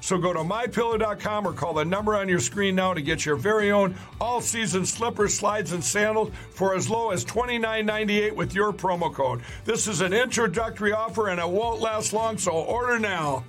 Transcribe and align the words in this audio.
So 0.00 0.18
go 0.18 0.32
to 0.32 0.40
mypillow.com 0.40 1.46
or 1.46 1.52
call 1.52 1.74
the 1.74 1.84
number 1.84 2.16
on 2.16 2.28
your 2.28 2.40
screen 2.40 2.74
now 2.74 2.94
to 2.94 3.02
get 3.02 3.26
your 3.26 3.36
very 3.36 3.70
own 3.70 3.96
all 4.20 4.40
season 4.40 4.86
slippers, 4.86 5.34
slides, 5.34 5.72
and 5.72 5.82
sandals 5.82 6.32
for 6.50 6.74
as 6.74 6.88
low 6.88 7.10
as 7.10 7.24
$29.98 7.24 8.32
with 8.32 8.54
your 8.54 8.72
promo 8.72 9.12
code. 9.12 9.42
This 9.64 9.86
is 9.86 10.00
an 10.00 10.12
introductory 10.12 10.92
offer 10.92 11.28
and 11.28 11.40
it 11.40 11.48
won't 11.48 11.80
last 11.80 12.12
long, 12.12 12.38
so 12.38 12.52
order 12.52 12.98
now. 12.98 13.44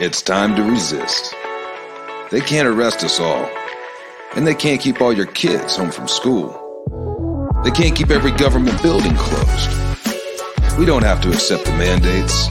It's 0.00 0.22
time 0.22 0.54
to 0.56 0.62
resist. 0.62 1.34
They 2.30 2.40
can't 2.40 2.68
arrest 2.68 3.02
us 3.04 3.18
all, 3.20 3.50
and 4.36 4.46
they 4.46 4.54
can't 4.54 4.80
keep 4.80 5.00
all 5.00 5.12
your 5.12 5.26
kids 5.26 5.76
home 5.76 5.90
from 5.90 6.06
school. 6.06 6.52
They 7.64 7.70
can't 7.70 7.96
keep 7.96 8.10
every 8.10 8.30
government 8.32 8.80
building 8.82 9.14
closed. 9.16 10.78
We 10.78 10.84
don't 10.84 11.02
have 11.02 11.20
to 11.22 11.30
accept 11.30 11.64
the 11.64 11.72
mandates 11.72 12.50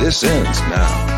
This 0.00 0.22
ends 0.22 0.60
now. 0.60 1.17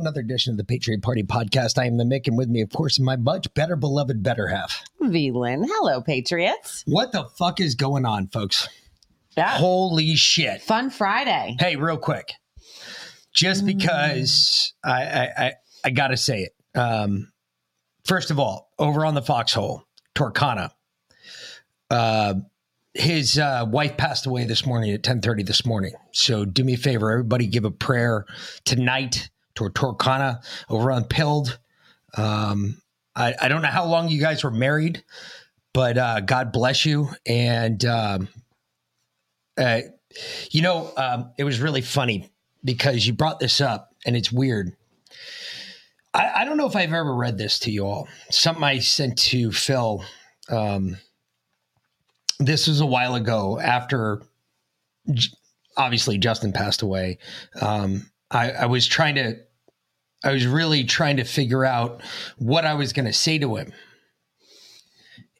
Another 0.00 0.20
edition 0.20 0.52
of 0.52 0.56
the 0.56 0.64
Patriot 0.64 1.02
Party 1.02 1.22
podcast. 1.22 1.78
I 1.78 1.86
am 1.86 1.96
the 1.96 2.04
Mick, 2.04 2.26
and 2.26 2.36
with 2.36 2.48
me, 2.48 2.60
of 2.60 2.70
course, 2.70 2.98
my 2.98 3.16
much 3.16 3.52
better 3.54 3.76
beloved 3.76 4.22
better 4.22 4.48
half. 4.48 4.84
V 5.00 5.30
Lynn. 5.30 5.64
Hello, 5.66 6.00
Patriots. 6.00 6.84
What 6.86 7.12
the 7.12 7.24
fuck 7.38 7.60
is 7.60 7.74
going 7.74 8.06
on, 8.06 8.28
folks? 8.28 8.68
Yeah. 9.36 9.50
Holy 9.50 10.16
shit. 10.16 10.62
Fun 10.62 10.90
Friday. 10.90 11.56
Hey, 11.58 11.76
real 11.76 11.98
quick. 11.98 12.32
Just 13.32 13.64
because 13.66 14.72
I 14.84 15.02
I, 15.02 15.28
I, 15.38 15.52
I 15.84 15.90
gotta 15.90 16.16
say 16.16 16.42
it. 16.42 16.78
Um, 16.78 17.32
first 18.04 18.30
of 18.30 18.38
all, 18.38 18.70
over 18.78 19.04
on 19.04 19.14
the 19.14 19.22
foxhole, 19.22 19.84
Torcana. 20.14 20.70
Uh 21.90 22.34
his 22.94 23.38
uh, 23.38 23.64
wife 23.68 23.96
passed 23.96 24.26
away 24.26 24.44
this 24.44 24.66
morning 24.66 24.92
at 24.92 25.02
10.30 25.02 25.46
this 25.46 25.64
morning 25.64 25.92
so 26.10 26.44
do 26.44 26.64
me 26.64 26.74
a 26.74 26.76
favor 26.76 27.10
everybody 27.12 27.46
give 27.46 27.64
a 27.64 27.70
prayer 27.70 28.24
tonight 28.64 29.30
toward 29.58 29.74
torcana 29.74 30.40
over 30.68 30.90
on 30.90 31.04
pilled 31.04 31.58
um, 32.16 32.80
I, 33.14 33.34
I 33.42 33.48
don't 33.48 33.62
know 33.62 33.68
how 33.68 33.84
long 33.84 34.08
you 34.08 34.20
guys 34.20 34.44
were 34.44 34.50
married 34.50 35.02
but 35.78 35.96
uh, 35.98 36.20
god 36.20 36.52
bless 36.52 36.84
you. 36.84 37.08
And 37.24 37.84
um, 37.84 38.28
uh, 39.56 39.82
you 40.50 40.62
know 40.62 40.92
um, 40.96 41.30
it 41.38 41.44
was 41.44 41.60
really 41.60 41.82
funny 41.82 42.30
because 42.64 43.06
you 43.06 43.12
brought 43.12 43.38
this 43.38 43.60
up 43.60 43.94
and 44.04 44.16
it's 44.16 44.32
weird. 44.32 44.72
I, 46.14 46.40
I 46.40 46.44
don't 46.44 46.56
know 46.56 46.66
if 46.66 46.74
i've 46.74 46.92
ever 46.92 47.14
read 47.14 47.38
this 47.38 47.58
to 47.60 47.70
you 47.70 47.84
all. 47.84 48.08
Something 48.30 48.64
i 48.64 48.78
sent 48.78 49.18
to 49.18 49.52
phil 49.52 50.04
um, 50.48 50.96
this 52.40 52.66
was 52.66 52.80
a 52.80 52.86
while 52.86 53.14
ago 53.14 53.60
after 53.60 54.22
obviously 55.76 56.18
Justin 56.18 56.52
passed 56.52 56.82
away. 56.82 57.18
Um, 57.60 58.10
I, 58.30 58.50
I, 58.50 58.66
was 58.66 58.86
trying 58.86 59.14
to, 59.16 59.36
I 60.24 60.32
was 60.32 60.46
really 60.46 60.84
trying 60.84 61.18
to 61.18 61.24
figure 61.24 61.64
out 61.64 62.02
what 62.38 62.64
I 62.64 62.74
was 62.74 62.92
going 62.92 63.06
to 63.06 63.12
say 63.12 63.38
to 63.38 63.56
him. 63.56 63.72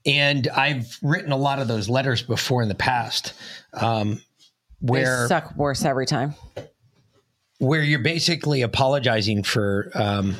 And 0.06 0.48
I've 0.48 0.96
written 1.02 1.32
a 1.32 1.36
lot 1.36 1.58
of 1.58 1.68
those 1.68 1.88
letters 1.88 2.22
before 2.22 2.62
in 2.62 2.68
the 2.68 2.74
past, 2.74 3.34
um, 3.74 4.22
where 4.80 5.22
they 5.22 5.28
suck 5.28 5.54
worse 5.56 5.84
every 5.84 6.06
time. 6.06 6.34
Where 7.58 7.82
you're 7.82 7.98
basically 7.98 8.62
apologizing 8.62 9.42
for 9.42 9.90
um, 9.94 10.36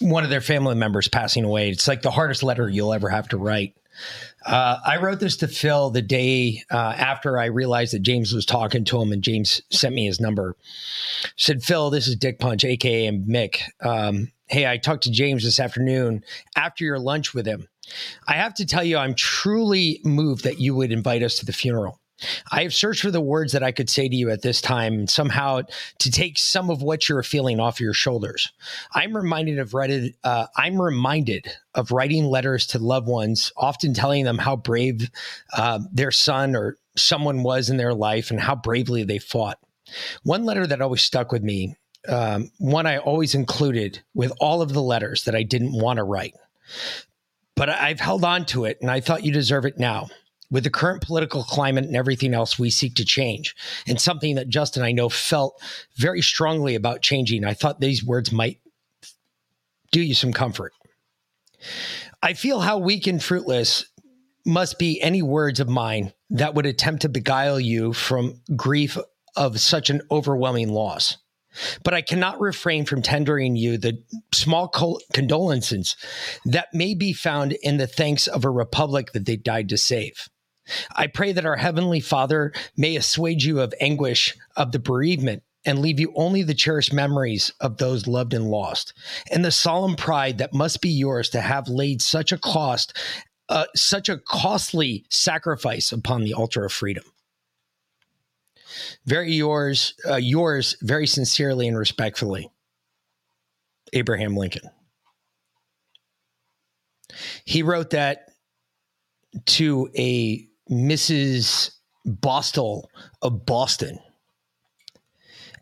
one 0.00 0.24
of 0.24 0.30
their 0.30 0.40
family 0.40 0.76
members 0.76 1.08
passing 1.08 1.44
away. 1.44 1.70
It's 1.70 1.88
like 1.88 2.02
the 2.02 2.10
hardest 2.10 2.42
letter 2.42 2.68
you'll 2.68 2.92
ever 2.92 3.08
have 3.08 3.28
to 3.28 3.36
write. 3.36 3.74
Uh, 4.44 4.78
I 4.84 4.98
wrote 4.98 5.20
this 5.20 5.36
to 5.38 5.48
Phil 5.48 5.90
the 5.90 6.02
day 6.02 6.62
uh, 6.70 6.94
after 6.96 7.38
I 7.38 7.46
realized 7.46 7.94
that 7.94 8.02
James 8.02 8.32
was 8.32 8.46
talking 8.46 8.84
to 8.86 9.00
him, 9.00 9.12
and 9.12 9.22
James 9.22 9.62
sent 9.70 9.94
me 9.94 10.06
his 10.06 10.20
number. 10.20 10.56
Said, 11.36 11.62
Phil, 11.62 11.90
this 11.90 12.08
is 12.08 12.16
Dick 12.16 12.38
Punch, 12.38 12.64
aka 12.64 13.10
Mick. 13.10 13.62
Um, 13.80 14.32
hey, 14.48 14.66
I 14.66 14.78
talked 14.78 15.04
to 15.04 15.10
James 15.10 15.44
this 15.44 15.60
afternoon 15.60 16.24
after 16.56 16.84
your 16.84 16.98
lunch 16.98 17.34
with 17.34 17.46
him. 17.46 17.68
I 18.26 18.34
have 18.34 18.54
to 18.54 18.66
tell 18.66 18.84
you, 18.84 18.96
I'm 18.96 19.14
truly 19.14 20.00
moved 20.04 20.44
that 20.44 20.60
you 20.60 20.74
would 20.74 20.92
invite 20.92 21.22
us 21.22 21.38
to 21.38 21.46
the 21.46 21.52
funeral. 21.52 22.00
I 22.50 22.62
have 22.62 22.74
searched 22.74 23.02
for 23.02 23.10
the 23.10 23.20
words 23.20 23.52
that 23.52 23.62
I 23.62 23.72
could 23.72 23.90
say 23.90 24.08
to 24.08 24.16
you 24.16 24.30
at 24.30 24.42
this 24.42 24.60
time, 24.60 25.06
somehow 25.06 25.62
to 25.98 26.10
take 26.10 26.38
some 26.38 26.70
of 26.70 26.82
what 26.82 27.08
you're 27.08 27.22
feeling 27.22 27.60
off 27.60 27.80
your 27.80 27.94
shoulders. 27.94 28.52
I'm 28.94 29.16
reminded 29.16 29.58
of 29.58 29.74
read, 29.74 30.14
uh, 30.24 30.46
I'm 30.56 30.80
reminded 30.80 31.52
of 31.74 31.90
writing 31.90 32.26
letters 32.26 32.66
to 32.68 32.78
loved 32.78 33.08
ones, 33.08 33.52
often 33.56 33.94
telling 33.94 34.24
them 34.24 34.38
how 34.38 34.56
brave 34.56 35.10
uh, 35.52 35.80
their 35.92 36.10
son 36.10 36.54
or 36.54 36.76
someone 36.96 37.42
was 37.42 37.70
in 37.70 37.76
their 37.76 37.94
life 37.94 38.30
and 38.30 38.40
how 38.40 38.54
bravely 38.54 39.04
they 39.04 39.18
fought. 39.18 39.58
One 40.22 40.44
letter 40.44 40.66
that 40.66 40.80
always 40.80 41.02
stuck 41.02 41.32
with 41.32 41.42
me, 41.42 41.76
um, 42.08 42.50
one 42.58 42.86
I 42.86 42.98
always 42.98 43.34
included 43.34 44.02
with 44.14 44.32
all 44.40 44.62
of 44.62 44.72
the 44.72 44.82
letters 44.82 45.24
that 45.24 45.34
I 45.34 45.42
didn't 45.42 45.72
want 45.72 45.98
to 45.98 46.04
write, 46.04 46.34
but 47.54 47.68
I've 47.68 48.00
held 48.00 48.24
on 48.24 48.46
to 48.46 48.64
it, 48.64 48.78
and 48.80 48.90
I 48.90 49.00
thought 49.00 49.24
you 49.24 49.32
deserve 49.32 49.64
it 49.64 49.78
now 49.78 50.08
with 50.52 50.64
the 50.64 50.70
current 50.70 51.02
political 51.02 51.42
climate 51.42 51.86
and 51.86 51.96
everything 51.96 52.34
else 52.34 52.58
we 52.58 52.68
seek 52.68 52.94
to 52.96 53.04
change, 53.06 53.56
and 53.88 53.98
something 53.98 54.34
that 54.34 54.50
Justin 54.50 54.82
I 54.82 54.92
know 54.92 55.08
felt 55.08 55.60
very 55.96 56.20
strongly 56.20 56.74
about 56.74 57.00
changing, 57.00 57.42
I 57.42 57.54
thought 57.54 57.80
these 57.80 58.04
words 58.04 58.30
might 58.30 58.60
do 59.90 60.02
you 60.02 60.14
some 60.14 60.32
comfort. 60.32 60.74
I 62.22 62.34
feel 62.34 62.60
how 62.60 62.78
weak 62.78 63.06
and 63.06 63.22
fruitless 63.22 63.86
must 64.44 64.78
be 64.78 65.00
any 65.00 65.22
words 65.22 65.58
of 65.58 65.68
mine 65.68 66.12
that 66.30 66.54
would 66.54 66.66
attempt 66.66 67.02
to 67.02 67.08
beguile 67.08 67.58
you 67.58 67.94
from 67.94 68.40
grief 68.54 68.98
of 69.36 69.58
such 69.58 69.88
an 69.88 70.02
overwhelming 70.10 70.68
loss. 70.68 71.16
But 71.82 71.94
I 71.94 72.02
cannot 72.02 72.40
refrain 72.40 72.84
from 72.84 73.02
tendering 73.02 73.56
you 73.56 73.78
the 73.78 74.02
small 74.32 74.68
condolences 75.12 75.96
that 76.46 76.72
may 76.72 76.94
be 76.94 77.12
found 77.12 77.52
in 77.62 77.76
the 77.76 77.86
thanks 77.86 78.26
of 78.26 78.44
a 78.44 78.50
republic 78.50 79.12
that 79.12 79.26
they 79.26 79.36
died 79.36 79.68
to 79.70 79.78
save. 79.78 80.28
I 80.94 81.06
pray 81.06 81.32
that 81.32 81.46
our 81.46 81.56
Heavenly 81.56 82.00
Father 82.00 82.52
may 82.76 82.96
assuage 82.96 83.44
you 83.44 83.60
of 83.60 83.74
anguish 83.80 84.36
of 84.56 84.72
the 84.72 84.78
bereavement 84.78 85.42
and 85.64 85.78
leave 85.78 86.00
you 86.00 86.12
only 86.16 86.42
the 86.42 86.54
cherished 86.54 86.92
memories 86.92 87.52
of 87.60 87.76
those 87.76 88.06
loved 88.06 88.34
and 88.34 88.50
lost, 88.50 88.94
and 89.30 89.44
the 89.44 89.50
solemn 89.50 89.96
pride 89.96 90.38
that 90.38 90.52
must 90.52 90.80
be 90.80 90.88
yours 90.88 91.30
to 91.30 91.40
have 91.40 91.68
laid 91.68 92.02
such 92.02 92.32
a 92.32 92.38
cost, 92.38 92.96
uh, 93.48 93.66
such 93.76 94.08
a 94.08 94.18
costly 94.18 95.04
sacrifice 95.08 95.92
upon 95.92 96.24
the 96.24 96.34
altar 96.34 96.64
of 96.64 96.72
freedom. 96.72 97.04
Very 99.04 99.32
yours, 99.32 99.94
uh, 100.08 100.16
yours, 100.16 100.76
very 100.80 101.06
sincerely 101.06 101.68
and 101.68 101.78
respectfully, 101.78 102.50
Abraham 103.92 104.36
Lincoln. 104.36 104.68
He 107.44 107.62
wrote 107.62 107.90
that 107.90 108.30
to 109.46 109.90
a 109.96 110.48
Mrs. 110.70 111.72
Bostel 112.04 112.90
of 113.20 113.46
Boston 113.46 113.98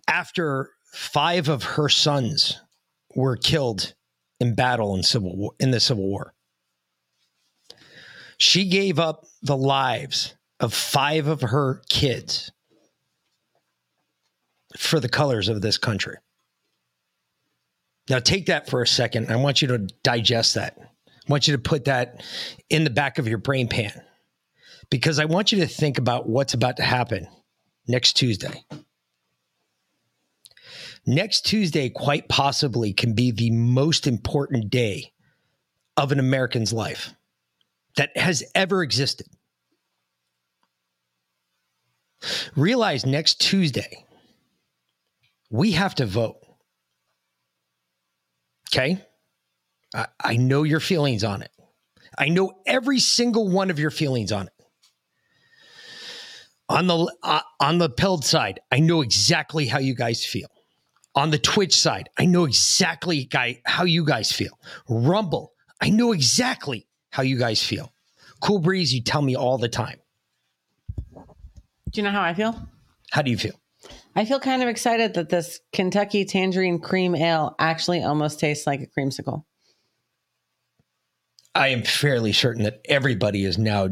after 0.08 0.70
five 0.92 1.48
of 1.48 1.62
her 1.62 1.88
sons 1.88 2.60
were 3.14 3.36
killed 3.36 3.94
in 4.40 4.54
battle 4.54 4.94
in 4.94 5.02
civil 5.02 5.36
war, 5.36 5.52
in 5.60 5.70
the 5.70 5.80
Civil 5.80 6.04
War. 6.04 6.34
She 8.38 8.68
gave 8.68 8.98
up 8.98 9.26
the 9.42 9.56
lives 9.56 10.34
of 10.58 10.72
five 10.72 11.26
of 11.26 11.42
her 11.42 11.82
kids 11.88 12.50
for 14.76 14.98
the 14.98 15.08
colors 15.08 15.48
of 15.48 15.60
this 15.60 15.76
country. 15.76 16.16
Now, 18.08 18.18
take 18.18 18.46
that 18.46 18.68
for 18.68 18.82
a 18.82 18.86
second. 18.86 19.30
I 19.30 19.36
want 19.36 19.62
you 19.62 19.68
to 19.68 19.78
digest 20.02 20.54
that. 20.54 20.76
I 20.78 21.12
want 21.28 21.46
you 21.46 21.52
to 21.52 21.62
put 21.62 21.84
that 21.84 22.24
in 22.70 22.84
the 22.84 22.90
back 22.90 23.18
of 23.18 23.28
your 23.28 23.38
brain 23.38 23.68
pan 23.68 24.02
because 24.90 25.20
I 25.20 25.24
want 25.24 25.52
you 25.52 25.60
to 25.60 25.66
think 25.66 25.98
about 25.98 26.28
what's 26.28 26.54
about 26.54 26.76
to 26.78 26.82
happen 26.82 27.28
next 27.86 28.14
Tuesday. 28.14 28.64
Next 31.06 31.46
Tuesday, 31.46 31.88
quite 31.88 32.28
possibly, 32.28 32.92
can 32.92 33.14
be 33.14 33.30
the 33.30 33.50
most 33.50 34.06
important 34.06 34.68
day 34.68 35.12
of 35.96 36.12
an 36.12 36.18
American's 36.18 36.72
life 36.72 37.14
that 37.96 38.16
has 38.16 38.44
ever 38.54 38.82
existed. 38.82 39.26
Realize 42.54 43.06
next 43.06 43.40
Tuesday, 43.40 44.04
we 45.50 45.72
have 45.72 45.94
to 45.94 46.06
vote. 46.06 46.36
Okay? 48.68 49.02
I, 49.94 50.06
I 50.22 50.36
know 50.36 50.64
your 50.64 50.80
feelings 50.80 51.24
on 51.24 51.42
it. 51.42 51.50
I 52.18 52.28
know 52.28 52.52
every 52.66 52.98
single 52.98 53.48
one 53.48 53.70
of 53.70 53.78
your 53.78 53.90
feelings 53.90 54.32
on 54.32 54.48
it 54.48 54.59
on 56.70 56.86
the 56.86 57.14
uh, 57.24 57.40
on 57.58 57.78
the 57.78 57.90
pilled 57.90 58.24
side, 58.24 58.60
I 58.70 58.78
know 58.78 59.02
exactly 59.02 59.66
how 59.66 59.80
you 59.80 59.94
guys 59.94 60.24
feel. 60.24 60.48
On 61.16 61.30
the 61.30 61.38
Twitch 61.38 61.74
side, 61.74 62.08
I 62.16 62.26
know 62.26 62.44
exactly 62.44 63.24
guy 63.24 63.60
how 63.66 63.84
you 63.84 64.04
guys 64.04 64.30
feel. 64.30 64.56
Rumble, 64.88 65.52
I 65.80 65.90
know 65.90 66.12
exactly 66.12 66.86
how 67.10 67.24
you 67.24 67.38
guys 67.38 67.62
feel. 67.62 67.92
Cool 68.40 68.60
Breeze, 68.60 68.94
you 68.94 69.02
tell 69.02 69.20
me 69.20 69.34
all 69.34 69.58
the 69.58 69.68
time. 69.68 69.98
Do 71.16 72.00
you 72.00 72.04
know 72.04 72.12
how 72.12 72.22
I 72.22 72.34
feel? 72.34 72.54
How 73.10 73.22
do 73.22 73.32
you 73.32 73.36
feel? 73.36 73.60
I 74.14 74.24
feel 74.24 74.38
kind 74.38 74.62
of 74.62 74.68
excited 74.68 75.14
that 75.14 75.28
this 75.28 75.60
Kentucky 75.72 76.24
Tangerine 76.24 76.78
Cream 76.78 77.16
Ale 77.16 77.56
actually 77.58 78.04
almost 78.04 78.38
tastes 78.38 78.66
like 78.66 78.80
a 78.80 78.86
creamsicle. 78.86 79.42
I 81.52 81.68
am 81.68 81.82
fairly 81.82 82.32
certain 82.32 82.62
that 82.62 82.80
everybody 82.84 83.44
is 83.44 83.58
now 83.58 83.88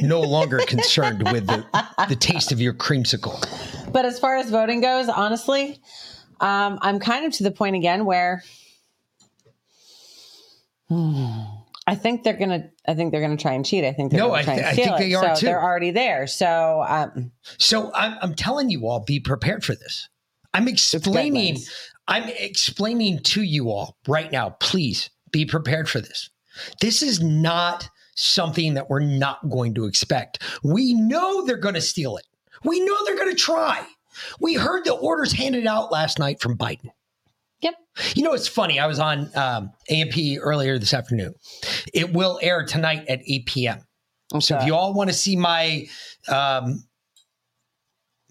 no 0.00 0.20
longer 0.20 0.58
concerned 0.66 1.30
with 1.32 1.46
the, 1.46 1.64
the 2.08 2.16
taste 2.16 2.52
of 2.52 2.60
your 2.60 2.74
creamsicle. 2.74 3.92
But 3.92 4.04
as 4.04 4.18
far 4.18 4.36
as 4.36 4.50
voting 4.50 4.80
goes, 4.80 5.08
honestly, 5.08 5.80
um, 6.40 6.78
I'm 6.82 6.98
kind 6.98 7.26
of 7.26 7.32
to 7.34 7.42
the 7.42 7.50
point 7.50 7.76
again 7.76 8.04
where 8.04 8.42
hmm, 10.88 11.40
I 11.86 11.94
think 11.94 12.22
they're 12.22 12.36
gonna. 12.36 12.70
I 12.86 12.94
think 12.94 13.12
they're 13.12 13.20
gonna 13.20 13.36
try 13.36 13.52
and 13.52 13.64
cheat. 13.64 13.84
I 13.84 13.92
think 13.92 14.10
they're 14.10 14.20
no, 14.20 14.28
gonna 14.28 14.44
try 14.44 14.54
I, 14.54 14.56
th- 14.56 14.66
and 14.66 14.74
steal 14.74 14.84
I 14.84 14.98
think 14.98 15.00
it. 15.00 15.08
they 15.08 15.14
are 15.14 15.36
so 15.36 15.40
too. 15.40 15.46
They're 15.46 15.62
already 15.62 15.90
there. 15.90 16.26
So, 16.26 16.84
um, 16.86 17.32
so 17.58 17.92
I'm, 17.94 18.18
I'm 18.20 18.34
telling 18.34 18.70
you 18.70 18.86
all, 18.86 19.00
be 19.00 19.20
prepared 19.20 19.64
for 19.64 19.74
this. 19.74 20.08
I'm 20.54 20.68
explaining. 20.68 21.58
I'm 22.08 22.28
explaining 22.28 23.20
to 23.20 23.42
you 23.42 23.70
all 23.70 23.96
right 24.06 24.30
now. 24.30 24.50
Please 24.60 25.10
be 25.30 25.46
prepared 25.46 25.88
for 25.88 26.00
this. 26.00 26.30
This 26.80 27.02
is 27.02 27.22
not 27.22 27.88
something 28.14 28.74
that 28.74 28.90
we're 28.90 29.00
not 29.00 29.48
going 29.48 29.74
to 29.74 29.86
expect. 29.86 30.42
We 30.62 30.94
know 30.94 31.44
they're 31.44 31.56
going 31.56 31.74
to 31.74 31.80
steal 31.80 32.16
it. 32.16 32.26
We 32.64 32.80
know 32.80 32.96
they're 33.04 33.16
going 33.16 33.30
to 33.30 33.36
try. 33.36 33.86
We 34.40 34.54
heard 34.54 34.84
the 34.84 34.94
orders 34.94 35.32
handed 35.32 35.66
out 35.66 35.90
last 35.90 36.18
night 36.18 36.40
from 36.40 36.56
Biden. 36.56 36.90
Yep. 37.60 37.74
You 38.14 38.22
know, 38.22 38.32
it's 38.32 38.48
funny. 38.48 38.78
I 38.78 38.86
was 38.86 38.98
on 38.98 39.30
um, 39.36 39.72
AMP 39.88 40.14
earlier 40.40 40.78
this 40.78 40.92
afternoon. 40.92 41.34
It 41.94 42.12
will 42.12 42.38
air 42.42 42.64
tonight 42.64 43.04
at 43.08 43.20
8 43.26 43.46
p.m. 43.46 43.80
So 44.40 44.56
if 44.58 44.66
you 44.66 44.74
all 44.74 44.94
want 44.94 45.10
to 45.10 45.14
see 45.14 45.36
my 45.36 45.86
um, 46.28 46.84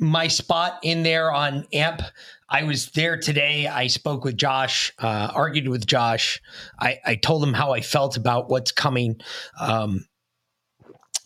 my 0.02 0.28
spot 0.28 0.80
in 0.84 1.04
there 1.04 1.32
on 1.32 1.66
AMP, 1.72 2.02
I 2.50 2.64
was 2.64 2.88
there 2.92 3.18
today. 3.18 3.68
I 3.68 3.88
spoke 3.88 4.26
with 4.26 4.36
Josh, 4.36 4.92
uh, 5.00 5.32
argued 5.34 5.70
with 5.70 5.86
Josh. 5.86 6.42
I, 6.80 7.00
I 7.06 7.16
told 7.16 7.44
him 7.44 7.54
how 7.54 7.72
I 7.72 7.80
felt 7.82 8.18
about 8.18 8.50
what's 8.50 8.72
coming. 8.74 9.22
Um, 9.60 10.06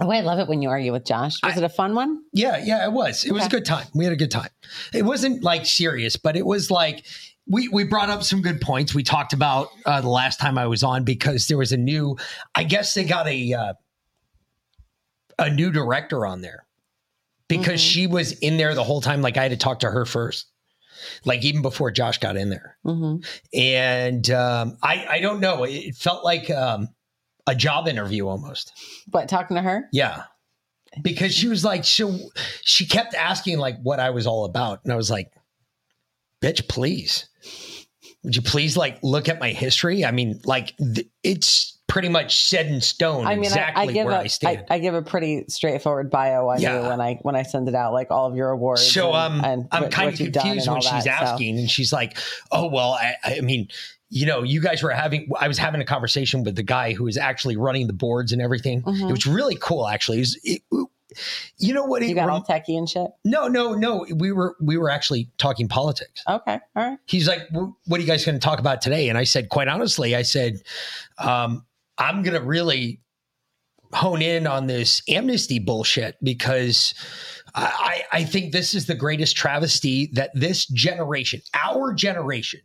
Oh, 0.02 0.12
I 0.12 0.20
love 0.20 0.40
it 0.40 0.50
when 0.50 0.62
you 0.62 0.68
argue 0.68 0.92
with 0.92 1.06
Josh. 1.06 1.42
Was 1.42 1.54
I- 1.56 1.58
it 1.58 1.64
a 1.64 1.70
fun 1.70 1.96
one? 1.96 2.22
yeah, 2.34 2.62
yeah, 2.62 2.86
it 2.86 2.92
was. 2.92 3.24
It 3.24 3.32
was 3.32 3.46
a 3.46 3.50
good 3.50 3.64
time. 3.64 3.88
We 3.96 4.04
had 4.04 4.12
a 4.12 4.18
good 4.18 4.30
time. 4.30 4.50
It 4.94 5.06
wasn't 5.06 5.42
like 5.42 5.66
serious, 5.66 6.18
but 6.18 6.36
it 6.36 6.46
was 6.46 6.70
like 6.70 7.06
we 7.48 7.70
we 7.70 7.86
brought 7.86 8.10
up 8.10 8.22
some 8.22 8.42
good 8.42 8.60
points. 8.60 8.94
We 8.94 9.04
talked 9.04 9.32
about 9.32 9.70
uh, 9.86 10.02
the 10.02 10.10
last 10.10 10.38
time 10.38 10.58
I 10.58 10.68
was 10.68 10.84
on 10.84 11.06
because 11.06 11.48
there 11.48 11.58
was 11.58 11.72
a 11.72 11.78
new. 11.78 12.18
I 12.56 12.66
guess 12.66 12.94
they 12.94 13.06
got 13.06 13.26
a 13.26 13.54
uh, 13.54 13.74
a 15.40 15.50
new 15.50 15.72
director 15.72 16.26
on 16.26 16.42
there 16.42 16.65
because 17.48 17.82
Mhm. 17.82 17.92
she 17.92 18.08
was 18.08 18.32
in 18.34 18.58
there 18.58 18.74
the 18.76 18.84
whole 18.84 19.02
time. 19.02 19.22
Like 19.22 19.38
I 19.38 19.44
had 19.44 19.52
to 19.52 19.58
talk 19.58 19.80
to 19.82 19.90
her 19.90 20.06
first, 20.06 20.48
like 21.26 21.44
even 21.44 21.62
before 21.62 21.92
Josh 21.92 22.18
got 22.20 22.38
in 22.38 22.50
there. 22.50 22.78
hmm 22.84 23.18
And 23.54 24.30
um, 24.32 24.78
I 24.82 25.06
I 25.10 25.20
don't 25.20 25.40
know. 25.40 25.64
It 25.64 25.96
felt 25.96 26.24
like 26.26 26.50
um, 26.50 26.90
a 27.48 27.56
job 27.56 27.88
interview 27.88 28.28
almost. 28.28 28.72
But 29.08 29.30
talking 29.30 29.56
to 29.56 29.62
her, 29.62 29.88
Yeah. 29.92 30.24
Because 31.02 31.34
she 31.36 31.50
was 31.50 31.66
like, 31.66 31.84
so 31.84 32.18
she 32.62 32.86
kept 32.86 33.14
asking 33.16 33.58
like 33.58 33.76
what 33.84 34.00
I 34.00 34.12
was 34.12 34.26
all 34.26 34.46
about. 34.46 34.80
And 34.86 34.94
I 34.94 34.96
was 34.96 35.12
like, 35.12 35.30
bitch, 36.42 36.68
please. 36.70 37.28
Would 38.24 38.36
you 38.38 38.42
please 38.42 38.78
like 38.78 39.00
look 39.04 39.28
at 39.28 39.40
my 39.40 39.50
history? 39.52 40.06
I 40.06 40.12
mean, 40.12 40.40
like 40.46 40.74
th- 40.78 41.08
it's 41.22 41.75
pretty 41.88 42.10
much 42.10 42.46
set 42.48 42.66
in 42.66 42.82
stone 42.82 43.26
I 43.28 43.36
mean, 43.36 43.46
exactly 43.46 43.82
I, 43.82 43.90
I 43.90 43.92
give 43.94 44.06
where 44.06 44.16
a, 44.16 44.20
I 44.22 44.28
stand. 44.28 44.66
I, 44.70 44.76
I 44.76 44.80
give 44.80 44.94
a 44.96 45.02
pretty 45.02 45.46
straightforward 45.48 46.10
bio 46.10 46.48
on 46.50 46.60
Yeah. 46.60 46.82
you 46.84 46.90
when 46.90 47.00
I 47.00 47.20
when 47.22 47.36
I 47.36 47.44
send 47.44 47.68
it 47.70 47.76
out, 47.76 47.94
like 47.94 48.12
all 48.12 48.26
of 48.28 48.36
your 48.36 48.50
awards. 48.50 48.86
so 48.92 49.14
and, 49.14 49.40
um, 49.42 49.46
and 49.46 49.68
I'm 49.72 49.84
what- 49.84 49.92
kind 49.92 50.08
what 50.12 50.20
of 50.20 50.34
confused 50.34 50.70
when 50.70 50.82
she's 50.82 51.04
that, 51.06 51.20
so. 51.20 51.26
asking, 51.26 51.60
and 51.60 51.70
she's 51.70 51.94
like, 51.94 52.18
"Oh 52.52 52.68
well, 52.70 52.94
I, 52.94 53.16
I 53.24 53.42
mean, 53.42 53.68
you 54.10 54.26
know, 54.26 54.44
you 54.44 54.62
guys 54.62 54.82
were 54.84 54.90
having. 54.92 55.30
I 55.40 55.48
was 55.48 55.58
having 55.58 55.80
a 55.80 55.86
conversation 55.86 56.44
with 56.44 56.56
the 56.56 56.64
guy 56.64 56.94
who 56.94 57.04
was 57.06 57.18
actually 57.18 57.56
running 57.58 57.88
the 57.88 57.94
boards 57.94 58.32
and 58.32 58.42
everything. 58.42 58.82
Mhm. 58.82 59.10
It 59.10 59.12
was 59.12 59.26
really 59.28 59.58
cool, 59.62 59.88
actually. 59.88 60.18
It 60.18 60.22
was- 60.22 60.40
it- 60.44 60.62
you 61.60 61.74
know 61.74 61.86
what? 61.86 62.02
It 62.04 62.10
You 62.10 62.16
got 62.16 62.30
all 62.30 62.44
techie 62.44 62.78
and 62.78 62.90
shit. 62.90 63.08
no, 63.24 63.48
no, 63.48 63.74
no. 63.74 64.06
We 64.14 64.34
were 64.34 64.56
we 64.60 64.76
were 64.76 64.90
actually 64.90 65.30
talking 65.38 65.70
politics. 65.70 66.22
Okay, 66.28 66.60
all 66.76 66.84
right. 66.90 66.98
he's 67.06 67.26
like, 67.28 67.42
"What 67.52 68.00
are 68.00 68.02
you 68.02 68.08
guys 68.08 68.26
going 68.26 68.36
to 68.38 68.44
talk 68.44 68.60
about 68.60 68.82
today?" 68.82 69.08
And 69.08 69.18
I 69.18 69.24
said, 69.24 69.48
quite 69.48 69.70
honestly, 69.70 70.14
I 70.16 70.24
said, 70.24 70.56
um, 71.18 71.64
"I'm 71.98 72.24
going 72.24 72.40
to 72.40 72.46
really 72.46 73.02
hone 73.94 74.22
in 74.22 74.48
on 74.48 74.68
this 74.68 75.02
amnesty 75.08 75.60
bullshit 75.60 76.18
because 76.22 76.94
I, 77.54 78.04
I 78.12 78.24
think 78.24 78.52
this 78.52 78.74
is 78.74 78.88
the 78.88 78.96
greatest 78.96 79.38
travesty 79.38 80.10
that 80.14 80.32
this 80.34 80.66
generation, 80.66 81.42
our 81.54 81.94
generation, 81.94 82.60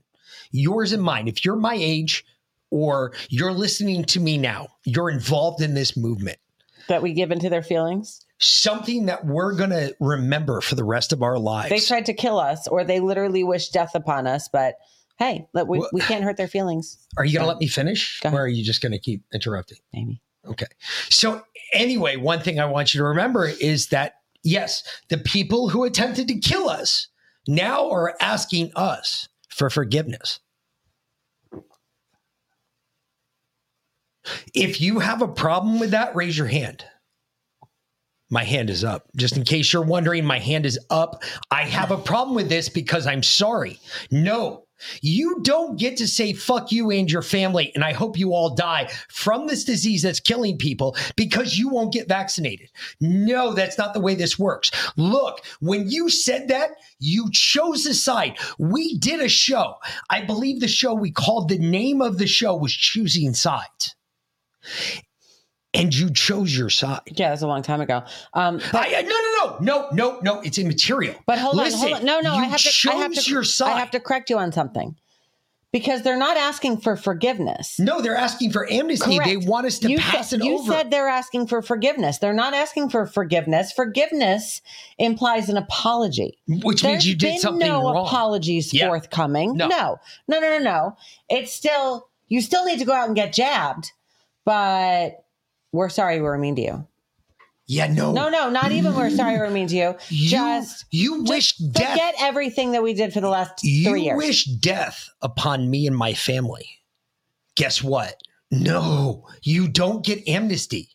yours 0.50 0.92
and 0.92 1.02
mine, 1.02 1.28
if 1.28 1.44
you're 1.44 1.56
my 1.56 1.76
age 1.78 2.24
or 2.70 3.12
you're 3.28 3.52
listening 3.52 4.04
to 4.06 4.20
me 4.20 4.38
now, 4.38 4.68
you're 4.84 5.10
involved 5.10 5.62
in 5.62 5.74
this 5.74 5.96
movement." 5.96 6.38
That 6.88 7.02
we 7.02 7.12
give 7.12 7.30
into 7.30 7.48
their 7.48 7.62
feelings. 7.62 8.24
Something 8.38 9.06
that 9.06 9.26
we're 9.26 9.54
going 9.54 9.70
to 9.70 9.94
remember 10.00 10.60
for 10.60 10.74
the 10.74 10.82
rest 10.82 11.12
of 11.12 11.22
our 11.22 11.38
lives. 11.38 11.68
They 11.68 11.78
tried 11.78 12.06
to 12.06 12.14
kill 12.14 12.40
us, 12.40 12.66
or 12.66 12.84
they 12.84 12.98
literally 12.98 13.44
wish 13.44 13.68
death 13.68 13.94
upon 13.94 14.26
us. 14.26 14.48
But 14.48 14.76
hey, 15.20 15.46
let- 15.52 15.68
we, 15.68 15.78
Well- 15.78 15.90
we 15.92 16.00
can't 16.00 16.24
hurt 16.24 16.36
their 16.36 16.48
feelings. 16.48 17.06
are 17.16 17.24
you 17.24 17.34
going 17.34 17.44
to 17.44 17.48
let 17.48 17.60
me 17.60 17.68
finish? 17.68 18.20
Or 18.24 18.40
are 18.40 18.48
you 18.48 18.64
just 18.64 18.82
going 18.82 18.92
to 18.92 18.98
keep 18.98 19.22
interrupting? 19.32 19.78
Maybe. 19.92 20.20
Okay. 20.46 20.66
So, 21.10 21.42
anyway, 21.72 22.16
one 22.16 22.40
thing 22.40 22.58
I 22.58 22.64
want 22.64 22.94
you 22.94 22.98
to 23.00 23.04
remember 23.04 23.46
is 23.46 23.88
that, 23.88 24.14
yes, 24.42 24.82
the 25.10 25.18
people 25.18 25.68
who 25.68 25.84
attempted 25.84 26.26
to 26.28 26.38
kill 26.40 26.68
us 26.70 27.08
now 27.46 27.90
are 27.90 28.16
asking 28.20 28.72
us 28.74 29.28
for 29.50 29.68
forgiveness. 29.68 30.40
If 34.54 34.80
you 34.80 34.98
have 35.00 35.22
a 35.22 35.28
problem 35.28 35.80
with 35.80 35.90
that, 35.90 36.14
raise 36.16 36.36
your 36.36 36.46
hand. 36.46 36.84
My 38.30 38.44
hand 38.44 38.70
is 38.70 38.84
up. 38.84 39.08
Just 39.16 39.36
in 39.36 39.44
case 39.44 39.72
you're 39.72 39.82
wondering, 39.82 40.24
my 40.24 40.38
hand 40.38 40.64
is 40.64 40.78
up. 40.88 41.22
I 41.50 41.62
have 41.62 41.90
a 41.90 41.96
problem 41.98 42.36
with 42.36 42.48
this 42.48 42.68
because 42.68 43.06
I'm 43.06 43.22
sorry. 43.24 43.80
No, 44.10 44.66
you 45.02 45.40
don't 45.42 45.78
get 45.78 45.96
to 45.98 46.08
say 46.08 46.32
fuck 46.32 46.72
you 46.72 46.90
and 46.90 47.10
your 47.10 47.22
family, 47.22 47.72
and 47.74 47.84
I 47.84 47.92
hope 47.92 48.18
you 48.18 48.32
all 48.32 48.54
die 48.54 48.90
from 49.08 49.46
this 49.46 49.64
disease 49.64 50.02
that's 50.02 50.20
killing 50.20 50.58
people 50.58 50.96
because 51.16 51.56
you 51.56 51.68
won't 51.68 51.92
get 51.92 52.08
vaccinated. 52.08 52.70
No, 53.00 53.52
that's 53.52 53.78
not 53.78 53.94
the 53.94 54.00
way 54.00 54.14
this 54.14 54.38
works. 54.38 54.70
Look, 54.96 55.44
when 55.60 55.90
you 55.90 56.08
said 56.08 56.48
that, 56.48 56.70
you 56.98 57.30
chose 57.32 57.86
a 57.86 57.94
side. 57.94 58.38
We 58.58 58.98
did 58.98 59.20
a 59.20 59.28
show. 59.28 59.76
I 60.08 60.22
believe 60.22 60.60
the 60.60 60.68
show 60.68 60.94
we 60.94 61.10
called 61.10 61.48
the 61.48 61.58
name 61.58 62.00
of 62.00 62.18
the 62.18 62.26
show 62.26 62.54
was 62.56 62.72
Choosing 62.72 63.34
Sides. 63.34 63.94
And 65.72 65.94
you 65.94 66.10
chose 66.10 66.56
your 66.56 66.68
side. 66.68 67.00
Yeah, 67.06 67.28
that's 67.28 67.42
a 67.42 67.46
long 67.46 67.62
time 67.62 67.80
ago. 67.80 68.02
Um, 68.34 68.60
but, 68.72 68.88
I, 68.88 69.02
no, 69.02 69.08
no, 69.08 69.30
no, 69.44 69.58
no, 69.60 69.88
no, 69.92 70.20
no. 70.20 70.40
It's 70.40 70.58
immaterial. 70.58 71.14
but 71.26 71.38
hold 71.38 71.56
Listen, 71.56 71.78
on, 71.80 71.86
hold 71.86 72.00
on. 72.00 72.04
No, 72.06 72.20
no, 72.20 72.34
you 72.34 72.40
I 72.42 72.44
have 72.46 72.60
to. 72.60 72.90
I 72.90 72.94
have 72.96 73.12
chose 73.12 73.24
to. 73.26 73.30
your 73.30 73.44
side. 73.44 73.72
I 73.74 73.78
have 73.78 73.92
to 73.92 74.00
correct 74.00 74.30
you 74.30 74.38
on 74.38 74.50
something 74.50 74.96
because 75.72 76.02
they're 76.02 76.18
not 76.18 76.36
asking 76.36 76.78
for 76.78 76.96
forgiveness. 76.96 77.78
No, 77.78 78.00
they're 78.00 78.16
asking 78.16 78.50
for 78.50 78.68
amnesty. 78.68 79.20
They 79.20 79.36
want 79.36 79.66
us 79.66 79.78
to 79.78 79.90
you 79.90 79.98
pass 79.98 80.30
said, 80.30 80.40
it 80.40 80.44
you 80.46 80.58
over. 80.58 80.72
said 80.72 80.90
they're 80.90 81.06
asking 81.06 81.46
for 81.46 81.62
forgiveness. 81.62 82.18
They're 82.18 82.32
not 82.32 82.52
asking 82.52 82.88
for 82.88 83.06
forgiveness. 83.06 83.70
Forgiveness 83.70 84.62
implies 84.98 85.48
an 85.48 85.56
apology. 85.56 86.36
which 86.48 86.82
There's 86.82 86.94
means 86.94 87.06
you 87.06 87.14
did 87.14 87.38
something 87.38 87.68
no 87.68 87.84
wrong. 87.84 88.04
apologies 88.06 88.74
Yeah. 88.74 88.88
forthcoming. 88.88 89.56
No. 89.56 89.68
No. 89.68 90.00
no, 90.26 90.40
no, 90.40 90.58
no, 90.58 90.58
no. 90.58 90.96
It's 91.28 91.52
still 91.52 92.08
you 92.26 92.40
still 92.40 92.64
need 92.64 92.80
to 92.80 92.84
go 92.84 92.92
out 92.92 93.06
and 93.06 93.14
get 93.14 93.32
jabbed, 93.32 93.92
but 94.44 95.19
we're 95.72 95.88
sorry 95.88 96.20
we're 96.20 96.38
mean 96.38 96.56
to 96.56 96.62
you. 96.62 96.86
yeah, 97.66 97.86
no, 97.86 98.12
No, 98.12 98.28
no, 98.28 98.50
not 98.50 98.72
even 98.72 98.94
we're 98.94 99.10
sorry 99.10 99.38
we're 99.38 99.50
mean 99.50 99.68
to 99.68 99.76
you. 99.76 99.94
You, 100.08 100.28
just 100.28 100.84
you 100.90 101.22
wish 101.24 101.52
just 101.52 101.72
death. 101.72 101.90
forget 101.92 102.14
everything 102.20 102.72
that 102.72 102.82
we 102.82 102.94
did 102.94 103.12
for 103.12 103.20
the 103.20 103.28
last 103.28 103.62
you 103.62 103.88
three 103.88 104.02
years. 104.02 104.12
You 104.12 104.16
wish 104.16 104.44
death 104.44 105.08
upon 105.22 105.70
me 105.70 105.86
and 105.86 105.96
my 105.96 106.14
family. 106.14 106.68
Guess 107.56 107.82
what? 107.82 108.20
No, 108.50 109.26
you 109.42 109.68
don't 109.68 110.04
get 110.04 110.26
amnesty. 110.28 110.88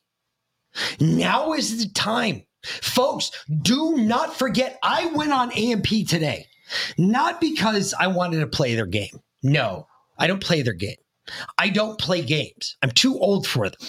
Now 1.00 1.54
is 1.54 1.82
the 1.82 1.90
time. 1.94 2.44
Folks, 2.64 3.32
do 3.62 3.96
not 3.98 4.36
forget 4.36 4.78
I 4.84 5.06
went 5.08 5.32
on 5.32 5.52
AMP 5.52 5.88
today. 6.08 6.48
Not 6.98 7.40
because 7.40 7.94
I 7.98 8.08
wanted 8.08 8.40
to 8.40 8.48
play 8.48 8.76
their 8.76 8.88
game. 8.88 9.22
No, 9.44 9.88
I 10.18 10.28
don't 10.28 10.44
play 10.44 10.64
their 10.64 10.74
game. 10.74 10.96
I 11.58 11.70
don't 11.70 12.00
play 12.00 12.22
games. 12.22 12.78
I'm 12.82 12.92
too 12.92 13.18
old 13.18 13.48
for 13.48 13.70
them. 13.70 13.80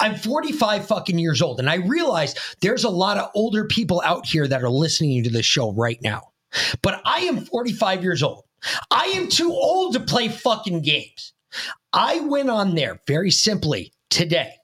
I'm 0.00 0.16
45 0.16 0.86
fucking 0.86 1.18
years 1.18 1.40
old, 1.42 1.60
and 1.60 1.70
I 1.70 1.76
realize 1.76 2.34
there's 2.60 2.84
a 2.84 2.90
lot 2.90 3.18
of 3.18 3.30
older 3.34 3.64
people 3.64 4.02
out 4.04 4.26
here 4.26 4.46
that 4.48 4.62
are 4.62 4.70
listening 4.70 5.22
to 5.24 5.30
this 5.30 5.46
show 5.46 5.72
right 5.72 5.98
now. 6.02 6.32
But 6.82 7.00
I 7.04 7.20
am 7.20 7.44
45 7.44 8.02
years 8.02 8.22
old. 8.22 8.44
I 8.90 9.06
am 9.16 9.28
too 9.28 9.50
old 9.50 9.94
to 9.94 10.00
play 10.00 10.28
fucking 10.28 10.82
games. 10.82 11.32
I 11.92 12.20
went 12.20 12.50
on 12.50 12.74
there 12.74 13.00
very 13.06 13.30
simply 13.30 13.92
today 14.10 14.54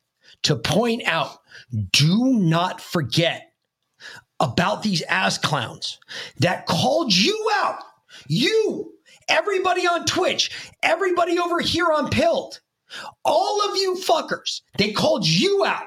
to 0.45 0.57
point 0.57 1.03
out 1.07 1.39
do 1.93 2.35
not 2.35 2.81
forget 2.81 3.53
about 4.41 4.83
these 4.83 5.03
ass 5.03 5.37
clowns 5.37 5.99
that 6.39 6.67
called 6.67 7.15
you 7.15 7.51
out. 7.57 7.83
You, 8.29 8.95
everybody 9.29 9.87
on 9.87 10.05
Twitch, 10.07 10.73
everybody 10.83 11.39
over 11.39 11.61
here 11.61 11.93
on 11.93 12.11
Pilled, 12.11 12.61
all 13.25 13.69
of 13.69 13.77
you 13.77 13.97
fuckers, 13.97 14.63
they 14.79 14.93
called 14.93 15.27
you 15.27 15.65
out. 15.65 15.85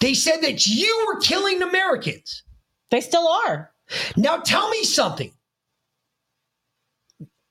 They 0.00 0.14
said 0.14 0.38
that 0.42 0.66
you 0.66 1.04
were 1.06 1.20
killing 1.20 1.62
Americans. 1.62 2.42
they 2.90 3.00
still 3.00 3.28
are. 3.28 3.72
Now 4.16 4.38
tell 4.38 4.68
me 4.70 4.84
something. 4.84 5.32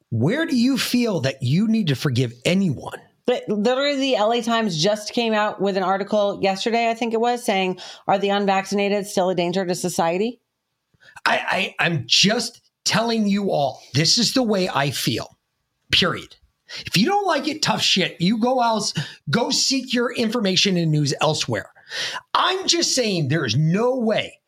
Where 0.10 0.46
do 0.46 0.56
you 0.56 0.78
feel 0.78 1.22
that 1.22 1.42
you 1.42 1.68
need 1.68 1.88
to 1.88 1.96
forgive 1.96 2.34
anyone? 2.46 3.02
But 3.26 3.48
literally, 3.48 3.98
the 3.98 4.22
LA 4.22 4.42
Times 4.42 4.82
just 4.82 5.14
came 5.14 5.34
out 5.34 5.62
with 5.62 5.78
an 5.78 5.84
article 5.84 6.40
yesterday, 6.42 6.90
I 6.90 6.94
think 6.94 7.14
it 7.14 7.22
was, 7.22 7.44
saying, 7.44 7.80
Are 8.06 8.20
the 8.20 8.30
unvaccinated 8.30 9.08
still 9.08 9.30
a 9.30 9.36
danger 9.36 9.66
to 9.66 9.76
society? 9.76 10.40
I, 11.26 11.74
I 11.80 11.86
I'm 11.86 12.04
just 12.06 12.62
telling 12.86 13.28
you 13.28 13.52
all 13.52 13.82
this 13.94 14.18
is 14.18 14.34
the 14.34 14.44
way 14.44 14.70
I 14.70 14.92
feel. 14.92 15.38
Period. 15.92 16.36
If 16.86 16.98
you 16.98 17.06
don't 17.06 17.28
like 17.28 17.48
it, 17.48 17.62
tough 17.62 17.82
shit. 17.82 18.20
You 18.20 18.40
go 18.40 18.62
out, 18.62 18.92
go 19.30 19.52
seek 19.52 19.94
your 19.94 20.14
information 20.14 20.78
and 20.78 20.92
news 20.92 21.14
elsewhere. 21.22 21.72
I'm 22.34 22.68
just 22.68 22.96
saying 22.96 23.28
there 23.28 23.46
is 23.46 23.56
no 23.56 23.98
way 23.98 24.40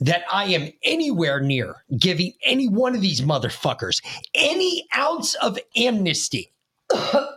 that 0.00 0.24
I 0.30 0.46
am 0.46 0.70
anywhere 0.82 1.40
near 1.40 1.76
giving 1.98 2.32
any 2.44 2.68
one 2.68 2.94
of 2.94 3.00
these 3.00 3.20
motherfuckers 3.20 4.02
any 4.34 4.86
ounce 4.96 5.34
of 5.36 5.58
amnesty. 5.76 6.52
in 6.92 7.32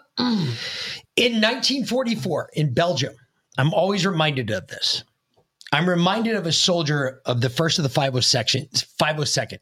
1944 1.15 2.49
in 2.53 2.73
Belgium, 2.73 3.15
I'm 3.57 3.73
always 3.73 4.05
reminded 4.05 4.49
of 4.51 4.67
this. 4.67 5.03
I'm 5.71 5.87
reminded 5.87 6.35
of 6.35 6.45
a 6.45 6.51
soldier 6.51 7.21
of 7.25 7.41
the 7.41 7.49
first 7.49 7.77
of 7.79 7.83
the 7.83 7.89
502nd. 7.89 8.85
502nd. 8.99 9.59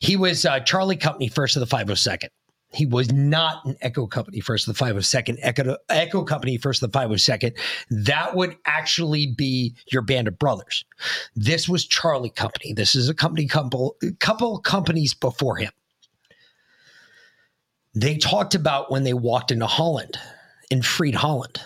He 0.00 0.16
was 0.16 0.44
uh, 0.44 0.60
Charlie 0.60 0.96
Company, 0.96 1.28
first 1.28 1.56
of 1.56 1.68
the 1.68 1.76
502nd. 1.76 2.28
He 2.72 2.86
was 2.86 3.12
not 3.12 3.64
an 3.64 3.76
Echo 3.80 4.06
Company, 4.06 4.38
first 4.38 4.68
of 4.68 4.76
the 4.76 4.84
502nd. 4.84 5.38
Echo, 5.42 5.76
Echo 5.88 6.22
Company, 6.22 6.56
first 6.56 6.82
of 6.82 6.92
the 6.92 6.98
502nd. 6.98 7.58
That 7.90 8.36
would 8.36 8.56
actually 8.64 9.26
be 9.26 9.74
your 9.90 10.02
band 10.02 10.28
of 10.28 10.38
brothers. 10.38 10.84
This 11.34 11.68
was 11.68 11.84
Charlie 11.84 12.30
Company. 12.30 12.72
This 12.72 12.94
is 12.94 13.08
a 13.08 13.14
company 13.14 13.48
couple, 13.48 13.96
couple 14.20 14.58
companies 14.60 15.14
before 15.14 15.56
him. 15.56 15.72
They 17.92 18.18
talked 18.18 18.54
about 18.54 18.92
when 18.92 19.02
they 19.02 19.14
walked 19.14 19.50
into 19.50 19.66
Holland 19.66 20.16
and 20.70 20.86
freed 20.86 21.16
Holland. 21.16 21.60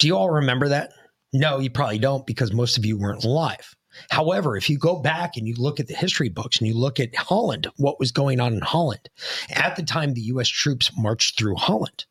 Do 0.00 0.08
you 0.08 0.16
all 0.16 0.30
remember 0.30 0.70
that? 0.70 0.92
No, 1.32 1.58
you 1.58 1.70
probably 1.70 1.98
don't 1.98 2.26
because 2.26 2.52
most 2.52 2.76
of 2.76 2.84
you 2.84 2.98
weren't 2.98 3.24
alive. 3.24 3.74
However, 4.10 4.56
if 4.56 4.70
you 4.70 4.78
go 4.78 5.00
back 5.00 5.36
and 5.36 5.46
you 5.46 5.54
look 5.56 5.78
at 5.78 5.86
the 5.86 5.94
history 5.94 6.28
books 6.28 6.58
and 6.58 6.66
you 6.66 6.74
look 6.74 6.98
at 6.98 7.14
Holland, 7.14 7.66
what 7.76 7.98
was 7.98 8.10
going 8.10 8.40
on 8.40 8.54
in 8.54 8.60
Holland 8.60 9.08
at 9.54 9.76
the 9.76 9.82
time 9.82 10.14
the 10.14 10.22
US 10.22 10.48
troops 10.48 10.90
marched 10.96 11.38
through 11.38 11.56
Holland. 11.56 12.06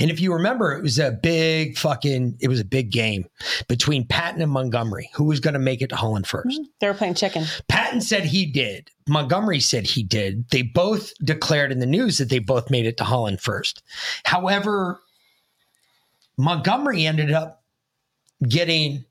And 0.00 0.10
if 0.10 0.20
you 0.20 0.32
remember, 0.32 0.72
it 0.72 0.82
was 0.82 0.98
a 0.98 1.12
big 1.12 1.78
fucking, 1.78 2.38
it 2.40 2.48
was 2.48 2.60
a 2.60 2.64
big 2.64 2.90
game 2.90 3.26
between 3.68 4.06
Patton 4.06 4.42
and 4.42 4.50
Montgomery. 4.50 5.10
Who 5.14 5.24
was 5.24 5.40
going 5.40 5.54
to 5.54 5.60
make 5.60 5.80
it 5.80 5.88
to 5.90 5.96
Holland 5.96 6.26
mm-hmm. 6.26 6.48
1st 6.48 6.66
They 6.80 6.86
were 6.88 6.94
playing 6.94 7.14
chicken. 7.14 7.44
Patton 7.68 8.00
said 8.00 8.24
he 8.24 8.46
did. 8.46 8.90
Montgomery 9.08 9.60
said 9.60 9.86
he 9.86 10.02
did. 10.02 10.48
They 10.50 10.62
both 10.62 11.12
declared 11.24 11.72
in 11.72 11.78
the 11.78 11.86
news 11.86 12.18
that 12.18 12.28
they 12.28 12.40
both 12.40 12.70
made 12.70 12.86
it 12.86 12.96
to 12.98 13.04
Holland 13.04 13.40
first. 13.40 13.82
However, 14.24 15.00
Montgomery 16.36 17.06
ended 17.06 17.32
up 17.32 17.59
getting 18.46 19.04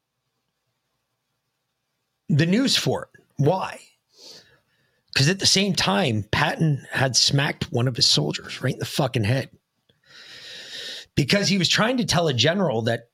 the 2.30 2.46
news 2.46 2.76
for 2.76 3.04
it. 3.04 3.22
Why? 3.38 3.80
Because 5.14 5.30
at 5.30 5.40
the 5.40 5.46
same 5.46 5.74
time, 5.74 6.24
Patton 6.32 6.86
had 6.92 7.16
smacked 7.16 7.72
one 7.72 7.88
of 7.88 7.96
his 7.96 8.06
soldiers 8.06 8.62
right 8.62 8.74
in 8.74 8.80
the 8.80 8.86
fucking 8.86 9.24
head. 9.24 9.50
Because 11.16 11.50
he 11.50 11.58
was 11.58 11.68
trying 11.68 11.98
to 11.98 12.06
tell 12.06 12.28
a 12.28 12.34
general 12.34 12.84
that, 12.84 13.10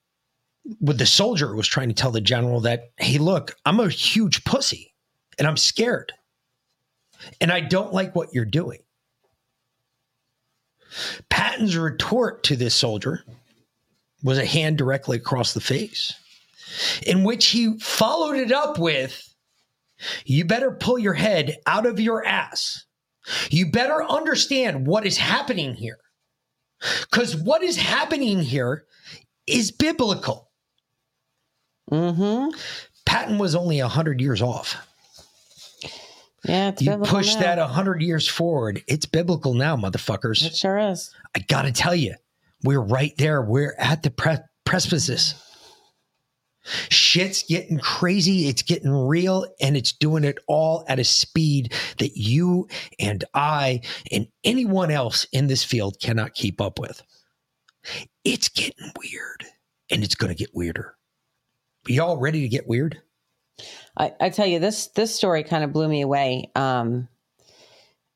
with 0.80 0.98
the 0.98 1.06
soldier 1.06 1.54
was 1.54 1.66
trying 1.66 1.88
to 1.88 1.94
tell 1.94 2.10
the 2.10 2.20
general 2.20 2.60
that, 2.60 2.90
hey, 2.98 3.18
look, 3.18 3.56
I'm 3.64 3.80
a 3.80 3.88
huge 3.88 4.44
pussy 4.44 4.94
and 5.38 5.48
I'm 5.48 5.56
scared. 5.56 6.12
And 7.40 7.50
I 7.50 7.60
don't 7.60 7.92
like 7.92 8.14
what 8.14 8.34
you're 8.34 8.44
doing. 8.44 8.80
Patton's 11.28 11.76
retort 11.76 12.42
to 12.44 12.56
this 12.56 12.74
soldier 12.74 13.24
was 14.26 14.38
a 14.38 14.44
hand 14.44 14.76
directly 14.76 15.16
across 15.16 15.54
the 15.54 15.60
face, 15.60 16.12
in 17.06 17.22
which 17.24 17.46
he 17.46 17.78
followed 17.78 18.36
it 18.36 18.52
up 18.52 18.78
with, 18.78 19.32
You 20.24 20.44
better 20.44 20.72
pull 20.72 20.98
your 20.98 21.14
head 21.14 21.56
out 21.66 21.86
of 21.86 22.00
your 22.00 22.26
ass. 22.26 22.84
You 23.50 23.70
better 23.70 24.02
understand 24.04 24.86
what 24.86 25.06
is 25.06 25.16
happening 25.16 25.74
here. 25.74 25.98
Because 27.10 27.36
what 27.36 27.62
is 27.62 27.76
happening 27.76 28.42
here 28.42 28.84
is 29.46 29.70
biblical. 29.70 30.50
Mm-hmm. 31.90 32.56
Patton 33.06 33.38
was 33.38 33.54
only 33.54 33.80
100 33.80 34.20
years 34.20 34.42
off. 34.42 34.76
Yeah, 36.44 36.72
You 36.78 36.98
push 36.98 37.34
now. 37.34 37.40
that 37.40 37.58
100 37.58 38.02
years 38.02 38.28
forward, 38.28 38.82
it's 38.86 39.06
biblical 39.06 39.54
now, 39.54 39.76
motherfuckers. 39.76 40.44
It 40.44 40.56
sure 40.56 40.78
is. 40.78 41.12
I 41.34 41.40
got 41.40 41.62
to 41.62 41.72
tell 41.72 41.94
you, 41.94 42.14
we're 42.62 42.80
right 42.80 43.12
there. 43.18 43.42
We're 43.42 43.74
at 43.78 44.02
the 44.02 44.10
pre-. 44.10 44.38
Shit's 46.88 47.44
getting 47.44 47.78
crazy. 47.78 48.48
It's 48.48 48.62
getting 48.62 48.90
real 48.90 49.46
and 49.60 49.76
it's 49.76 49.92
doing 49.92 50.24
it 50.24 50.38
all 50.48 50.84
at 50.88 50.98
a 50.98 51.04
speed 51.04 51.72
that 51.98 52.16
you 52.16 52.66
and 52.98 53.24
I 53.34 53.82
and 54.10 54.26
anyone 54.42 54.90
else 54.90 55.26
in 55.32 55.46
this 55.46 55.62
field 55.62 55.98
cannot 56.00 56.34
keep 56.34 56.60
up 56.60 56.78
with. 56.78 57.02
It's 58.24 58.48
getting 58.48 58.92
weird 58.98 59.44
and 59.90 60.02
it's 60.02 60.16
going 60.16 60.34
to 60.34 60.38
get 60.38 60.54
weirder. 60.54 60.96
Are 61.88 61.92
y'all 61.92 62.16
ready 62.16 62.40
to 62.40 62.48
get 62.48 62.66
weird? 62.66 63.00
I, 63.96 64.12
I 64.20 64.30
tell 64.30 64.46
you, 64.46 64.58
this 64.58 64.88
this 64.88 65.14
story 65.14 65.44
kind 65.44 65.64
of 65.64 65.72
blew 65.72 65.88
me 65.88 66.02
away. 66.02 66.50
Um, 66.54 67.08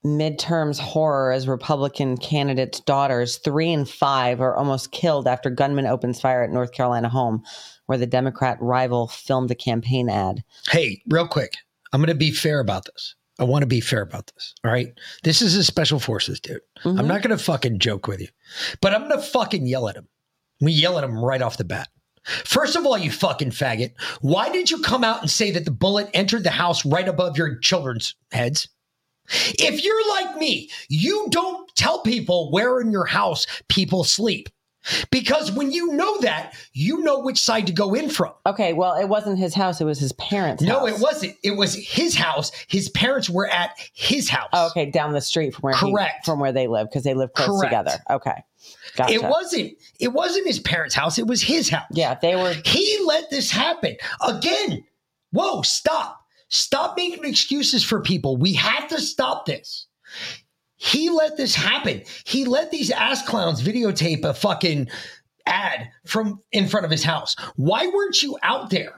midterms 0.05 0.79
horror 0.79 1.33
as 1.33 1.47
Republican 1.47 2.17
candidates' 2.17 2.81
daughters, 2.81 3.37
three 3.39 3.73
and 3.73 3.89
five, 3.89 4.41
are 4.41 4.57
almost 4.57 4.93
killed 4.93 5.27
after 5.27 5.51
gunman 5.51 5.87
opens 5.87 6.21
fire 6.21 6.43
at 6.43 6.51
North 6.51 6.73
Carolina 6.73 7.09
home, 7.09 7.43
where 7.87 7.99
the 7.99 8.07
Democrat 8.07 8.57
rival 8.61 9.09
filmed 9.09 9.51
a 9.51 9.55
campaign 9.55 10.09
ad. 10.09 10.43
Hey, 10.69 11.03
real 11.09 11.29
quick, 11.29 11.57
I'm 11.93 12.01
going 12.01 12.09
to 12.09 12.15
be 12.15 12.31
fair 12.31 12.61
about 12.61 12.87
this. 12.87 13.15
I 13.39 13.45
want 13.45 13.63
to 13.63 13.67
be 13.67 13.81
fair 13.81 14.03
about 14.03 14.31
this. 14.35 14.55
All 14.65 14.71
right. 14.71 14.93
This 15.23 15.41
is 15.41 15.57
a 15.57 15.65
special 15.65 15.99
forces 15.99 16.41
dude. 16.41 16.61
I'm 16.85 16.97
mm-hmm. 16.97 17.09
not 17.09 17.23
going 17.23 17.37
to 17.37 17.43
fucking 17.43 17.79
joke 17.79 18.07
with 18.07 18.21
you, 18.21 18.29
but 18.83 18.93
I'm 18.93 19.09
going 19.09 19.19
to 19.19 19.27
fucking 19.27 19.67
yell 19.67 19.89
at 19.89 19.97
him. 19.97 20.09
We 20.61 20.73
yell 20.73 20.99
at 20.99 21.05
him 21.05 21.25
right 21.25 21.41
off 21.41 21.57
the 21.57 21.65
bat. 21.65 21.89
First 22.23 22.77
of 22.77 22.85
all, 22.85 22.99
you 22.99 23.11
fucking 23.11 23.51
faggot, 23.51 23.93
why 24.21 24.51
did 24.51 24.71
you 24.71 24.83
come 24.83 25.05
out 25.05 25.23
and 25.23 25.31
say 25.31 25.51
that 25.53 25.65
the 25.65 25.71
bullet 25.71 26.11
entered 26.13 26.45
the 26.45 26.51
house 26.51 26.85
right 26.85 27.09
above 27.09 27.39
your 27.39 27.59
children's 27.61 28.15
heads? 28.31 28.69
If 29.31 29.85
you're 29.85 30.09
like 30.11 30.37
me, 30.37 30.71
you 30.89 31.27
don't 31.31 31.69
tell 31.77 32.01
people 32.03 32.51
where 32.51 32.81
in 32.81 32.91
your 32.91 33.07
house 33.07 33.47
people 33.69 34.05
sleep. 34.05 34.49
Because 35.11 35.53
when 35.53 35.71
you 35.71 35.93
know 35.93 36.19
that, 36.23 36.55
you 36.73 37.01
know 37.03 37.19
which 37.19 37.39
side 37.39 37.67
to 37.67 37.73
go 37.73 37.93
in 37.93 38.09
from. 38.09 38.33
Okay, 38.47 38.73
well, 38.73 38.95
it 38.99 39.11
wasn't 39.11 39.39
his 39.39 39.53
house; 39.53 39.79
it 39.79 39.85
was 39.85 39.99
his 39.99 40.13
parents' 40.13 40.63
No, 40.63 40.81
house. 40.81 40.89
it 40.89 41.03
wasn't. 41.03 41.37
It 41.45 41.51
was 41.51 41.75
his 41.75 42.15
house. 42.15 42.51
His 42.67 42.89
parents 42.89 43.29
were 43.29 43.47
at 43.47 43.73
his 43.93 44.31
house. 44.31 44.49
Oh, 44.55 44.69
okay, 44.69 44.91
down 44.91 45.13
the 45.13 45.21
street 45.21 45.53
from 45.53 45.61
where 45.61 45.75
he- 45.75 45.93
Correct. 45.93 46.25
from 46.25 46.41
where 46.41 46.51
they 46.53 46.67
live 46.67 46.89
because 46.89 47.05
they 47.05 47.13
live 47.13 47.31
close 47.35 47.61
Correct. 47.61 47.71
together. 47.71 47.99
Okay, 48.09 48.43
gotcha. 48.97 49.13
It 49.13 49.23
wasn't. 49.23 49.73
It 50.01 50.15
wasn't 50.15 50.47
his 50.47 50.61
parents' 50.61 50.95
house. 50.95 51.19
It 51.19 51.27
was 51.27 51.43
his 51.43 51.69
house. 51.69 51.85
Yeah, 51.93 52.15
they 52.15 52.35
were. 52.35 52.55
He 52.65 52.99
let 53.05 53.29
this 53.29 53.51
happen 53.51 53.97
again. 54.27 54.83
Whoa! 55.31 55.61
Stop! 55.61 56.20
Stop 56.51 56.97
making 56.97 57.25
excuses 57.25 57.83
for 57.83 58.01
people. 58.01 58.37
We 58.37 58.53
have 58.55 58.89
to 58.89 59.01
stop 59.01 59.47
this. 59.47 59.87
He 60.77 61.09
let 61.11 61.37
this 61.37 61.55
happen. 61.55 62.03
He 62.25 62.45
let 62.45 62.71
these 62.71 62.91
ass 62.91 63.27
clowns 63.27 63.63
videotape 63.63 64.25
a 64.25 64.35
fucking 64.35 64.89
ad 65.47 65.89
from 66.07 66.41
in 66.53 66.69
front 66.69 66.85
of 66.85 66.91
his 66.91 67.05
house. 67.05 67.37
Why 67.57 67.87
weren't 67.87 68.23
you 68.23 68.37
out 68.43 68.71
there? 68.71 68.95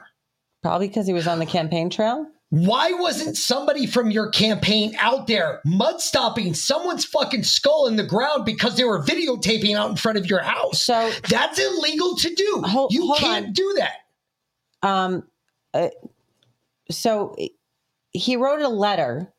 Probably 0.61 0.87
because 0.87 1.07
he 1.07 1.13
was 1.13 1.27
on 1.27 1.39
the 1.39 1.45
campaign 1.45 1.89
trail. 1.89 2.25
Why 2.49 2.91
wasn't 2.93 3.35
somebody 3.35 3.87
from 3.87 4.11
your 4.11 4.29
campaign 4.29 4.95
out 4.99 5.25
there 5.27 5.59
mud 5.65 5.99
stopping 6.01 6.53
someone's 6.53 7.03
fucking 7.03 7.43
skull 7.43 7.87
in 7.87 7.95
the 7.95 8.03
ground 8.03 8.45
because 8.45 8.77
they 8.77 8.83
were 8.83 9.03
videotaping 9.03 9.75
out 9.75 9.89
in 9.89 9.95
front 9.95 10.19
of 10.19 10.27
your 10.27 10.41
house? 10.41 10.83
So- 10.83 11.11
that's 11.29 11.59
illegal 11.59 12.15
to 12.15 12.33
do. 12.33 12.61
Hold- 12.65 12.93
you 12.93 13.07
hold 13.07 13.17
can't 13.17 13.47
on. 13.47 13.53
do 13.53 13.75
that. 13.79 14.87
Um, 14.87 15.23
uh, 15.73 15.89
so 16.93 17.35
he 18.11 18.35
wrote 18.35 18.61
a 18.61 18.67
letter, 18.69 19.33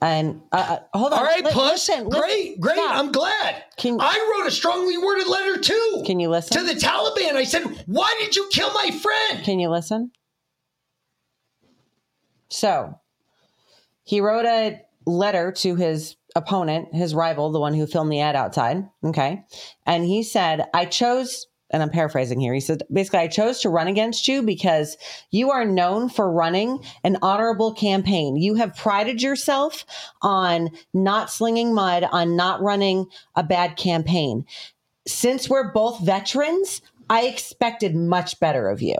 and 0.00 0.42
uh, 0.52 0.78
uh, 0.92 0.98
hold 0.98 1.12
on. 1.12 1.18
All 1.20 1.24
right, 1.24 1.44
Li- 1.44 1.50
Puss. 1.52 1.88
listen, 1.88 2.04
listen, 2.08 2.20
great, 2.20 2.60
great. 2.60 2.76
stop. 2.76 2.96
I'm 2.96 3.12
glad. 3.12 3.64
Can- 3.76 3.98
I 4.00 4.34
wrote 4.38 4.46
a 4.46 4.50
strongly 4.50 4.98
worded 4.98 5.26
letter 5.28 5.58
too. 5.58 6.02
Can 6.06 6.20
you 6.20 6.28
listen? 6.28 6.56
to 6.58 6.64
the 6.74 6.78
Taliban? 6.78 7.34
I 7.34 7.44
said, 7.44 7.62
"Why 7.86 8.14
did 8.20 8.36
you 8.36 8.48
kill 8.52 8.72
my 8.72 8.90
friend?" 8.90 9.44
Can 9.44 9.58
you 9.58 9.68
listen? 9.70 10.10
So 12.48 12.98
he 14.04 14.20
wrote 14.20 14.44
a 14.46 14.80
letter 15.06 15.52
to 15.52 15.74
his 15.76 16.16
opponent, 16.36 16.94
his 16.94 17.14
rival, 17.14 17.50
the 17.50 17.60
one 17.60 17.74
who 17.74 17.86
filmed 17.86 18.12
the 18.12 18.20
ad 18.20 18.36
outside. 18.36 18.88
Okay. 19.04 19.44
And 19.86 20.04
he 20.04 20.22
said, 20.22 20.66
I 20.74 20.84
chose, 20.86 21.46
and 21.72 21.82
I'm 21.82 21.90
paraphrasing 21.90 22.40
here. 22.40 22.52
He 22.54 22.60
said, 22.60 22.82
basically, 22.92 23.20
I 23.20 23.28
chose 23.28 23.60
to 23.60 23.68
run 23.70 23.88
against 23.88 24.28
you 24.28 24.42
because 24.42 24.96
you 25.30 25.50
are 25.50 25.64
known 25.64 26.08
for 26.08 26.30
running 26.30 26.84
an 27.02 27.16
honorable 27.22 27.72
campaign. 27.72 28.36
You 28.36 28.54
have 28.56 28.76
prided 28.76 29.22
yourself 29.22 29.84
on 30.20 30.70
not 30.92 31.30
slinging 31.30 31.74
mud, 31.74 32.04
on 32.12 32.36
not 32.36 32.60
running 32.60 33.06
a 33.34 33.42
bad 33.42 33.76
campaign. 33.76 34.44
Since 35.06 35.48
we're 35.48 35.72
both 35.72 36.04
veterans, 36.04 36.82
I 37.08 37.22
expected 37.22 37.94
much 37.96 38.38
better 38.38 38.68
of 38.68 38.82
you. 38.82 38.96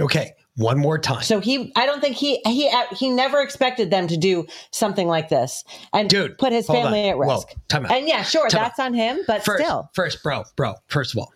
Okay, 0.00 0.32
one 0.56 0.78
more 0.78 0.98
time. 0.98 1.22
So 1.22 1.40
he, 1.40 1.72
I 1.74 1.86
don't 1.86 2.00
think 2.00 2.16
he 2.16 2.40
he 2.46 2.70
he 2.92 3.10
never 3.10 3.40
expected 3.40 3.90
them 3.90 4.06
to 4.08 4.16
do 4.16 4.46
something 4.70 5.08
like 5.08 5.28
this 5.28 5.64
and 5.92 6.08
Dude, 6.08 6.38
put 6.38 6.52
his 6.52 6.66
family 6.66 7.04
on. 7.04 7.10
at 7.10 7.18
Whoa, 7.18 7.34
risk. 7.34 7.48
time 7.68 7.86
out. 7.86 7.92
And 7.92 8.06
yeah, 8.06 8.22
sure, 8.22 8.48
Time 8.48 8.62
that's 8.62 8.78
on 8.78 8.94
him, 8.94 9.20
but 9.26 9.44
first, 9.44 9.64
still, 9.64 9.90
first, 9.94 10.22
bro, 10.22 10.44
bro. 10.56 10.74
First 10.86 11.14
of 11.14 11.18
all, 11.18 11.32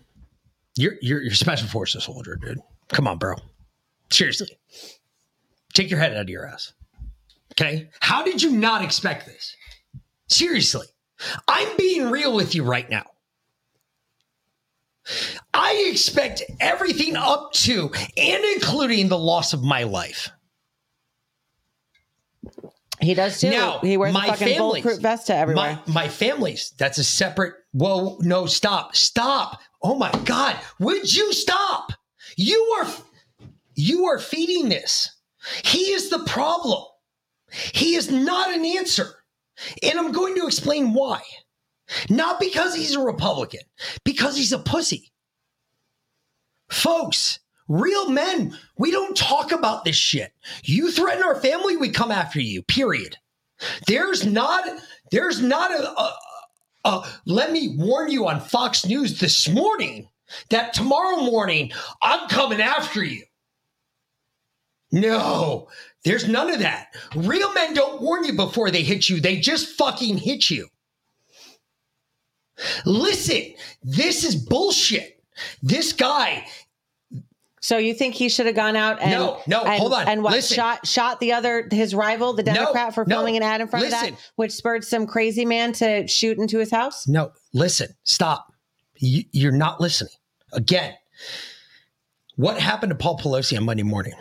you're 0.77 0.95
you're 1.01 1.23
you're 1.23 1.35
special 1.35 1.69
forces 1.69 2.05
soldier, 2.05 2.37
dude. 2.37 2.59
Come 2.89 3.07
on, 3.07 3.19
bro. 3.19 3.35
Seriously, 4.11 4.49
take 5.75 5.91
your 5.91 5.99
head 5.99 6.13
out 6.13 6.23
of 6.23 6.29
your 6.29 6.47
ass. 6.47 6.73
Okay, 7.53 7.91
how 8.01 8.23
did 8.25 8.43
you 8.43 8.51
not 8.51 8.83
expect 8.83 9.27
this? 9.27 9.55
Seriously, 10.29 10.87
I'm 11.49 11.77
being 11.77 12.11
real 12.11 12.35
with 12.35 12.55
you 12.55 12.65
right 12.65 12.89
now. 12.89 13.05
I 15.53 15.89
expect 15.91 16.43
everything 16.61 17.17
up 17.17 17.53
to 17.55 17.91
and 18.17 18.45
including 18.55 19.09
the 19.09 19.19
loss 19.19 19.53
of 19.53 19.63
my 19.63 19.83
life. 19.83 20.31
he 23.01 23.15
does 23.15 23.41
too. 23.41 23.51
Now, 23.51 23.81
he 23.81 23.97
wears 23.97 24.15
a 24.15 24.19
my 24.19 24.27
fucking 24.29 24.47
families- 24.47 24.59
bulletproof 24.59 25.01
vest 25.01 25.27
to 25.27 25.35
everywhere. 25.37 25.81
My 25.87 25.93
my 25.93 26.09
families. 26.09 26.73
That's 26.79 26.99
a 26.99 27.05
separate. 27.05 27.55
Whoa, 27.73 28.17
no, 28.21 28.47
stop, 28.47 28.95
stop. 28.95 29.61
Oh 29.83 29.95
my 29.95 30.12
God, 30.25 30.57
would 30.79 31.12
you 31.12 31.33
stop? 31.33 31.92
You 32.37 32.61
are 32.79 32.88
you 33.75 34.07
are 34.07 34.18
feeding 34.18 34.68
this. 34.68 35.11
He 35.64 35.92
is 35.92 36.11
the 36.11 36.21
problem. 36.21 36.85
He 37.51 37.95
is 37.95 38.11
not 38.11 38.55
an 38.55 38.64
answer. 38.64 39.14
And 39.83 39.99
I'm 39.99 40.12
going 40.12 40.35
to 40.37 40.47
explain 40.47 40.95
why. 40.95 41.21
Not 42.09 42.40
because 42.40 42.75
he's 42.75 42.95
a 42.95 43.01
Republican, 43.01 43.61
because 44.05 44.37
he's 44.37 44.53
a 44.53 44.59
pussy. 44.59 45.12
Folks, 46.71 47.40
real 47.68 48.09
men, 48.09 48.57
we 48.79 48.90
don't 48.90 49.16
talk 49.16 49.53
about 49.53 49.85
this 49.85 49.97
shit. 49.97 50.33
You 50.64 50.90
threaten 50.90 51.23
our 51.23 51.35
family, 51.35 51.77
we 51.77 51.90
come 51.90 52.11
after 52.11 52.40
you, 52.40 52.62
period. 52.62 53.16
There's 53.87 54.25
not, 54.25 54.64
there's 55.11 55.40
not 55.40 55.71
a, 55.71 55.90
a, 55.90 56.16
a, 56.85 57.07
let 57.27 57.53
me 57.53 57.77
warn 57.77 58.11
you 58.11 58.27
on 58.27 58.40
Fox 58.40 58.87
News 58.87 59.21
this 59.21 59.49
morning 59.49 60.09
that 60.51 60.73
tomorrow 60.73 61.23
morning 61.23 61.73
I'm 62.01 62.29
coming 62.29 62.61
after 62.61 63.05
you. 63.05 63.25
No, 64.90 65.68
there's 66.05 66.29
none 66.29 66.51
of 66.51 66.59
that. 66.61 66.88
Real 67.14 67.53
men 67.55 67.73
don't 67.73 68.03
warn 68.03 68.25
you 68.25 68.35
before 68.35 68.71
they 68.71 68.83
hit 68.83 69.09
you, 69.09 69.21
they 69.21 69.37
just 69.37 69.77
fucking 69.77 70.18
hit 70.18 70.51
you. 70.51 70.68
Listen, 72.85 73.55
this 73.83 74.25
is 74.25 74.37
bullshit. 74.37 75.23
This 75.62 75.92
guy, 75.92 76.47
so 77.62 77.79
you 77.79 77.94
think 77.94 78.14
he 78.14 78.29
should 78.29 78.44
have 78.46 78.55
gone 78.57 78.77
out 78.77 79.01
and 79.01 79.12
No, 79.12 79.40
no, 79.46 79.62
and, 79.62 79.81
hold 79.81 79.94
on. 79.94 80.07
and 80.09 80.22
what 80.22 80.33
Listen. 80.35 80.57
shot 80.57 80.87
shot 80.87 81.20
the 81.20 81.33
other 81.33 81.66
his 81.70 81.94
rival, 81.94 82.35
the 82.35 82.42
No, 82.42 82.53
Democrat, 82.53 82.92
for 82.94 83.05
no. 83.07 83.16
filming 83.16 83.37
an 83.38 83.42
ad 83.42 83.61
in 83.62 83.68
front 83.68 83.85
of 83.87 83.90
that, 83.92 84.11
which 84.37 84.53
spurred 84.53 84.85
some 84.85 85.07
crazy 85.07 85.46
man 85.46 85.72
to 85.75 86.07
shoot 86.09 86.37
into 86.38 86.59
his 86.59 86.70
house? 86.70 87.07
no, 87.09 87.33
listen, 87.55 87.88
stop. 88.05 88.53
You, 88.98 89.25
you're 89.33 89.53
not 89.53 89.81
listening. 89.81 90.12
Again, 90.53 90.94
what 92.37 92.59
happened 92.61 92.90
to 92.90 92.96
Paul 92.96 93.16
Pelosi 93.18 93.57
on 93.57 93.64
Monday 93.64 93.83
morning? 93.85 94.12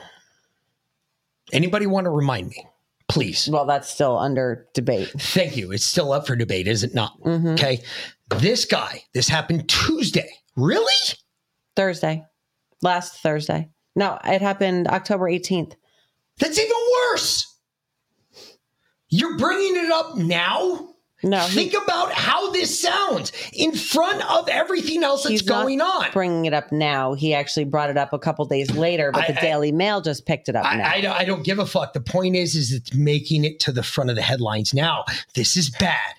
Anybody 1.51 1.85
want 1.85 2.05
to 2.05 2.09
remind 2.11 2.47
me? 2.49 2.65
Please. 3.07 3.49
Well, 3.51 3.65
that's 3.65 3.89
still 3.89 4.17
under 4.17 4.67
debate. 4.73 5.09
Thank 5.17 5.57
you. 5.57 5.71
It's 5.71 5.83
still 5.85 6.13
up 6.13 6.25
for 6.25 6.35
debate, 6.35 6.67
is 6.67 6.83
it 6.83 6.93
not? 6.95 7.19
Mhm. 7.21 7.53
Okay. 7.53 7.83
This 8.37 8.63
guy, 8.65 9.03
this 9.13 9.27
happened 9.27 9.67
Tuesday. 9.67 10.31
Really? 10.55 10.93
Thursday, 11.75 12.23
last 12.81 13.19
Thursday. 13.21 13.69
No, 13.95 14.17
it 14.23 14.41
happened 14.41 14.87
October 14.87 15.25
18th. 15.25 15.73
That's 16.39 16.57
even 16.59 16.75
worse. 17.11 17.47
You're 19.09 19.37
bringing 19.37 19.75
it 19.85 19.91
up 19.91 20.15
now? 20.17 20.87
No, 21.23 21.39
he- 21.41 21.69
Think 21.69 21.83
about 21.83 22.13
how 22.13 22.49
this 22.51 22.79
sounds 22.81 23.31
in 23.53 23.73
front 23.73 24.27
of 24.31 24.49
everything 24.49 25.03
else 25.03 25.23
that's 25.23 25.43
going 25.43 25.79
on. 25.79 26.07
bringing 26.13 26.45
it 26.45 26.53
up 26.53 26.71
now. 26.71 27.13
He 27.13 27.33
actually 27.35 27.65
brought 27.65 27.91
it 27.91 27.97
up 27.97 28.11
a 28.13 28.17
couple 28.17 28.43
days 28.45 28.71
later, 28.71 29.11
but 29.11 29.25
I- 29.25 29.27
the 29.33 29.37
I- 29.37 29.41
Daily 29.41 29.71
Mail 29.71 30.01
just 30.01 30.25
picked 30.25 30.49
it 30.49 30.55
up 30.55 30.63
now. 30.63 30.87
I, 30.89 30.93
I, 30.95 31.01
don't- 31.01 31.15
I 31.19 31.25
don't 31.25 31.43
give 31.43 31.59
a 31.59 31.65
fuck. 31.67 31.93
The 31.93 32.01
point 32.01 32.35
is, 32.35 32.55
is 32.55 32.71
it's 32.71 32.93
making 32.95 33.43
it 33.45 33.59
to 33.61 33.71
the 33.71 33.83
front 33.83 34.09
of 34.09 34.15
the 34.15 34.21
headlines 34.23 34.73
now. 34.73 35.05
This 35.35 35.55
is 35.57 35.69
bad. 35.69 36.15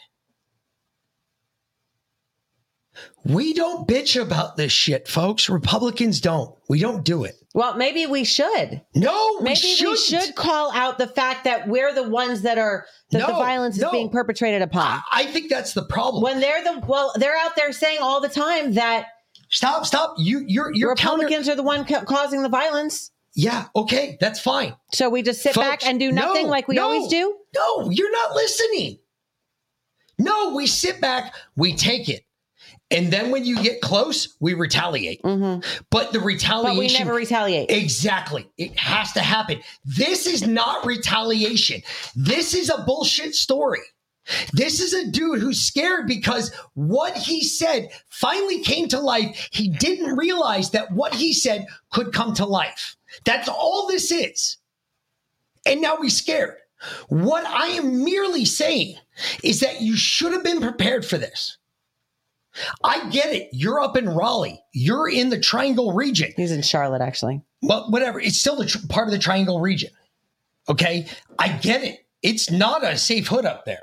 We 3.24 3.54
don't 3.54 3.86
bitch 3.86 4.20
about 4.20 4.56
this 4.56 4.72
shit, 4.72 5.06
folks. 5.08 5.48
Republicans 5.48 6.20
don't. 6.20 6.54
We 6.68 6.80
don't 6.80 7.04
do 7.04 7.24
it. 7.24 7.36
well, 7.54 7.76
maybe 7.76 8.06
we 8.06 8.24
should. 8.24 8.82
No, 8.94 9.36
we 9.38 9.44
Maybe 9.44 9.76
we, 9.80 9.96
should 9.96 10.34
call 10.34 10.72
out 10.72 10.98
the 10.98 11.06
fact 11.06 11.44
that 11.44 11.68
we're 11.68 11.94
the 11.94 12.08
ones 12.08 12.42
that 12.42 12.58
are 12.58 12.86
that 13.10 13.26
the 13.26 13.32
violence 13.32 13.76
is 13.76 13.82
no. 13.82 13.92
being 13.92 14.10
perpetrated 14.10 14.62
upon. 14.62 15.00
I, 15.12 15.26
think 15.26 15.50
that's 15.50 15.74
the 15.74 15.84
problem. 15.84 16.22
when 16.22 16.40
they're 16.40 16.64
the 16.64 16.80
well, 16.86 17.12
they're 17.16 17.36
out 17.36 17.56
there 17.56 17.72
saying 17.72 17.98
all 18.00 18.20
the 18.20 18.28
time 18.28 18.74
that 18.74 19.06
stop, 19.50 19.86
stop. 19.86 20.14
You, 20.18 20.44
you're, 20.46 20.72
you're 20.74 20.94
counter- 20.96 21.24
Republicans 21.24 21.48
are 21.48 21.56
the 21.56 21.62
one 21.62 21.84
ca- 21.84 22.04
causing 22.04 22.42
the 22.42 22.48
violence. 22.48 23.10
Yeah, 23.34 23.66
okay, 23.76 24.18
that's 24.20 24.40
fine. 24.40 24.74
So 24.92 25.08
we 25.08 25.22
just 25.22 25.42
sit 25.42 25.54
Folks, 25.54 25.66
back 25.66 25.86
and 25.86 25.98
do 26.00 26.12
nothing 26.12 26.46
no, 26.46 26.50
like 26.50 26.68
we 26.68 26.74
no, 26.74 26.84
always 26.84 27.08
do. 27.08 27.36
No, 27.54 27.90
you're 27.90 28.12
not 28.12 28.34
listening. 28.34 28.98
No, 30.18 30.54
we 30.54 30.66
sit 30.66 31.00
back, 31.00 31.34
we 31.56 31.74
take 31.74 32.08
it. 32.08 32.24
And 32.92 33.10
then 33.12 33.30
when 33.30 33.44
you 33.44 33.60
get 33.62 33.80
close, 33.80 34.36
we 34.38 34.54
retaliate. 34.54 35.22
Mhm. 35.22 35.64
But 35.90 36.12
the 36.12 36.18
But 36.18 36.26
we 36.26 36.34
retaliation 36.34 37.06
never 37.06 37.14
retaliate. 37.14 37.70
Exactly. 37.70 38.48
It 38.58 38.78
has 38.78 39.12
to 39.12 39.20
happen. 39.20 39.60
This 39.84 40.26
is 40.26 40.46
not 40.46 40.84
retaliation. 40.84 41.82
This 42.14 42.54
is 42.54 42.68
a 42.68 42.84
bullshit 42.86 43.34
story. 43.34 43.80
This 44.52 44.80
is 44.80 44.92
a 44.92 45.06
dude 45.10 45.40
who's 45.40 45.60
scared 45.60 46.06
because 46.06 46.52
what 46.74 47.16
he 47.16 47.42
said 47.42 47.90
finally 48.08 48.60
came 48.60 48.86
to 48.88 49.00
life. 49.00 49.48
He 49.50 49.68
didn't 49.68 50.16
realize 50.16 50.70
that 50.70 50.92
what 50.92 51.14
he 51.14 51.32
said 51.32 51.66
could 51.90 52.12
come 52.12 52.34
to 52.34 52.46
life. 52.46 52.96
That's 53.24 53.48
all 53.48 53.88
this 53.88 54.12
is. 54.12 54.58
And 55.66 55.80
now 55.80 55.96
he's 56.00 56.16
scared. 56.16 56.58
What 57.08 57.44
I 57.46 57.68
am 57.68 58.04
merely 58.04 58.44
saying 58.44 58.96
is 59.42 59.60
that 59.60 59.80
you 59.80 59.96
should 59.96 60.32
have 60.32 60.44
been 60.44 60.60
prepared 60.60 61.04
for 61.06 61.18
this. 61.18 61.58
I 62.84 63.08
get 63.10 63.32
it. 63.34 63.48
You're 63.52 63.80
up 63.80 63.96
in 63.96 64.08
Raleigh. 64.08 64.60
You're 64.72 65.08
in 65.08 65.30
the 65.30 65.40
Triangle 65.40 65.92
region 65.92 66.32
He's 66.36 66.52
in 66.52 66.62
Charlotte, 66.62 67.00
actually. 67.00 67.40
well, 67.62 67.90
whatever. 67.90 68.20
It's 68.20 68.38
still 68.38 68.56
the 68.56 68.66
tr- 68.66 68.86
part 68.88 69.08
of 69.08 69.12
the 69.12 69.18
Triangle 69.18 69.60
region. 69.60 69.90
Okay, 70.68 71.06
I 71.38 71.48
get 71.48 71.82
it. 71.82 72.06
It's 72.22 72.50
not 72.50 72.84
a 72.84 72.96
safe 72.96 73.26
hood 73.26 73.44
up 73.46 73.64
there, 73.64 73.82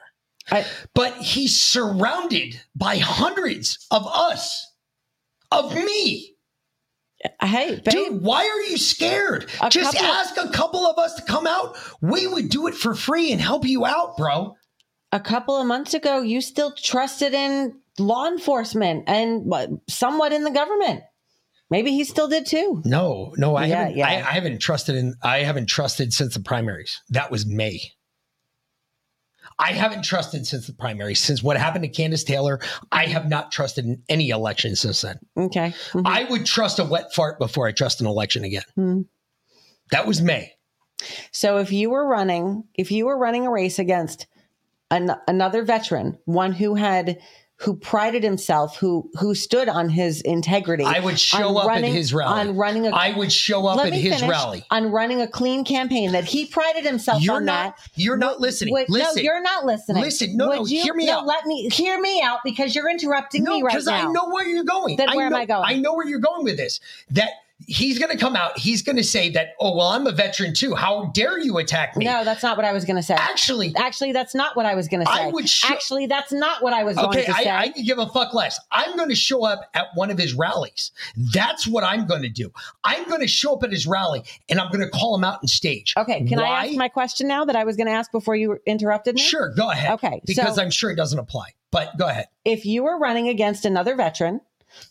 I, 0.52 0.66
but 0.94 1.14
he's 1.18 1.60
surrounded 1.60 2.62
by 2.76 2.98
hundreds 2.98 3.86
of 3.92 4.08
us, 4.08 4.66
of 5.52 5.74
me. 5.76 6.36
hey, 7.42 7.82
babe, 7.84 7.84
Dude, 7.84 8.22
why 8.22 8.46
are 8.48 8.62
you 8.70 8.78
scared? 8.78 9.50
A 9.62 9.70
Just 9.70 9.98
ask 9.98 10.38
a 10.38 10.48
couple 10.50 10.86
of 10.86 10.98
us 10.98 11.16
to 11.16 11.22
come 11.24 11.46
out. 11.48 11.76
We 12.02 12.28
would 12.28 12.50
do 12.50 12.68
it 12.68 12.76
for 12.76 12.94
free 12.96 13.32
and 13.34 13.42
help 13.42 13.66
you 13.66 13.86
out, 13.86 14.16
bro. 14.16 14.56
a 15.12 15.20
couple 15.20 15.60
of 15.60 15.68
months 15.68 15.94
ago, 15.94 16.22
you 16.22 16.40
still 16.40 16.72
trusted 16.72 17.34
in 17.34 17.76
law 18.00 18.28
enforcement 18.28 19.04
and 19.08 19.46
what, 19.46 19.70
somewhat 19.88 20.34
in 20.34 20.44
the 20.44 20.52
government. 20.52 21.02
Maybe 21.72 21.92
he 21.92 22.04
still 22.04 22.28
did 22.28 22.46
too. 22.48 22.82
No, 22.86 23.34
no, 23.38 23.56
I 23.56 23.66
Yeah, 23.68 23.76
haven't. 23.78 23.98
yeah. 23.98 24.08
I, 24.08 24.12
I 24.14 24.32
haven't 24.34 24.60
trusted 24.60 24.96
in. 24.96 25.14
I 25.24 25.40
haven't 25.44 25.68
trusted 25.68 26.14
since 26.14 26.34
the 26.34 26.40
primaries. 26.40 27.00
That 27.10 27.30
was 27.30 27.46
May. 27.46 27.80
I 29.60 29.74
haven't 29.74 30.04
trusted 30.04 30.48
since 30.48 30.68
the 30.68 30.74
primaries. 30.74 31.20
Since 31.20 31.44
what 31.44 31.58
happened 31.58 31.84
to 31.84 31.90
Kandiss 31.92 32.26
Taylor, 32.26 32.60
I 32.92 33.06
have 33.08 33.28
not 33.30 33.52
trusted 33.52 33.86
in 33.86 34.02
any 34.08 34.30
election 34.30 34.76
since 34.76 35.02
then. 35.02 35.20
Okay. 35.38 35.74
Mhm. 35.92 36.04
I 36.06 36.24
would 36.24 36.46
trust 36.46 36.80
a 36.80 36.86
wet 36.86 37.14
fart 37.14 37.40
before 37.40 37.68
I 37.68 37.72
trust 37.72 38.00
an 38.00 38.08
election 38.08 38.44
again. 38.46 38.64
Hmm. 38.76 39.02
That 39.92 40.08
was 40.08 40.22
May. 40.22 40.54
So 41.32 41.58
if 41.58 41.72
you 41.72 41.90
were 41.90 42.08
running, 42.08 42.64
if 42.76 42.92
you 42.92 43.06
were 43.06 43.18
running 43.18 43.46
a 43.46 43.52
race 43.52 43.80
against 43.80 44.28
an, 44.92 45.12
another 45.28 45.64
veteran, 45.64 46.18
one 46.26 46.52
who 46.54 46.76
had 46.76 47.20
who 47.62 47.76
prided 47.76 48.24
himself, 48.24 48.78
who 48.78 49.10
who 49.20 49.36
stood 49.36 49.68
on 49.68 49.90
his 49.90 50.22
integrity, 50.22 50.86
I 50.86 51.00
would 51.02 51.20
show 51.20 51.58
up 51.58 51.68
running- 51.68 51.92
at 51.92 51.96
his 51.96 52.14
rally. 52.14 52.40
on 52.40 52.56
running 52.56 52.88
a 52.88 52.92
I 52.92 53.12
would 53.18 53.32
show 53.32 53.68
up 53.68 53.86
at 53.86 53.94
his 53.94 54.14
finish, 54.16 54.30
rally. 54.30 54.64
on 54.72 54.92
running 54.92 55.22
a 55.22 55.28
clean 55.28 55.66
campaign 55.66 56.14
that 56.14 56.24
he 56.24 56.46
prided 56.46 56.86
himself 56.86 57.22
You're 57.22 57.36
on 57.36 57.46
not. 57.46 57.76
that. 57.76 57.90
You're 57.96 58.16
not 58.18 58.40
listening. 58.40 58.74
Would- 58.74 58.90
Listen. 58.90 59.16
No, 59.18 59.22
you're 59.22 59.42
not 59.42 59.66
listening. 59.66 60.02
Listen, 60.02 60.38
no, 60.38 60.48
no, 60.50 60.66
you, 60.66 60.82
hear 60.82 60.94
me 60.94 61.08
no, 61.08 61.20
out. 61.20 61.28
Let 61.28 61.46
me 61.46 61.68
hear 61.70 62.00
me 62.00 62.22
out 62.22 62.40
because 62.46 62.74
you're 62.74 62.90
interrupting 62.90 63.44
No, 63.44 63.56
me 63.58 63.62
right 63.64 63.74
now. 63.74 63.80
because. 63.80 63.88
I 63.90 64.04
know 64.12 64.30
where 64.30 64.48
you're 64.48 64.64
going. 64.64 64.96
Then 64.96 65.10
I 65.10 65.16
where 65.18 65.26
am 65.26 65.34
know, 65.34 65.38
I 65.40 65.46
going? 65.46 65.64
I 65.66 65.76
know 65.78 65.94
where 65.96 66.08
you're 66.08 66.20
going 66.20 66.46
with 66.46 66.56
this. 66.56 66.80
That 67.12 67.30
he's 67.68 68.00
going 68.00 68.12
to 68.12 68.18
come 68.18 68.36
out. 68.36 68.58
He's 68.58 68.82
going 68.82 68.96
to 68.96 69.04
say 69.04 69.30
that, 69.32 69.50
oh, 69.60 69.76
well, 69.76 69.88
I'm 69.90 70.08
a 70.08 70.12
veteran 70.12 70.54
too. 70.54 70.76
How 70.76 71.06
dare 71.14 71.40
you 71.40 71.58
attack 71.58 71.96
me? 71.96 72.06
No, 72.06 72.24
that's 72.24 72.44
not 72.44 72.58
what 72.58 72.66
I 72.66 72.72
was 72.74 72.86
going 72.86 72.96
to 72.96 73.04
say. 73.04 73.16
Actually, 73.16 73.74
Actually, 73.76 74.12
that's 74.12 74.34
not 74.34 74.56
what 74.56 74.66
I 74.66 74.76
was 74.76 74.88
going 74.88 75.06
to 75.06 75.12
say. 75.12 75.24
I 75.24 75.28
would 75.28 75.48
show- 75.48 75.68
Actually, 75.74 76.08
that's 76.08 76.32
not 76.32 76.64
what 76.64 76.74
I 76.74 76.84
was 76.84 76.96
going 76.96 77.10
okay, 77.10 77.26
to 77.26 77.34
say. 77.34 77.50
I, 77.50 77.62
I 77.64 77.68
give 77.70 77.98
a 78.00 78.08
fuck 78.08 78.34
less. 78.34 78.60
I'm 78.72 78.96
going 78.96 79.10
to 79.10 79.16
show 79.16 79.46
up 79.46 79.62
at 79.74 79.88
one 79.96 80.10
of 80.12 80.18
his 80.18 80.34
rallies. 80.34 80.92
That's 81.34 81.68
what 81.68 81.84
I'm 81.84 82.08
going 82.08 82.24
to 82.24 82.30
do. 82.30 82.52
I'm 82.84 83.08
going 83.08 83.22
to 83.22 83.28
show 83.28 83.56
up 83.56 83.64
at 83.64 83.72
his 83.72 83.86
rally 83.88 84.24
and 84.50 84.60
I'm 84.60 84.72
going 84.72 84.84
to 84.84 84.90
call 84.90 85.16
him 85.16 85.24
out 85.24 85.40
on 85.42 85.48
stage. 85.48 85.94
okay, 85.98 86.24
can 86.26 86.40
I 86.40 86.66
ask 86.68 86.76
my 86.78 86.90
question 86.90 87.28
now 87.28 87.46
that 87.46 87.56
I 87.56 87.64
was 87.64 87.76
going 87.76 87.88
to 87.88 87.94
ask 87.94 88.12
before 88.12 88.36
you 88.36 88.58
interrupted 88.66 89.16
me? 89.16 89.22
Sure, 89.22 89.54
go 89.54 89.70
ahead. 89.70 89.92
Okay, 89.92 90.22
Because 90.26 90.56
so- 90.56 90.62
I'm 90.62 90.72
sure 90.72 90.92
it 90.92 90.96
doesn't 90.96 91.20
apply. 91.20 91.50
But 91.72 91.98
go 91.98 92.08
ahead. 92.08 92.26
If 92.46 92.66
you 92.66 92.84
were 92.84 92.98
running 92.98 93.28
against 93.28 93.64
another 93.64 93.96
veteran 93.96 94.42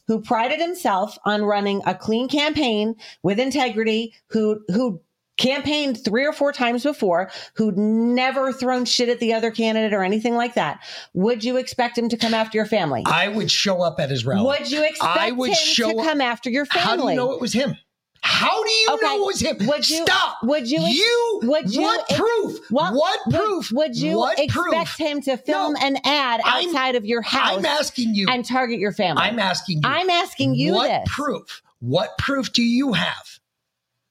who 0.07 0.21
prided 0.21 0.61
himself 0.61 1.19
on 1.25 1.45
running 1.45 1.83
a 1.87 1.95
clean 1.95 2.29
campaign 2.29 2.95
with 3.23 3.39
integrity, 3.39 4.15
who 4.29 4.61
who 4.69 5.01
campaigned 5.39 6.05
three 6.05 6.27
or 6.27 6.33
four 6.33 6.53
times 6.53 6.83
before, 6.83 7.31
who'd 7.55 7.79
never 7.79 8.53
thrown 8.53 8.85
shit 8.85 9.09
at 9.09 9.21
the 9.21 9.33
other 9.33 9.51
candidate 9.51 9.95
or 9.95 10.03
anything 10.03 10.35
like 10.35 10.55
that, 10.55 10.81
would 11.15 11.45
you 11.45 11.57
expect 11.57 11.97
him 11.97 12.09
to 12.09 12.17
come 12.17 12.35
after 12.35 12.59
your 12.59 12.67
family? 12.67 13.05
I 13.07 13.29
would 13.29 13.51
show 13.51 13.81
up 13.81 14.01
at 14.01 14.11
his 14.11 14.27
rally. 14.27 14.45
Would 14.45 14.71
you 14.71 14.85
expect 14.85 15.17
I 15.17 15.31
would 15.31 15.51
him 15.51 15.57
show 15.57 15.93
to 15.93 15.99
up- 15.99 16.05
come 16.07 16.21
after 16.21 16.51
your 16.51 16.67
family? 16.67 16.83
How 16.85 16.97
do 16.97 17.11
you 17.11 17.17
know 17.17 17.33
it 17.33 17.41
was 17.41 17.53
him? 17.53 17.77
How 18.23 18.63
do 18.65 18.71
you 18.71 18.89
Okay, 18.95 19.07
know 19.07 19.23
it 19.23 19.27
was 19.27 19.41
him? 19.41 19.57
would 19.67 19.89
you- 19.89 20.05
Stop? 20.05 20.39
would 20.43 20.71
you 20.71 20.81
You? 20.81 21.41
would 21.45 21.73
you 21.75 21.83
What 21.83 22.05
ex- 22.11 22.19
proof? 22.19 22.59
What, 22.71 22.95
what 22.95 23.21
proof? 23.31 23.71
Would, 23.73 23.97
you 23.97 24.17
what 24.19 24.39
expect 24.39 24.53
proof? 24.53 24.97
him 24.97 25.23
to 25.23 25.37
film 25.37 25.75
No, 25.75 25.87
an 25.87 25.97
ad 26.05 26.41
I'm- 26.45 26.69
outside 26.69 26.95
of 26.97 27.05
your 27.05 27.23
house 27.23 27.59
I'm 27.59 27.65
asking 27.67 28.15
you. 28.15 28.27
and 28.29 28.45
target 28.45 28.79
your 28.81 28.93
family? 28.93 29.23
I'm 29.23 29.39
asking 29.39 29.79
you. 29.79 29.89
I'm 29.89 30.11
asking 30.11 30.55
you 30.55 30.75
what 30.75 30.89
this. 30.89 31.09
proof? 31.15 31.63
What 31.81 32.19
proof 32.19 32.53
do 32.53 32.63
you 32.63 32.93
have 32.95 33.39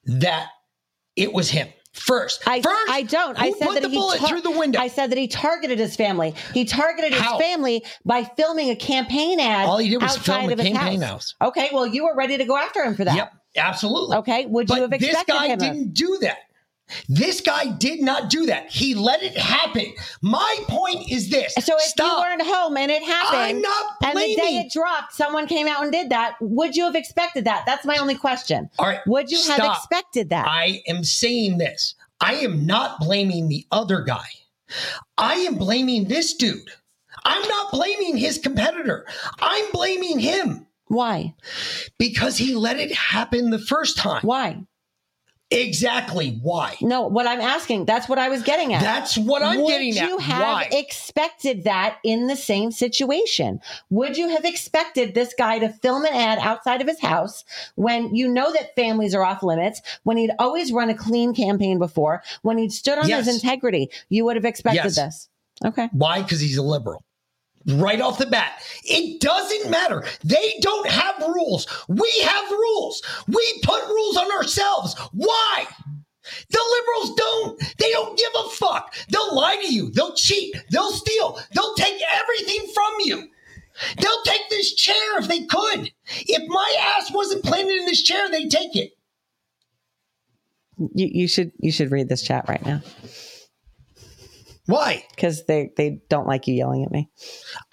that 0.05 0.47
it 1.15 1.33
was 1.33 1.49
him? 1.51 1.67
First, 1.93 2.43
I, 2.47 2.61
first, 2.61 2.91
I 2.91 3.01
don't. 3.01 3.41
I 3.41 3.49
said 3.53 3.69
that 3.81 3.89
he 3.89 3.97
tar- 4.19 4.29
through 4.29 4.41
the 4.41 4.51
window. 4.51 4.79
I 4.79 4.87
said 4.87 5.09
that 5.09 5.17
he 5.17 5.27
targeted 5.27 5.79
his 5.79 5.95
family. 5.95 6.35
He 6.53 6.63
targeted 6.63 7.11
How? 7.11 7.37
his 7.39 7.45
family 7.47 7.83
by 8.05 8.23
filming 8.23 8.69
a 8.69 8.75
campaign 8.75 9.39
ad. 9.39 9.67
All 9.67 9.79
he 9.79 9.89
did 9.89 9.99
was 10.01 10.15
film 10.15 10.47
a 10.47 10.55
campaign 10.55 10.75
house. 11.01 11.33
house. 11.41 11.49
Okay, 11.49 11.69
well, 11.73 11.87
you 11.87 12.03
were 12.05 12.13
ready 12.15 12.37
to 12.37 12.45
go 12.45 12.55
after 12.55 12.83
him 12.83 12.95
for 12.95 13.03
that. 13.03 13.15
Yep, 13.15 13.33
absolutely. 13.57 14.17
Okay, 14.17 14.45
would 14.45 14.67
but 14.67 14.75
you 14.75 14.81
have 14.83 14.91
this 14.91 15.03
expected 15.03 15.33
guy 15.33 15.47
him? 15.47 15.59
didn't 15.59 15.93
do 15.93 16.17
that. 16.21 16.37
This 17.09 17.41
guy 17.41 17.71
did 17.71 18.01
not 18.01 18.29
do 18.29 18.45
that. 18.45 18.71
He 18.71 18.95
let 18.95 19.21
it 19.21 19.37
happen. 19.37 19.93
My 20.21 20.57
point 20.67 21.11
is 21.11 21.29
this. 21.29 21.53
So 21.55 21.75
if 21.75 21.81
Stop. 21.81 22.05
you 22.05 22.29
weren't 22.29 22.41
home 22.43 22.77
and 22.77 22.89
it 22.89 23.03
happened, 23.03 23.41
I'm 23.41 23.61
not 23.61 23.99
blaming. 23.99 24.21
and 24.23 24.31
the 24.31 24.35
day 24.41 24.57
it 24.65 24.71
dropped, 24.71 25.13
someone 25.13 25.47
came 25.47 25.67
out 25.67 25.83
and 25.83 25.91
did 25.91 26.09
that, 26.11 26.35
would 26.39 26.75
you 26.75 26.85
have 26.85 26.95
expected 26.95 27.45
that? 27.45 27.63
That's 27.65 27.85
my 27.85 27.97
only 27.97 28.15
question. 28.15 28.69
All 28.79 28.87
right. 28.87 29.01
Would 29.05 29.29
you 29.31 29.41
have 29.49 29.59
expected 29.59 30.29
that? 30.29 30.47
I 30.47 30.81
am 30.87 31.03
saying 31.03 31.57
this. 31.57 31.95
I 32.21 32.35
am 32.35 32.65
not 32.65 32.99
blaming 32.99 33.49
the 33.49 33.65
other 33.71 34.01
guy. 34.01 34.27
I 35.17 35.35
am 35.35 35.55
blaming 35.55 36.05
this 36.07 36.33
dude. 36.33 36.69
I'm 37.25 37.47
not 37.47 37.71
blaming 37.71 38.15
his 38.15 38.37
competitor. 38.37 39.05
I'm 39.39 39.71
blaming 39.71 40.19
him 40.19 40.66
Why? 40.87 41.33
because 41.97 42.37
he 42.37 42.55
let 42.55 42.79
it 42.79 42.93
happen 42.93 43.49
the 43.49 43.59
first 43.59 43.97
time. 43.97 44.21
Why? 44.23 44.61
Exactly 45.49 46.39
why. 46.41 46.75
No, 46.81 47.07
what 47.07 47.25
I'm 47.25 47.39
asking, 47.39 47.85
that's 47.85 48.09
what 48.09 48.19
I 48.19 48.27
was 48.27 48.43
getting 48.43 48.73
at. 48.73 48.81
That's 48.81 49.17
what 49.17 49.41
I'm 49.41 49.61
Would 49.61 49.69
getting 49.69 49.97
at. 49.97 50.01
Would 50.03 50.09
you 50.09 50.17
have 50.17 50.41
why? 50.41 50.69
expected 50.73 51.63
that 51.63 51.99
in 52.03 52.27
the 52.27 52.35
same 52.35 52.69
situation? 52.69 53.61
Would 53.89 54.17
you 54.17 54.27
have 54.27 54.43
expected 54.43 55.13
this 55.15 55.33
guy 55.37 55.59
to 55.59 55.69
film 55.69 56.03
an 56.03 56.13
ad 56.13 56.39
outside 56.39 56.81
of 56.81 56.87
his 56.87 56.99
house 56.99 57.45
when 57.75 58.13
you 58.13 58.27
know 58.27 58.51
that 58.51 58.75
families 58.75 59.15
are 59.15 59.23
off 59.23 59.41
limits, 59.41 59.81
when 60.03 60.17
he'd 60.17 60.31
always 60.37 60.73
run 60.73 60.89
a 60.89 60.93
clean 60.95 61.33
campaign 61.33 61.79
before, 61.79 62.23
when 62.41 62.57
he'd 62.57 62.73
stood 62.73 62.97
on 62.99 63.07
Yes. 63.07 63.25
his 63.25 63.35
integrity? 63.35 63.89
You 64.09 64.25
would 64.25 64.35
have 64.35 64.43
expected 64.45 64.83
Yes. 64.83 64.95
this. 64.95 65.29
Okay. 65.63 65.87
Why? 65.93 66.21
Because 66.23 66.41
he's 66.41 66.57
a 66.57 66.61
liberal. 66.61 67.05
Right 67.67 67.99
off 67.99 68.17
the 68.17 68.25
bat. 68.25 68.61
It 68.85 69.19
doesn't 69.19 69.69
matter. 69.69 70.05
They 70.23 70.57
don't 70.61 70.89
have 70.89 71.21
rules. 71.27 71.67
We 71.89 72.11
have 72.23 72.49
rules. 72.49 73.01
We 73.27 73.59
put 73.63 73.87
rules 73.87 74.17
on 74.17 74.31
ourselves. 74.31 74.95
Why? 75.11 75.65
The 76.49 76.63
liberals 76.71 77.15
don't. 77.15 77.77
They 77.77 77.91
don't 77.91 78.17
give 78.17 78.31
a 78.37 78.49
fuck. 78.49 78.95
They'll 79.09 79.35
lie 79.35 79.57
to 79.61 79.73
you. 79.73 79.91
They'll 79.91 80.15
cheat. 80.15 80.55
They'll 80.71 80.91
steal. 80.91 81.39
They'll 81.53 81.73
take 81.75 82.01
everything 82.09 82.71
from 82.73 82.93
you. 82.99 83.27
They'll 83.97 84.23
take 84.23 84.49
this 84.49 84.73
chair 84.73 85.19
if 85.19 85.27
they 85.27 85.45
could. 85.45 85.91
If 86.05 86.47
my 86.47 86.77
ass 86.97 87.11
wasn't 87.11 87.43
planted 87.43 87.79
in 87.79 87.85
this 87.85 88.01
chair, 88.01 88.29
they'd 88.29 88.49
take 88.49 88.75
it. 88.75 88.91
You, 90.93 91.09
you 91.11 91.27
should 91.27 91.51
you 91.59 91.71
should 91.71 91.91
read 91.91 92.07
this 92.07 92.21
chat 92.21 92.45
right 92.47 92.63
now 92.63 92.81
Why? 94.67 95.03
because 95.15 95.45
they 95.45 95.71
they 95.75 96.01
don't 96.09 96.27
like 96.27 96.47
you 96.47 96.53
yelling 96.53 96.83
at 96.83 96.91
me 96.91 97.09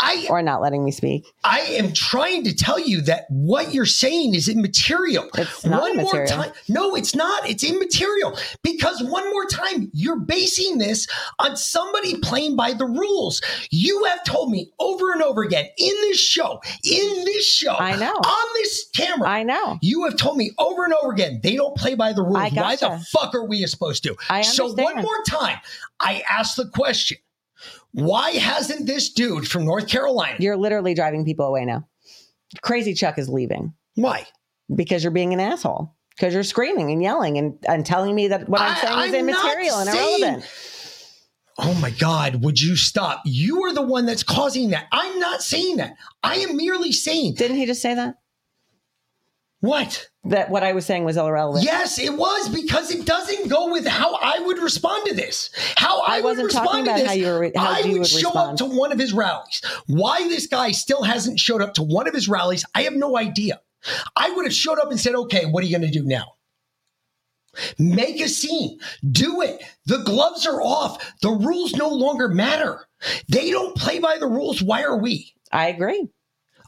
I 0.01 0.27
or 0.31 0.43
not 0.43 0.63
letting 0.63 0.85
me 0.85 0.93
speak. 0.93 1.34
I 1.45 1.61
am 1.61 1.93
trying 1.93 2.45
to 2.45 2.55
tell 2.55 2.81
you 2.81 3.03
that 3.03 3.27
what 3.29 3.75
you're 3.75 3.85
saying 3.85 4.35
is 4.35 4.49
immaterial. 4.49 5.29
It's 5.37 5.65
not 5.65 5.83
one 5.83 5.97
more 5.99 6.27
time. 6.27 6.53
No, 6.69 6.95
it's 6.95 7.15
not. 7.15 7.49
It's 7.49 7.63
immaterial 7.63 8.37
because 8.63 9.03
one 9.03 9.31
more 9.31 9.45
time, 9.47 9.91
you're 9.93 10.19
basing 10.19 10.79
this 10.79 11.07
on 11.39 11.57
somebody 11.57 12.19
playing 12.21 12.57
by 12.57 12.73
the 12.73 12.87
rules. 12.87 13.43
You 13.71 14.05
have 14.05 14.25
told 14.25 14.51
me 14.51 14.73
over 14.81 15.13
and 15.13 15.23
over 15.23 15.43
again 15.43 15.67
in 15.77 15.95
this 16.01 16.19
show, 16.19 16.61
in 16.83 17.25
this 17.27 17.47
show, 17.47 17.77
I 17.77 17.97
know. 17.97 18.13
on 18.13 18.47
this 18.55 18.89
camera. 18.97 19.29
I 19.29 19.43
know. 19.43 19.79
You 19.83 20.05
have 20.05 20.17
told 20.17 20.39
me 20.39 20.53
over 20.59 20.85
and 20.85 20.95
over 20.95 21.13
again 21.13 21.41
they 21.43 21.57
don't 21.57 21.77
play 21.77 21.95
by 21.95 22.15
the 22.15 22.23
rules. 22.23 22.39
I 22.39 22.49
Why 22.49 22.77
the 22.77 23.05
fuck 23.11 23.35
are 23.35 23.45
we 23.45 23.65
supposed 23.67 24.03
to? 24.05 24.17
I 24.31 24.41
So 24.43 24.73
one 24.73 25.03
more 25.03 25.23
time, 25.27 25.59
I 26.01 26.23
ask 26.29 26.57
the 26.57 26.69
question: 26.69 27.19
Why 27.95 28.31
hasn't 28.33 28.87
this 28.87 29.13
dude 29.13 29.49
from 29.49 29.65
North 29.65 29.89
Carolina? 29.89 30.37
You're 30.41 30.57
literally 30.57 30.95
driving 30.95 31.25
people 31.25 31.47
away 31.47 31.65
now. 31.65 31.89
Crazy 32.61 32.93
Chuck 32.95 33.19
is 33.19 33.29
leaving. 33.29 33.75
why? 33.95 34.27
because 34.75 35.03
you're 35.05 35.11
being 35.13 35.33
an 35.33 35.41
asshole. 35.41 35.95
Because 36.17 36.33
you're 36.33 36.43
screaming 36.43 36.91
and 36.91 37.03
yelling 37.03 37.37
and, 37.39 37.59
and 37.69 37.85
telling 37.85 38.15
me 38.15 38.29
that 38.29 38.49
what 38.49 38.61
I'm 38.61 38.73
I- 38.73 38.81
saying 38.81 38.99
is 38.99 39.15
I'm 39.15 39.15
immaterial 39.29 39.79
and 39.79 39.89
irrelevant. 39.91 40.45
Oh 41.59 41.75
my 41.75 41.91
God, 41.91 42.43
would 42.43 42.61
you 42.61 42.75
stop? 42.77 43.23
You 43.25 43.65
are 43.65 43.73
the 43.75 43.83
one 43.83 44.07
that's 44.07 44.23
causing 44.25 44.71
that. 44.71 44.87
I'm 44.91 45.19
not 45.21 45.43
saying 45.43 45.77
that. 45.77 45.95
I 46.23 46.37
am 46.37 46.57
merely 46.57 46.91
saying 46.93 47.35
Didn't 47.35 47.57
he 47.59 47.67
just 47.67 47.81
say 47.83 47.95
that? 47.95 48.17
what? 49.61 50.09
That 50.27 50.49
what 50.49 50.63
I 50.63 50.73
was 50.73 50.87
saying 50.87 51.05
was 51.05 51.17
irrelevant. 51.19 51.65
Yes, 51.65 51.99
it 51.99 52.15
was 52.17 52.49
because 52.49 52.91
it 52.91 53.05
doesn't 53.05 53.49
go 53.49 53.71
with 53.71 53.87
how 53.87 54.15
I 54.17 54.39
would 54.39 54.59
respond 54.59 55.07
to 55.07 55.15
this. 55.15 55.51
How 55.77 56.01
I, 56.01 56.17
I 56.17 56.21
would 56.21 56.25
wasn't 56.25 56.47
respond 56.47 56.67
talking 56.67 56.85
to 56.85 56.91
about 56.91 56.99
this. 57.01 57.07
how 57.09 57.13
you 57.15 57.27
were- 57.27 57.53
how 57.55 57.71
I 57.73 57.83
would, 57.83 57.99
would 57.99 58.07
show 58.07 58.17
respond. 58.29 58.51
up 58.53 58.57
to 58.57 58.65
one 58.77 58.91
of 58.93 58.99
his 58.99 59.13
rallies. 59.13 59.61
Why 59.87 60.27
this 60.29 60.47
guy 60.47 60.71
still 60.73 61.03
hasn't 61.03 61.39
showed 61.41 61.61
up 61.61 61.75
to 61.75 61.83
one 61.83 62.09
of 62.09 62.15
his 62.15 62.27
rallies, 62.29 62.65
I 62.75 62.83
have 62.85 62.95
no 62.95 63.19
idea. 63.19 63.61
I 64.17 64.31
would 64.31 64.47
have 64.47 64.55
showed 64.55 64.79
up 64.79 64.91
and 64.91 64.99
said, 64.99 65.15
"Okay, 65.15 65.45
what 65.45 65.63
are 65.63 65.67
you 65.67 65.77
going 65.79 65.91
to 65.93 65.99
do 65.99 66.05
now?" 66.07 66.33
Make 67.79 68.21
a 68.21 68.29
scene. 68.29 68.79
Do 69.09 69.43
it. 69.43 69.63
The 69.87 69.99
gloves 69.99 70.47
are 70.47 70.61
off. 70.61 71.13
The 71.23 71.31
rules 71.31 71.75
no 71.75 71.89
longer 71.89 72.29
matter. 72.29 72.87
They 73.29 73.51
don't 73.51 73.77
play 73.77 73.99
by 74.01 74.19
the 74.19 74.27
rules. 74.27 74.61
Why 74.63 74.83
are 74.83 74.97
we? 74.97 75.35
I 75.53 75.69
agree. 75.69 76.09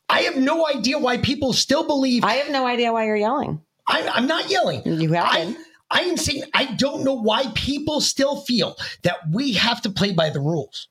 I 0.08 0.20
have 0.22 0.36
no 0.36 0.66
idea 0.68 0.98
why 0.98 1.18
people 1.18 1.52
still 1.52 1.86
believe. 1.86 2.24
I 2.24 2.34
have 2.34 2.50
no 2.50 2.66
idea 2.66 2.92
why 2.92 3.06
you're 3.06 3.16
yelling. 3.16 3.60
I, 3.88 4.08
I'm 4.08 4.26
not 4.26 4.50
yelling. 4.50 4.82
You 4.84 5.12
have 5.12 5.26
I. 5.28 5.56
I 5.90 6.00
am 6.00 6.16
saying 6.16 6.44
I 6.54 6.64
don't 6.74 7.04
know 7.04 7.14
why 7.14 7.44
people 7.54 8.00
still 8.00 8.40
feel 8.40 8.76
that 9.02 9.18
we 9.32 9.52
have 9.54 9.82
to 9.82 9.90
play 9.90 10.12
by 10.12 10.30
the 10.30 10.40
rules. 10.40 10.88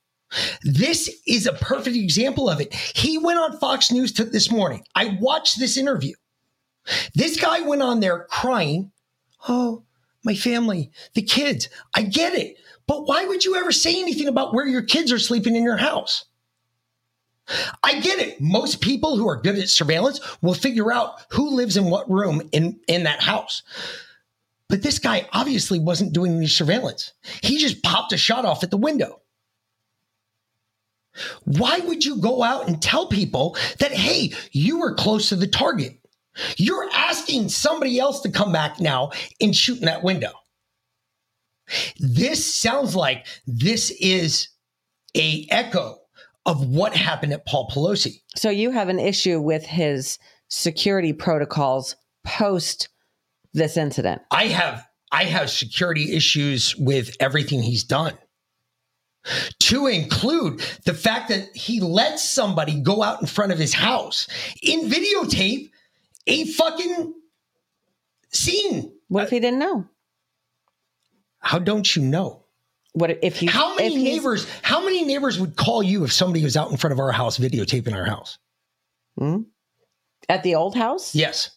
This 0.62 1.10
is 1.26 1.46
a 1.46 1.52
perfect 1.52 1.96
example 1.96 2.48
of 2.48 2.60
it. 2.60 2.74
He 2.74 3.18
went 3.18 3.38
on 3.38 3.58
Fox 3.58 3.92
News 3.92 4.12
to 4.12 4.24
this 4.24 4.50
morning. 4.50 4.84
I 4.94 5.16
watched 5.20 5.58
this 5.58 5.76
interview. 5.76 6.14
This 7.14 7.40
guy 7.40 7.60
went 7.60 7.82
on 7.82 8.00
there 8.00 8.26
crying. 8.30 8.92
Oh, 9.48 9.84
my 10.24 10.34
family, 10.34 10.90
the 11.14 11.22
kids. 11.22 11.68
I 11.94 12.02
get 12.02 12.34
it. 12.34 12.56
But 12.86 13.06
why 13.06 13.24
would 13.24 13.44
you 13.44 13.56
ever 13.56 13.72
say 13.72 14.00
anything 14.00 14.28
about 14.28 14.54
where 14.54 14.66
your 14.66 14.82
kids 14.82 15.12
are 15.12 15.18
sleeping 15.18 15.56
in 15.56 15.62
your 15.62 15.76
house? 15.76 16.24
I 17.82 18.00
get 18.00 18.18
it. 18.18 18.40
Most 18.40 18.80
people 18.80 19.16
who 19.16 19.28
are 19.28 19.40
good 19.40 19.58
at 19.58 19.68
surveillance 19.68 20.20
will 20.42 20.54
figure 20.54 20.92
out 20.92 21.20
who 21.30 21.54
lives 21.54 21.76
in 21.76 21.84
what 21.84 22.10
room 22.10 22.42
in, 22.52 22.80
in 22.88 23.04
that 23.04 23.22
house. 23.22 23.62
But 24.68 24.82
this 24.82 24.98
guy 24.98 25.28
obviously 25.32 25.78
wasn't 25.78 26.12
doing 26.12 26.36
any 26.36 26.48
surveillance. 26.48 27.12
He 27.42 27.58
just 27.58 27.82
popped 27.82 28.12
a 28.12 28.16
shot 28.16 28.44
off 28.44 28.64
at 28.64 28.70
the 28.70 28.76
window. 28.76 29.20
Why 31.44 31.78
would 31.78 32.04
you 32.04 32.20
go 32.20 32.42
out 32.42 32.68
and 32.68 32.82
tell 32.82 33.06
people 33.06 33.56
that, 33.78 33.92
hey, 33.92 34.32
you 34.50 34.80
were 34.80 34.94
close 34.94 35.28
to 35.28 35.36
the 35.36 35.46
target? 35.46 35.98
You're 36.58 36.88
asking 36.92 37.48
somebody 37.48 37.98
else 37.98 38.20
to 38.20 38.30
come 38.30 38.52
back 38.52 38.80
now 38.80 39.12
and 39.40 39.56
shoot 39.56 39.78
in 39.78 39.86
that 39.86 40.02
window. 40.02 40.32
This 41.98 42.44
sounds 42.44 42.94
like 42.94 43.26
this 43.46 43.90
is 43.92 44.48
a 45.16 45.46
echo 45.50 45.98
of 46.46 46.64
what 46.68 46.96
happened 46.96 47.32
at 47.32 47.44
Paul 47.44 47.68
Pelosi. 47.68 48.22
So 48.36 48.48
you 48.48 48.70
have 48.70 48.88
an 48.88 49.00
issue 49.00 49.40
with 49.40 49.66
his 49.66 50.18
security 50.48 51.12
protocols 51.12 51.96
post 52.24 52.88
this 53.52 53.76
incident. 53.76 54.22
I 54.30 54.46
have 54.46 54.86
I 55.12 55.24
have 55.24 55.50
security 55.50 56.14
issues 56.14 56.74
with 56.76 57.16
everything 57.20 57.62
he's 57.62 57.84
done. 57.84 58.16
To 59.58 59.88
include 59.88 60.60
the 60.84 60.94
fact 60.94 61.30
that 61.30 61.48
he 61.54 61.80
let 61.80 62.20
somebody 62.20 62.80
go 62.80 63.02
out 63.02 63.20
in 63.20 63.26
front 63.26 63.50
of 63.50 63.58
his 63.58 63.74
house 63.74 64.28
in 64.62 64.88
videotape 64.88 65.70
a 66.28 66.44
fucking 66.44 67.12
scene. 68.30 68.92
What 69.08 69.24
if 69.24 69.30
he 69.30 69.40
didn't 69.40 69.58
know? 69.58 69.88
How 71.40 71.58
don't 71.58 71.96
you 71.96 72.02
know? 72.02 72.45
What 72.96 73.18
if 73.22 73.42
you? 73.42 73.50
How 73.50 73.74
many 73.74 73.94
neighbors? 74.02 74.46
How 74.62 74.82
many 74.82 75.04
neighbors 75.04 75.38
would 75.38 75.54
call 75.56 75.82
you 75.82 76.02
if 76.04 76.12
somebody 76.14 76.42
was 76.42 76.56
out 76.56 76.70
in 76.70 76.78
front 76.78 76.92
of 76.92 76.98
our 76.98 77.12
house 77.12 77.36
videotaping 77.38 77.94
our 77.94 78.06
house? 78.06 78.38
at 80.30 80.42
the 80.42 80.54
old 80.54 80.74
house? 80.74 81.14
Yes, 81.14 81.50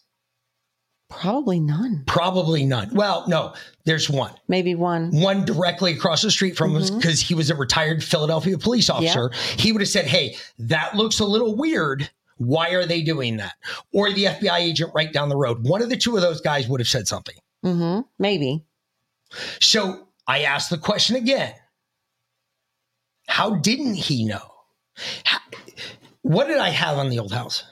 Probably 1.08 1.58
none. 1.58 2.04
probably 2.06 2.64
none. 2.66 2.90
Well, 2.94 3.24
no, 3.26 3.54
there's 3.84 4.08
one. 4.10 4.32
Maybe 4.48 4.74
one. 4.74 5.10
One 5.12 5.44
directly 5.46 5.92
across 5.94 6.20
the 6.22 6.30
street 6.30 6.56
from 6.58 6.76
us 6.76 6.88
Mm-hmm. 6.90 6.98
because 6.98 7.20
he 7.22 7.34
was 7.34 7.48
a 7.50 7.54
retired 7.56 8.04
Philadelphia 8.04 8.58
police 8.58 8.90
officer. 8.90 9.30
He 9.56 9.72
would 9.72 9.80
have 9.80 9.88
said, 9.88 10.04
"Hey, 10.06 10.36
that 10.58 10.94
looks 10.94 11.20
a 11.20 11.24
little 11.24 11.56
weird. 11.56 12.10
Why 12.36 12.70
are 12.74 12.84
they 12.84 13.00
doing 13.02 13.38
that?" 13.38 13.54
Or 13.94 14.12
the 14.12 14.26
FBI 14.26 14.58
agent 14.58 14.92
right 14.94 15.10
down 15.12 15.30
the 15.30 15.36
road. 15.38 15.66
One 15.66 15.80
of 15.80 15.88
the 15.88 15.96
two 15.96 16.16
of 16.16 16.22
those 16.22 16.42
guys 16.42 16.68
would 16.68 16.80
have 16.80 16.88
said 16.88 17.08
something. 17.08 17.36
Mm-hmm. 17.64 18.00
Maybe. 18.18 18.62
So 19.60 20.06
I 20.30 20.42
asked 20.42 20.70
the 20.70 20.78
question 20.78 21.16
again. 21.16 21.52
How 23.28 23.56
didn't 23.56 23.94
he 23.94 24.24
know? 24.24 24.52
How- 25.24 25.38
what 26.22 26.46
did 26.46 26.58
I 26.58 26.68
have 26.70 26.98
on 26.98 27.08
the 27.08 27.18
old 27.18 27.32
house 27.32 27.64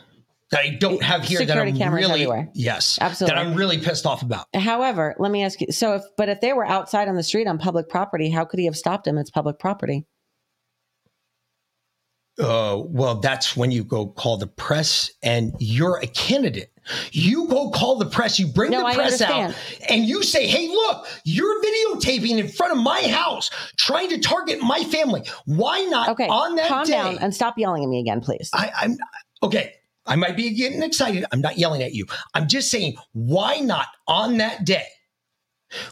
that 0.50 0.60
I 0.60 0.70
don't 0.70 1.02
have 1.02 1.22
here 1.22 1.38
Security 1.38 1.70
that 1.72 1.74
I'm 1.74 1.76
cameras 1.78 2.02
really 2.06 2.22
everywhere. 2.22 2.48
yes 2.54 2.98
Absolutely. 3.00 3.36
that 3.36 3.40
I'm 3.46 3.54
really 3.54 3.78
pissed 3.78 4.06
off 4.06 4.22
about? 4.22 4.46
However, 4.54 5.14
let 5.18 5.30
me 5.30 5.44
ask 5.44 5.60
you. 5.60 5.70
So, 5.70 5.94
if 5.96 6.02
but 6.16 6.28
if 6.28 6.40
they 6.40 6.52
were 6.52 6.66
outside 6.66 7.06
on 7.08 7.14
the 7.14 7.22
street 7.22 7.46
on 7.46 7.58
public 7.58 7.88
property, 7.88 8.28
how 8.30 8.44
could 8.44 8.58
he 8.58 8.64
have 8.66 8.76
stopped 8.76 9.06
him? 9.06 9.18
It's 9.18 9.30
public 9.30 9.58
property. 9.58 10.06
Uh, 12.40 12.82
well, 12.86 13.16
that's 13.16 13.56
when 13.56 13.70
you 13.70 13.84
go 13.84 14.06
call 14.06 14.36
the 14.36 14.46
press 14.46 15.10
and 15.22 15.52
you're 15.58 15.98
a 15.98 16.06
candidate. 16.06 16.70
You 17.12 17.46
go 17.48 17.70
call 17.70 17.96
the 17.98 18.06
press, 18.06 18.38
you 18.38 18.46
bring 18.46 18.70
No, 18.70 18.86
the 18.86 18.94
press 18.94 19.20
out, 19.20 19.54
and 19.88 20.04
you 20.04 20.22
say, 20.22 20.46
hey, 20.46 20.68
look, 20.68 21.06
you're 21.24 21.62
videotaping 21.62 22.38
in 22.38 22.48
front 22.48 22.72
of 22.72 22.78
my 22.82 23.02
house, 23.08 23.50
trying 23.76 24.08
to 24.10 24.18
target 24.18 24.60
my 24.60 24.82
family. 24.84 25.22
Why 25.46 25.80
not 25.82 26.08
Okay, 26.10 26.28
on 26.28 26.56
that 26.56 26.68
calm 26.68 26.84
day? 26.86 26.92
down 26.92 27.18
and 27.18 27.34
stop 27.34 27.58
yelling 27.58 27.82
at 27.84 27.88
me 27.88 28.00
again, 28.00 28.20
please. 28.20 28.50
I, 28.52 28.72
I'm 28.80 28.96
okay. 29.42 29.74
I 30.06 30.16
might 30.16 30.36
be 30.36 30.54
getting 30.54 30.82
excited. 30.82 31.26
I'm 31.32 31.42
not 31.42 31.58
yelling 31.58 31.82
at 31.82 31.92
you. 31.92 32.06
I'm 32.32 32.48
just 32.48 32.70
saying, 32.70 32.96
why 33.12 33.58
not 33.58 33.88
on 34.06 34.38
that 34.38 34.64
day 34.64 34.86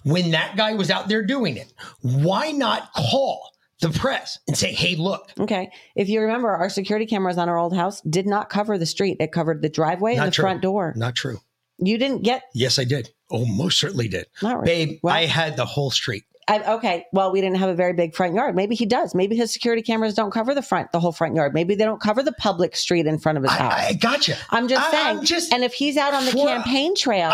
when 0.05 0.31
that 0.31 0.57
guy 0.57 0.73
was 0.73 0.91
out 0.91 1.09
there 1.09 1.23
doing 1.23 1.59
it? 1.59 1.71
Why 2.01 2.51
not 2.53 2.93
call 2.95 3.51
the 3.81 3.91
press 3.91 4.39
and 4.49 4.57
say, 4.57 4.73
hey, 4.73 4.97
look, 4.97 5.33
Okay. 5.39 5.70
If 5.95 6.09
you 6.09 6.20
remember, 6.20 6.49
our 6.51 6.68
security 6.70 7.07
cameras 7.07 7.37
on 7.39 7.49
our 7.49 7.59
old 7.59 7.74
house 7.74 8.01
did 8.03 8.27
not 8.27 8.49
cover 8.49 8.79
the 8.79 8.87
street. 8.87 9.18
It 9.20 9.33
covered 9.33 9.61
the 9.62 9.68
driveway 9.68 10.14
and 10.16 10.27
the 10.29 10.31
true. 10.31 10.43
front 10.43 10.62
door. 10.62 10.95
not 10.97 11.14
true. 11.14 11.39
You 11.79 11.99
didn't 11.99 12.22
get 12.22 12.43
Yes, 12.55 12.79
I 12.79 12.85
did. 12.85 13.11
Oh, 13.31 13.45
most 13.45 13.79
certainly 13.79 14.09
did. 14.09 14.27
not 14.43 14.61
really. 14.62 14.87
Babe, 14.87 14.99
Well, 15.03 15.14
I 15.14 15.27
had 15.27 15.57
the 15.57 15.66
whole 15.66 15.91
street. 15.91 16.24
I, 16.49 16.74
okay. 16.74 17.05
Well, 17.12 17.32
we 17.32 17.40
didn't 17.40 17.57
have 17.59 17.68
a 17.68 17.74
very 17.74 17.92
big 17.92 18.14
front 18.14 18.34
yard. 18.34 18.55
Maybe 18.55 18.76
he 18.76 18.86
does. 18.86 19.16
Maybe 19.16 19.34
his 19.34 19.53
security 19.53 19.82
cameras 19.82 20.14
don't 20.14 20.30
cover 20.30 20.55
the 20.55 20.62
front, 20.62 20.92
the 20.92 21.01
whole 21.01 21.11
front 21.11 21.34
yard. 21.34 21.53
Maybe 21.53 21.74
they 21.74 21.84
don't 21.84 22.01
cover 22.01 22.22
the 22.22 22.30
public 22.34 22.76
street 22.76 23.05
in 23.07 23.18
front 23.18 23.36
of 23.36 23.42
his 23.42 23.51
house. 23.53 23.72
I, 23.72 23.86
I 23.88 23.92
gotcha. 23.94 24.36
I'm 24.51 24.68
just 24.68 24.86
I- 24.86 24.90
saying. 24.92 25.18
I'm 25.18 25.24
just, 25.24 25.53
and 25.53 25.64
if 25.64 25.74
he's 25.74 25.97
out 25.97 26.14
on 26.14 26.24
the 26.24 26.30
For- 26.30 26.47
campaign 26.47 26.94
trail 26.94 27.32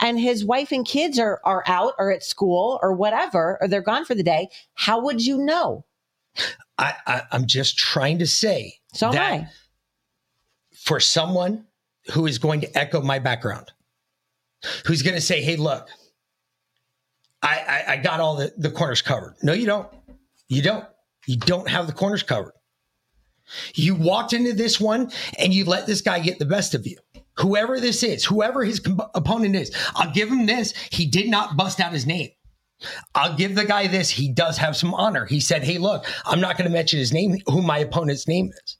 and 0.00 0.18
his 0.18 0.46
wife 0.46 0.72
and 0.72 0.86
kids 0.86 1.18
are 1.18 1.40
are 1.44 1.62
out 1.66 1.92
or 1.98 2.10
at 2.10 2.22
school 2.24 2.78
or 2.82 2.94
whatever, 2.94 3.58
or 3.60 3.68
they're 3.68 3.82
gone 3.82 4.06
for 4.06 4.14
the 4.14 4.22
day, 4.22 4.48
how 4.72 4.98
would 5.02 5.20
you 5.24 5.36
know? 5.36 5.84
I, 6.78 6.94
I, 7.06 7.22
I'm 7.32 7.46
just 7.46 7.76
trying 7.76 8.18
to 8.20 8.26
say 8.26 8.76
So 8.94 9.08
am 9.08 9.12
that 9.12 9.32
I. 9.32 9.48
for 10.74 11.00
someone 11.00 11.66
who 12.12 12.26
is 12.26 12.38
going 12.38 12.62
to 12.62 12.78
echo 12.78 13.02
my 13.02 13.18
background, 13.18 13.72
who's 14.86 15.02
going 15.02 15.14
to 15.14 15.20
say, 15.20 15.42
"Hey, 15.42 15.56
look, 15.56 15.88
I, 17.44 17.84
I, 17.88 17.92
I 17.92 17.96
got 17.98 18.20
all 18.20 18.36
the, 18.36 18.52
the 18.56 18.70
corners 18.70 19.02
covered." 19.02 19.36
No, 19.42 19.52
you 19.52 19.66
don't. 19.66 19.88
You 20.48 20.62
don't. 20.62 20.84
You 21.26 21.36
don't 21.36 21.68
have 21.68 21.86
the 21.86 21.92
corners 21.92 22.22
covered. 22.22 22.52
You 23.74 23.94
walked 23.94 24.32
into 24.32 24.52
this 24.52 24.80
one 24.80 25.10
and 25.38 25.52
you 25.52 25.64
let 25.64 25.86
this 25.86 26.00
guy 26.00 26.18
get 26.20 26.38
the 26.38 26.46
best 26.46 26.74
of 26.74 26.86
you. 26.86 26.96
Whoever 27.36 27.80
this 27.80 28.02
is, 28.02 28.24
whoever 28.24 28.64
his 28.64 28.80
com- 28.80 29.02
opponent 29.14 29.56
is, 29.56 29.74
I'll 29.94 30.12
give 30.12 30.28
him 30.28 30.46
this. 30.46 30.72
He 30.90 31.06
did 31.06 31.28
not 31.28 31.56
bust 31.56 31.80
out 31.80 31.92
his 31.92 32.06
name. 32.06 32.30
I'll 33.14 33.34
give 33.36 33.54
the 33.54 33.64
guy 33.64 33.86
this. 33.86 34.10
He 34.10 34.32
does 34.32 34.58
have 34.58 34.76
some 34.76 34.94
honor. 34.94 35.26
He 35.26 35.40
said, 35.40 35.64
Hey, 35.64 35.78
look, 35.78 36.04
I'm 36.24 36.40
not 36.40 36.56
going 36.56 36.68
to 36.68 36.72
mention 36.72 36.98
his 36.98 37.12
name, 37.12 37.38
who 37.46 37.62
my 37.62 37.78
opponent's 37.78 38.28
name 38.28 38.50
is. 38.64 38.78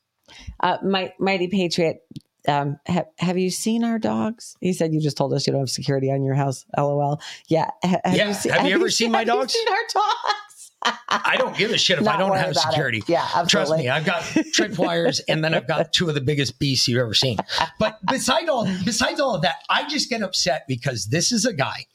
Uh, 0.61 0.79
my 0.85 1.13
mighty 1.19 1.49
patriot. 1.49 1.99
Um, 2.47 2.79
have, 2.87 3.07
have 3.19 3.39
you 3.39 3.51
seen 3.51 3.85
our 3.85 3.99
dogs? 3.99 4.57
He 4.61 4.73
said 4.73 4.93
you 4.93 5.01
just 5.01 5.17
told 5.17 5.33
us 5.33 5.47
you 5.47 5.53
don't 5.53 5.61
have 5.63 5.71
security 5.71 6.11
on 6.13 6.23
your 6.23 6.35
house. 6.35 6.65
LOL. 6.77 7.21
Yeah. 7.49 7.71
Ha- 7.83 8.01
Have 8.05 8.15
Yeah. 8.17 8.53
Have 8.55 8.67
you 8.69 8.75
ever 8.75 8.91
seen 8.91 9.11
my 9.11 9.19
have 9.21 9.27
dogs? 9.29 9.55
You 9.55 9.61
seen 9.61 9.73
our 9.73 10.03
dogs? 10.03 10.71
I 11.09 11.37
don't 11.39 11.57
give 11.57 11.71
a 11.71 11.79
shit 11.79 11.97
if 11.99 12.05
Not 12.05 12.17
I 12.17 12.19
don't 12.19 12.37
have 12.37 12.51
about 12.51 12.67
it. 12.67 12.71
security. 12.73 13.03
Yeah, 13.07 13.27
Trust 13.27 13.55
absolutely. 13.55 13.85
me, 13.85 13.89
I've 13.89 14.05
got 14.05 14.21
tripwires 14.23 15.23
and 15.29 15.43
then 15.43 15.55
I've 15.55 15.67
got 15.67 15.93
two 15.95 16.09
of 16.11 16.15
the 16.15 16.21
biggest 16.21 16.59
beasts 16.59 16.87
you've 16.87 17.01
ever 17.01 17.15
seen. 17.15 17.39
But 17.79 17.99
besides 18.11 18.51
all 18.51 18.67
besides 18.85 19.19
all 19.19 19.35
of 19.35 19.41
that, 19.43 19.57
I 19.71 19.89
just 19.89 20.11
get 20.11 20.21
upset 20.23 20.65
because 20.69 21.07
this 21.07 21.33
is 21.33 21.47
a 21.47 21.55
guy. 21.55 21.87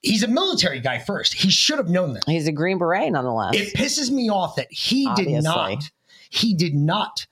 He's 0.00 0.22
a 0.22 0.28
military 0.28 0.78
guy 0.80 0.98
first. 1.00 1.34
He 1.34 1.50
should 1.50 1.78
have 1.78 1.88
known 1.88 2.14
that. 2.14 2.24
He's 2.26 2.46
a 2.46 2.52
Green 2.52 2.78
Beret, 2.78 3.10
nonetheless. 3.12 3.54
It 3.56 3.74
pisses 3.74 4.10
me 4.10 4.28
off 4.30 4.56
that 4.56 4.72
he 4.72 5.06
Obviously. 5.08 5.34
did 5.34 5.42
not 5.42 5.90
he 6.30 6.54
did 6.54 6.74
not 6.74 7.26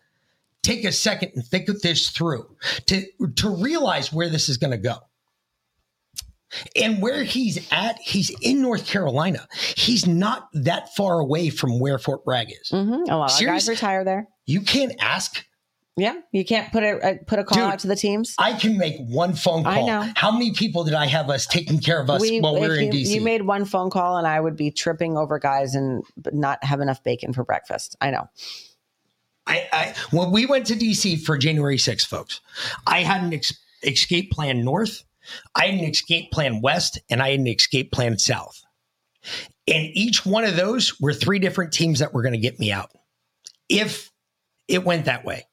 take 0.62 0.84
a 0.84 0.92
second 0.92 1.32
and 1.34 1.44
think 1.44 1.68
of 1.68 1.80
this 1.82 2.10
through 2.10 2.56
to 2.86 3.04
to 3.36 3.50
realize 3.50 4.12
where 4.12 4.28
this 4.28 4.48
is 4.48 4.56
going 4.56 4.72
to 4.72 4.78
go. 4.78 4.96
And 6.74 7.00
where 7.00 7.22
he's 7.22 7.64
at, 7.70 7.98
he's 8.00 8.30
in 8.42 8.60
North 8.60 8.84
Carolina. 8.84 9.46
He's 9.76 10.04
not 10.04 10.48
that 10.52 10.92
far 10.96 11.20
away 11.20 11.48
from 11.48 11.78
where 11.78 11.96
Fort 11.96 12.24
Bragg 12.24 12.50
is. 12.50 12.70
Mm-hmm. 12.72 13.08
A 13.08 13.16
lot 13.16 13.40
of 13.40 13.46
guys 13.46 13.68
retire 13.68 14.04
there. 14.04 14.26
You 14.46 14.62
can't 14.62 14.92
ask. 14.98 15.44
Yeah, 15.96 16.14
you 16.32 16.44
can't 16.44 16.72
put 16.72 16.82
a 16.82 16.98
uh, 16.98 17.14
put 17.26 17.38
a 17.38 17.44
call 17.44 17.58
Dude, 17.58 17.72
out 17.72 17.78
to 17.80 17.86
the 17.86 17.94
teams. 17.94 18.34
I 18.38 18.54
can 18.54 18.78
make 18.78 18.96
one 18.98 19.34
phone 19.34 19.64
call. 19.64 19.72
I 19.72 19.86
know. 19.86 20.12
How 20.16 20.32
many 20.32 20.52
people 20.52 20.82
did 20.82 20.94
I 20.94 21.06
have 21.06 21.28
us 21.30 21.46
taking 21.46 21.78
care 21.78 22.00
of 22.00 22.08
us 22.08 22.20
while 22.20 22.54
we 22.54 22.62
if 22.62 22.68
were 22.68 22.76
in 22.76 22.90
DC? 22.90 23.08
you 23.08 23.20
made 23.20 23.42
one 23.42 23.64
phone 23.64 23.90
call, 23.90 24.16
and 24.16 24.26
I 24.26 24.40
would 24.40 24.56
be 24.56 24.70
tripping 24.70 25.16
over 25.16 25.38
guys 25.38 25.74
and 25.74 26.02
not 26.32 26.62
have 26.64 26.80
enough 26.80 27.02
bacon 27.04 27.32
for 27.32 27.44
breakfast. 27.44 27.96
I 28.00 28.10
know. 28.10 28.28
I, 29.50 29.68
I 29.72 29.94
when 30.10 30.30
we 30.30 30.46
went 30.46 30.66
to 30.66 30.74
DC 30.74 31.22
for 31.22 31.36
January 31.36 31.76
6th, 31.76 32.06
folks, 32.06 32.40
I 32.86 33.02
had 33.02 33.22
an 33.22 33.34
ex- 33.34 33.58
escape 33.82 34.30
plan 34.30 34.64
north, 34.64 35.02
I 35.54 35.66
had 35.66 35.74
an 35.74 35.84
escape 35.84 36.30
plan 36.30 36.60
west, 36.60 36.98
and 37.10 37.22
I 37.22 37.30
had 37.30 37.40
an 37.40 37.48
escape 37.48 37.92
plan 37.92 38.18
south. 38.18 38.62
And 39.68 39.88
each 39.92 40.24
one 40.24 40.44
of 40.44 40.56
those 40.56 40.98
were 41.00 41.12
three 41.12 41.38
different 41.38 41.72
teams 41.72 41.98
that 41.98 42.14
were 42.14 42.22
going 42.22 42.32
to 42.32 42.38
get 42.38 42.58
me 42.58 42.72
out 42.72 42.90
if 43.68 44.10
it 44.68 44.84
went 44.84 45.04
that 45.04 45.24
way. 45.24 45.46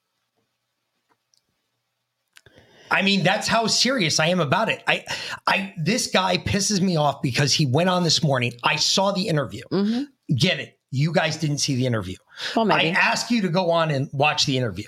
I 2.89 3.01
mean, 3.01 3.23
that's 3.23 3.47
how 3.47 3.67
serious 3.67 4.19
I 4.19 4.27
am 4.27 4.39
about 4.39 4.69
it. 4.69 4.81
I, 4.87 5.03
I, 5.45 5.73
this 5.77 6.07
guy 6.07 6.37
pisses 6.37 6.79
me 6.79 6.95
off 6.95 7.21
because 7.21 7.53
he 7.53 7.65
went 7.65 7.89
on 7.89 8.03
this 8.03 8.23
morning. 8.23 8.53
I 8.63 8.77
saw 8.77 9.11
the 9.11 9.27
interview. 9.27 9.63
Mm-hmm. 9.71 10.35
Get 10.35 10.59
it? 10.59 10.79
You 10.91 11.11
guys 11.11 11.35
didn't 11.35 11.57
see 11.57 11.75
the 11.75 11.85
interview. 11.85 12.15
Well, 12.55 12.71
I 12.71 12.85
ask 12.87 13.31
you 13.31 13.41
to 13.41 13.49
go 13.49 13.71
on 13.71 13.89
and 13.91 14.09
watch 14.13 14.45
the 14.45 14.57
interview. 14.57 14.87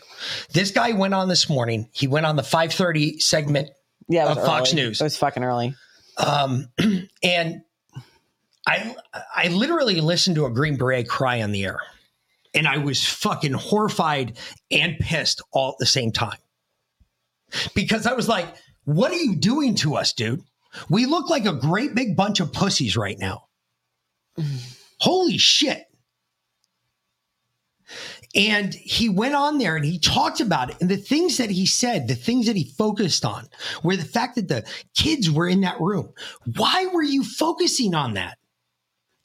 This 0.54 0.72
guy 0.72 0.92
went 0.92 1.14
on 1.14 1.28
this 1.30 1.50
morning. 1.50 1.90
He 1.92 2.08
went 2.08 2.26
on 2.26 2.36
the 2.36 2.44
5:30 2.44 3.22
segment, 3.22 3.70
yeah, 4.08 4.28
of 4.28 4.38
Fox. 4.38 4.74
News. 4.74 5.02
It 5.02 5.04
was 5.04 5.18
fucking 5.18 5.44
early. 5.44 5.74
um, 6.18 6.68
and 7.24 7.62
I 8.68 8.96
I 9.36 9.48
literally 9.48 10.00
listened 10.02 10.36
to 10.36 10.46
a 10.46 10.52
Green 10.52 10.78
Beret 10.78 11.08
cry 11.08 11.42
on 11.42 11.52
the 11.52 11.66
air, 11.66 11.80
and 12.54 12.68
I 12.68 12.78
was 12.78 13.04
fucking 13.04 13.54
horrified 13.54 14.38
and 14.70 14.98
pissed 15.00 15.42
all 15.52 15.72
at 15.72 15.78
the 15.80 15.86
same 15.88 16.12
time 16.12 16.38
because 17.74 18.06
I 18.06 18.14
was 18.14 18.28
like, 18.28 18.48
"What 18.84 19.12
are 19.12 19.18
you 19.18 19.36
doing 19.36 19.74
to 19.76 19.96
us, 19.96 20.14
dude? 20.14 20.44
We 20.88 21.08
look 21.08 21.32
like 21.32 21.48
a 21.48 21.54
great 21.54 21.96
big 21.96 22.16
bunch 22.16 22.40
of 22.40 22.54
pussies 22.54 22.96
right 22.96 23.18
now. 23.18 23.46
Holy 25.00 25.40
shit!" 25.40 25.89
And 28.36 28.74
he 28.74 29.10
went 29.10 29.34
on 29.34 29.58
there 29.58 29.76
and 29.76 29.84
he 29.84 29.98
talked 29.98 30.40
about 30.40 30.70
it. 30.70 30.78
And 30.82 30.90
the 30.90 30.98
things 30.98 31.38
that 31.38 31.50
he 31.50 31.66
said, 31.66 32.08
the 32.08 32.16
things 32.16 32.46
that 32.46 32.56
he 32.56 32.66
focused 32.78 33.26
on, 33.26 33.48
were 33.84 33.96
the 33.96 34.06
fact 34.06 34.36
that 34.36 34.48
the 34.48 34.66
kids 34.96 35.32
were 35.32 35.48
in 35.48 35.62
that 35.62 35.82
room. 35.82 36.14
Why 36.56 36.88
were 36.94 37.04
you 37.04 37.24
focusing 37.24 37.96
on 37.96 38.14
that? 38.14 38.38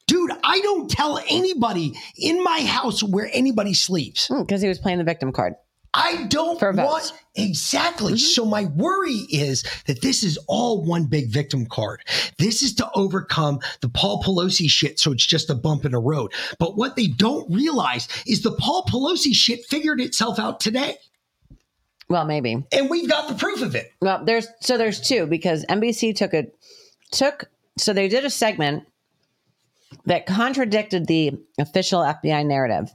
Dude, 0.06 0.32
I 0.42 0.60
don't 0.60 0.90
tell 0.90 1.18
anybody 1.28 1.94
in 2.16 2.42
my 2.42 2.60
house 2.60 3.02
where 3.02 3.30
anybody 3.32 3.74
sleeps. 3.74 4.28
Because 4.28 4.60
Hmm, 4.60 4.64
he 4.64 4.68
was 4.68 4.78
playing 4.78 4.98
the 4.98 5.04
victim 5.04 5.32
card. 5.32 5.54
I 5.96 6.24
don't 6.24 6.60
want 6.60 7.12
exactly. 7.36 8.14
Mm-hmm. 8.14 8.18
So 8.18 8.44
my 8.44 8.64
worry 8.64 9.20
is 9.30 9.64
that 9.86 10.02
this 10.02 10.24
is 10.24 10.36
all 10.48 10.84
one 10.84 11.06
big 11.06 11.28
victim 11.28 11.66
card. 11.66 12.00
This 12.38 12.62
is 12.62 12.74
to 12.76 12.90
overcome 12.94 13.60
the 13.80 13.88
Paul 13.88 14.20
Pelosi 14.22 14.68
shit, 14.68 14.98
so 14.98 15.12
it's 15.12 15.24
just 15.24 15.50
a 15.50 15.54
bump 15.54 15.84
in 15.84 15.92
the 15.92 15.98
road. 16.00 16.32
But 16.58 16.76
what 16.76 16.96
they 16.96 17.06
don't 17.06 17.48
realize 17.48 18.08
is 18.26 18.42
the 18.42 18.52
Paul 18.56 18.84
Pelosi 18.86 19.32
shit 19.34 19.64
figured 19.66 20.00
itself 20.00 20.40
out 20.40 20.58
today, 20.58 20.96
Well, 22.08 22.24
maybe. 22.24 22.64
and 22.72 22.90
we've 22.90 23.08
got 23.08 23.28
the 23.28 23.34
proof 23.36 23.62
of 23.62 23.76
it. 23.76 23.92
Well, 24.00 24.24
there's 24.24 24.48
so 24.60 24.76
there's 24.76 25.00
two 25.00 25.26
because 25.26 25.64
NBC 25.66 26.16
took 26.16 26.34
a 26.34 26.46
took 27.12 27.44
so 27.78 27.92
they 27.92 28.08
did 28.08 28.24
a 28.24 28.30
segment 28.30 28.84
that 30.06 30.26
contradicted 30.26 31.06
the 31.06 31.32
official 31.58 32.00
FBI 32.00 32.44
narrative, 32.46 32.92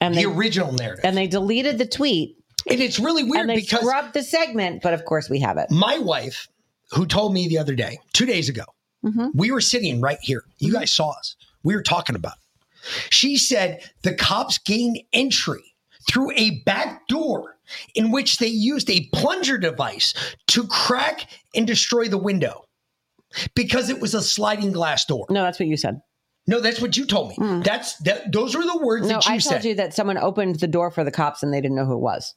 and 0.00 0.14
The 0.14 0.20
they 0.20 0.24
original 0.26 0.72
narrative, 0.72 1.04
and 1.04 1.16
they 1.16 1.26
deleted 1.26 1.78
the 1.78 1.86
tweet 1.86 2.36
and 2.68 2.80
it's 2.80 2.98
really 2.98 3.22
weird 3.24 3.40
and 3.42 3.50
they 3.50 3.56
because 3.56 3.80
scrubbed 3.80 4.14
the 4.14 4.22
segment. 4.22 4.82
But 4.82 4.92
of 4.94 5.04
course, 5.04 5.30
we 5.30 5.40
have 5.40 5.56
it. 5.58 5.70
my 5.70 5.98
wife, 5.98 6.46
who 6.90 7.06
told 7.06 7.32
me 7.32 7.48
the 7.48 7.58
other 7.58 7.74
day, 7.74 7.98
two 8.12 8.26
days 8.26 8.48
ago, 8.48 8.64
Mhm. 9.04 9.30
we 9.34 9.50
were 9.50 9.60
sitting 9.62 10.00
right 10.00 10.18
here. 10.20 10.44
You 10.58 10.72
guys 10.72 10.92
saw 10.92 11.10
us. 11.10 11.36
We 11.62 11.74
were 11.74 11.82
talking 11.82 12.16
about 12.16 12.34
it. 12.34 13.12
She 13.14 13.36
said 13.36 13.82
the 14.02 14.14
cops 14.14 14.58
gained 14.58 15.00
entry 15.12 15.74
through 16.10 16.32
a 16.34 16.62
back 16.66 17.06
door 17.08 17.56
in 17.94 18.10
which 18.10 18.38
they 18.38 18.46
used 18.48 18.90
a 18.90 19.08
plunger 19.12 19.56
device 19.58 20.12
to 20.48 20.66
crack 20.66 21.26
and 21.54 21.66
destroy 21.66 22.08
the 22.08 22.18
window 22.18 22.64
because 23.54 23.88
it 23.90 24.00
was 24.00 24.14
a 24.14 24.22
sliding 24.22 24.72
glass 24.72 25.04
door. 25.04 25.26
No, 25.30 25.42
that's 25.44 25.58
what 25.60 25.68
you 25.68 25.76
said. 25.76 26.00
No, 26.50 26.60
that's 26.60 26.80
what 26.80 26.96
you 26.96 27.06
told 27.06 27.30
me. 27.30 27.34
Hmm. 27.36 27.60
That's 27.62 27.96
that. 27.98 28.30
Those 28.32 28.54
were 28.56 28.64
the 28.64 28.78
words 28.78 29.06
No, 29.06 29.14
that 29.14 29.26
you 29.26 29.34
I 29.34 29.38
said. 29.38 29.50
told 29.52 29.64
you 29.64 29.74
that 29.76 29.94
someone 29.94 30.18
opened 30.18 30.56
the 30.60 30.66
door 30.66 30.90
for 30.90 31.04
the 31.04 31.10
cops 31.10 31.42
and 31.42 31.54
they 31.54 31.60
didn't 31.60 31.76
know 31.76 31.86
who 31.86 31.94
it 31.94 32.00
was. 32.00 32.34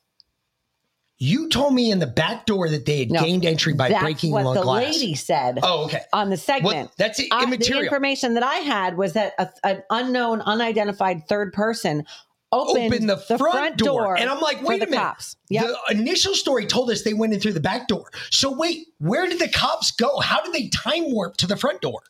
You 1.19 1.47
told 1.49 1.73
me 1.73 1.89
in 1.91 1.99
the 1.99 2.07
back 2.07 2.45
door 2.45 2.67
that 2.69 2.85
they 2.85 2.99
had 2.99 3.11
No, 3.11 3.21
gained 3.21 3.45
entry 3.45 3.73
by 3.73 3.89
That's 3.89 4.01
breaking 4.03 4.31
what 4.31 4.43
the 4.43 4.53
the 4.55 4.61
glass. 4.63 4.83
lady 4.99 5.15
said 5.15 5.59
Oh, 5.63 5.85
okay. 5.85 6.01
on 6.11 6.29
the 6.29 6.37
segment. 6.37 6.75
Well, 6.75 6.91
that's 6.97 7.19
I- 7.19 7.23
the 7.39 7.43
immaterial. 7.47 7.83
information 7.83 8.33
that 8.33 8.43
I 8.43 8.55
had 8.55 8.97
was 8.97 9.13
that 9.13 9.33
a, 9.37 9.47
an 9.63 9.83
unknown, 9.89 10.41
unidentified 10.41 11.27
third 11.29 11.53
person 11.53 12.03
opened, 12.51 12.93
open 12.93 13.07
the, 13.07 13.17
front, 13.17 13.77
door. 13.77 14.17
And 14.17 14.29
I'm 14.29 14.41
like, 14.41 14.61
wait 14.63 14.79
the 14.81 14.87
a 14.87 14.89
minute. 14.89 15.01
cops. 15.01 15.37
Yep. 15.49 15.65
The 15.65 15.95
initial 15.97 16.33
story 16.35 16.65
told 16.65 16.89
us 16.91 17.03
they 17.03 17.13
went 17.13 17.33
in 17.33 17.39
through 17.39 17.53
the 17.53 17.59
back 17.61 17.87
door. 17.87 18.11
So 18.31 18.51
wait, 18.51 18.87
where 18.99 19.25
did 19.27 19.39
the 19.39 19.49
cops 19.49 19.91
go? 19.91 20.19
How 20.19 20.41
did 20.43 20.53
they 20.53 20.67
time 20.69 21.11
warp 21.11 21.37
to 21.37 21.47
the 21.47 21.55
front 21.57 21.81
door? 21.81 22.01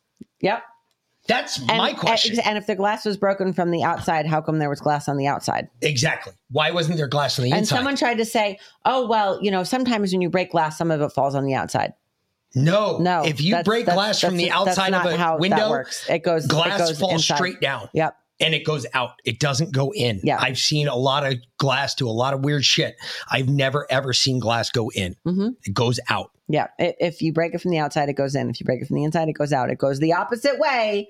Yep. 0.41 0.63
That's 1.27 1.57
And, 1.57 1.77
my 1.77 1.93
question. 1.93 2.37
And 2.43 2.57
if 2.57 2.67
the 2.67 2.75
glass 2.75 3.05
was 3.05 3.15
broken 3.15 3.53
from 3.53 3.71
the 3.71 3.81
outside, 3.83 4.25
how 4.25 4.41
come 4.41 4.59
there 4.59 4.69
was 4.69 4.81
glass 4.81 5.07
on 5.07 5.15
the 5.17 5.27
outside? 5.27 5.69
exactly. 5.81 6.33
Why 6.51 6.71
wasn't 6.71 6.97
there 6.97 7.07
glass 7.07 7.39
on 7.39 7.43
the 7.45 7.51
And 7.51 7.59
inside? 7.59 7.75
And 7.75 7.79
someone 7.79 7.95
tried 7.95 8.17
to 8.17 8.25
say, 8.25 8.59
"Oh, 8.85 9.07
well, 9.07 9.39
you 9.41 9.49
know, 9.49 9.63
sometimes 9.63 10.11
when 10.11 10.21
you 10.21 10.29
break 10.29 10.51
glass, 10.51 10.77
some 10.77 10.91
of 10.91 10.99
it 11.01 11.09
falls 11.13 11.33
on 11.35 11.45
the 11.45 11.53
outside." 11.55 11.93
no, 12.55 12.97
No, 12.99 13.23
If 13.23 13.41
you 13.41 13.51
that's- 13.51 13.65
break 13.65 13.85
that's- 13.87 13.95
glass 13.95 14.19
from 14.19 14.37
the 14.37 14.45
that's- 14.49 14.65
that's 14.65 14.77
outside 14.77 14.93
of 14.93 15.05
a 15.05 15.17
how 15.17 15.31
that 15.33 15.39
window, 15.39 15.69
works. 15.71 16.07
It 16.09 16.19
goes- 16.23 16.45
it 16.45 16.49
glass 16.49 16.77
goes 16.77 16.99
falls 16.99 17.13
inside. 17.13 17.35
straight 17.35 17.59
down. 17.61 17.89
Yep. 17.93 18.15
And 18.39 18.53
it 18.53 18.63
goes 18.65 18.85
out. 18.93 19.13
It 19.25 19.39
doesn't 19.39 19.71
go 19.71 19.91
in. 19.91 20.19
Yeah. 20.23 20.37
I've 20.39 20.57
seen 20.59 20.87
a 20.87 20.95
lot 20.95 21.25
of 21.25 21.35
glass 21.57 21.95
do 21.95 22.07
a 22.07 22.11
lot 22.11 22.33
of 22.35 22.41
weird 22.43 22.63
shit. 22.65 22.95
I've 23.31 23.47
never 23.47 23.87
ever 23.89 24.11
seen 24.13 24.37
glass 24.39 24.69
go 24.69 24.89
in. 24.93 25.15
hmm 25.23 25.49
It 25.65 25.73
goes 25.73 25.99
out. 26.09 26.31
Yeah. 26.53 26.67
If 26.77 27.23
you 27.23 27.33
break 27.33 27.55
it 27.55 27.61
from 27.61 27.71
the 27.71 27.79
outside, 27.79 28.09
it 28.09 28.13
goes 28.13 28.35
in. 28.35 28.47
If 28.47 28.59
you 28.59 28.65
break 28.67 28.79
it 28.79 28.85
from 28.87 28.95
the 28.97 29.03
inside, 29.03 29.27
it 29.27 29.33
goes 29.33 29.51
out. 29.51 29.71
It 29.71 29.79
goes 29.79 29.97
the 29.97 30.13
opposite 30.13 30.59
way 30.59 31.09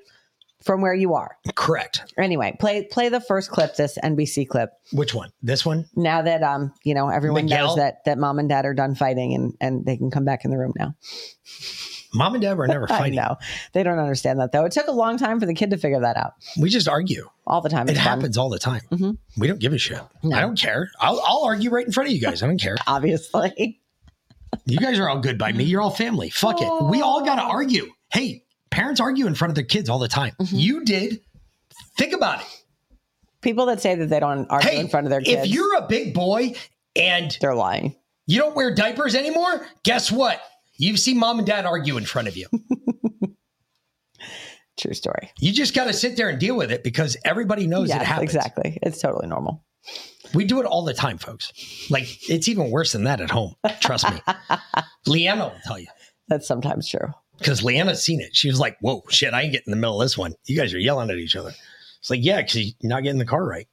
from 0.64 0.80
where 0.80 0.94
you 0.94 1.16
are. 1.16 1.36
Correct. 1.54 2.14
Anyway, 2.18 2.56
play 2.62 2.86
play 2.86 3.10
the 3.10 3.20
first 3.20 3.50
clip, 3.52 3.76
this 3.76 3.98
NBC 4.02 4.48
clip. 4.48 4.70
Which 4.94 5.14
one? 5.14 5.32
This 5.42 5.66
one? 5.66 5.84
Now 5.98 6.22
that 6.22 6.44
um, 6.44 6.74
you 6.86 6.94
know, 6.96 7.10
everyone 7.10 7.44
Miguel? 7.44 7.68
knows 7.68 7.76
that 7.76 8.06
that 8.06 8.18
mom 8.18 8.40
and 8.40 8.48
dad 8.48 8.66
are 8.66 8.74
done 8.74 8.96
fighting 8.96 9.34
and 9.34 9.54
and 9.60 9.86
they 9.86 9.98
can 9.98 10.12
come 10.12 10.24
back 10.24 10.46
in 10.46 10.52
the 10.52 10.58
room 10.58 10.72
now. 10.80 10.96
Mom 12.14 12.36
and 12.36 12.42
dad 12.42 12.58
were 12.58 12.66
never 12.68 12.88
fighting. 13.00 13.16
know. 13.16 13.36
They 13.74 13.84
don't 13.84 14.00
understand 14.00 14.40
that 14.40 14.54
though. 14.54 14.64
It 14.64 14.72
took 14.72 14.88
a 14.88 14.92
long 14.94 15.18
time 15.18 15.42
for 15.42 15.46
the 15.46 15.54
kid 15.54 15.72
to 15.72 15.78
figure 15.78 16.00
that 16.00 16.16
out. 16.16 16.36
We 16.58 16.70
just 16.70 16.88
argue. 16.88 17.28
All 17.46 17.60
the 17.60 17.68
time. 17.70 17.90
It 17.90 17.96
fun, 17.96 18.02
happens 18.04 18.38
all 18.38 18.50
the 18.50 18.60
time. 18.60 18.82
Mhm. 18.94 19.18
We 19.38 19.48
don't 19.48 19.60
give 19.60 19.74
a 19.74 19.78
shit. 19.78 20.00
No. 20.24 20.38
I 20.38 20.40
don't 20.40 20.58
care. 20.58 20.90
I'll, 21.02 21.20
I'll 21.26 21.44
argue 21.44 21.70
right 21.70 21.86
in 21.86 21.92
front 21.92 22.08
of 22.08 22.16
you 22.16 22.22
guys. 22.22 22.42
I 22.42 22.48
don't 22.48 22.62
care. 22.62 22.78
obviously. 22.88 23.82
You 24.66 24.78
guys 24.80 25.00
are 25.00 25.10
all 25.10 25.20
good 25.20 25.38
by 25.38 25.52
me. 25.52 25.64
You're 25.64 25.82
all 25.82 25.90
family. 25.92 26.30
Fuck 26.30 26.62
it. 26.62 26.84
We 26.86 27.02
all 27.02 27.24
got 27.24 27.36
to 27.36 27.42
argue. 27.44 27.92
Hey, 28.12 28.44
parents 28.70 29.00
argue 29.02 29.28
in 29.28 29.36
front 29.36 29.50
of 29.52 29.56
their 29.56 29.64
kids 29.64 29.90
all 29.90 30.00
the 30.00 30.08
time. 30.08 30.34
Mm-hmm. 30.42 30.56
You 30.56 30.86
did. 30.86 31.22
Think 31.98 32.14
about 32.14 32.42
it. 32.42 32.48
People 33.42 33.66
that 33.68 33.82
say 33.82 33.96
that 33.96 34.08
they 34.08 34.20
don't 34.20 34.46
argue 34.50 34.70
Hey, 34.70 34.80
in 34.80 34.88
front 34.88 35.06
of 35.06 35.12
their 35.12 35.22
kids, 35.22 35.44
if 35.48 35.54
you're 35.54 35.76
a 35.78 35.88
big 35.88 36.14
boy 36.14 36.54
and 36.96 37.36
they're 37.42 37.56
lying. 37.56 37.96
you 38.26 38.40
don't 38.40 38.56
wear 38.56 38.74
diapers 38.74 39.16
anymore, 39.16 39.66
guess 39.84 40.12
what? 40.12 40.42
You've 40.78 41.00
seen 41.00 41.18
mom 41.20 41.40
and 41.40 41.48
dad 41.48 41.66
argue 41.66 41.98
in 41.98 42.06
front 42.06 42.28
of 42.28 42.38
you. 42.38 42.48
True 44.78 44.94
story. 44.94 45.32
You 45.40 45.52
just 45.52 45.76
got 45.76 45.86
to 45.86 45.94
sit 45.94 46.18
there 46.18 46.30
and 46.30 46.40
deal 46.40 46.56
with 46.56 46.72
it 46.72 46.84
because 46.84 47.16
everybody 47.24 47.68
knows 47.68 47.90
it 47.92 48.02
happens. 48.02 48.34
exactly. 48.34 48.80
It's 48.82 49.00
totally 49.00 49.28
normal. 49.28 49.64
We 50.34 50.46
do 50.46 50.60
it 50.60 50.66
all 50.66 50.84
the 50.84 50.94
time, 50.94 51.18
folks. 51.18 51.52
Like 51.90 52.30
it's 52.30 52.48
even 52.48 52.72
worse 52.72 52.92
than 52.92 53.04
that 53.04 53.22
at 53.22 53.30
home. 53.32 53.56
Trust 53.82 54.12
me. 54.12 54.20
Leanna 55.06 55.46
will 55.46 55.60
tell 55.66 55.80
you. 55.80 55.88
That's 56.28 56.48
sometimes 56.48 56.90
true. 56.90 57.14
because 57.38 57.62
Leanna's 57.62 58.04
seen 58.04 58.22
it. 58.22 58.36
She 58.36 58.48
was 58.48 58.60
like, 58.60 58.78
"Whoa, 58.82 59.04
shit! 59.10 59.34
I 59.34 59.42
ain't 59.42 59.52
getting 59.52 59.72
in 59.72 59.78
the 59.78 59.82
middle 59.82 60.02
of 60.02 60.06
this 60.06 60.18
one. 60.18 60.34
You 60.46 60.58
guys 60.58 60.74
are 60.74 60.80
yelling 60.80 61.10
at 61.10 61.18
each 61.18 61.36
other." 61.36 61.52
It's 62.00 62.10
like, 62.10 62.20
yeah, 62.24 62.42
because 62.42 62.58
you're 62.58 62.74
not 62.90 63.04
getting 63.04 63.20
the 63.20 63.26
car 63.26 63.46
right. 63.46 63.66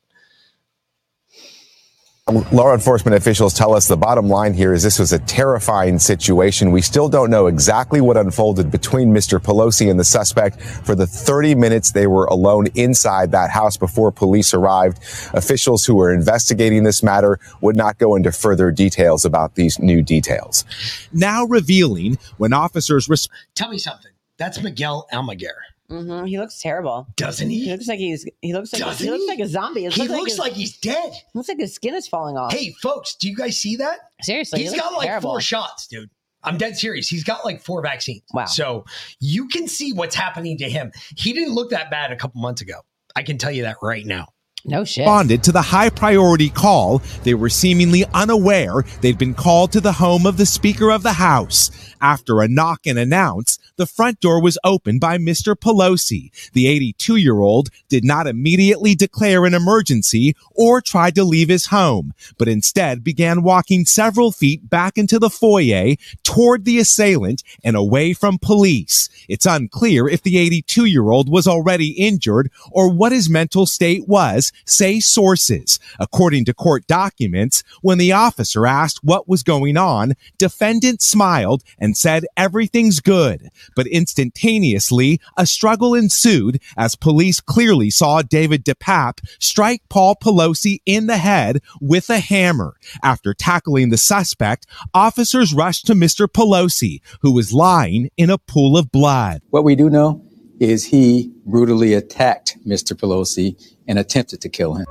Law 2.31 2.73
enforcement 2.73 3.17
officials 3.17 3.53
tell 3.55 3.75
us 3.75 3.89
the 3.89 3.97
bottom 3.97 4.29
line 4.29 4.55
here 4.55 4.73
is 4.73 4.83
this 4.83 4.99
was 4.99 5.13
a 5.13 5.19
terrifying 5.21 5.99
situation. 5.99 6.71
We 6.71 6.81
still 6.81 7.09
don't 7.09 7.29
know 7.29 7.47
exactly 7.47 8.01
what 8.01 8.17
unfolded 8.17 8.71
between 8.71 9.13
Mr. 9.13 9.41
Pelosi 9.41 9.91
and 9.91 9.99
the 9.99 10.05
suspect 10.05 10.61
for 10.61 10.95
the 10.95 11.07
30 11.07 11.57
minutes 11.57 11.91
they 11.91 12.07
were 12.07 12.27
alone 12.27 12.69
inside 12.75 13.33
that 13.33 13.51
house 13.51 13.77
before 13.77 14.13
police 14.13 14.55
arrived. 14.55 14.99
Officials 15.35 15.85
who 15.85 15.97
were 15.97 16.13
investigating 16.13 16.85
this 16.85 17.03
matter 17.03 17.41
would 17.63 17.77
not 17.77 17.99
go 17.99 18.15
into 18.15 18.31
further 18.31 18.71
details 18.71 19.25
about 19.25 19.57
these 19.57 19.79
new 19.81 20.01
details. 20.03 20.65
now 21.13 21.45
revealing 21.45 22.19
when 22.37 22.53
officers 22.53 23.09
responded. 23.09 23.47
Tell 23.55 23.71
me 23.71 23.79
something. 23.79 24.13
That's 24.39 24.63
Miguel 24.63 25.07
Almaguer, 25.13 25.59
hmm 25.91 26.25
He 26.25 26.39
looks 26.39 26.61
terrible. 26.61 27.07
doesn't 27.17 27.51
He 27.51 27.65
he? 27.65 27.71
looks 27.71 27.89
like 27.89 27.99
he's 27.99 28.25
he 28.41 28.53
looks 28.55 28.73
like 28.73 28.81
Doesn't 28.83 29.05
he 29.05 29.11
looks 29.11 29.25
he? 29.25 29.29
like 29.29 29.41
a 29.41 29.47
zombie. 29.47 29.85
It 29.87 29.93
He 29.93 30.03
looks 30.03 30.13
looks 30.13 30.31
his, 30.33 30.39
like 30.39 30.53
he's 30.53 30.79
dead. 30.79 31.13
looks 31.35 31.49
like 31.49 31.59
his 31.59 31.75
skin 31.75 31.95
is 31.95 32.07
falling 32.09 32.37
off. 32.37 32.53
Hey, 32.53 32.73
folks, 32.83 33.17
do 33.17 33.29
you 33.29 33.37
guys 33.37 33.59
see 33.59 33.77
that? 33.77 33.99
seriously, 34.23 34.61
He's 34.63 34.73
he 34.73 34.79
got 34.79 34.93
like 34.95 35.07
terrible. 35.09 35.31
four 35.33 35.41
shots, 35.41 35.87
dude. 35.89 36.09
I'm 36.43 36.57
dead 36.57 36.77
serious. 36.79 37.07
He's 37.09 37.25
got 37.25 37.45
like 37.45 37.63
four 37.63 37.83
vaccines. 37.83 38.23
Wow. 38.33 38.47
So 38.47 38.85
you 39.21 39.49
can 39.49 39.69
see 39.69 39.93
what's 39.93 40.15
happening 40.15 40.57
to 40.59 40.71
him. 40.71 40.91
He 41.17 41.33
didn't 41.35 41.53
look 41.55 41.71
that 41.71 41.91
bad 41.91 42.13
a 42.13 42.17
couple 42.17 42.41
months 42.41 42.63
ago. 42.63 42.81
I 43.15 43.23
can 43.23 43.37
tell 43.37 43.51
you 43.51 43.63
that 43.65 43.77
right 43.83 44.07
now. 44.07 44.29
No 44.65 44.85
shit. 44.85 45.03
responded 45.03 45.43
to 45.45 45.53
the 45.53 45.63
high 45.63 45.91
priority 45.91 46.51
call. 46.51 46.99
They 47.25 47.35
were 47.35 47.49
seemingly 47.49 48.05
unaware 48.13 48.85
they'd 49.01 49.19
been 49.19 49.35
called 49.35 49.73
to 49.73 49.81
the 49.81 49.93
home 49.93 50.27
of 50.27 50.37
the 50.37 50.47
Speaker 50.47 50.91
of 50.91 51.03
the 51.03 51.15
House. 51.15 51.71
After 52.01 52.41
a 52.41 52.49
knock 52.49 52.87
and 52.87 52.99
announce, 52.99 53.59
the 53.77 53.87
front 53.87 54.21
door 54.21 54.43
was 54.43 54.59
opened 54.65 55.01
by 55.01 55.19
Mr. 55.19 55.55
Pelosi. 55.55 56.31
The 56.53 56.67
82 56.67 57.17
year 57.17 57.41
old 57.41 57.71
did 57.89 58.05
not 58.05 58.27
immediately 58.27 58.95
declare 58.95 59.47
an 59.47 59.55
emergency 59.55 60.35
or 60.55 60.81
try 60.81 61.11
to 61.11 61.25
leave 61.25 61.49
his 61.49 61.67
home, 61.67 62.13
but 62.39 62.49
instead 62.49 63.03
began 63.03 63.43
walking 63.43 63.87
several 63.87 64.33
feet 64.33 64.69
back 64.69 64.99
into 64.99 65.19
the 65.19 65.31
foyer 65.31 65.95
toward 66.23 66.65
the 66.65 66.79
assailant 66.79 67.43
and 67.65 67.77
away 67.77 68.13
from 68.13 68.39
police. 68.39 69.09
It's 69.29 69.47
unclear 69.47 70.09
if 70.09 70.23
the 70.23 70.39
82 70.39 70.85
year 70.85 71.11
old 71.11 71.31
was 71.31 71.47
already 71.47 71.93
injured 71.93 72.51
or 72.71 72.91
what 72.91 73.13
his 73.13 73.31
mental 73.31 73.67
state 73.67 74.07
was, 74.07 74.50
say 74.67 75.01
sources. 75.01 75.79
According 75.99 76.45
to 76.47 76.55
court 76.55 76.87
documents, 76.87 77.63
when 77.83 77.99
the 77.99 78.13
officer 78.13 78.67
asked 78.67 79.01
what 79.03 79.29
was 79.29 79.43
going 79.43 79.77
on, 79.77 80.15
defendant 80.39 81.03
smiled 81.03 81.63
and 81.79 81.97
said 81.97 82.27
everything's 82.37 83.01
good. 83.01 83.49
But 83.75 83.87
instantaneously, 83.87 85.21
a 85.37 85.47
struggle 85.47 85.95
ensued 85.95 86.61
as 86.77 86.97
police 86.97 87.41
clearly 87.41 87.91
saw 87.91 88.23
David 88.23 88.65
DePape 88.65 89.21
strike 89.39 89.83
Paul 89.89 90.17
Pelosi 90.17 90.81
in 90.87 91.07
the 91.07 91.19
head 91.19 91.61
with 91.81 92.11
a 92.11 92.19
hammer. 92.21 92.77
After 93.03 93.35
tackling 93.35 93.91
the 93.91 93.99
suspect, 93.99 94.67
officers 94.95 95.55
rushed 95.55 95.87
to 95.87 95.95
Mr. 95.95 96.27
Pelosi, 96.27 97.01
who 97.21 97.33
was 97.33 97.53
lying 97.53 98.11
in 98.17 98.31
a 98.31 98.39
pool 98.39 98.77
of 98.77 98.93
blood. 98.93 99.43
What 99.51 99.65
we 99.65 99.75
do 99.75 99.91
know 99.91 100.25
is 100.61 100.85
he 100.85 101.33
brutally 101.47 101.95
attacked 101.95 102.57
Mr. 102.67 102.93
Pelosi 102.93 103.57
and 103.89 103.99
attempted 103.99 104.41
to 104.43 104.49
kill 104.49 104.75
him. 104.75 104.87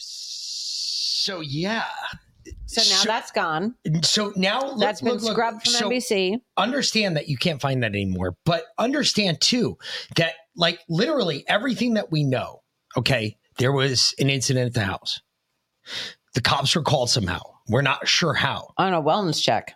So 0.00 1.40
yeah. 1.40 1.84
so 2.66 2.82
now 2.94 3.02
that's 3.04 3.30
gone. 3.32 3.74
So 4.02 4.32
now 4.36 4.60
look- 4.60 4.78
That's 4.80 5.00
been 5.00 5.14
look, 5.14 5.22
look. 5.22 5.32
scrubbed 5.32 5.62
from 5.64 5.72
So 5.72 5.90
NBC. 5.90 6.40
Understand 6.56 7.16
that 7.16 7.28
you 7.28 7.36
can't 7.36 7.60
find 7.60 7.82
that 7.82 7.88
anymore, 7.88 8.36
but 8.44 8.64
understand 8.78 9.40
too 9.40 9.76
that 10.16 10.34
like 10.56 10.80
literally 10.88 11.44
everything 11.48 11.94
that 11.94 12.10
we 12.10 12.24
know, 12.24 12.62
okay, 12.96 13.36
there 13.58 13.72
was 13.72 14.14
an 14.18 14.30
incident 14.30 14.66
at 14.66 14.74
the 14.74 14.84
house. 14.84 15.20
The 16.34 16.40
cops 16.40 16.74
were 16.76 16.82
called 16.82 17.10
somehow. 17.10 17.40
We're 17.68 17.82
not 17.82 18.06
sure 18.06 18.34
how. 18.34 18.72
On 18.76 18.94
a 18.94 19.02
wellness 19.02 19.42
check. 19.42 19.74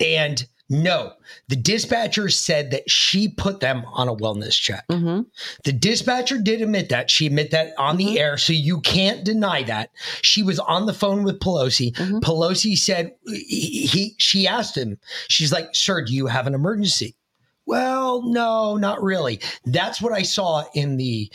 And 0.00 0.44
no, 0.70 1.12
the 1.48 1.56
dispatcher 1.56 2.28
said 2.28 2.70
that 2.72 2.90
she 2.90 3.28
put 3.28 3.60
them 3.60 3.84
on 3.86 4.08
a 4.08 4.14
wellness 4.14 4.52
check. 4.52 4.86
Mm-hmm. 4.88 5.22
The 5.64 5.72
dispatcher 5.72 6.38
did 6.38 6.60
admit 6.60 6.90
that. 6.90 7.10
She 7.10 7.26
admit 7.26 7.52
that 7.52 7.72
on 7.78 7.96
the 7.96 8.04
mm-hmm. 8.04 8.18
air, 8.18 8.36
so 8.36 8.52
you 8.52 8.80
can't 8.82 9.24
deny 9.24 9.62
that. 9.62 9.90
She 10.22 10.42
was 10.42 10.58
on 10.58 10.84
the 10.84 10.92
phone 10.92 11.22
with 11.22 11.40
Pelosi. 11.40 11.92
Mm-hmm. 11.94 12.18
Pelosi 12.18 12.76
said 12.76 13.14
he, 13.26 13.86
he 13.86 14.14
she 14.18 14.46
asked 14.46 14.76
him. 14.76 14.98
She's 15.28 15.52
like, 15.52 15.68
"Sir, 15.72 16.04
do 16.04 16.14
you 16.14 16.26
have 16.26 16.46
an 16.46 16.54
emergency?" 16.54 17.16
Well, 17.64 18.22
no, 18.22 18.76
not 18.76 19.02
really. 19.02 19.40
That's 19.64 20.02
what 20.02 20.12
I 20.12 20.22
saw 20.22 20.64
in 20.74 20.96
the 20.96 21.30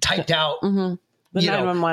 typed 0.00 0.30
out. 0.30 0.60
Mm-hmm. 0.62 0.94
Mm-hmm. 1.34 1.38
The 1.38 1.44
you 1.44 1.50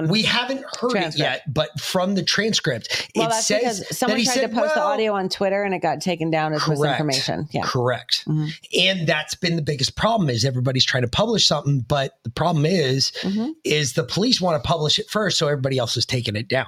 know, 0.07 0.11
we 0.11 0.23
haven't 0.23 0.63
heard 0.81 0.91
transcript. 0.91 1.15
it 1.15 1.19
yet, 1.19 1.53
but 1.53 1.79
from 1.79 2.15
the 2.15 2.23
transcript, 2.23 3.09
Well, 3.15 3.29
it 3.29 3.33
says 3.35 3.85
someone 3.97 4.21
tried 4.23 4.33
said, 4.33 4.47
to 4.49 4.53
post 4.55 4.75
the 4.75 4.81
audio 4.81 5.13
on 5.13 5.29
Twitter 5.29 5.63
and 5.63 5.73
it 5.73 5.79
got 5.81 6.01
taken 6.01 6.29
down 6.29 6.51
as 6.53 6.61
Correct. 6.61 6.79
misinformation. 6.81 7.47
Yeah. 7.51 7.61
Correct. 7.63 8.25
Mhm. 8.27 8.49
And 8.77 9.07
that's 9.07 9.35
been 9.35 9.55
the 9.55 9.61
biggest 9.61 9.95
problem 9.95 10.29
is 10.29 10.43
everybody's 10.43 10.83
trying 10.83 11.03
to 11.03 11.09
publish 11.09 11.47
something, 11.47 11.81
but 11.87 12.19
the 12.23 12.29
problem 12.31 12.65
is 12.65 13.11
Mhm. 13.21 13.51
is 13.63 13.93
the 13.93 14.03
police 14.03 14.41
want 14.41 14.61
to 14.61 14.67
publish 14.67 14.99
it 14.99 15.09
first, 15.09 15.37
so 15.37 15.47
everybody 15.47 15.77
else 15.77 15.95
is 15.95 16.05
taking 16.05 16.35
it 16.35 16.49
down. 16.49 16.67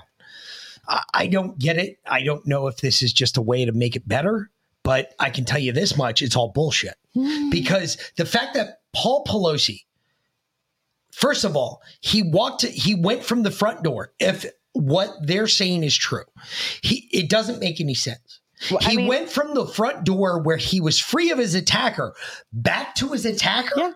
I, 0.88 1.02
I 1.14 1.28
don't 1.28 1.60
get 1.60 1.78
it. 1.78 2.00
I 2.06 2.24
don't 2.24 2.48
know 2.48 2.68
if 2.68 2.78
this 2.78 3.02
is 3.02 3.12
just 3.12 3.36
a 3.36 3.42
way 3.42 3.66
to 3.66 3.74
make 3.74 3.98
it 3.98 4.08
better, 4.08 4.50
but 4.84 5.14
I 5.20 5.30
can 5.30 5.44
tell 5.44 5.60
you 5.60 5.74
this 5.74 5.98
much: 5.98 6.22
it's 6.22 6.36
all 6.38 6.50
bullshit. 6.50 6.96
because 7.52 7.98
the 8.16 8.26
fact 8.26 8.54
that 8.54 8.80
Paul 8.94 9.26
Pelosi, 9.26 9.82
first 11.12 11.44
of 11.44 11.56
all, 11.56 11.82
he 12.02 12.24
walked, 12.24 12.64
he 12.64 12.96
went 12.96 13.24
from 13.24 13.44
the 13.44 13.52
front 13.52 13.84
door. 13.84 14.14
If 14.20 14.46
what 14.74 15.12
they're 15.22 15.48
saying 15.48 15.84
is 15.84 15.96
true, 15.96 16.24
he 16.82 17.10
it 17.12 17.30
doesn't 17.30 17.60
make 17.60 17.80
any 17.82 17.94
sense. 17.94 18.40
Well, 18.70 18.80
I 18.84 18.92
he 18.92 18.98
mean- 18.98 19.08
went 19.08 19.30
from 19.30 19.54
the 19.54 19.66
front 19.66 20.04
door 20.06 20.40
where 20.42 20.58
he 20.58 20.80
was 20.80 21.00
free 21.00 21.32
of 21.32 21.38
his 21.40 21.56
attacker 21.56 22.14
back 22.54 22.96
to 22.96 23.10
his 23.10 23.26
attacker. 23.26 23.74
Yeah. 23.80 23.94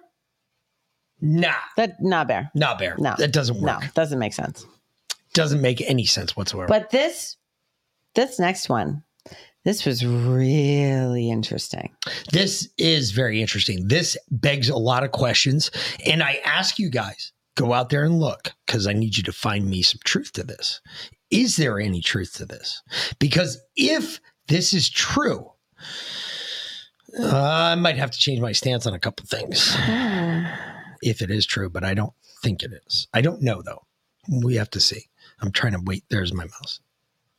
Nah, 1.22 1.53
That 1.78 2.01
not 2.03 2.28
bear. 2.28 2.51
not 2.53 2.78
bear. 2.78 2.95
No. 2.99 3.16
that 3.18 3.32
doesn't 3.32 3.61
work. 3.61 3.82
No, 3.82 3.88
doesn't 3.93 4.20
make 4.20 4.34
sense. 4.34 4.66
Doesn't 5.34 5.61
make 5.61 5.82
any 5.82 6.05
sense 6.05 6.36
whatsoever. 6.36 6.68
But 6.68 6.89
this 6.91 7.38
this 8.16 8.38
next 8.38 8.68
one, 8.70 9.03
this 9.66 9.86
was 9.86 10.05
really 10.05 11.30
interesting. 11.30 11.91
this 12.32 12.70
is 12.78 13.11
very 13.11 13.41
interesting. 13.41 13.88
This 13.88 14.16
begs 14.30 14.70
a 14.70 14.78
lot 14.78 15.03
of 15.03 15.11
questions. 15.11 15.72
And 16.05 16.24
I 16.24 16.39
ask 16.45 16.80
you 16.80 16.89
guys, 16.89 17.34
go 17.55 17.74
out 17.74 17.89
there 17.89 18.03
and 18.03 18.20
look 18.20 18.53
because 18.66 18.86
I 18.86 18.93
need 18.93 19.18
you 19.18 19.24
to 19.24 19.32
find 19.34 19.68
me 19.68 19.82
some 19.82 19.99
truth 20.05 20.32
to 20.34 20.43
this. 20.43 20.82
Is 21.32 21.57
there 21.57 21.80
any 21.80 22.01
truth 22.01 22.36
to 22.36 22.45
this? 22.45 22.84
Because 23.18 23.59
if 23.76 24.22
this 24.47 24.74
is 24.74 24.89
true, 24.89 25.51
uh, 27.20 27.36
I 27.36 27.76
might 27.76 27.97
have 27.97 28.11
to 28.11 28.20
change 28.20 28.39
my 28.41 28.51
stance 28.51 28.86
on 28.86 28.93
a 28.93 28.99
couple 28.99 29.26
things 29.26 29.76
if 31.01 31.22
it 31.22 31.32
is 31.32 31.45
true, 31.45 31.70
but 31.70 31.84
I 31.84 31.95
don't 31.95 32.13
think 32.43 32.61
it 32.61 32.72
is. 32.86 33.07
I 33.13 33.22
don't 33.22 33.41
know 33.41 33.63
though. 33.63 33.82
We 34.43 34.55
have 34.55 34.70
to 34.72 34.80
see. 34.80 35.05
I'm 35.41 35.51
trying 35.51 35.74
to 35.74 35.82
wait. 35.84 36.03
There's 36.09 36.34
my 36.34 36.43
mouse. 36.45 36.80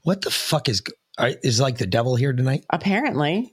What 0.03 0.23
the 0.23 0.31
fuck 0.31 0.69
is 0.69 0.83
is 1.19 1.61
like 1.61 1.79
the 1.79 1.87
devil 1.87 2.17
here 2.17 2.33
tonight? 2.33 2.65
Apparently. 2.71 3.53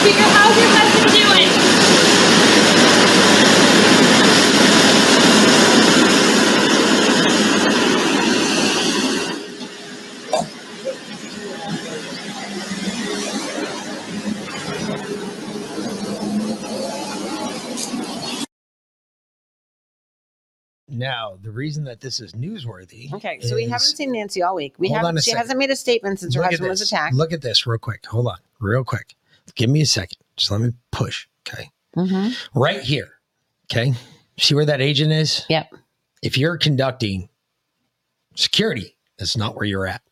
Speaker, 0.00 0.22
how's 0.22 0.56
your 0.56 0.68
husband 0.68 1.12
doing? 1.12 1.57
Now, 20.88 21.38
the 21.42 21.50
reason 21.50 21.84
that 21.84 22.00
this 22.00 22.18
is 22.20 22.32
newsworthy. 22.32 23.12
Okay, 23.12 23.40
so 23.40 23.54
we 23.54 23.64
haven't 23.64 23.80
seen 23.96 24.12
Nancy 24.12 24.42
all 24.42 24.54
week. 24.54 24.74
We 24.78 24.88
haven't 24.88 25.16
she 25.18 25.30
second. 25.30 25.38
hasn't 25.38 25.58
made 25.58 25.70
a 25.70 25.76
statement 25.76 26.18
since 26.20 26.34
her 26.34 26.40
Look 26.40 26.46
at 26.46 26.52
husband 26.52 26.70
was 26.70 26.80
this. 26.80 26.90
attacked. 26.92 27.14
Look 27.14 27.32
at 27.32 27.42
this 27.42 27.66
real 27.66 27.78
quick. 27.78 28.06
Hold 28.06 28.26
on, 28.28 28.38
real 28.58 28.84
quick. 28.84 29.14
Give 29.54 29.68
me 29.68 29.82
a 29.82 29.86
second. 29.86 30.16
Just 30.36 30.50
let 30.50 30.60
me 30.62 30.72
push. 30.90 31.26
Okay, 31.46 31.70
Mhm. 31.96 32.34
right 32.54 32.80
here. 32.80 33.18
Okay, 33.70 33.92
see 34.38 34.54
where 34.54 34.64
that 34.64 34.80
agent 34.80 35.12
is? 35.12 35.44
Yep. 35.50 35.74
If 36.22 36.38
you're 36.38 36.56
conducting 36.56 37.28
security, 38.34 38.96
that's 39.18 39.36
not 39.36 39.56
where 39.56 39.64
you're 39.66 39.86
at. 39.86 40.02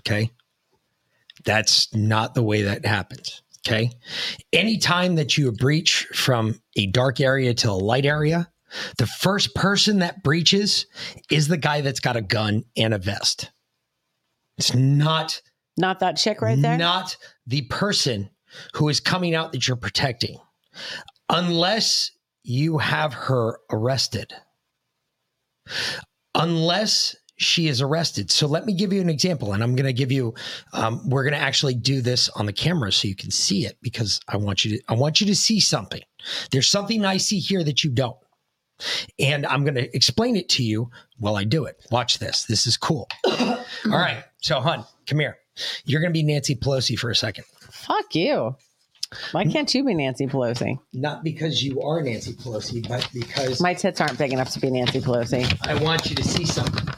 Okay, 0.00 0.30
that's 1.44 1.92
not 1.94 2.34
the 2.34 2.42
way 2.42 2.62
that 2.62 2.84
happens. 2.86 3.42
Okay, 3.66 3.90
anytime 4.52 5.14
that 5.16 5.36
you 5.38 5.50
breach 5.52 6.06
from 6.14 6.60
a 6.76 6.86
dark 6.86 7.20
area 7.20 7.54
to 7.54 7.70
a 7.70 7.72
light 7.72 8.04
area, 8.06 8.50
the 8.98 9.06
first 9.06 9.54
person 9.54 9.98
that 10.00 10.22
breaches 10.22 10.86
is 11.30 11.48
the 11.48 11.56
guy 11.56 11.80
that's 11.80 12.00
got 12.00 12.16
a 12.16 12.22
gun 12.22 12.64
and 12.76 12.94
a 12.94 12.98
vest. 12.98 13.50
It's 14.58 14.74
not 14.74 15.40
Not 15.76 16.00
that 16.00 16.16
chick 16.16 16.42
right 16.42 16.60
there? 16.60 16.76
not 16.78 17.16
the 17.46 17.62
person 17.62 18.30
who 18.74 18.88
is 18.88 19.00
coming 19.00 19.34
out 19.34 19.52
that 19.52 19.66
you're 19.66 19.76
protecting, 19.76 20.38
unless 21.28 22.10
you 22.44 22.78
have 22.78 23.14
her 23.14 23.58
arrested. 23.70 24.32
Unless 26.34 27.16
she 27.36 27.68
is 27.68 27.80
arrested. 27.80 28.30
So 28.30 28.46
let 28.46 28.66
me 28.66 28.72
give 28.72 28.92
you 28.92 29.00
an 29.00 29.08
example, 29.10 29.52
and 29.52 29.62
I'm 29.62 29.74
going 29.74 29.86
to 29.86 29.92
give 29.92 30.12
you. 30.12 30.34
Um, 30.72 31.08
we're 31.08 31.24
going 31.24 31.34
to 31.34 31.38
actually 31.38 31.74
do 31.74 32.00
this 32.00 32.28
on 32.30 32.46
the 32.46 32.52
camera 32.52 32.92
so 32.92 33.08
you 33.08 33.16
can 33.16 33.30
see 33.30 33.66
it 33.66 33.76
because 33.82 34.20
I 34.28 34.36
want 34.36 34.64
you 34.64 34.76
to. 34.76 34.84
I 34.88 34.94
want 34.94 35.20
you 35.20 35.26
to 35.26 35.34
see 35.34 35.60
something. 35.60 36.00
There's 36.50 36.68
something 36.68 37.04
I 37.04 37.16
see 37.16 37.38
here 37.38 37.64
that 37.64 37.82
you 37.84 37.90
don't, 37.90 38.16
and 39.18 39.46
I'm 39.46 39.64
going 39.64 39.74
to 39.74 39.94
explain 39.94 40.36
it 40.36 40.48
to 40.50 40.62
you 40.62 40.90
while 41.18 41.36
I 41.36 41.44
do 41.44 41.64
it. 41.64 41.80
Watch 41.90 42.18
this. 42.18 42.44
This 42.44 42.66
is 42.66 42.76
cool. 42.76 43.08
All 43.26 43.64
right. 43.86 44.24
So, 44.40 44.60
hun, 44.60 44.84
come 45.06 45.20
here. 45.20 45.38
You're 45.84 46.00
going 46.00 46.12
to 46.12 46.18
be 46.18 46.22
Nancy 46.22 46.56
Pelosi 46.56 46.98
for 46.98 47.10
a 47.10 47.16
second. 47.16 47.44
Fuck 47.70 48.14
you. 48.14 48.56
Why 49.32 49.44
can't 49.44 49.72
you 49.74 49.84
be 49.84 49.94
Nancy 49.94 50.26
Pelosi? 50.26 50.78
Not 50.92 51.22
because 51.22 51.62
you 51.62 51.82
are 51.82 52.02
Nancy 52.02 52.32
Pelosi, 52.32 52.86
but 52.88 53.06
because 53.12 53.60
My 53.60 53.74
tits 53.74 54.00
aren't 54.00 54.18
big 54.18 54.32
enough 54.32 54.50
to 54.50 54.60
be 54.60 54.70
Nancy 54.70 55.00
Pelosi. 55.00 55.44
I 55.66 55.74
want 55.82 56.08
you 56.08 56.16
to 56.16 56.24
see 56.24 56.46
something. 56.46 56.88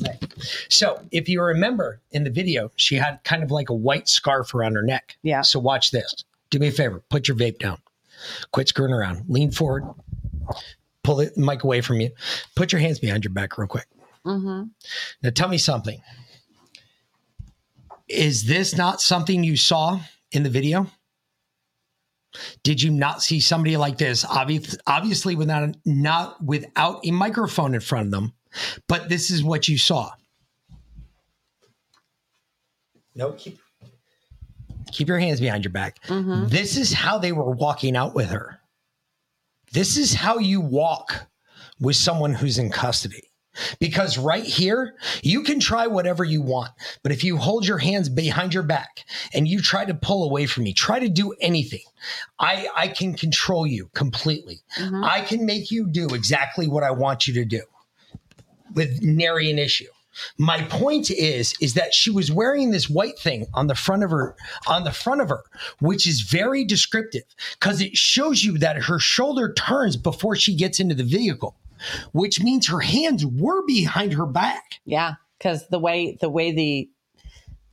Okay. 0.00 0.18
So, 0.68 1.02
if 1.10 1.28
you 1.28 1.42
remember 1.42 2.00
in 2.12 2.24
the 2.24 2.30
video, 2.30 2.70
she 2.76 2.96
had 2.96 3.18
kind 3.24 3.42
of 3.42 3.50
like 3.50 3.68
a 3.68 3.74
white 3.74 4.08
scarf 4.08 4.54
around 4.54 4.74
her 4.74 4.82
neck. 4.82 5.16
Yeah. 5.22 5.42
So, 5.42 5.58
watch 5.58 5.90
this. 5.90 6.24
Do 6.50 6.58
me 6.60 6.68
a 6.68 6.72
favor. 6.72 7.02
Put 7.10 7.26
your 7.26 7.36
vape 7.36 7.58
down. 7.58 7.78
Quit 8.52 8.68
screwing 8.68 8.92
around. 8.92 9.24
Lean 9.28 9.50
forward. 9.50 9.84
Pull 11.02 11.16
the 11.16 11.32
mic 11.36 11.64
away 11.64 11.80
from 11.80 12.00
you. 12.00 12.10
Put 12.54 12.72
your 12.72 12.80
hands 12.80 12.98
behind 12.98 13.24
your 13.24 13.32
back 13.32 13.58
real 13.58 13.68
quick. 13.68 13.86
Mm-hmm. 14.24 14.64
Now, 15.22 15.30
tell 15.30 15.48
me 15.48 15.58
something. 15.58 16.00
Is 18.08 18.44
this 18.44 18.76
not 18.76 19.00
something 19.00 19.44
you 19.44 19.56
saw 19.56 20.00
in 20.32 20.42
the 20.42 20.50
video? 20.50 20.88
Did 22.62 22.82
you 22.82 22.90
not 22.90 23.22
see 23.22 23.40
somebody 23.40 23.76
like 23.76 23.98
this? 23.98 24.24
Obvious, 24.24 24.76
obviously, 24.86 25.36
without 25.36 25.74
not 25.84 26.42
without 26.44 27.00
a 27.06 27.10
microphone 27.10 27.74
in 27.74 27.80
front 27.80 28.06
of 28.06 28.10
them, 28.10 28.34
but 28.88 29.08
this 29.08 29.30
is 29.30 29.42
what 29.42 29.68
you 29.68 29.78
saw. 29.78 30.10
No, 33.14 33.32
keep 33.32 33.58
keep 34.92 35.08
your 35.08 35.18
hands 35.18 35.40
behind 35.40 35.64
your 35.64 35.72
back. 35.72 36.02
Mm-hmm. 36.04 36.48
This 36.48 36.76
is 36.76 36.92
how 36.92 37.18
they 37.18 37.32
were 37.32 37.50
walking 37.50 37.96
out 37.96 38.14
with 38.14 38.30
her. 38.30 38.60
This 39.72 39.96
is 39.96 40.14
how 40.14 40.38
you 40.38 40.60
walk 40.60 41.26
with 41.80 41.96
someone 41.96 42.34
who's 42.34 42.58
in 42.58 42.70
custody. 42.70 43.22
Because 43.80 44.18
right 44.18 44.44
here, 44.44 44.94
you 45.22 45.42
can 45.42 45.60
try 45.60 45.86
whatever 45.86 46.24
you 46.24 46.42
want. 46.42 46.72
But 47.02 47.12
if 47.12 47.24
you 47.24 47.38
hold 47.38 47.66
your 47.66 47.78
hands 47.78 48.08
behind 48.08 48.52
your 48.52 48.62
back 48.62 49.04
and 49.32 49.48
you 49.48 49.62
try 49.62 49.86
to 49.86 49.94
pull 49.94 50.28
away 50.28 50.44
from 50.44 50.64
me, 50.64 50.74
try 50.74 50.98
to 50.98 51.08
do 51.08 51.32
anything, 51.40 51.80
I, 52.38 52.68
I 52.76 52.88
can 52.88 53.14
control 53.14 53.66
you 53.66 53.88
completely. 53.94 54.60
Mm-hmm. 54.78 55.02
I 55.02 55.22
can 55.22 55.46
make 55.46 55.70
you 55.70 55.86
do 55.86 56.08
exactly 56.08 56.68
what 56.68 56.84
I 56.84 56.90
want 56.90 57.26
you 57.26 57.34
to 57.34 57.44
do 57.46 57.62
with 58.74 59.02
nary 59.02 59.50
an 59.50 59.58
issue. 59.58 59.86
My 60.38 60.62
point 60.62 61.10
is, 61.10 61.54
is 61.60 61.74
that 61.74 61.94
she 61.94 62.10
was 62.10 62.30
wearing 62.30 62.70
this 62.70 62.88
white 62.88 63.18
thing 63.18 63.46
on 63.54 63.66
the 63.66 63.74
front 63.74 64.04
of 64.04 64.10
her, 64.10 64.36
on 64.66 64.84
the 64.84 64.92
front 64.92 65.20
of 65.20 65.28
her, 65.28 65.42
which 65.80 66.06
is 66.06 66.20
very 66.20 66.64
descriptive 66.64 67.24
because 67.58 67.80
it 67.80 67.96
shows 67.96 68.44
you 68.44 68.58
that 68.58 68.84
her 68.84 68.98
shoulder 68.98 69.52
turns 69.52 69.96
before 69.96 70.36
she 70.36 70.54
gets 70.54 70.80
into 70.80 70.94
the 70.94 71.04
vehicle, 71.04 71.56
which 72.12 72.42
means 72.42 72.68
her 72.68 72.80
hands 72.80 73.24
were 73.24 73.64
behind 73.66 74.12
her 74.14 74.26
back. 74.26 74.80
Yeah, 74.84 75.14
because 75.38 75.68
the 75.68 75.78
way 75.78 76.16
the 76.20 76.30
way 76.30 76.52
the 76.52 76.90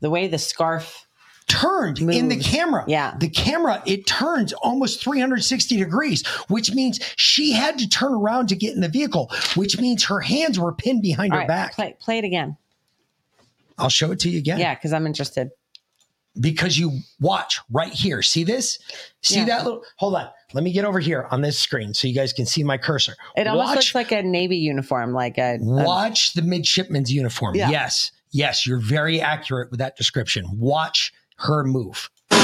the 0.01 0.09
way 0.09 0.27
the 0.27 0.37
scarf 0.37 1.02
turned 1.47 1.99
in 1.99 2.29
the 2.29 2.37
camera. 2.37 2.83
Yeah. 2.87 3.15
The 3.17 3.29
camera, 3.29 3.81
it 3.85 4.05
turns 4.05 4.53
almost 4.53 5.01
360 5.03 5.77
degrees, 5.77 6.25
which 6.47 6.73
means 6.73 6.99
she 7.15 7.51
had 7.53 7.77
to 7.79 7.87
turn 7.89 8.13
around 8.13 8.47
to 8.49 8.55
get 8.55 8.73
in 8.75 8.81
the 8.81 8.89
vehicle, 8.89 9.31
which 9.55 9.79
means 9.79 10.03
her 10.05 10.19
hands 10.21 10.59
were 10.59 10.73
pinned 10.73 11.01
behind 11.01 11.31
All 11.33 11.37
her 11.37 11.41
right, 11.41 11.47
back. 11.47 11.73
play 11.73 11.95
play 11.99 12.17
it 12.19 12.23
again. 12.25 12.57
I'll 13.77 13.89
show 13.89 14.11
it 14.11 14.19
to 14.21 14.29
you 14.29 14.37
again. 14.37 14.59
Yeah, 14.59 14.75
because 14.75 14.93
I'm 14.93 15.07
interested. 15.07 15.49
Because 16.39 16.77
you 16.79 16.99
watch 17.19 17.59
right 17.71 17.91
here. 17.93 18.23
See 18.23 18.43
this? 18.43 18.79
See 19.21 19.35
Yeah. 19.39 19.45
that 19.45 19.63
little 19.65 19.83
hold 19.97 20.15
on. 20.15 20.29
Let 20.53 20.63
me 20.63 20.71
get 20.71 20.83
over 20.85 20.99
here 20.99 21.27
on 21.31 21.41
this 21.41 21.59
screen 21.59 21.93
so 21.93 22.07
you 22.07 22.13
guys 22.15 22.33
can 22.33 22.45
see 22.45 22.63
my 22.63 22.77
cursor. 22.77 23.15
It 23.35 23.47
almost 23.47 23.67
watch, 23.67 23.75
looks 23.75 23.95
like 23.95 24.11
a 24.11 24.23
navy 24.23 24.57
uniform, 24.57 25.13
like 25.13 25.37
a, 25.37 25.55
a 25.55 25.59
watch 25.61 26.33
the 26.33 26.41
midshipman's 26.41 27.11
uniform. 27.11 27.55
Yeah. 27.55 27.69
Yes. 27.69 28.11
Yes, 28.31 28.65
you're 28.65 28.79
very 28.79 29.21
accurate 29.21 29.69
with 29.69 29.79
that 29.79 29.95
description. 29.95 30.47
Watch 30.57 31.13
her 31.43 31.63
move. 31.63 32.09
Speaker, 32.31 32.39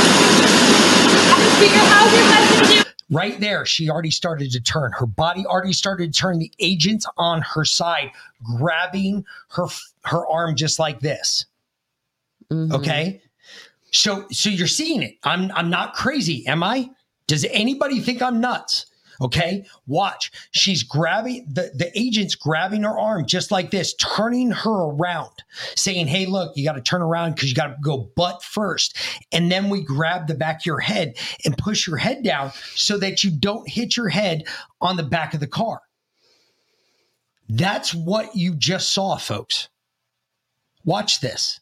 how's 1.76 2.14
your 2.14 2.24
husband 2.24 2.68
doing? 2.68 2.84
Right 3.12 3.40
there, 3.40 3.66
she 3.66 3.90
already 3.90 4.12
started 4.12 4.52
to 4.52 4.60
turn. 4.62 4.92
Her 4.92 5.08
body 5.08 5.44
already 5.46 5.74
started 5.74 6.14
to 6.14 6.20
turn. 6.20 6.38
The 6.38 6.52
agent's 6.60 7.08
on 7.18 7.42
her 7.42 7.66
side, 7.66 8.12
grabbing 8.44 9.26
her 9.50 9.66
her 10.04 10.28
arm 10.28 10.56
just 10.56 10.78
like 10.78 11.00
this. 11.00 11.46
Mhm. 12.52 12.72
Okay. 12.72 13.22
So 13.92 14.28
so 14.32 14.50
you're 14.50 14.68
seeing 14.68 15.02
it. 15.02 15.18
I'm 15.24 15.52
I'm 15.54 15.72
not 15.72 15.96
crazy, 15.96 16.46
am 16.46 16.62
I? 16.62 16.92
Does 17.26 17.46
anybody 17.46 18.00
think 18.00 18.22
I'm 18.22 18.40
nuts? 18.40 18.86
Okay. 19.22 19.66
Watch. 19.88 20.32
She's 20.52 20.84
grabbing 20.84 21.46
the, 21.50 21.72
the 21.76 21.92
agent's 21.98 22.36
grabbing 22.36 22.84
her 22.84 22.98
arm 22.98 23.26
just 23.26 23.52
like 23.52 23.72
this, 23.72 23.94
turning 23.96 24.52
her 24.52 24.90
around, 24.90 25.44
saying, 25.76 26.08
Hey, 26.08 26.26
look, 26.26 26.56
you 26.56 26.64
got 26.64 26.74
to 26.74 26.82
turn 26.82 27.02
around 27.02 27.36
because 27.36 27.50
you 27.50 27.56
got 27.56 27.68
to 27.68 27.76
go 27.84 28.10
butt 28.16 28.44
first. 28.44 28.98
And 29.32 29.52
then 29.52 29.70
we 29.70 29.84
grab 29.84 30.28
the 30.28 30.36
back 30.36 30.62
of 30.62 30.66
your 30.66 30.80
head 30.80 31.18
and 31.46 31.58
push 31.58 31.88
your 31.88 31.98
head 31.98 32.24
down 32.24 32.52
so 32.76 32.98
that 32.98 33.24
you 33.24 33.32
don't 33.32 33.68
hit 33.68 33.98
your 33.98 34.10
head 34.10 34.44
on 34.82 34.98
the 34.98 35.04
back 35.04 35.34
of 35.34 35.40
the 35.40 35.48
car. 35.48 35.82
That's 37.50 37.94
what 37.94 38.36
you 38.36 38.56
just 38.56 38.92
saw, 38.92 39.18
folks. 39.18 39.70
Watch 40.86 41.20
this. 41.20 41.60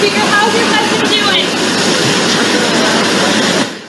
Speaker, 0.00 0.16
how's 0.16 0.54
your 0.54 0.64
husband 0.66 1.12
doing? 1.12 1.44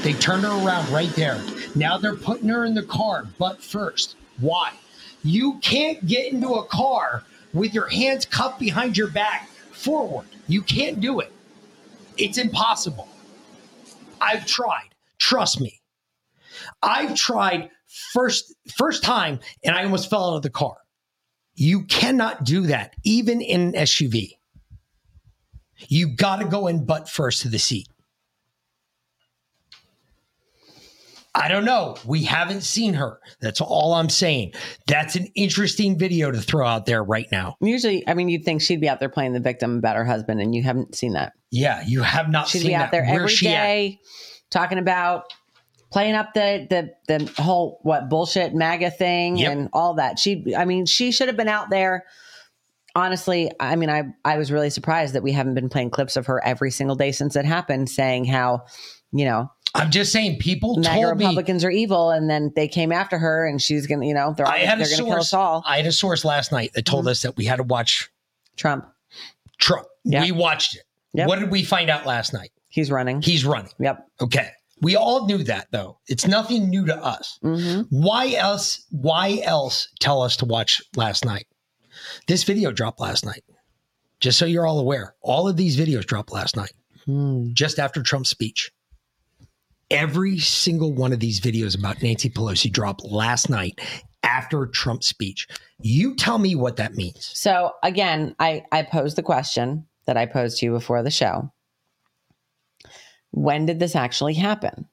They 0.03 0.19
turned 0.19 0.43
her 0.43 0.49
around 0.49 0.89
right 0.89 1.07
there. 1.11 1.41
Now 1.73 1.97
they're 1.97 2.17
putting 2.17 2.49
her 2.49 2.65
in 2.65 2.73
the 2.73 2.83
car, 2.83 3.23
butt 3.39 3.63
first. 3.63 4.17
Why? 4.41 4.73
You 5.23 5.59
can't 5.59 6.05
get 6.05 6.33
into 6.33 6.55
a 6.55 6.65
car 6.65 7.23
with 7.53 7.73
your 7.73 7.87
hands 7.87 8.25
cupped 8.25 8.59
behind 8.59 8.97
your 8.97 9.09
back 9.09 9.47
forward. 9.71 10.27
You 10.49 10.61
can't 10.63 10.99
do 10.99 11.21
it. 11.21 11.31
It's 12.17 12.37
impossible. 12.37 13.07
I've 14.19 14.45
tried. 14.45 14.89
Trust 15.17 15.61
me. 15.61 15.79
I've 16.83 17.15
tried 17.15 17.69
first 18.11 18.53
first 18.75 19.01
time 19.01 19.39
and 19.63 19.77
I 19.77 19.85
almost 19.85 20.09
fell 20.09 20.31
out 20.31 20.35
of 20.35 20.41
the 20.41 20.49
car. 20.49 20.75
You 21.55 21.85
cannot 21.85 22.43
do 22.43 22.67
that 22.67 22.95
even 23.05 23.39
in 23.39 23.61
an 23.61 23.73
SUV. 23.75 24.31
You 25.87 26.15
got 26.15 26.37
to 26.37 26.45
go 26.45 26.67
in 26.67 26.85
butt 26.85 27.09
first 27.09 27.41
to 27.43 27.49
the 27.49 27.59
seat. 27.59 27.87
I 31.33 31.47
don't 31.47 31.63
know. 31.63 31.95
We 32.05 32.23
haven't 32.23 32.61
seen 32.61 32.93
her. 32.95 33.19
That's 33.39 33.61
all 33.61 33.93
I'm 33.93 34.09
saying. 34.09 34.51
That's 34.87 35.15
an 35.15 35.27
interesting 35.35 35.97
video 35.97 36.29
to 36.29 36.41
throw 36.41 36.67
out 36.67 36.85
there 36.85 37.01
right 37.03 37.27
now. 37.31 37.55
Usually, 37.61 38.05
I 38.05 38.15
mean, 38.15 38.27
you'd 38.27 38.43
think 38.43 38.61
she'd 38.61 38.81
be 38.81 38.89
out 38.89 38.99
there 38.99 39.07
playing 39.07 39.31
the 39.31 39.39
victim 39.39 39.77
about 39.77 39.95
her 39.95 40.03
husband, 40.03 40.41
and 40.41 40.53
you 40.53 40.61
haven't 40.61 40.93
seen 40.93 41.13
that. 41.13 41.31
Yeah, 41.49 41.83
you 41.87 42.01
have 42.01 42.29
not 42.29 42.49
She'd 42.49 42.59
seen 42.59 42.67
be 42.71 42.75
out 42.75 42.91
that. 42.91 42.91
there 42.91 43.05
every 43.05 43.47
at? 43.47 43.97
talking 44.49 44.77
about 44.77 45.23
playing 45.89 46.15
up 46.15 46.33
the 46.33 46.67
the 46.69 47.17
the 47.17 47.41
whole 47.41 47.79
what 47.83 48.09
bullshit 48.09 48.53
MAGA 48.53 48.91
thing 48.91 49.37
Yep. 49.37 49.51
and 49.51 49.69
all 49.71 49.93
that. 49.95 50.19
She, 50.19 50.53
I 50.57 50.65
mean, 50.65 50.85
she 50.85 51.13
should 51.13 51.27
have 51.27 51.37
been 51.37 51.47
out 51.47 51.69
there. 51.69 52.03
Honestly, 52.95 53.49
I 53.59 53.75
mean, 53.75 53.89
I 53.89 54.03
I 54.25 54.37
was 54.37 54.51
really 54.51 54.69
surprised 54.69 55.13
that 55.15 55.23
we 55.23 55.31
haven't 55.31 55.53
been 55.53 55.69
playing 55.69 55.91
clips 55.91 56.17
of 56.17 56.25
her 56.27 56.43
every 56.43 56.71
single 56.71 56.95
day 56.95 57.11
since 57.11 57.35
it 57.35 57.45
happened, 57.45 57.89
saying 57.89 58.25
how, 58.25 58.65
you 59.11 59.25
know, 59.25 59.49
I'm 59.73 59.89
just 59.91 60.11
saying, 60.11 60.39
people 60.39 60.75
MAGA 60.77 60.89
told 61.01 61.17
me. 61.17 61.25
Republicans 61.25 61.63
are 61.63 61.69
evil, 61.71 62.09
and 62.09 62.29
then 62.29 62.51
they 62.55 62.67
came 62.67 62.91
after 62.91 63.17
her, 63.17 63.47
and 63.47 63.61
she's 63.61 63.87
gonna, 63.87 64.05
you 64.05 64.13
know, 64.13 64.33
they're 64.35 64.45
all, 64.45 64.51
I 64.51 64.57
had 64.59 64.79
they're 64.79 64.85
gonna 64.87 64.97
kill 64.97 65.05
source. 65.07 65.21
us 65.21 65.33
all. 65.33 65.63
I 65.65 65.77
had 65.77 65.85
a 65.85 65.91
source 65.93 66.25
last 66.25 66.51
night 66.51 66.71
that 66.73 66.85
Mm-hmm. 66.85 66.91
told 66.91 67.07
us 67.07 67.21
that 67.21 67.37
we 67.37 67.45
had 67.45 67.57
to 67.57 67.63
watch 67.63 68.09
Trump, 68.57 68.85
Trump. 69.57 69.87
Yep. 70.03 70.23
We 70.23 70.31
watched 70.33 70.75
it. 70.75 70.83
Yep. 71.13 71.27
What 71.27 71.39
did 71.39 71.51
we 71.51 71.63
find 71.63 71.89
out 71.89 72.05
last 72.05 72.33
night? 72.33 72.51
he's 72.69 72.89
running. 72.89 73.21
He's 73.21 73.43
running. 73.45 73.71
Yep. 73.79 73.99
Okay. 74.21 74.49
We 74.81 74.95
all 74.95 75.27
knew 75.27 75.43
that 75.43 75.67
though. 75.71 75.99
It's 76.07 76.25
nothing 76.25 76.69
new 76.69 76.85
to 76.87 76.95
us. 76.95 77.37
hmm 77.41 77.81
Why 77.89 78.33
else? 78.33 78.85
Why 78.91 79.39
else 79.43 79.87
tell 79.99 80.21
us 80.21 80.37
to 80.37 80.45
watch 80.45 80.81
last 80.95 81.23
night? 81.25 81.45
This 82.27 82.43
video 82.43 82.71
dropped 82.71 82.99
last 82.99 83.25
night. 83.25 83.43
Just 84.19 84.37
so 84.37 84.45
you're 84.45 84.67
all 84.67 84.79
aware, 84.79 85.15
all 85.21 85.47
of 85.47 85.57
these 85.57 85.77
videos 85.77 86.05
dropped 86.05 86.31
last 86.31 86.55
night, 86.55 86.73
Hmm. 87.05 87.49
just 87.53 87.79
after 87.79 88.03
Trump's 88.03 88.29
speech. 88.29 88.71
Every 89.89 90.37
single 90.39 90.93
one 90.93 91.11
of 91.11 91.19
these 91.19 91.41
videos 91.41 91.77
about 91.77 92.01
Nancy 92.01 92.29
Pelosi 92.29 92.71
dropped 92.71 93.03
last 93.03 93.49
night 93.49 93.79
after 94.23 94.67
Trump's 94.67 95.07
speech. 95.07 95.47
You 95.79 96.15
tell 96.15 96.37
me 96.37 96.55
what 96.55 96.77
that 96.77 96.93
means. 96.93 97.29
So 97.33 97.71
again, 97.83 98.35
I 98.39 98.63
I 98.71 98.83
posed 98.83 99.17
the 99.17 99.23
question 99.23 99.87
that 100.05 100.17
I 100.17 100.25
posed 100.27 100.59
to 100.59 100.67
you 100.67 100.71
before 100.71 101.03
the 101.03 101.11
show. 101.11 101.51
When 103.31 103.65
did 103.65 103.79
this 103.79 103.95
actually 103.95 104.35
happen? 104.35 104.87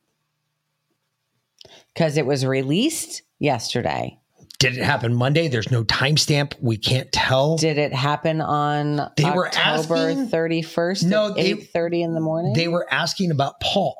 Because 1.92 2.16
it 2.16 2.26
was 2.26 2.46
released 2.46 3.22
yesterday. 3.38 4.17
Did 4.58 4.76
it 4.76 4.82
happen 4.82 5.14
Monday? 5.14 5.46
There's 5.46 5.70
no 5.70 5.84
timestamp. 5.84 6.54
We 6.60 6.76
can't 6.78 7.10
tell. 7.12 7.56
Did 7.56 7.78
it 7.78 7.92
happen 7.92 8.40
on 8.40 8.96
They 9.16 9.24
were 9.30 9.46
October 9.46 9.96
asking- 9.96 10.28
thirty 10.28 10.62
first? 10.62 11.04
No, 11.04 11.28
at 11.28 11.36
they- 11.36 11.42
eight 11.52 11.70
thirty 11.72 12.02
in 12.02 12.14
the 12.14 12.20
morning. 12.20 12.54
they 12.54 12.66
were 12.68 12.86
asking 12.92 13.30
about 13.30 13.60
Paul. 13.60 13.96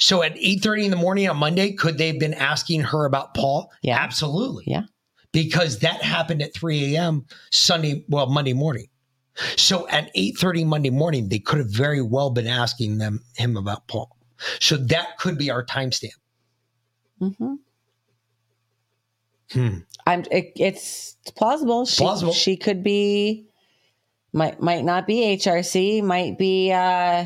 So 0.00 0.22
at 0.22 0.36
8:30 0.38 0.84
in 0.84 0.90
the 0.92 0.96
morning 0.96 1.28
on 1.28 1.36
Monday, 1.36 1.72
could 1.72 1.98
they 1.98 2.06
have 2.06 2.20
been 2.20 2.32
asking 2.34 2.82
her 2.82 3.04
about 3.04 3.34
Paul? 3.34 3.70
Yeah. 3.82 3.98
Absolutely. 3.98 4.62
Yeah. 4.68 4.82
Because 5.32 5.80
that 5.80 6.02
happened 6.02 6.40
at 6.40 6.54
3 6.54 6.94
a.m. 6.94 7.26
Sunday, 7.50 8.04
well, 8.08 8.26
Monday 8.26 8.52
morning. 8.52 8.86
So 9.56 9.88
at 9.88 10.10
8:30 10.14 10.64
Monday 10.64 10.90
morning, 10.90 11.28
they 11.28 11.40
could 11.40 11.58
have 11.58 11.70
very 11.70 12.00
well 12.00 12.30
been 12.30 12.46
asking 12.46 12.98
them 12.98 13.24
him 13.36 13.56
about 13.56 13.88
Paul. 13.88 14.16
So 14.60 14.76
that 14.76 15.18
could 15.18 15.36
be 15.36 15.50
our 15.50 15.64
timestamp. 15.66 16.12
hmm 17.18 17.54
Hmm. 19.52 19.78
I'm. 20.06 20.24
It, 20.30 20.52
it's 20.56 21.16
plausible. 21.36 21.86
She, 21.86 22.02
Plausible. 22.02 22.32
She 22.32 22.56
could 22.56 22.82
be. 22.82 23.46
Might 24.32 24.60
might 24.60 24.84
not 24.84 25.06
be 25.06 25.36
HRC. 25.36 26.02
Might 26.02 26.36
be 26.38 26.70
uh, 26.72 27.24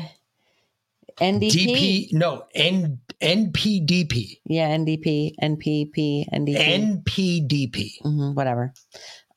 NDP. 1.19 1.51
DP, 1.51 2.13
no, 2.13 2.45
N, 2.55 2.99
NPDP. 3.21 4.39
Yeah, 4.45 4.69
NDP, 4.75 5.33
NPP, 5.41 6.25
NDP, 6.33 7.03
NPDP. 7.05 8.01
Mhm, 8.03 8.35
whatever. 8.35 8.73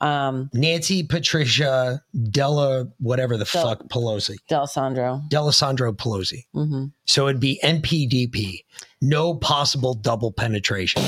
Um, 0.00 0.50
Nancy 0.52 1.02
Patricia 1.04 2.02
Della, 2.30 2.86
whatever 2.98 3.36
the 3.38 3.46
Del- 3.46 3.62
fuck, 3.62 3.88
Pelosi. 3.88 4.36
Delisandro. 4.50 5.26
Delisandro 5.30 5.96
Pelosi. 5.96 6.44
hmm 6.52 6.86
So 7.06 7.28
it'd 7.28 7.40
be 7.40 7.58
NPDP. 7.64 8.64
No 9.00 9.34
possible 9.34 9.94
double 9.94 10.32
penetration. 10.32 11.02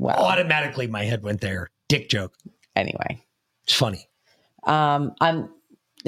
Wow. 0.00 0.14
Automatically, 0.14 0.86
my 0.86 1.04
head 1.04 1.22
went 1.22 1.40
there. 1.42 1.68
Dick 1.88 2.08
joke. 2.08 2.32
Anyway, 2.74 3.22
It's 3.64 3.74
funny. 3.74 4.08
um, 4.64 5.14
I'm. 5.20 5.50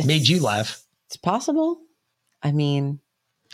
Made 0.02 0.26
you 0.26 0.40
laugh. 0.42 0.82
It's 1.08 1.18
possible. 1.18 1.78
I 2.42 2.52
mean, 2.52 3.00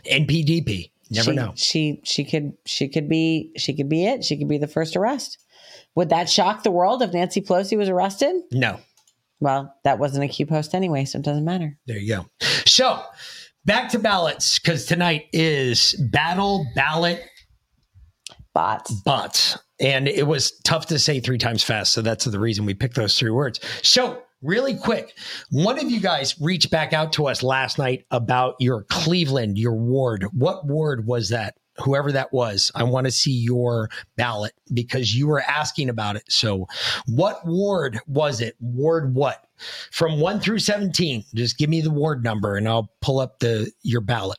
NPDP. 0.06 0.92
Never 1.10 1.30
she, 1.32 1.36
know. 1.36 1.52
She 1.56 2.00
she 2.04 2.24
could 2.24 2.52
she 2.66 2.86
could 2.88 3.08
be 3.08 3.50
she 3.56 3.74
could 3.74 3.88
be 3.88 4.04
it. 4.06 4.22
She 4.24 4.36
could 4.38 4.46
be 4.48 4.58
the 4.58 4.68
first 4.68 4.94
arrest. 4.94 5.38
Would 5.96 6.10
that 6.10 6.28
shock 6.30 6.62
the 6.62 6.70
world 6.70 7.02
if 7.02 7.12
Nancy 7.12 7.40
Pelosi 7.40 7.76
was 7.76 7.88
arrested? 7.88 8.36
No. 8.52 8.78
Well, 9.40 9.74
that 9.84 9.98
wasn't 9.98 10.24
a 10.24 10.28
Q 10.28 10.46
post 10.46 10.74
anyway, 10.74 11.04
so 11.06 11.18
it 11.18 11.24
doesn't 11.24 11.44
matter. 11.44 11.76
There 11.86 11.98
you 11.98 12.14
go. 12.14 12.26
So 12.66 13.02
back 13.64 13.88
to 13.90 13.98
ballots 13.98 14.58
because 14.60 14.84
tonight 14.86 15.24
is 15.32 15.94
battle 16.12 16.64
ballot 16.76 17.22
Bots. 18.54 18.92
bots. 19.02 19.58
And 19.80 20.08
it 20.08 20.26
was 20.26 20.52
tough 20.64 20.86
to 20.86 20.98
say 20.98 21.20
three 21.20 21.38
times 21.38 21.62
fast. 21.62 21.92
So 21.92 22.02
that's 22.02 22.24
the 22.24 22.40
reason 22.40 22.66
we 22.66 22.74
picked 22.74 22.96
those 22.96 23.18
three 23.18 23.30
words. 23.30 23.60
So, 23.82 24.22
really 24.42 24.76
quick, 24.76 25.14
one 25.50 25.78
of 25.78 25.90
you 25.90 26.00
guys 26.00 26.40
reached 26.40 26.70
back 26.70 26.92
out 26.92 27.12
to 27.12 27.26
us 27.26 27.42
last 27.42 27.78
night 27.78 28.04
about 28.10 28.54
your 28.58 28.84
Cleveland, 28.84 29.58
your 29.58 29.74
ward. 29.74 30.26
What 30.32 30.66
ward 30.66 31.06
was 31.06 31.28
that? 31.30 31.56
whoever 31.80 32.12
that 32.12 32.32
was, 32.32 32.70
I 32.74 32.84
want 32.84 33.06
to 33.06 33.10
see 33.10 33.32
your 33.32 33.90
ballot 34.16 34.52
because 34.72 35.14
you 35.14 35.26
were 35.26 35.40
asking 35.40 35.88
about 35.88 36.16
it. 36.16 36.24
So, 36.28 36.66
what 37.06 37.46
ward 37.46 38.00
was 38.06 38.40
it? 38.40 38.56
Ward 38.60 39.14
what? 39.14 39.44
From 39.90 40.20
1 40.20 40.40
through 40.40 40.60
17. 40.60 41.24
Just 41.34 41.58
give 41.58 41.70
me 41.70 41.80
the 41.80 41.90
ward 41.90 42.22
number 42.22 42.56
and 42.56 42.68
I'll 42.68 42.90
pull 43.00 43.20
up 43.20 43.38
the 43.40 43.70
your 43.82 44.00
ballot. 44.00 44.38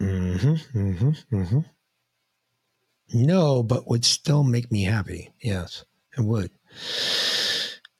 Mm-hmm, 0.00 0.78
mm-hmm, 0.78 1.36
mm-hmm. 1.36 1.58
No, 3.14 3.62
but 3.62 3.88
would 3.88 4.04
still 4.04 4.44
make 4.44 4.70
me 4.70 4.84
happy. 4.84 5.30
Yes, 5.40 5.84
it 6.16 6.20
would. 6.20 6.50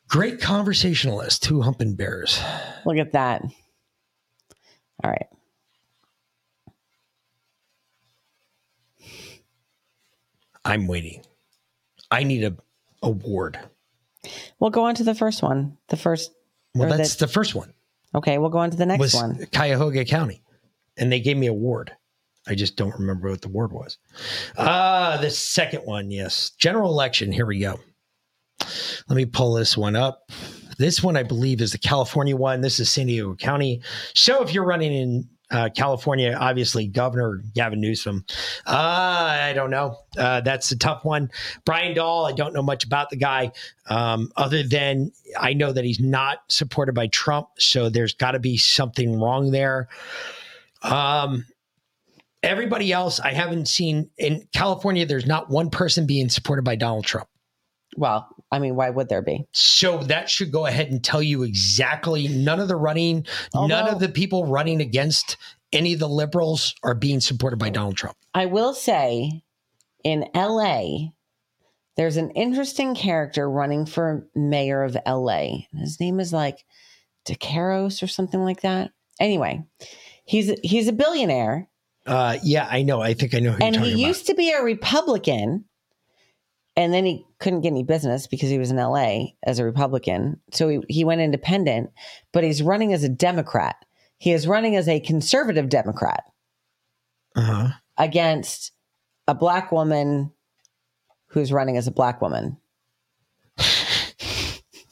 Great 0.08 0.40
conversationalist, 0.40 1.42
two 1.42 1.62
humping 1.62 1.94
bears. 1.94 2.40
Look 2.84 2.96
at 2.98 3.12
that. 3.12 3.42
All 5.02 5.10
right. 5.10 5.26
I'm 10.64 10.86
waiting. 10.86 11.22
I 12.10 12.24
need 12.24 12.44
a 12.44 12.56
award. 13.02 13.58
We'll 14.60 14.70
go 14.70 14.84
on 14.84 14.94
to 14.96 15.04
the 15.04 15.14
first 15.14 15.42
one. 15.42 15.78
The 15.88 15.96
first. 15.96 16.32
Well, 16.74 16.92
or 16.92 16.96
that's 16.96 17.16
the, 17.16 17.26
first 17.26 17.54
one. 17.54 17.72
okay, 18.14 18.38
we'll 18.38 18.50
go 18.50 18.58
on 18.58 18.70
to 18.70 18.76
the 18.76 18.86
next 18.86 19.00
was 19.00 19.14
one. 19.14 19.46
Cuyahoga 19.52 20.04
County, 20.04 20.42
and 20.98 21.10
they 21.10 21.20
gave 21.20 21.36
me 21.36 21.46
a 21.46 21.52
ward. 21.52 21.92
I 22.46 22.54
just 22.54 22.76
don't 22.76 22.98
remember 22.98 23.30
what 23.30 23.42
the 23.42 23.48
word 23.48 23.72
was. 23.72 23.98
Ah, 24.56 25.18
the 25.20 25.30
second 25.30 25.80
one, 25.80 26.10
yes, 26.10 26.50
general 26.50 26.90
election. 26.90 27.30
Here 27.30 27.46
we 27.46 27.60
go. 27.60 27.78
Let 29.08 29.16
me 29.16 29.26
pull 29.26 29.54
this 29.54 29.76
one 29.76 29.96
up. 29.96 30.30
This 30.78 31.02
one, 31.02 31.16
I 31.16 31.24
believe, 31.24 31.60
is 31.60 31.72
the 31.72 31.78
California 31.78 32.36
one. 32.36 32.60
This 32.60 32.80
is 32.80 32.90
San 32.90 33.06
Diego 33.06 33.34
County. 33.34 33.82
So 34.14 34.42
if 34.42 34.54
you're 34.54 34.64
running 34.64 34.92
in 34.92 35.28
uh, 35.50 35.68
California, 35.74 36.36
obviously 36.38 36.86
Governor 36.86 37.42
Gavin 37.54 37.80
Newsom. 37.80 38.24
Uh, 38.66 39.38
I 39.40 39.52
don't 39.54 39.70
know. 39.70 39.98
Uh, 40.16 40.40
that's 40.40 40.70
a 40.70 40.78
tough 40.78 41.04
one. 41.04 41.30
Brian 41.64 41.94
Dahl, 41.94 42.26
I 42.26 42.32
don't 42.32 42.52
know 42.52 42.62
much 42.62 42.84
about 42.84 43.10
the 43.10 43.16
guy, 43.16 43.52
um, 43.88 44.30
other 44.36 44.62
than 44.62 45.10
I 45.38 45.54
know 45.54 45.72
that 45.72 45.84
he's 45.84 46.00
not 46.00 46.38
supported 46.48 46.94
by 46.94 47.06
Trump. 47.08 47.48
So 47.58 47.88
there's 47.88 48.14
got 48.14 48.32
to 48.32 48.38
be 48.38 48.56
something 48.56 49.18
wrong 49.18 49.50
there. 49.50 49.88
Um, 50.82 51.44
everybody 52.42 52.92
else, 52.92 53.20
I 53.20 53.32
haven't 53.32 53.68
seen 53.68 54.10
in 54.18 54.48
California. 54.52 55.06
There's 55.06 55.26
not 55.26 55.50
one 55.50 55.70
person 55.70 56.06
being 56.06 56.28
supported 56.28 56.64
by 56.64 56.76
Donald 56.76 57.04
Trump. 57.04 57.28
Well, 57.96 58.28
I 58.52 58.58
mean, 58.58 58.76
why 58.76 58.90
would 58.90 59.08
there 59.08 59.22
be? 59.22 59.46
So 59.52 59.98
that 60.04 60.30
should 60.30 60.52
go 60.52 60.66
ahead 60.66 60.90
and 60.90 61.02
tell 61.02 61.22
you 61.22 61.42
exactly 61.42 62.28
none 62.28 62.60
of 62.60 62.68
the 62.68 62.76
running, 62.76 63.26
none 63.54 63.88
of 63.88 63.98
the 63.98 64.08
people 64.08 64.46
running 64.46 64.80
against 64.80 65.36
any 65.72 65.94
of 65.94 65.98
the 65.98 66.08
liberals 66.08 66.74
are 66.82 66.94
being 66.94 67.20
supported 67.20 67.58
by 67.58 67.70
Donald 67.70 67.96
Trump. 67.96 68.16
I 68.34 68.46
will 68.46 68.72
say 68.72 69.42
in 70.04 70.26
LA, 70.34 71.08
there's 71.96 72.16
an 72.16 72.30
interesting 72.30 72.94
character 72.94 73.50
running 73.50 73.84
for 73.84 74.28
mayor 74.34 74.82
of 74.84 74.96
LA. 75.06 75.66
His 75.76 75.98
name 75.98 76.20
is 76.20 76.32
like 76.32 76.64
DeCaros 77.26 78.02
or 78.02 78.06
something 78.06 78.42
like 78.42 78.60
that. 78.62 78.92
Anyway, 79.20 79.64
he's 80.28 80.52
he's 80.62 80.88
a 80.88 80.92
billionaire 80.92 81.68
Uh, 82.06 82.38
yeah, 82.42 82.68
I 82.70 82.82
know. 82.82 83.00
I 83.00 83.14
think 83.14 83.34
I 83.34 83.40
know 83.40 83.52
who 83.52 83.64
and 83.64 83.76
he 83.76 84.06
used 84.06 84.26
to 84.26 84.34
be 84.34 84.50
a 84.50 84.62
Republican 84.62 85.64
and 86.76 86.94
then 86.94 87.04
he 87.04 87.26
couldn't 87.40 87.62
get 87.62 87.72
any 87.72 87.82
business 87.82 88.28
because 88.28 88.48
he 88.48 88.58
was 88.58 88.70
in 88.70 88.76
LA 88.76 89.32
as 89.42 89.58
a 89.58 89.64
Republican. 89.64 90.40
So 90.52 90.68
he, 90.68 90.80
he 90.88 91.04
went 91.04 91.20
independent, 91.20 91.90
but 92.32 92.44
he's 92.44 92.62
running 92.62 92.92
as 92.92 93.02
a 93.02 93.08
Democrat. 93.08 93.84
He 94.18 94.32
is 94.32 94.46
running 94.46 94.76
as 94.76 94.86
a 94.88 95.00
conservative 95.00 95.68
Democrat. 95.68 96.22
Uh 97.36 97.42
huh. 97.42 97.68
against 97.98 98.72
a 99.28 99.34
black 99.34 99.70
woman 99.70 100.32
who's 101.28 101.52
running 101.52 101.76
as 101.76 101.86
a 101.86 101.92
black 101.92 102.20
woman. 102.20 102.56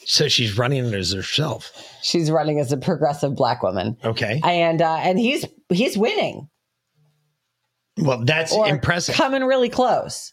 So 0.08 0.28
she's 0.28 0.56
running 0.56 0.94
as 0.94 1.12
herself. 1.12 1.72
She's 2.00 2.30
running 2.30 2.60
as 2.60 2.70
a 2.70 2.76
progressive 2.76 3.34
black 3.34 3.62
woman. 3.62 3.96
Okay. 4.04 4.40
And 4.44 4.80
uh, 4.80 4.98
and 5.02 5.18
he's 5.18 5.44
he's 5.68 5.98
winning 5.98 6.48
Well, 7.98 8.24
that's 8.24 8.52
or 8.52 8.68
impressive. 8.68 9.16
coming 9.16 9.42
really 9.42 9.68
close. 9.68 10.32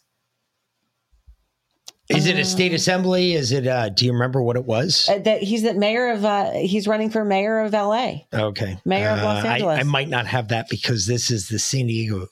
Is 2.10 2.26
it 2.26 2.38
a 2.38 2.44
state 2.44 2.74
assembly? 2.74 3.32
Is 3.32 3.50
it? 3.50 3.66
Uh, 3.66 3.88
do 3.88 4.04
you 4.04 4.12
remember 4.12 4.42
what 4.42 4.56
it 4.56 4.64
was? 4.66 5.08
Uh, 5.08 5.18
that 5.20 5.42
he's 5.42 5.62
the 5.62 5.72
mayor 5.74 6.10
of 6.10 6.24
uh, 6.24 6.50
he's 6.52 6.86
running 6.86 7.08
for 7.10 7.24
mayor 7.24 7.60
of 7.60 7.72
LA. 7.72 8.16
Okay. 8.32 8.78
Mayor 8.84 9.08
of 9.08 9.22
Los 9.22 9.44
Uh, 9.44 9.48
I- 9.48 9.52
Angeles. 9.54 9.80
I, 9.80 9.82
might 9.84 10.08
not 10.10 10.26
have 10.26 10.48
that 10.48 10.68
because 10.68 11.06
this 11.06 11.30
is 11.30 11.48
the 11.48 11.58
San 11.58 11.86
Diego 11.86 12.28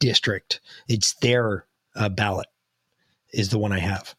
district. 0.00 0.60
It's 0.88 1.12
their 1.16 1.66
uh, 1.94 2.08
ballot 2.08 2.46
is 3.32 3.48
the 3.48 3.58
one 3.58 3.72
I 3.72 3.78
have. 3.78 4.14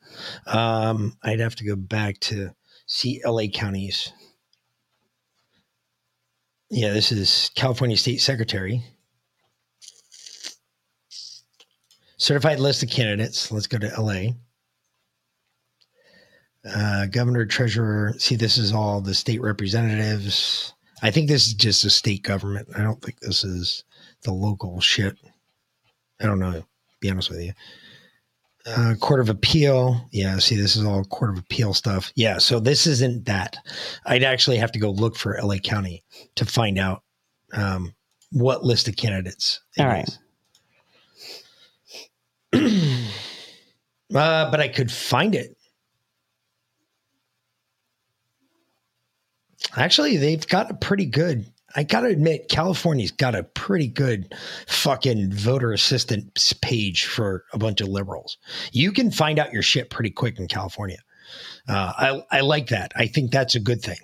Um, 0.47 1.17
I'd 1.23 1.39
have 1.39 1.55
to 1.55 1.65
go 1.65 1.75
back 1.75 2.19
to 2.21 2.51
see 2.85 3.21
LA 3.25 3.47
counties. 3.53 4.11
Yeah, 6.69 6.93
this 6.93 7.11
is 7.11 7.51
California 7.55 7.97
State 7.97 8.21
Secretary. 8.21 8.83
Certified 12.17 12.59
list 12.59 12.83
of 12.83 12.89
candidates. 12.89 13.51
Let's 13.51 13.67
go 13.67 13.77
to 13.77 14.01
LA. 14.01 14.31
Uh, 16.65 17.05
governor, 17.07 17.45
treasurer. 17.45 18.13
See, 18.17 18.35
this 18.35 18.57
is 18.57 18.71
all 18.71 19.01
the 19.01 19.13
state 19.13 19.41
representatives. 19.41 20.73
I 21.01 21.11
think 21.11 21.27
this 21.27 21.47
is 21.47 21.53
just 21.53 21.83
a 21.83 21.89
state 21.89 22.23
government. 22.23 22.69
I 22.75 22.81
don't 22.81 23.01
think 23.01 23.19
this 23.19 23.43
is 23.43 23.83
the 24.23 24.31
local 24.31 24.79
shit. 24.79 25.17
I 26.21 26.25
don't 26.25 26.39
know. 26.39 26.63
Be 27.01 27.09
honest 27.09 27.29
with 27.29 27.41
you. 27.41 27.51
Uh, 28.65 28.95
Court 28.99 29.19
of 29.19 29.29
Appeal. 29.29 30.07
Yeah. 30.11 30.39
See, 30.39 30.55
this 30.55 30.75
is 30.75 30.85
all 30.85 31.03
Court 31.05 31.31
of 31.31 31.37
Appeal 31.39 31.73
stuff. 31.73 32.11
Yeah. 32.15 32.37
So 32.37 32.59
this 32.59 32.87
isn't 32.87 33.25
that. 33.25 33.57
I'd 34.05 34.23
actually 34.23 34.57
have 34.57 34.71
to 34.71 34.79
go 34.79 34.89
look 34.91 35.17
for 35.17 35.37
LA 35.41 35.57
County 35.57 36.03
to 36.35 36.45
find 36.45 36.79
out 36.79 37.03
um, 37.53 37.93
what 38.31 38.63
list 38.63 38.87
of 38.87 38.95
candidates. 38.95 39.59
it 39.77 39.81
All 39.81 39.87
right. 39.87 40.07
is. 40.07 40.19
uh, 44.15 44.49
but 44.49 44.59
I 44.59 44.67
could 44.69 44.91
find 44.91 45.35
it. 45.35 45.57
Actually, 49.75 50.17
they've 50.17 50.47
got 50.47 50.69
a 50.69 50.75
pretty 50.75 51.05
good. 51.05 51.45
I 51.75 51.83
got 51.83 52.01
to 52.01 52.07
admit, 52.07 52.49
California's 52.49 53.11
got 53.11 53.35
a 53.35 53.43
pretty 53.43 53.87
good 53.87 54.33
fucking 54.67 55.31
voter 55.31 55.71
assistance 55.71 56.53
page 56.61 57.05
for 57.05 57.45
a 57.53 57.57
bunch 57.57 57.81
of 57.81 57.87
liberals. 57.87 58.37
You 58.71 58.91
can 58.91 59.11
find 59.11 59.39
out 59.39 59.53
your 59.53 59.63
shit 59.63 59.89
pretty 59.89 60.11
quick 60.11 60.39
in 60.39 60.47
California. 60.47 60.99
Uh, 61.67 61.93
I, 62.31 62.37
I 62.37 62.41
like 62.41 62.67
that. 62.67 62.91
I 62.95 63.07
think 63.07 63.31
that's 63.31 63.55
a 63.55 63.59
good 63.59 63.81
thing, 63.81 63.97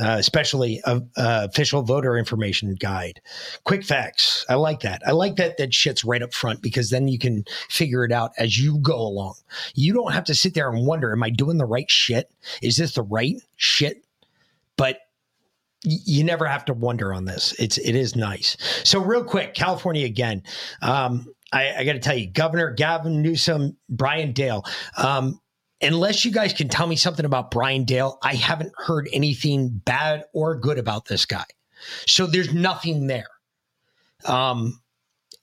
uh, 0.00 0.16
especially 0.18 0.82
a, 0.84 1.00
a 1.16 1.44
official 1.44 1.82
voter 1.82 2.18
information 2.18 2.74
guide. 2.74 3.20
Quick 3.64 3.84
facts. 3.84 4.44
I 4.48 4.54
like 4.54 4.80
that. 4.80 5.00
I 5.06 5.12
like 5.12 5.36
that 5.36 5.56
that 5.56 5.72
shit's 5.72 6.04
right 6.04 6.22
up 6.22 6.34
front 6.34 6.60
because 6.60 6.90
then 6.90 7.08
you 7.08 7.18
can 7.18 7.44
figure 7.68 8.04
it 8.04 8.12
out 8.12 8.32
as 8.36 8.58
you 8.58 8.78
go 8.78 8.96
along. 8.96 9.36
You 9.74 9.94
don't 9.94 10.12
have 10.12 10.24
to 10.24 10.34
sit 10.34 10.54
there 10.54 10.70
and 10.70 10.86
wonder, 10.86 11.12
am 11.12 11.22
I 11.22 11.30
doing 11.30 11.56
the 11.56 11.64
right 11.64 11.90
shit? 11.90 12.30
Is 12.60 12.76
this 12.76 12.94
the 12.94 13.02
right 13.02 13.36
shit? 13.56 14.04
But 14.76 14.98
you 15.82 16.24
never 16.24 16.46
have 16.46 16.64
to 16.66 16.74
wonder 16.74 17.12
on 17.12 17.24
this. 17.24 17.54
It's 17.58 17.78
it 17.78 17.94
is 17.94 18.16
nice. 18.16 18.56
So 18.84 19.00
real 19.00 19.24
quick, 19.24 19.54
California 19.54 20.06
again. 20.06 20.42
Um, 20.82 21.26
I, 21.52 21.74
I 21.78 21.84
got 21.84 21.92
to 21.92 22.00
tell 22.00 22.16
you, 22.16 22.30
Governor 22.30 22.72
Gavin 22.72 23.22
Newsom, 23.22 23.76
Brian 23.88 24.32
Dale. 24.32 24.64
Um, 24.96 25.40
unless 25.80 26.24
you 26.24 26.32
guys 26.32 26.52
can 26.52 26.68
tell 26.68 26.86
me 26.86 26.96
something 26.96 27.24
about 27.24 27.50
Brian 27.50 27.84
Dale, 27.84 28.18
I 28.22 28.34
haven't 28.34 28.72
heard 28.76 29.08
anything 29.12 29.68
bad 29.84 30.24
or 30.32 30.56
good 30.56 30.78
about 30.78 31.06
this 31.06 31.24
guy. 31.24 31.44
So 32.06 32.26
there's 32.26 32.52
nothing 32.52 33.06
there. 33.06 33.28
Um, 34.24 34.80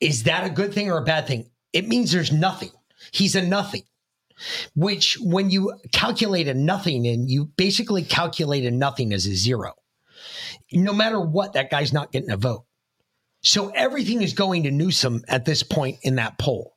is 0.02 0.24
that 0.24 0.46
a 0.46 0.50
good 0.50 0.74
thing 0.74 0.92
or 0.92 0.98
a 0.98 1.04
bad 1.04 1.28
thing? 1.28 1.50
It 1.72 1.88
means 1.88 2.12
there's 2.12 2.32
nothing. 2.32 2.72
He's 3.12 3.36
a 3.36 3.42
nothing. 3.42 3.84
Which, 4.76 5.18
when 5.22 5.52
you 5.52 5.74
calculate 5.92 6.48
a 6.48 6.54
nothing, 6.54 7.08
and 7.08 7.30
you 7.30 7.46
basically 7.46 8.02
calculate 8.04 8.66
a 8.66 8.72
nothing 8.72 9.14
as 9.14 9.26
a 9.28 9.36
zero, 9.36 9.76
no 10.72 10.94
matter 10.94 11.20
what, 11.20 11.54
that 11.54 11.70
guy's 11.70 11.94
not 11.94 12.12
getting 12.12 12.32
a 12.32 12.38
vote. 12.38 12.66
So 13.42 13.70
everything 13.70 14.22
is 14.22 14.34
going 14.34 14.64
to 14.64 14.72
Newsom 14.72 15.24
at 15.28 15.46
this 15.46 15.64
point 15.64 15.98
in 16.04 16.16
that 16.16 16.38
poll. 16.38 16.76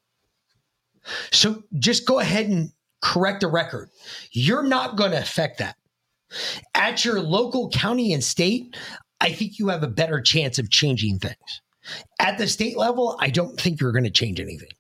So 1.33 1.63
just 1.79 2.07
go 2.07 2.19
ahead 2.19 2.47
and 2.47 2.71
correct 3.01 3.41
the 3.41 3.49
record. 3.49 3.89
You're 4.33 4.65
not 4.65 4.97
going 4.97 5.13
to 5.13 5.19
affect 5.19 5.59
that. 5.59 5.77
At 6.75 7.05
your 7.05 7.21
local 7.21 7.71
county 7.71 8.13
and 8.13 8.23
state, 8.23 8.77
I 9.21 9.31
think 9.33 9.59
you 9.59 9.69
have 9.69 9.85
a 9.85 9.89
better 9.89 10.21
chance 10.21 10.59
of 10.59 10.71
changing 10.71 11.21
things. 11.21 11.63
At 12.19 12.39
the 12.39 12.49
state 12.49 12.77
level, 12.77 13.17
I 13.21 13.31
don't 13.31 13.61
think 13.61 13.81
you're 13.81 13.93
going 13.93 14.05
to 14.05 14.11
change 14.11 14.41
anything. 14.41 14.71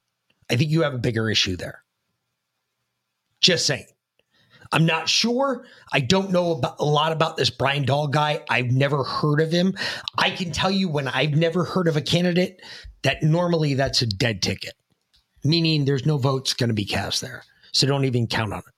I 0.51 0.57
think 0.57 0.71
you 0.71 0.83
have 0.83 0.95
a 0.95 0.99
bigger 0.99 1.31
issue 1.31 1.57
there. 1.57 1.85
Just 3.41 3.67
saying. 3.67 3.87
I'm 4.73 4.87
not 4.87 5.09
sure. 5.09 5.67
I 5.93 6.01
don't 6.01 6.31
know 6.31 6.53
about, 6.53 6.77
a 6.79 6.85
lot 6.85 7.12
about 7.12 7.37
this 7.37 7.51
Brian 7.51 7.85
Dahl 7.85 8.09
guy. 8.09 8.43
I've 8.49 8.71
never 8.71 9.05
heard 9.05 9.41
of 9.41 9.51
him. 9.51 9.75
I 10.19 10.31
can 10.31 10.53
tell 10.53 10.71
you 10.71 10.89
when 10.89 11.09
I've 11.09 11.35
never 11.35 11.64
heard 11.64 11.89
of 11.89 11.97
a 11.97 12.03
candidate 12.03 12.61
that 13.03 13.23
normally 13.23 13.75
that's 13.75 14.03
a 14.03 14.07
dead 14.07 14.43
ticket, 14.43 14.75
meaning 15.45 15.85
there's 15.85 16.07
no 16.07 16.19
votes 16.19 16.55
going 16.55 16.69
to 16.69 16.75
be 16.75 16.85
cast 16.85 17.21
there. 17.21 17.43
So 17.73 17.87
don't 17.87 18.05
even 18.05 18.27
count 18.27 18.53
on 18.53 18.61
it. 18.61 18.75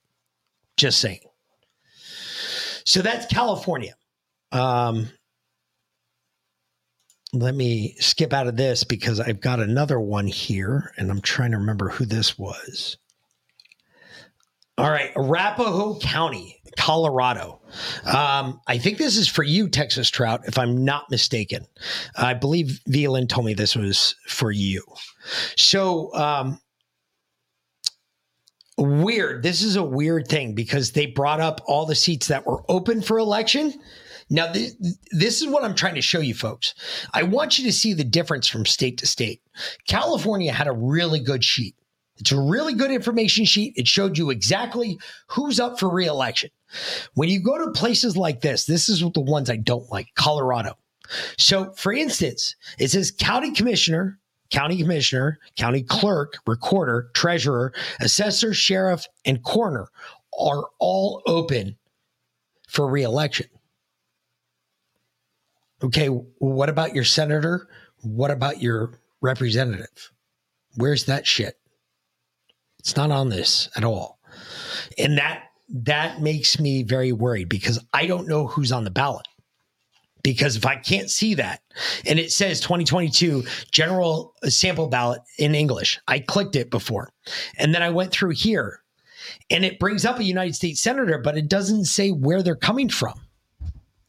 Just 0.76 1.01
saying. 1.01 1.20
So 2.84 3.03
that's 3.03 3.26
California. 3.26 3.95
Um, 4.53 5.09
let 7.32 7.55
me 7.55 7.95
skip 7.99 8.32
out 8.32 8.47
of 8.47 8.57
this 8.57 8.84
because 8.84 9.20
I've 9.20 9.41
got 9.41 9.61
another 9.61 10.01
one 10.01 10.26
here 10.26 10.93
and 10.97 11.11
I'm 11.11 11.20
trying 11.20 11.51
to 11.51 11.59
remember 11.59 11.91
who 11.91 12.07
this 12.07 12.39
was. 12.39 12.97
All 14.78 14.88
right, 14.88 15.10
Arapahoe 15.16 15.98
County, 15.98 16.60
Colorado. 16.78 17.60
Um, 18.04 18.60
I 18.68 18.78
think 18.78 18.98
this 18.98 19.16
is 19.16 19.26
for 19.26 19.42
you, 19.42 19.68
Texas 19.68 20.08
Trout, 20.08 20.42
if 20.46 20.56
I'm 20.56 20.84
not 20.84 21.10
mistaken. 21.10 21.66
I 22.16 22.34
believe 22.34 22.78
Veland 22.88 23.28
told 23.28 23.46
me 23.46 23.54
this 23.54 23.74
was 23.74 24.14
for 24.28 24.52
you. 24.52 24.84
So, 25.56 26.14
um, 26.14 26.60
weird. 28.76 29.42
This 29.42 29.62
is 29.62 29.74
a 29.74 29.82
weird 29.82 30.28
thing 30.28 30.54
because 30.54 30.92
they 30.92 31.06
brought 31.06 31.40
up 31.40 31.60
all 31.66 31.84
the 31.84 31.96
seats 31.96 32.28
that 32.28 32.46
were 32.46 32.62
open 32.68 33.02
for 33.02 33.18
election. 33.18 33.74
Now, 34.30 34.52
th- 34.52 34.74
this 35.10 35.42
is 35.42 35.48
what 35.48 35.64
I'm 35.64 35.74
trying 35.74 35.96
to 35.96 36.02
show 36.02 36.20
you, 36.20 36.34
folks. 36.34 36.74
I 37.12 37.24
want 37.24 37.58
you 37.58 37.64
to 37.64 37.72
see 37.72 37.94
the 37.94 38.04
difference 38.04 38.46
from 38.46 38.64
state 38.64 38.98
to 38.98 39.08
state. 39.08 39.42
California 39.88 40.52
had 40.52 40.68
a 40.68 40.72
really 40.72 41.18
good 41.18 41.42
sheet. 41.42 41.74
It's 42.18 42.32
a 42.32 42.40
really 42.40 42.74
good 42.74 42.90
information 42.90 43.44
sheet. 43.44 43.74
It 43.76 43.86
showed 43.86 44.18
you 44.18 44.30
exactly 44.30 44.98
who's 45.28 45.60
up 45.60 45.78
for 45.78 45.88
reelection. 45.88 46.50
When 47.14 47.28
you 47.28 47.40
go 47.40 47.58
to 47.58 47.70
places 47.70 48.16
like 48.16 48.40
this, 48.40 48.66
this 48.66 48.88
is 48.88 49.00
the 49.00 49.20
ones 49.20 49.48
I 49.48 49.56
don't 49.56 49.90
like 49.90 50.08
Colorado. 50.14 50.76
So, 51.38 51.72
for 51.72 51.92
instance, 51.92 52.56
it 52.78 52.90
says 52.90 53.10
county 53.10 53.52
commissioner, 53.52 54.18
county 54.50 54.76
commissioner, 54.76 55.38
county 55.56 55.82
clerk, 55.82 56.34
recorder, 56.46 57.10
treasurer, 57.14 57.72
assessor, 58.00 58.52
sheriff, 58.52 59.06
and 59.24 59.42
coroner 59.42 59.88
are 60.38 60.64
all 60.78 61.22
open 61.26 61.76
for 62.68 62.88
reelection. 62.88 63.46
Okay, 65.82 66.08
what 66.08 66.68
about 66.68 66.94
your 66.94 67.04
senator? 67.04 67.68
What 68.02 68.30
about 68.30 68.60
your 68.60 68.98
representative? 69.20 70.12
Where's 70.76 71.04
that 71.04 71.26
shit? 71.26 71.57
It's 72.89 72.97
not 72.97 73.11
on 73.11 73.28
this 73.28 73.68
at 73.76 73.84
all. 73.84 74.18
And 74.97 75.18
that 75.18 75.43
that 75.68 76.22
makes 76.22 76.59
me 76.59 76.82
very 76.84 77.12
worried 77.12 77.51
because 77.51 77.78
I 77.93 78.07
don't 78.07 78.26
know 78.26 78.47
who's 78.47 78.72
on 78.72 78.84
the 78.84 78.91
ballot. 78.91 79.28
Because 80.22 80.57
if 80.57 80.64
I 80.64 80.76
can't 80.76 81.11
see 81.11 81.34
that 81.34 81.61
and 82.07 82.18
it 82.18 82.32
says 82.32 82.62
2022 82.62 83.45
general 83.70 84.32
sample 84.45 84.89
ballot 84.89 85.20
in 85.39 85.55
English, 85.55 86.01
I 86.09 86.20
clicked 86.20 86.57
it 86.57 86.70
before. 86.70 87.11
And 87.59 87.74
then 87.74 87.82
I 87.82 87.91
went 87.91 88.11
through 88.11 88.30
here 88.30 88.80
and 89.51 89.66
it 89.66 89.78
brings 89.78 90.07
up 90.07 90.18
a 90.18 90.24
United 90.24 90.55
States 90.55 90.80
senator, 90.80 91.18
but 91.18 91.36
it 91.36 91.47
doesn't 91.47 91.84
say 91.84 92.11
where 92.11 92.43
they're 92.43 92.57
coming 92.57 92.89
from. 92.89 93.20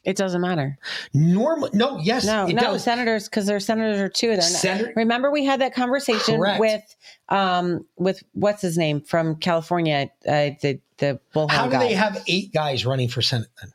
It 0.06 0.16
doesn't 0.16 0.40
matter. 0.42 0.78
Normal, 1.14 1.70
no, 1.74 2.00
yes, 2.00 2.26
No, 2.26 2.46
no, 2.48 2.54
does. 2.62 2.84
senators 2.84 3.28
because 3.28 3.46
their 3.46 3.60
senators 3.60 4.00
are 4.00 4.08
two. 4.10 4.28
They're 4.28 4.38
not, 4.38 4.44
Senator- 4.46 4.94
remember 4.96 5.30
we 5.30 5.44
had 5.44 5.60
that 5.62 5.74
conversation 5.76 6.38
Correct. 6.38 6.60
with 6.60 6.96
um 7.28 7.86
with 7.98 8.24
what's 8.34 8.62
his 8.62 8.78
name 8.78 9.02
from 9.02 9.36
California, 9.36 10.10
uh, 10.28 10.52
the 10.62 10.80
the 11.00 11.20
bullhorn 11.36 11.52
How 11.52 11.66
do 11.66 11.72
guy. 11.72 11.80
they 11.80 11.94
have 11.94 12.24
eight 12.28 12.54
guys 12.54 12.86
running 12.86 13.10
for 13.10 13.22
Senate 13.22 13.50
then? 13.62 13.72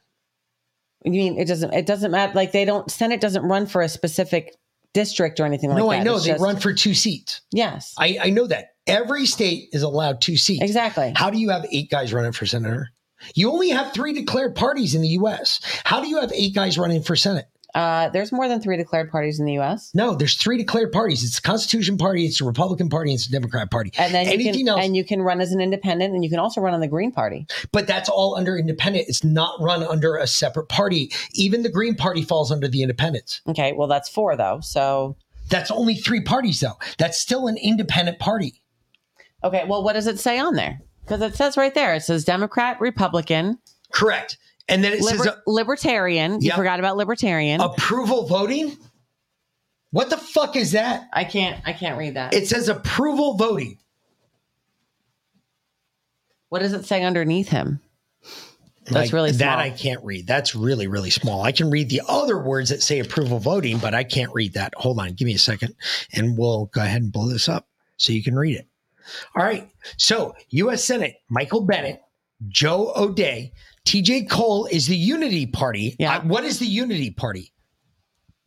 You 1.05 1.11
mean 1.19 1.39
it 1.39 1.47
doesn't 1.47 1.75
it 1.75 1.85
doesn't 1.85 2.11
matter 2.11 2.33
like 2.35 2.53
they 2.53 2.65
don't 2.65 2.91
Senate 2.91 3.21
doesn't 3.21 3.43
run 3.43 3.67
for 3.67 3.83
a 3.83 3.89
specific 3.91 4.57
district 4.95 5.41
or 5.41 5.45
anything 5.45 5.69
like 5.71 5.79
no, 5.79 5.91
that. 5.91 5.97
No, 5.97 6.01
I 6.01 6.03
know 6.05 6.17
It's 6.17 6.25
they 6.25 6.31
just- 6.33 6.43
run 6.43 6.57
for 6.57 6.73
two 6.73 6.95
seats. 6.95 7.43
Yes. 7.53 7.95
I, 7.99 8.19
I 8.23 8.31
know 8.31 8.47
that 8.47 8.69
every 8.87 9.27
state 9.27 9.69
is 9.73 9.83
allowed 9.83 10.23
two 10.23 10.37
seats. 10.39 10.63
Exactly. 10.63 11.13
How 11.15 11.29
do 11.31 11.39
you 11.39 11.51
have 11.51 11.67
eight 11.71 11.91
guys 11.91 12.15
running 12.15 12.33
for 12.33 12.47
senator? 12.47 12.89
You 13.35 13.51
only 13.51 13.71
have 13.71 13.93
three 13.93 14.13
declared 14.13 14.55
parties 14.55 14.95
in 14.95 15.03
the 15.03 15.09
U.S. 15.09 15.61
How 15.85 16.01
do 16.01 16.09
you 16.09 16.21
have 16.21 16.33
eight 16.33 16.55
guys 16.55 16.79
running 16.79 17.03
for 17.03 17.17
Senate? 17.17 17.47
Uh, 17.75 18.09
there's 18.11 18.31
more 18.31 18.47
than 18.47 18.61
three 18.61 18.77
declared 18.77 19.11
parties 19.11 19.41
in 19.41 19.47
the 19.47 19.55
U.S. 19.55 19.91
No, 19.95 20.15
there's 20.15 20.37
three 20.37 20.57
declared 20.57 20.93
parties. 20.93 21.25
It's 21.25 21.35
the 21.35 21.43
Constitution 21.43 21.99
Party, 21.99 22.25
it's 22.25 22.39
the 22.39 22.45
Republican 22.45 22.89
Party, 22.89 23.11
and 23.11 23.17
it's 23.17 23.27
the 23.27 23.33
Democrat 23.33 23.69
Party. 23.69 23.93
And 23.99 24.15
then 24.15 24.29
anything 24.29 24.55
can, 24.55 24.69
else, 24.69 24.81
and 24.85 24.97
you 24.97 25.05
can 25.05 25.21
run 25.23 25.41
as 25.41 25.51
an 25.51 25.61
independent, 25.61 26.15
and 26.15 26.23
you 26.23 26.31
can 26.31 26.39
also 26.39 26.61
run 26.61 26.73
on 26.73 26.79
the 26.79 26.87
Green 26.87 27.11
Party. 27.11 27.49
but 27.73 27.89
that's 27.89 28.09
all 28.09 28.37
under 28.37 28.57
independent. 28.57 29.09
It's 29.09 29.25
not 29.25 29.61
run 29.61 29.83
under 29.83 30.15
a 30.17 30.29
separate 30.29 30.69
party. 30.69 31.11
Even 31.33 31.65
the 31.65 31.69
Green 31.69 31.97
Party 31.97 32.23
falls 32.23 32.53
under 32.53 32.69
the 32.69 32.81
independents. 32.83 33.41
Okay, 33.49 33.73
well 33.73 33.89
that's 33.89 34.09
four 34.09 34.37
though. 34.37 34.61
So 34.61 35.17
That's 35.51 35.73
only 35.73 35.97
three 35.97 36.21
parties, 36.23 36.61
though. 36.61 36.79
That's 36.97 37.19
still 37.19 37.49
an 37.49 37.57
independent 37.57 38.21
party. 38.21 38.63
okay, 39.43 39.65
well 39.67 39.83
what 39.83 39.95
does 39.95 40.07
it 40.07 40.21
say 40.21 40.39
on 40.39 40.55
there? 40.55 40.81
Because 41.05 41.21
it 41.23 41.35
says 41.37 41.57
right 41.57 41.75
there, 41.75 41.95
it 41.95 42.03
says 42.03 42.25
Democrat, 42.25 42.81
Republican, 42.81 43.59
Correct. 43.93 44.39
And 44.69 44.83
then 44.83 44.93
it 44.95 45.01
liber- 45.03 45.19
says 45.19 45.27
uh, 45.27 45.37
Libertarian. 45.47 46.41
You 46.41 46.49
Yep. 46.49 46.57
forgot 46.57 46.79
about 46.79 46.97
Libertarian. 46.97 47.61
approval 47.61 48.27
voting. 48.27 48.77
What 49.91 50.11
the 50.11 50.17
fuck 50.17 50.57
is 50.57 50.73
that? 50.73 51.09
I 51.13 51.25
can't. 51.25 51.61
I 51.67 51.73
can't 51.75 51.99
read 51.99 52.15
that. 52.15 52.33
It 52.35 52.49
says 52.49 52.69
approval 52.69 53.35
voting. 53.37 53.79
what 56.49 56.61
does 56.61 56.73
it 56.73 56.85
say 56.85 57.03
underneath 57.03 57.49
him? 57.49 57.81
That's 58.87 58.95
Like, 59.07 59.13
really 59.13 59.33
small. 59.33 59.39
that 59.49 59.59
I 59.59 59.71
can't 59.71 60.03
read. 60.05 60.27
That's 60.27 60.55
really 60.55 60.87
really 60.87 61.11
small. 61.11 61.43
I 61.43 61.53
can 61.53 61.71
read 61.71 61.89
the 61.89 62.03
other 62.09 62.39
words 62.39 62.71
that 62.71 62.83
say 62.83 62.99
approval 63.01 63.39
voting, 63.39 63.79
but 63.79 63.95
I 63.95 64.05
can't 64.05 64.33
read 64.35 64.53
that. 64.55 64.73
Hold 64.77 64.99
on, 65.01 65.15
give 65.15 65.27
me 65.27 65.35
a 65.35 65.39
second, 65.39 65.75
and 66.13 66.37
we'll 66.39 66.67
go 66.67 66.81
ahead 66.83 67.03
and 67.03 67.11
blow 67.13 67.29
this 67.29 67.49
up 67.49 67.67
so 67.97 68.13
you 68.13 68.23
can 68.23 68.35
read 68.37 68.57
it. 68.57 68.67
All 69.37 69.45
right. 69.45 69.71
So 69.97 70.35
U.S. 70.51 70.85
Senate 70.85 71.17
Michael 71.29 71.63
Bennet, 71.63 72.03
Joe 72.49 72.93
O'Dea, 72.97 73.53
T.J. 73.85 74.25
Cole 74.25 74.67
is 74.67 74.87
the 74.87 74.97
Unity 74.97 75.47
Party. 75.47 75.97
Yeah. 75.99 76.17
Uh, 76.17 76.21
what 76.23 76.45
is 76.45 76.59
the 76.59 76.67
Unity 76.67 77.11
Party? 77.11 77.53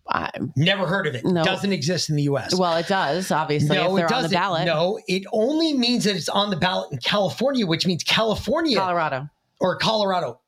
I- 0.10 0.30
Never 0.56 0.86
heard 0.88 1.06
of 1.08 1.16
it. 1.16 1.26
No. 1.26 1.44
Doesn't 1.44 1.74
exist 1.74 2.10
in 2.10 2.16
the 2.16 2.24
U.S. 2.24 2.56
well, 2.56 2.78
it 2.78 2.88
does 2.88 3.30
obviously 3.32 3.76
if 3.78 3.84
no, 3.84 3.96
they're 3.96 4.06
it 4.06 4.12
on 4.12 4.24
the 4.24 4.30
doesn't. 4.30 4.32
ballot. 4.38 4.66
No, 4.66 5.00
it 5.08 5.24
only 5.34 5.74
means 5.74 6.06
that 6.06 6.16
it's 6.16 6.30
on 6.30 6.50
the 6.50 6.56
ballot 6.56 6.92
in 6.92 6.98
California, 7.00 7.68
which 7.68 7.86
means 7.86 8.04
California 8.04 8.78
Colorado. 8.78 9.30
or 9.60 9.76
Colorado 9.78 10.40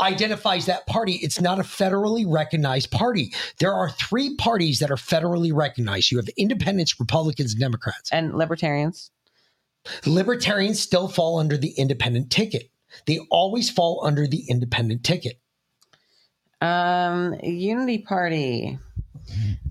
identifies 0.00 0.66
that 0.66 0.86
party. 0.86 1.14
It's 1.14 1.40
not 1.40 1.58
a 1.58 1.62
federally 1.62 2.24
recognized 2.26 2.90
party. 2.90 3.32
There 3.58 3.72
are 3.72 3.90
three 3.90 4.36
parties 4.36 4.78
that 4.78 4.90
are 4.90 4.96
federally 4.96 5.52
recognized. 5.52 6.10
You 6.10 6.18
have 6.18 6.28
independents, 6.36 6.98
Republicans, 7.00 7.52
and 7.52 7.60
Democrats. 7.60 8.10
and 8.12 8.34
libertarians. 8.34 9.10
Libertarians 10.06 10.80
still 10.80 11.08
fall 11.08 11.38
under 11.38 11.56
the 11.56 11.70
independent 11.70 12.30
ticket. 12.30 12.70
They 13.06 13.18
always 13.30 13.70
fall 13.70 14.04
under 14.04 14.26
the 14.26 14.44
independent 14.48 15.04
ticket. 15.04 15.40
Um, 16.60 17.34
Unity 17.42 17.98
Party. 17.98 18.78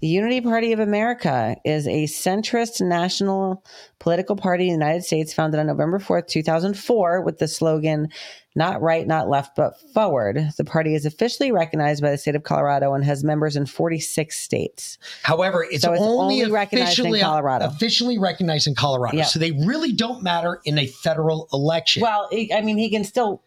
The 0.01 0.07
Unity 0.07 0.41
Party 0.41 0.71
of 0.71 0.79
America 0.79 1.55
is 1.65 1.87
a 1.87 2.03
centrist 2.03 2.79
national 2.79 3.63
political 3.99 4.35
party 4.35 4.65
in 4.69 4.79
the 4.79 4.85
United 4.85 5.03
States 5.03 5.33
founded 5.33 5.59
on 5.59 5.65
November 5.65 5.97
4th, 5.97 6.27
2004, 6.27 7.21
with 7.21 7.39
the 7.39 7.47
slogan, 7.47 8.09
Not 8.57 8.81
right, 8.81 9.05
not 9.05 9.29
left, 9.29 9.55
but 9.55 9.79
forward. 9.93 10.49
The 10.57 10.63
party 10.63 10.95
is 10.95 11.05
officially 11.05 11.51
recognized 11.51 12.01
by 12.01 12.09
the 12.09 12.17
state 12.17 12.35
of 12.35 12.41
Colorado 12.41 12.93
and 12.93 13.05
has 13.05 13.23
members 13.23 13.55
in 13.55 13.67
46 13.67 14.35
states. 14.35 14.97
However, 15.21 15.63
it's, 15.69 15.83
So 15.83 15.93
it's 15.93 16.01
only, 16.01 16.41
only 16.41 16.51
recognized 16.51 16.97
in 16.97 17.05
officially 17.05 17.21
uh, 17.21 17.27
Colorado. 17.27 17.65
officially 17.65 18.17
recognized 18.17 18.65
in 18.65 18.73
Colorado. 18.73 19.15
Yeah. 19.15 19.25
So 19.25 19.37
they 19.37 19.51
really 19.51 19.91
don't 19.93 20.23
matter 20.23 20.59
in 20.65 20.79
a 20.79 20.87
federal 20.87 21.47
election. 21.53 22.01
Well, 22.01 22.27
I 22.33 22.61
mean, 22.61 22.79
he 22.79 22.89
can 22.89 23.03
still, 23.03 23.43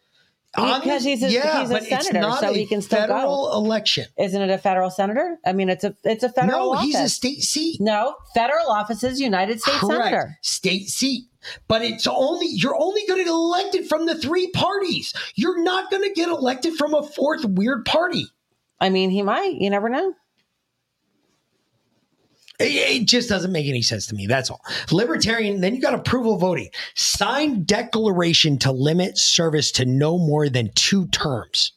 because 0.54 1.04
he's 1.04 1.22
a, 1.22 1.30
yeah, 1.30 1.60
he's 1.60 1.70
a 1.70 1.80
senator, 2.02 2.30
so 2.40 2.50
a 2.50 2.52
he 2.54 2.66
can 2.66 2.82
still 2.82 2.98
federal 3.00 3.50
go. 3.50 3.52
election. 3.54 4.06
Isn't 4.18 4.42
it 4.42 4.50
a 4.50 4.58
federal 4.58 4.90
senator? 4.90 5.38
I 5.46 5.52
mean, 5.52 5.68
it's 5.68 5.84
a 5.84 5.94
it's 6.04 6.24
a 6.24 6.28
federal 6.28 6.58
No, 6.58 6.72
office. 6.72 6.86
he's 6.86 6.98
a 6.98 7.08
state 7.08 7.42
seat. 7.42 7.80
No, 7.80 8.16
federal 8.34 8.68
office 8.68 9.04
is 9.04 9.20
United 9.20 9.60
States 9.60 9.78
Correct. 9.78 10.04
senator. 10.04 10.38
State 10.42 10.88
seat. 10.88 11.24
But 11.68 11.82
it's 11.82 12.06
only 12.06 12.48
you're 12.48 12.76
only 12.80 13.02
going 13.06 13.20
to 13.20 13.24
get 13.24 13.30
elected 13.30 13.88
from 13.88 14.06
the 14.06 14.14
three 14.18 14.50
parties. 14.50 15.14
You're 15.36 15.62
not 15.62 15.90
going 15.90 16.02
to 16.02 16.12
get 16.14 16.28
elected 16.28 16.74
from 16.74 16.94
a 16.94 17.02
fourth 17.02 17.44
weird 17.44 17.84
party. 17.84 18.26
I 18.80 18.90
mean, 18.90 19.10
he 19.10 19.22
might. 19.22 19.54
You 19.54 19.70
never 19.70 19.88
know. 19.88 20.14
It, 22.60 23.00
it 23.02 23.06
just 23.06 23.28
doesn't 23.28 23.52
make 23.52 23.66
any 23.66 23.82
sense 23.82 24.06
to 24.08 24.14
me. 24.14 24.26
That's 24.26 24.50
all. 24.50 24.60
Libertarian, 24.92 25.60
then 25.60 25.74
you 25.74 25.80
got 25.80 25.94
approval 25.94 26.36
voting. 26.36 26.68
Signed 26.94 27.66
declaration 27.66 28.58
to 28.58 28.72
limit 28.72 29.18
service 29.18 29.72
to 29.72 29.84
no 29.84 30.18
more 30.18 30.48
than 30.48 30.70
two 30.74 31.06
terms. 31.08 31.72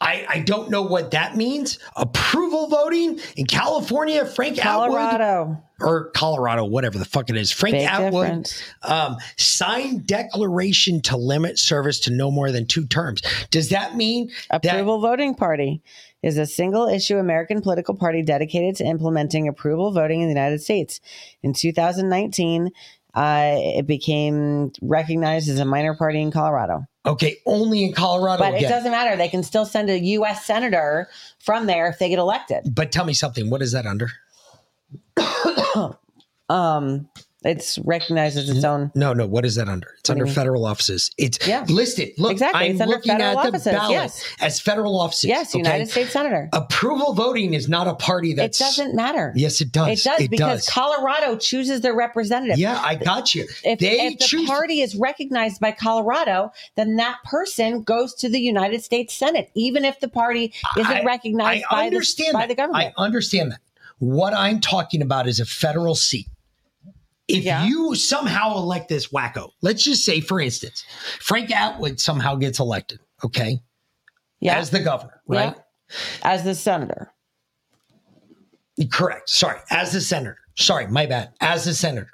I, 0.00 0.26
I 0.28 0.38
don't 0.40 0.70
know 0.70 0.82
what 0.82 1.12
that 1.12 1.36
means. 1.36 1.78
Approval 1.96 2.66
voting 2.66 3.20
in 3.36 3.46
California, 3.46 4.26
Frank 4.26 4.58
Atwood 4.58 4.90
Colorado. 4.90 5.62
or 5.80 6.10
Colorado, 6.10 6.64
whatever 6.64 6.98
the 6.98 7.04
fuck 7.06 7.30
it 7.30 7.36
is. 7.36 7.52
Frank 7.52 7.76
Big 7.76 7.86
Atwood 7.86 8.52
um, 8.82 9.16
signed 9.36 10.06
declaration 10.06 11.00
to 11.02 11.16
limit 11.16 11.58
service 11.58 12.00
to 12.00 12.10
no 12.12 12.30
more 12.30 12.50
than 12.50 12.66
two 12.66 12.86
terms. 12.86 13.22
Does 13.50 13.70
that 13.70 13.96
mean 13.96 14.30
that 14.50 14.64
Approval 14.64 15.00
Voting 15.00 15.34
Party 15.34 15.80
is 16.24 16.38
a 16.38 16.46
single 16.46 16.88
issue 16.88 17.18
American 17.18 17.60
political 17.60 17.94
party 17.94 18.22
dedicated 18.22 18.76
to 18.76 18.84
implementing 18.84 19.46
approval 19.46 19.92
voting 19.92 20.22
in 20.22 20.28
the 20.28 20.34
United 20.34 20.62
States. 20.62 21.00
In 21.42 21.52
2019, 21.52 22.70
uh, 23.14 23.54
it 23.56 23.86
became 23.86 24.72
recognized 24.80 25.48
as 25.50 25.60
a 25.60 25.64
minor 25.64 25.94
party 25.94 26.20
in 26.20 26.30
Colorado. 26.30 26.86
okay, 27.06 27.36
only 27.46 27.84
in 27.84 27.92
Colorado? 27.92 28.42
But 28.42 28.54
it 28.54 28.62
doesn't 28.68 28.90
matter. 28.90 29.16
They 29.16 29.28
can 29.28 29.42
still 29.42 29.66
send 29.66 29.90
a 29.90 29.98
U.S. 29.98 30.46
senator 30.46 31.08
from 31.38 31.66
there 31.66 31.86
if 31.88 31.98
they 31.98 32.08
get 32.08 32.18
elected. 32.18 32.74
But 32.74 32.90
tell 32.90 33.04
me 33.04 33.12
something. 33.12 33.50
What 33.50 33.62
is 33.62 33.72
that 33.72 33.86
under? 33.86 34.10
Um, 36.50 37.08
it's 37.44 37.78
recognized 37.80 38.38
as 38.38 38.48
its 38.48 38.64
own. 38.64 38.90
No, 38.94 39.12
no. 39.12 39.26
What 39.26 39.44
is 39.44 39.54
that 39.56 39.68
under? 39.68 39.94
It's 40.00 40.10
under 40.10 40.26
federal 40.26 40.64
offices. 40.66 41.10
It's 41.18 41.46
Yeah. 41.46 41.64
listed. 41.68 42.10
Look, 42.18 42.32
Exactly. 42.32 42.60
I'm 42.66 42.72
It's 42.72 42.80
under 42.80 42.94
looking 42.94 43.12
federal 43.12 43.38
at 43.40 43.52
the 43.52 43.70
ballot 43.70 43.90
yes. 43.92 44.24
as 44.40 44.60
federal 44.60 44.98
offices. 44.98 45.24
Yes, 45.24 45.50
okay? 45.50 45.58
United 45.58 45.90
States 45.90 46.10
senator. 46.12 46.48
Approval 46.52 47.14
voting 47.14 47.54
is 47.54 47.68
not 47.68 47.86
a 47.86 47.94
party 47.94 48.32
that's 48.34 48.60
It 48.60 48.64
doesn't 48.64 48.94
matter. 48.94 49.32
Yes, 49.36 49.60
it 49.60 49.72
does. 49.72 49.88
It 50.00 50.04
does 50.08 50.20
It 50.22 50.30
because 50.30 50.64
does. 50.64 50.68
Colorado 50.68 51.36
chooses 51.36 51.80
their 51.82 51.94
representative. 51.94 52.58
Yeah, 52.58 52.80
I 52.82 52.94
got 52.94 53.34
you. 53.34 53.46
If, 53.62 53.78
they 53.78 54.00
if 54.06 54.18
the 54.30 54.46
party 54.46 54.80
is 54.80 54.96
recognized 54.96 55.60
by 55.60 55.72
Colorado, 55.72 56.52
then 56.76 56.96
that 56.96 57.18
person 57.24 57.82
goes 57.82 58.14
to 58.14 58.28
the 58.28 58.40
United 58.40 58.82
States 58.82 59.14
Senate, 59.14 59.50
even 59.54 59.84
if 59.84 60.00
the 60.00 60.08
party 60.08 60.52
isn't 60.78 60.90
I- 60.92 61.04
recognized 61.04 61.64
I 61.70 61.90
by, 61.90 61.90
the, 61.90 62.30
by 62.32 62.46
the 62.46 62.54
government. 62.54 62.94
I 62.96 63.02
understand 63.02 63.52
that. 63.52 63.60
What 63.98 64.34
I'm 64.34 64.60
talking 64.60 65.02
about 65.02 65.28
is 65.28 65.40
a 65.40 65.46
federal 65.46 65.94
seat. 65.94 66.26
If 67.28 67.44
Yeah. 67.44 67.64
you 67.64 67.94
somehow 67.94 68.56
elect 68.56 68.88
this 68.88 69.08
wacko, 69.08 69.50
let's 69.62 69.82
just 69.82 70.04
say, 70.04 70.20
for 70.20 70.40
instance, 70.40 70.84
Frank 71.20 71.50
Atwood 71.50 71.98
somehow 72.00 72.34
gets 72.34 72.58
elected, 72.60 73.00
okay, 73.24 73.60
yeah, 74.40 74.58
as 74.58 74.70
the 74.70 74.80
governor, 74.80 75.22
right? 75.26 75.54
Yeah. 75.56 75.62
as 76.22 76.44
the 76.44 76.54
senator. 76.54 77.12
Correct. 78.90 79.30
Sorry, 79.30 79.58
as 79.70 79.92
the 79.92 80.00
senator. 80.00 80.38
Sorry, 80.56 80.86
my 80.86 81.06
bad. 81.06 81.32
As 81.40 81.64
the 81.64 81.74
senator. 81.74 82.10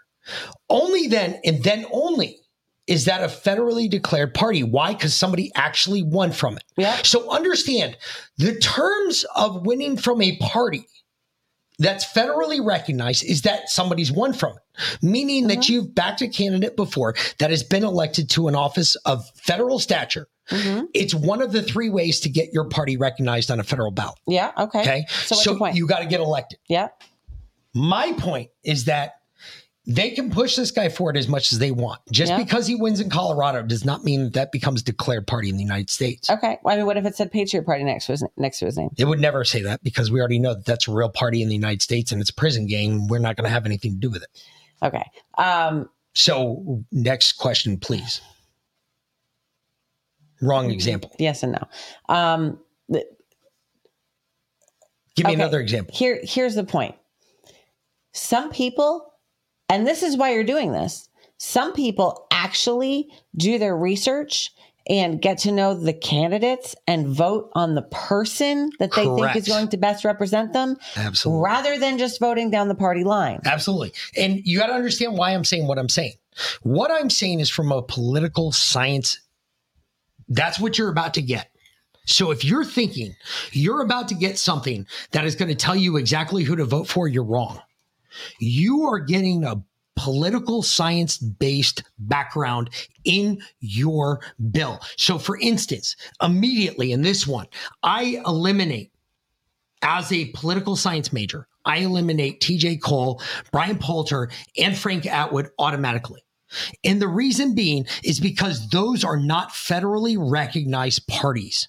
Only 0.69 1.07
then, 1.07 1.41
and 1.45 1.65
then 1.65 1.87
only, 1.91 2.39
is 2.87 3.07
that 3.07 3.23
a 3.23 3.27
federally 3.29 3.89
declared 3.89 4.35
party. 4.35 4.63
Why? 4.63 4.93
Because 4.93 5.15
somebody 5.15 5.51
actually 5.55 6.03
won 6.03 6.33
from 6.33 6.57
it. 6.57 6.65
Yeah. 6.77 6.97
So 7.03 7.31
understand 7.31 7.97
the 8.37 8.57
terms 8.59 9.25
of 9.35 9.65
winning 9.67 9.97
from 9.97 10.21
a 10.21 10.37
party 10.39 10.87
that's 11.81 12.05
federally 12.05 12.65
recognized 12.65 13.25
is 13.25 13.43
that 13.43 13.69
somebody's 13.69 14.13
won 14.13 14.33
from 14.33 14.53
it, 14.57 14.99
meaning 15.03 15.49
that 15.49 15.59
Mm-hmm. 15.59 15.73
you've 15.73 15.95
backed 15.95 16.23
a 16.23 16.29
candidate 16.29 16.77
before 16.77 17.15
that 17.39 17.51
has 17.51 17.63
been 17.65 17.83
elected 17.85 18.31
to 18.31 18.47
an 18.49 18.55
office 18.55 18.95
of 19.05 19.29
federal 19.35 19.79
stature. 19.81 20.29
Mm-hmm. 20.51 20.85
It's 20.95 21.15
one 21.15 21.43
of 21.43 21.53
the 21.53 21.63
three 21.63 21.91
ways 21.91 22.21
to 22.21 22.29
get 22.29 22.53
your 22.53 22.69
party 22.69 22.97
recognized 22.97 23.51
on 23.51 23.61
a 23.61 23.65
federal 23.65 23.91
ballot. 23.91 24.19
Yeah. 24.27 24.53
Okay. 24.59 24.81
Okay. 24.81 25.05
So 25.09 25.35
what's 25.37 25.47
your 25.47 25.59
point? 25.59 25.77
you 25.77 25.87
got 25.87 26.01
to 26.01 26.07
get 26.07 26.21
elected. 26.21 26.59
yeah. 26.69 26.89
My 27.75 28.13
point 28.19 28.51
is 28.65 28.87
that 28.87 29.20
they 29.87 30.11
can 30.11 30.31
push 30.31 30.57
this 30.57 30.71
guy 30.71 30.89
forward 30.89 31.17
as 31.17 31.27
much 31.27 31.53
as 31.53 31.59
they 31.59 31.71
want. 31.71 32.01
Just 32.13 32.31
Yeah. 32.31 32.37
because 32.39 32.67
he 32.67 32.75
wins 32.75 33.01
in 33.01 33.09
Colorado 33.11 33.63
does 33.63 33.85
not 33.85 34.05
mean 34.05 34.31
that, 34.33 34.53
becomes 34.53 34.83
declared 34.83 35.27
party 35.27 35.49
in 35.49 35.57
the 35.57 35.63
United 35.63 35.89
States. 35.91 36.29
Okay. 36.29 36.59
Well, 36.63 36.75
I 36.75 36.77
mean, 36.77 36.87
what 36.87 36.97
if 36.99 37.07
it 37.07 37.17
said 37.17 37.33
Patriot 37.33 37.65
Party 37.65 37.83
next 37.85 38.07
to 38.07 38.13
his 38.13 38.25
next 38.37 38.59
to 38.61 38.67
his 38.67 38.77
name? 38.77 38.91
It 38.99 39.07
would 39.07 39.21
never 39.21 39.43
say 39.45 39.63
that 39.63 39.83
because 39.83 40.11
we 40.11 40.21
already 40.21 40.39
know 40.39 40.55
that 40.55 40.67
that's 40.67 40.87
a 40.87 40.93
real 40.93 41.09
party 41.09 41.43
in 41.43 41.49
the 41.49 41.55
United 41.55 41.81
States 41.83 42.13
and 42.13 42.21
it's 42.21 42.31
a 42.31 42.35
prison 42.35 42.67
gang. 42.67 43.09
We're 43.09 43.19
not 43.21 43.37
going 43.37 43.45
to 43.47 43.51
have 43.51 43.65
anything 43.67 43.93
to 43.93 43.99
do 43.99 44.11
with 44.11 44.23
it. 44.23 44.29
Okay. 44.83 45.05
Um, 45.39 45.89
So, 46.15 46.85
next 46.93 47.33
question, 47.35 47.79
please. 47.79 48.21
Wrong 50.43 50.71
example. 50.71 51.11
yes 51.19 51.43
and 51.43 51.53
no. 51.53 51.69
Um, 52.15 52.59
the- 52.89 53.07
Give 55.17 55.27
me 55.27 55.33
Okay. 55.33 55.41
another 55.43 55.61
example. 55.61 55.95
Here, 55.95 56.21
here's 56.23 56.55
the 56.55 56.65
point. 56.65 56.95
Some 58.13 58.51
people, 58.51 59.10
and 59.71 59.87
this 59.87 60.03
is 60.03 60.17
why 60.17 60.33
you're 60.35 60.45
doing 60.45 60.73
this. 60.73 61.09
Some 61.39 61.73
people 61.73 62.27
actually 62.31 63.09
do 63.37 63.59
their 63.59 63.77
research 63.77 64.51
and 64.89 65.23
get 65.23 65.39
to 65.39 65.53
know 65.53 65.75
the 65.75 65.93
candidates 65.93 66.75
and 66.87 67.07
vote 67.07 67.51
on 67.55 67.75
the 67.75 67.83
person 67.83 68.71
that 68.79 68.93
they 68.93 69.05
think 69.05 69.37
is 69.37 69.47
going 69.47 69.69
to 69.69 69.77
best 69.77 70.05
represent 70.05 70.53
them, 70.53 70.77
Absolutely. 70.97 71.45
rather 71.45 71.79
than 71.79 71.97
just 71.97 72.19
voting 72.19 72.51
down 72.51 72.69
the 72.69 72.75
party 72.75 73.05
line. 73.05 73.41
Absolutely. 73.45 73.93
And 74.17 74.41
you 74.45 74.59
got 74.59 74.67
to 74.67 74.73
understand 74.73 75.17
why 75.17 75.31
I'm 75.31 75.45
saying 75.45 75.67
what 75.67 75.79
I'm 75.79 75.89
saying. 75.89 76.15
What 76.63 76.91
I'm 76.91 77.09
saying 77.09 77.41
is 77.41 77.49
from 77.49 77.71
a 77.71 77.83
political 77.83 78.53
science, 78.53 79.21
that's 80.29 80.59
what 80.59 80.77
you're 80.77 80.91
about 80.91 81.15
to 81.15 81.23
get. 81.23 81.51
So 82.07 82.33
if 82.33 82.45
you're 82.45 82.65
thinking 82.65 83.15
you're 83.53 83.83
about 83.83 84.09
to 84.09 84.15
get 84.15 84.39
something 84.39 84.87
that 85.13 85.25
is 85.25 85.37
going 85.37 85.51
to 85.51 85.55
tell 85.55 85.77
you 85.77 85.97
exactly 85.97 86.43
who 86.43 86.57
to 86.57 86.65
vote 86.65 86.89
for, 86.89 87.07
you're 87.07 87.25
wrong. 87.25 87.61
You 88.39 88.85
are 88.85 88.99
getting 88.99 89.45
a 89.45 89.63
political 89.97 90.63
science 90.63 91.19
based 91.19 91.83
background 91.99 92.71
in 93.05 93.41
your 93.61 94.21
bill. 94.51 94.81
So 94.97 95.19
for 95.19 95.39
instance, 95.39 95.95
immediately 96.23 96.93
in 96.93 97.03
this 97.03 97.27
one, 97.27 97.47
I 97.83 98.23
eliminate 98.25 98.93
as 99.83 100.11
a 100.13 100.31
political 100.35 100.77
science 100.77 101.13
major, 101.13 101.47
I 101.65 101.79
eliminate 101.79 102.41
TJ 102.41 102.81
Cole, 102.83 103.23
Brian 103.53 103.79
Poulter, 103.79 104.31
and 104.57 104.77
Frank 104.77 105.07
Atwood 105.07 105.51
automatically. 105.59 106.23
And 106.83 107.01
the 107.01 107.09
reason 107.09 107.55
being 107.55 107.87
is 108.03 108.21
because 108.21 108.69
those 108.71 109.05
are 109.05 109.19
not 109.19 109.51
federally 109.51 110.17
recognized 110.19 111.07
parties. 111.07 111.69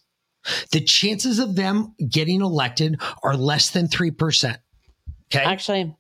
The 0.72 0.82
chances 0.82 1.38
of 1.38 1.56
them 1.56 1.94
getting 2.10 2.42
elected 2.42 3.00
are 3.24 3.36
less 3.36 3.70
than 3.70 3.88
3%. 3.88 4.58
Okay. 5.34 5.44
Actually, 5.44 5.96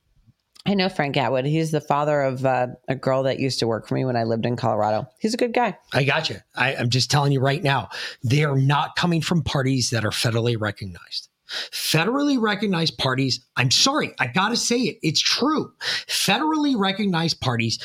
I 0.65 0.75
know 0.75 0.89
Frank 0.89 1.17
Atwood. 1.17 1.45
He's 1.45 1.71
the 1.71 1.81
father 1.81 2.21
of 2.21 2.45
uh, 2.45 2.67
a 2.87 2.95
girl 2.95 3.23
that 3.23 3.39
used 3.39 3.59
to 3.59 3.67
work 3.67 3.87
for 3.87 3.95
me 3.95 4.05
when 4.05 4.15
I 4.15 4.25
lived 4.25 4.45
in 4.45 4.55
Colorado. 4.55 5.07
He's 5.19 5.33
a 5.33 5.37
good 5.37 5.53
guy. 5.53 5.77
I 5.93 6.03
got 6.03 6.29
you. 6.29 6.37
I, 6.55 6.75
I'm 6.75 6.89
just 6.89 7.09
telling 7.09 7.31
you 7.31 7.39
right 7.39 7.63
now, 7.63 7.89
they 8.23 8.43
are 8.43 8.57
not 8.57 8.95
coming 8.95 9.21
from 9.21 9.41
parties 9.41 9.89
that 9.89 10.05
are 10.05 10.11
federally 10.11 10.55
recognized. 10.59 11.29
Federally 11.49 12.39
recognized 12.39 12.97
parties, 12.97 13.41
I'm 13.57 13.71
sorry, 13.71 14.13
I 14.19 14.27
got 14.27 14.49
to 14.49 14.55
say 14.55 14.77
it. 14.81 14.99
It's 15.01 15.19
true. 15.19 15.73
Federally 16.07 16.77
recognized 16.77 17.41
parties, 17.41 17.79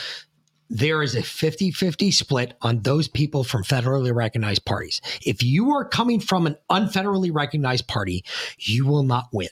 there 0.68 1.03
is 1.03 1.14
a 1.14 1.22
50 1.22 1.70
50 1.70 2.11
split 2.11 2.55
on 2.62 2.83
those 2.83 3.09
people 3.09 3.43
from 3.43 3.64
federally 3.64 4.14
recognized 4.14 4.64
parties. 4.64 5.01
If 5.24 5.43
you 5.43 5.70
are 5.72 5.85
coming 5.85 6.20
from 6.20 6.47
an 6.47 6.57
unfederally 6.70 7.33
recognized 7.33 7.89
party, 7.89 8.24
you 8.59 8.87
will 8.87 9.03
not 9.03 9.29
win. 9.33 9.49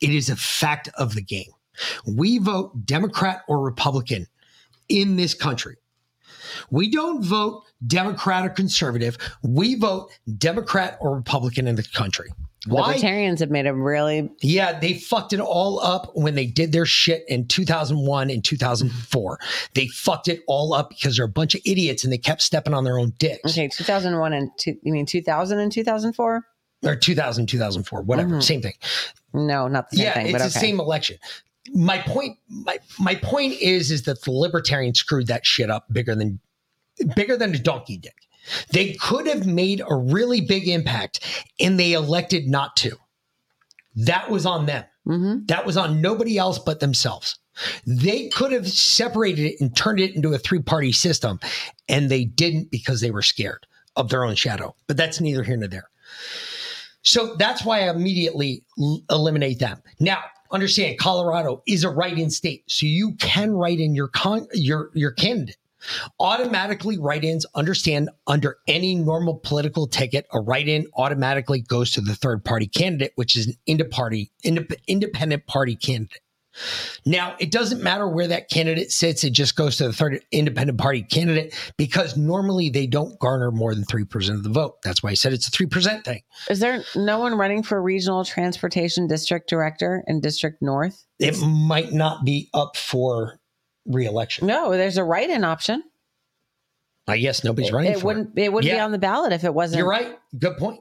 It 0.00 0.10
is 0.10 0.28
a 0.28 0.36
fact 0.36 0.88
of 0.98 1.14
the 1.14 1.22
game. 1.22 1.50
We 2.06 2.38
vote 2.38 2.86
Democrat 2.86 3.42
or 3.48 3.60
Republican 3.60 4.26
in 4.88 5.16
this 5.16 5.34
country. 5.34 5.76
We 6.70 6.90
don't 6.90 7.22
vote 7.24 7.64
Democrat 7.86 8.44
or 8.46 8.50
conservative. 8.50 9.18
We 9.42 9.74
vote 9.74 10.10
Democrat 10.38 10.96
or 11.00 11.14
Republican 11.16 11.66
in 11.66 11.74
the 11.76 11.82
country. 11.82 12.30
Why? 12.66 12.88
Libertarians 12.88 13.40
have 13.40 13.50
made 13.50 13.66
a 13.66 13.74
really 13.74 14.28
Yeah, 14.42 14.78
they 14.78 14.94
fucked 14.94 15.32
it 15.32 15.38
all 15.38 15.78
up 15.80 16.10
when 16.16 16.34
they 16.34 16.46
did 16.46 16.72
their 16.72 16.86
shit 16.86 17.24
in 17.28 17.46
2001 17.46 18.28
and 18.30 18.44
2004. 18.44 19.38
They 19.74 19.86
fucked 19.88 20.26
it 20.28 20.40
all 20.48 20.72
up 20.74 20.88
because 20.88 21.16
they're 21.16 21.26
a 21.26 21.28
bunch 21.28 21.54
of 21.54 21.60
idiots 21.64 22.02
and 22.02 22.12
they 22.12 22.18
kept 22.18 22.42
stepping 22.42 22.74
on 22.74 22.82
their 22.84 22.98
own 22.98 23.12
dicks. 23.18 23.52
okay. 23.52 23.68
2001 23.68 24.32
and 24.32 24.50
two, 24.58 24.76
you 24.82 24.92
mean 24.92 25.06
2000 25.06 25.58
and 25.60 25.70
2004? 25.70 26.44
Or 26.84 26.96
2000, 26.96 27.46
2004, 27.46 28.02
whatever, 28.02 28.36
Mhm. 28.36 28.42
same 28.42 28.62
thing. 28.62 28.74
No, 29.32 29.68
not 29.68 29.90
the 29.90 29.96
same 29.98 30.04
yeah, 30.06 30.14
thing. 30.14 30.26
it's 30.26 30.32
but 30.32 30.38
the 30.38 30.44
okay. 30.46 30.58
same 30.58 30.80
election. 30.80 31.18
My 31.74 31.98
point, 31.98 32.38
my 32.48 32.78
my 32.98 33.14
point 33.16 33.54
is, 33.60 33.90
is 33.90 34.02
that 34.04 34.22
the 34.22 34.30
libertarians 34.30 34.98
screwed 34.98 35.26
that 35.26 35.46
shit 35.46 35.70
up 35.70 35.86
bigger 35.92 36.14
than 36.14 36.40
bigger 37.14 37.36
than 37.36 37.54
a 37.54 37.58
donkey 37.58 37.96
dick. 37.96 38.14
They 38.70 38.92
could 38.94 39.26
have 39.26 39.46
made 39.46 39.82
a 39.86 39.94
really 39.94 40.40
big 40.40 40.68
impact, 40.68 41.20
and 41.58 41.78
they 41.78 41.92
elected 41.92 42.46
not 42.48 42.76
to. 42.76 42.96
That 43.96 44.30
was 44.30 44.46
on 44.46 44.66
them. 44.66 44.84
Mhm. 45.06 45.48
That 45.48 45.66
was 45.66 45.76
on 45.76 46.00
nobody 46.00 46.38
else 46.38 46.58
but 46.58 46.80
themselves. 46.80 47.38
They 47.86 48.28
could 48.28 48.52
have 48.52 48.68
separated 48.68 49.46
it 49.46 49.60
and 49.60 49.74
turned 49.74 49.98
it 50.00 50.14
into 50.14 50.34
a 50.34 50.38
three 50.38 50.60
party 50.62 50.92
system, 50.92 51.40
and 51.88 52.10
they 52.10 52.24
didn't 52.24 52.70
because 52.70 53.00
they 53.00 53.10
were 53.10 53.22
scared 53.22 53.66
of 53.96 54.10
their 54.10 54.24
own 54.24 54.34
shadow. 54.34 54.76
But 54.86 54.96
that's 54.96 55.20
neither 55.20 55.42
here 55.42 55.56
nor 55.56 55.68
there. 55.68 55.88
So 57.02 57.34
that's 57.36 57.64
why 57.64 57.82
I 57.86 57.90
immediately 57.90 58.64
l- 58.78 59.02
eliminate 59.10 59.58
them. 59.58 59.80
Now, 60.00 60.24
understand 60.50 60.98
Colorado 60.98 61.62
is 61.66 61.84
a 61.84 61.90
write-in 61.90 62.30
state, 62.30 62.64
so 62.66 62.86
you 62.86 63.14
can 63.14 63.52
write 63.52 63.80
in 63.80 63.94
your 63.94 64.08
con- 64.08 64.48
your 64.52 64.90
your 64.94 65.12
candidate. 65.12 65.56
Automatically 66.18 66.98
write 66.98 67.24
ins 67.24 67.46
understand 67.54 68.10
under 68.26 68.58
any 68.66 68.94
normal 68.94 69.34
political 69.34 69.86
ticket, 69.86 70.26
a 70.32 70.40
write 70.40 70.68
in 70.68 70.86
automatically 70.96 71.60
goes 71.60 71.92
to 71.92 72.00
the 72.00 72.14
third 72.14 72.44
party 72.44 72.66
candidate, 72.66 73.12
which 73.14 73.36
is 73.36 73.46
an 73.46 73.54
indep- 73.68 73.90
party, 73.90 74.30
indep- 74.44 74.80
independent 74.88 75.46
party 75.46 75.76
candidate. 75.76 76.20
Now, 77.04 77.36
it 77.38 77.50
doesn't 77.50 77.82
matter 77.82 78.08
where 78.08 78.26
that 78.28 78.48
candidate 78.50 78.90
sits, 78.90 79.24
it 79.24 79.30
just 79.30 79.56
goes 79.56 79.76
to 79.76 79.84
the 79.84 79.92
third 79.92 80.22
independent 80.32 80.78
party 80.78 81.02
candidate 81.02 81.54
because 81.76 82.16
normally 82.16 82.70
they 82.70 82.86
don't 82.86 83.18
garner 83.18 83.50
more 83.50 83.74
than 83.74 83.84
3% 83.84 84.30
of 84.30 84.42
the 84.42 84.50
vote. 84.50 84.76
That's 84.82 85.02
why 85.02 85.10
I 85.10 85.14
said 85.14 85.32
it's 85.32 85.48
a 85.48 85.50
3% 85.50 86.04
thing. 86.04 86.22
Is 86.48 86.60
there 86.60 86.82
no 86.94 87.18
one 87.18 87.36
running 87.36 87.62
for 87.62 87.80
regional 87.82 88.24
transportation 88.24 89.06
district 89.06 89.48
director 89.48 90.02
in 90.06 90.20
District 90.20 90.60
North? 90.62 91.04
It 91.18 91.38
might 91.40 91.92
not 91.92 92.24
be 92.24 92.48
up 92.52 92.76
for 92.76 93.38
reelection. 93.86 94.46
No, 94.46 94.72
there's 94.72 94.98
a 94.98 95.04
write-in 95.04 95.44
option. 95.44 95.82
I 97.08 97.18
guess 97.18 97.44
nobody's 97.44 97.70
running 97.70 97.92
It 97.92 98.00
for 98.00 98.06
wouldn't. 98.06 98.36
It, 98.36 98.52
wouldn't 98.52 98.72
be 98.72 98.80
on 98.80 98.90
the 98.90 98.98
ballot 98.98 99.32
if 99.32 99.44
it 99.44 99.54
wasn't. 99.54 99.78
You're 99.78 99.88
right. 99.88 100.18
Good 100.36 100.56
point. 100.56 100.80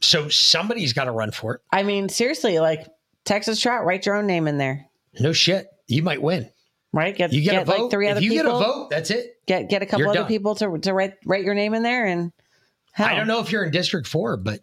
So 0.00 0.28
somebody's 0.28 0.92
got 0.92 1.04
to 1.04 1.10
run 1.10 1.32
for 1.32 1.54
it. 1.54 1.62
I 1.72 1.82
mean, 1.82 2.08
seriously, 2.08 2.60
like 2.60 2.86
Texas 3.26 3.60
Trout, 3.60 3.84
write 3.84 4.06
your 4.06 4.14
own 4.16 4.26
name 4.26 4.48
in 4.48 4.56
there. 4.56 4.86
No 5.20 5.32
shit. 5.34 5.66
You 5.88 6.02
might 6.02 6.22
win. 6.22 6.50
Right? 6.92 7.14
Get 7.14 7.32
You 7.32 7.42
get, 7.42 7.60
a 7.62 7.64
vote. 7.66 7.78
like 7.82 7.90
three 7.90 8.06
if 8.08 8.12
other 8.12 8.20
you 8.22 8.30
people. 8.30 8.44
get 8.58 8.66
a 8.68 8.72
vote, 8.72 8.90
that's 8.90 9.10
it. 9.10 9.32
Get 9.46 9.68
get 9.68 9.82
a 9.82 9.86
couple 9.86 10.00
You're 10.00 10.08
other 10.10 10.20
done. 10.20 10.28
people 10.28 10.54
to 10.56 10.78
to 10.78 10.94
write 10.94 11.14
write 11.26 11.44
your 11.44 11.54
name 11.54 11.74
in 11.74 11.82
there, 11.82 12.06
and 12.06 12.32
hell, 12.92 13.06
I 13.08 13.14
don't 13.14 13.26
know 13.26 13.40
if 13.40 13.52
you're 13.52 13.64
in 13.64 13.70
District 13.70 14.06
Four, 14.06 14.38
but 14.38 14.60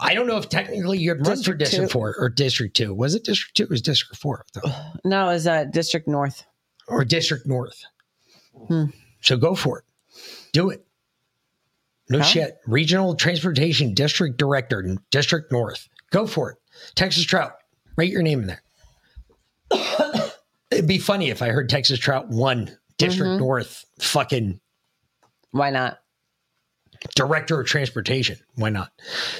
I 0.00 0.14
don't 0.14 0.26
know 0.28 0.36
if 0.36 0.48
technically 0.48 0.98
you'd 0.98 1.26
run 1.26 1.36
for 1.42 1.54
District 1.54 1.58
District 1.58 1.88
two. 1.90 1.92
Four 1.92 2.14
or 2.18 2.28
District 2.28 2.76
Two. 2.76 2.94
Was 2.94 3.14
it 3.16 3.24
District 3.24 3.56
Two? 3.56 3.64
It 3.64 3.70
was 3.70 3.82
District 3.82 4.16
Four 4.20 4.44
though. 4.54 4.70
No, 5.04 5.30
it's 5.30 5.46
uh, 5.46 5.64
District 5.64 6.06
North. 6.06 6.44
or 6.88 7.04
District 7.04 7.46
North. 7.46 7.82
Hmm. 8.68 8.84
So 9.22 9.36
go 9.36 9.54
for 9.56 9.78
it. 9.80 9.84
Do 10.52 10.70
it. 10.70 10.84
No 12.08 12.18
Huh? 12.18 12.24
shit. 12.24 12.58
Regional 12.66 13.14
Transportation 13.16 13.94
District 13.94 14.36
Director, 14.36 14.96
District 15.10 15.50
North. 15.50 15.88
Go 16.10 16.26
for 16.26 16.52
it. 16.52 16.58
Texas 16.94 17.24
Trout. 17.24 17.52
Write 17.96 18.10
your 18.10 18.22
name 18.22 18.40
in 18.40 18.46
there. 18.46 18.62
It'd 20.70 20.86
be 20.88 20.98
funny 20.98 21.30
if 21.30 21.42
I 21.42 21.48
heard 21.48 21.68
Texas 21.68 21.98
Trout 21.98 22.28
won 22.28 22.76
District 22.98 23.28
Mhm. 23.30 23.38
North 23.38 23.84
fucking 24.00 24.60
Why 25.50 25.70
not? 25.70 25.98
director 27.16 27.60
of 27.60 27.66
transportation. 27.66 28.38
Why 28.54 28.68
not? 28.70 28.92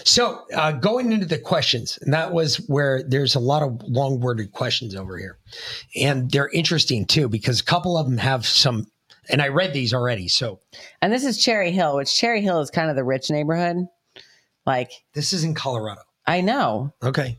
So, 0.05 0.45
uh, 0.55 0.73
going 0.73 1.13
into 1.13 1.27
the 1.27 1.39
questions, 1.39 1.99
and 2.03 2.13
that 2.13 2.33
was 2.33 2.57
where 2.69 3.03
there's 3.05 3.35
a 3.35 3.41
lot 3.41 3.63
of 3.63 3.81
long 3.85 4.21
worded 4.21 4.53
questions 4.53 4.95
over 4.97 5.17
here. 5.17 5.39
And 5.97 6.31
they're 6.31 6.49
interesting 6.51 7.07
too, 7.07 7.29
because 7.29 7.61
a 7.61 7.65
couple 7.65 7.97
of 7.97 8.07
them 8.07 8.19
have 8.19 8.47
some, 8.47 8.91
and 9.31 9.41
I 9.41 9.49
read 9.49 9.73
these 9.73 9.95
already. 9.95 10.29
So, 10.29 10.61
And 11.01 11.13
this 11.13 11.25
is 11.25 11.39
Cherry 11.39 11.71
Hill, 11.71 11.97
which 11.97 12.15
Cherry 12.17 12.43
Hill 12.43 12.61
is 12.61 12.71
kind 12.71 12.91
of 12.91 12.97
the 12.97 13.05
rich 13.05 13.31
neighborhood. 13.31 13.87
Like 14.67 14.91
this 15.15 15.33
is 15.33 15.45
in 15.45 15.55
Colorado. 15.55 16.03
I 16.27 16.41
know. 16.41 16.93
Okay. 17.03 17.39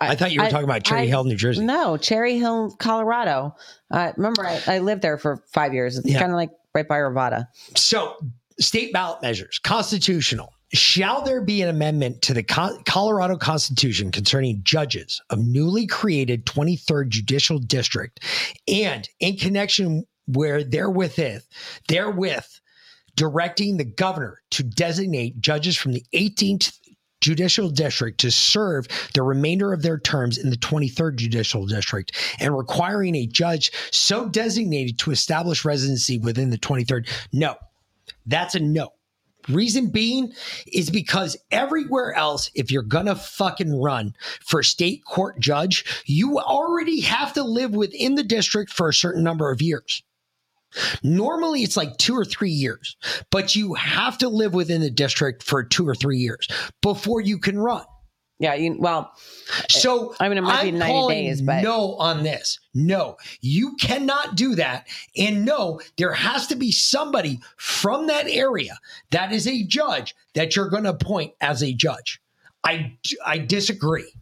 I, 0.00 0.14
thought 0.16 0.32
you 0.32 0.40
were 0.40 0.46
I- 0.46 0.50
talking 0.50 0.64
about 0.64 0.84
Cherry 0.84 1.02
I- 1.02 1.06
Hill, 1.06 1.24
New 1.24 1.36
Jersey. 1.36 1.64
No, 1.64 1.96
Cherry 1.96 2.38
Hill, 2.38 2.74
Colorado. 2.78 3.54
Uh, 3.90 4.12
remember, 4.16 4.44
I, 4.46 4.60
I 4.66 4.78
lived 4.78 5.02
there 5.02 5.18
for 5.18 5.44
five 5.52 5.74
years. 5.74 5.98
It's 5.98 6.08
Yeah. 6.08 6.18
kind 6.20 6.32
of 6.32 6.36
like 6.36 6.50
right 6.74 6.88
by 6.88 6.96
Arvada. 6.96 7.46
So, 7.76 8.16
state 8.58 8.92
ballot 8.92 9.22
measures, 9.22 9.58
constitutional. 9.62 10.52
Shall 10.74 11.20
there 11.22 11.42
be 11.42 11.60
an 11.60 11.68
amendment 11.68 12.22
to 12.22 12.32
the 12.34 12.42
Co- 12.42 12.78
Colorado 12.86 13.36
Constitution 13.36 14.10
concerning 14.10 14.60
judges 14.64 15.20
of 15.28 15.38
newly 15.38 15.86
created 15.86 16.46
23rd 16.46 17.10
Judicial 17.10 17.58
District 17.58 18.20
and 18.66 19.06
in 19.20 19.36
connection 19.36 20.04
where 20.26 20.64
therewith, 20.64 21.42
therewith 21.88 22.46
directing 23.16 23.76
the 23.76 23.84
governor 23.84 24.38
to 24.52 24.62
designate 24.62 25.38
judges 25.42 25.76
from 25.76 25.92
the 25.92 26.02
18th 26.14 26.78
Judicial 27.22 27.70
District 27.70 28.20
to 28.20 28.30
serve 28.30 28.86
the 29.14 29.22
remainder 29.22 29.72
of 29.72 29.82
their 29.82 29.98
terms 29.98 30.36
in 30.36 30.50
the 30.50 30.56
23rd 30.56 31.16
Judicial 31.16 31.64
District 31.66 32.12
and 32.40 32.56
requiring 32.56 33.14
a 33.14 33.26
judge 33.26 33.72
so 33.90 34.28
designated 34.28 34.98
to 34.98 35.10
establish 35.10 35.64
residency 35.64 36.18
within 36.18 36.50
the 36.50 36.58
23rd. 36.58 37.08
No, 37.32 37.54
that's 38.26 38.54
a 38.54 38.60
no. 38.60 38.90
Reason 39.48 39.90
being 39.90 40.32
is 40.72 40.88
because 40.90 41.36
everywhere 41.50 42.14
else, 42.14 42.50
if 42.54 42.70
you're 42.70 42.82
gonna 42.82 43.16
fucking 43.16 43.80
run 43.80 44.14
for 44.40 44.62
state 44.62 45.04
court 45.04 45.40
judge, 45.40 45.84
you 46.06 46.38
already 46.38 47.00
have 47.00 47.32
to 47.32 47.42
live 47.42 47.72
within 47.72 48.14
the 48.14 48.22
district 48.22 48.72
for 48.72 48.88
a 48.88 48.94
certain 48.94 49.24
number 49.24 49.50
of 49.50 49.60
years. 49.60 50.02
Normally, 51.02 51.62
it's 51.62 51.76
like 51.76 51.98
two 51.98 52.14
or 52.14 52.24
three 52.24 52.50
years, 52.50 52.96
but 53.30 53.54
you 53.54 53.74
have 53.74 54.18
to 54.18 54.28
live 54.28 54.54
within 54.54 54.80
the 54.80 54.90
district 54.90 55.42
for 55.42 55.62
two 55.62 55.88
or 55.88 55.94
three 55.94 56.18
years 56.18 56.48
before 56.80 57.20
you 57.20 57.38
can 57.38 57.58
run. 57.58 57.84
Yeah, 58.38 58.54
you 58.54 58.76
well, 58.76 59.12
So 59.68 60.16
I 60.18 60.28
mean, 60.28 60.38
it 60.38 60.40
might 60.40 60.62
be 60.62 60.68
I'm 60.70 60.78
90 60.78 60.92
calling 60.92 61.24
days, 61.26 61.42
but- 61.42 61.62
no 61.62 61.94
on 61.94 62.24
this. 62.24 62.58
No, 62.74 63.16
you 63.40 63.76
cannot 63.76 64.34
do 64.34 64.56
that. 64.56 64.88
And 65.16 65.44
no, 65.44 65.80
there 65.96 66.12
has 66.12 66.48
to 66.48 66.56
be 66.56 66.72
somebody 66.72 67.38
from 67.56 68.08
that 68.08 68.26
area 68.28 68.78
that 69.12 69.30
is 69.30 69.46
a 69.46 69.62
judge 69.62 70.16
that 70.34 70.56
you're 70.56 70.70
going 70.70 70.84
to 70.84 70.90
appoint 70.90 71.34
as 71.40 71.62
a 71.62 71.72
judge. 71.72 72.20
I 72.64 72.98
I 73.24 73.38
disagree. 73.38 74.12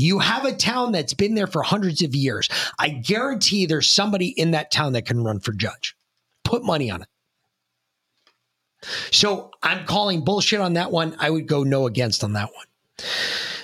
You 0.00 0.18
have 0.18 0.46
a 0.46 0.52
town 0.52 0.92
that's 0.92 1.12
been 1.14 1.34
there 1.34 1.46
for 1.46 1.62
hundreds 1.62 2.02
of 2.02 2.14
years. 2.14 2.48
I 2.78 2.88
guarantee 2.88 3.66
there's 3.66 3.90
somebody 3.90 4.28
in 4.28 4.52
that 4.52 4.70
town 4.70 4.94
that 4.94 5.04
can 5.04 5.22
run 5.22 5.40
for 5.40 5.52
judge. 5.52 5.94
Put 6.42 6.64
money 6.64 6.90
on 6.90 7.02
it. 7.02 7.08
So 9.10 9.50
I'm 9.62 9.84
calling 9.84 10.24
bullshit 10.24 10.60
on 10.60 10.72
that 10.74 10.90
one. 10.90 11.14
I 11.18 11.28
would 11.28 11.46
go 11.46 11.64
no 11.64 11.86
against 11.86 12.24
on 12.24 12.32
that 12.32 12.48
one. 12.54 12.66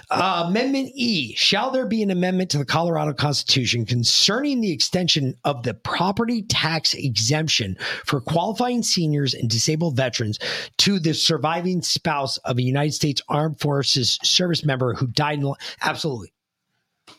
Uh, 0.09 0.45
amendment 0.47 0.93
E 0.95 1.35
Shall 1.35 1.73
there 1.73 1.87
be 1.87 2.01
an 2.01 2.13
amendment 2.13 2.51
to 2.51 2.59
the 2.59 2.65
Colorado 2.65 3.13
Constitution 3.13 3.85
concerning 3.85 4.61
the 4.61 4.71
extension 4.71 5.35
of 5.45 5.65
the 5.65 5.75
property 5.75 6.43
tax 6.43 6.95
exemption 6.95 7.77
for 8.05 8.21
qualifying 8.21 8.85
seniors 8.85 9.35
and 9.35 9.51
disabled 9.51 9.97
veterans 9.97 10.39
to 10.79 11.01
the 11.01 11.13
surviving 11.13 11.83
spouse 11.83 12.37
of 12.39 12.59
a 12.59 12.63
United 12.63 12.93
States 12.93 13.21
Armed 13.29 13.59
Forces 13.59 14.19
service 14.23 14.65
member 14.65 14.95
who 14.95 15.09
died? 15.09 15.41
In, 15.41 15.53
absolutely. 15.83 16.33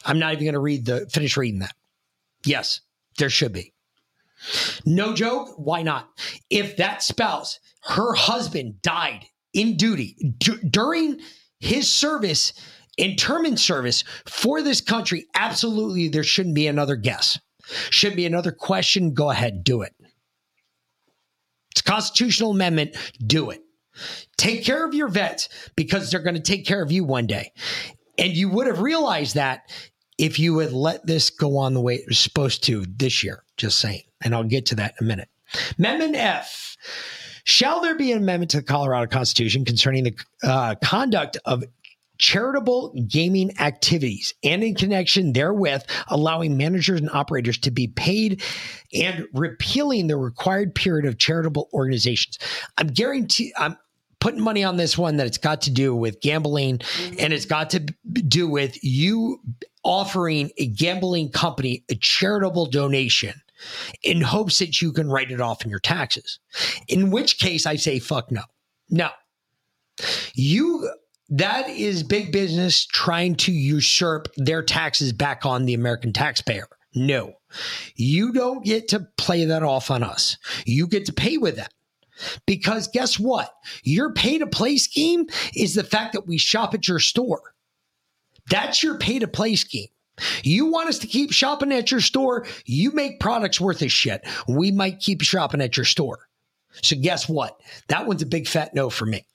I'm 0.06 0.20
not 0.20 0.34
even 0.34 0.46
going 0.46 0.54
to 0.54 0.60
read 0.60 0.86
the 0.86 1.08
finish 1.12 1.36
reading 1.36 1.60
that. 1.60 1.76
Yes, 2.46 2.80
there 3.18 3.30
should 3.30 3.52
be. 3.52 3.74
No 4.86 5.14
joke. 5.14 5.56
Why 5.58 5.82
not? 5.82 6.08
If 6.50 6.78
that 6.78 7.04
spouse, 7.04 7.60
her 7.82 8.14
husband 8.14 8.82
died 8.82 9.26
in 9.52 9.76
duty 9.76 10.16
d- 10.38 10.58
during 10.70 11.20
his 11.60 11.92
service 11.92 12.54
in 12.98 13.16
term 13.16 13.46
in 13.46 13.58
service 13.58 14.04
for 14.26 14.62
this 14.62 14.82
country, 14.82 15.26
absolutely 15.36 16.10
there 16.10 16.24
shouldn't 16.24 16.56
be 16.56 16.68
another 16.68 16.96
guess. 16.96 17.40
Should 17.90 18.16
be 18.16 18.26
another 18.26 18.52
question. 18.52 19.14
Go 19.14 19.30
ahead, 19.30 19.64
do 19.64 19.82
it. 19.82 19.94
It's 21.72 21.82
a 21.82 21.84
constitutional 21.84 22.52
amendment. 22.52 22.96
Do 23.26 23.50
it. 23.52 23.62
Take 24.38 24.64
care 24.64 24.86
of 24.86 24.94
your 24.94 25.08
vets 25.08 25.50
because 25.76 26.10
they're 26.10 26.22
going 26.22 26.36
to 26.36 26.42
take 26.42 26.66
care 26.66 26.82
of 26.82 26.92
you 26.92 27.04
one 27.04 27.28
day. 27.28 27.52
And 28.18 28.34
you 28.34 28.50
would 28.50 28.68
have 28.68 28.80
realized 28.80 29.36
that 29.36 29.72
if 30.18 30.40
you 30.40 30.58
had 30.60 30.72
let 30.72 31.06
this 31.06 31.30
go 31.30 31.58
on 31.58 31.74
the 31.74 31.82
way 31.82 31.96
it 31.96 32.08
was 32.08 32.20
supposed 32.20 32.64
to 32.66 32.86
this 32.88 33.24
year. 33.24 33.44
Just 33.58 33.80
saying. 33.80 34.02
And 34.24 34.34
I'll 34.34 34.44
get 34.44 34.66
to 34.68 34.76
that 34.76 34.96
in 35.00 35.06
a 35.06 35.08
minute. 35.08 35.30
Amendment 35.78 36.16
F. 36.16 36.78
Shall 37.44 37.82
there 37.82 37.96
be 37.96 38.12
an 38.12 38.18
amendment 38.18 38.52
to 38.52 38.58
the 38.58 38.64
Colorado 38.64 39.08
Constitution 39.08 39.64
concerning 39.64 40.04
the 40.04 40.16
uh, 40.44 40.76
conduct 40.84 41.38
of 41.46 41.64
charitable 42.18 42.94
gaming 43.08 43.58
activities 43.60 44.34
and 44.44 44.64
in 44.64 44.76
connection 44.76 45.34
therewith 45.34 45.84
allowing 46.08 46.58
managers 46.58 47.00
and 47.00 47.10
operators 47.12 47.58
to 47.60 47.72
be 47.72 47.88
paid 47.88 48.42
and 48.94 49.26
repealing 49.34 50.08
the 50.08 50.18
required 50.18 50.76
period 50.76 51.06
of 51.06 51.18
charitable 51.18 51.70
organizations? 51.74 52.40
I'm 52.78 52.88
guarantee 52.88 53.54
I'm 53.58 53.78
putting 54.20 54.42
money 54.42 54.64
on 54.64 54.78
this 54.78 54.98
one 54.98 55.18
that 55.18 55.28
it's 55.28 55.38
got 55.38 55.62
to 55.62 55.72
do 55.72 55.96
with 55.96 56.20
gambling 56.22 56.80
mm-hmm. 56.80 57.16
and 57.20 57.34
it's 57.34 57.46
got 57.46 57.70
to 57.72 57.80
do 57.80 58.48
with 58.48 58.84
you 58.84 59.40
offering 59.84 60.52
a 60.58 60.68
gambling 60.68 61.30
company 61.30 61.84
a 61.90 61.96
charitable 61.96 62.66
donation 62.66 63.34
in 64.04 64.22
hopes 64.22 64.60
that 64.60 64.82
you 64.82 64.92
can 64.92 65.10
write 65.10 65.32
it 65.32 65.42
off 65.42 65.64
in 65.64 65.70
your 65.70 65.80
taxes. 65.80 66.40
In 66.88 67.12
which 67.12 67.40
case, 67.40 67.66
I 67.66 67.76
say, 67.76 68.00
fuck 68.00 68.32
no. 68.32 68.44
No. 68.90 69.10
You, 70.34 70.92
that 71.30 71.70
is 71.70 72.04
big 72.04 72.32
business 72.32 72.86
trying 72.86 73.36
to 73.36 73.52
usurp 73.52 74.28
their 74.38 74.64
taxes 74.64 75.12
back 75.14 75.46
on 75.46 75.66
the 75.66 75.74
American 75.74 76.14
taxpayer. 76.14 76.68
No. 76.96 77.34
You 77.96 78.32
don't 78.32 78.64
get 78.64 78.90
to 78.90 79.08
play 79.18 79.46
that 79.46 79.64
off 79.64 79.92
on 79.92 80.04
us. 80.04 80.38
You 80.66 80.88
get 80.88 81.06
to 81.08 81.14
pay 81.14 81.38
with 81.38 81.58
that. 81.58 81.74
Because 82.46 82.88
guess 82.88 83.20
what? 83.20 83.52
Your 83.84 84.14
pay 84.14 84.40
to 84.40 84.48
play 84.48 84.78
scheme 84.78 85.28
is 85.56 85.76
the 85.76 85.84
fact 85.84 86.14
that 86.14 86.26
we 86.26 86.38
shop 86.38 86.74
at 86.74 86.88
your 86.88 87.00
store. 87.00 87.42
That's 88.50 88.82
your 88.82 88.98
pay 88.98 89.20
to 89.20 89.28
play 89.28 89.56
scheme. 89.56 89.90
You 90.42 90.66
want 90.66 90.90
us 90.90 90.98
to 91.00 91.08
keep 91.08 91.32
shopping 91.32 91.72
at 91.72 91.92
your 91.92 92.00
store? 92.00 92.48
You 92.66 92.92
make 92.92 93.20
products 93.20 93.62
worth 93.62 93.82
a 93.84 93.88
shit. 93.88 94.26
We 94.48 94.72
might 94.72 95.00
keep 95.00 95.22
shopping 95.22 95.62
at 95.62 95.78
your 95.78 95.86
store. 95.86 96.28
So 96.82 96.96
guess 96.96 97.30
what? 97.30 97.60
That 97.88 98.08
one's 98.08 98.24
a 98.24 98.28
big 98.28 98.48
fat 98.48 98.74
no 98.74 98.90
for 98.90 99.06
me. 99.06 99.26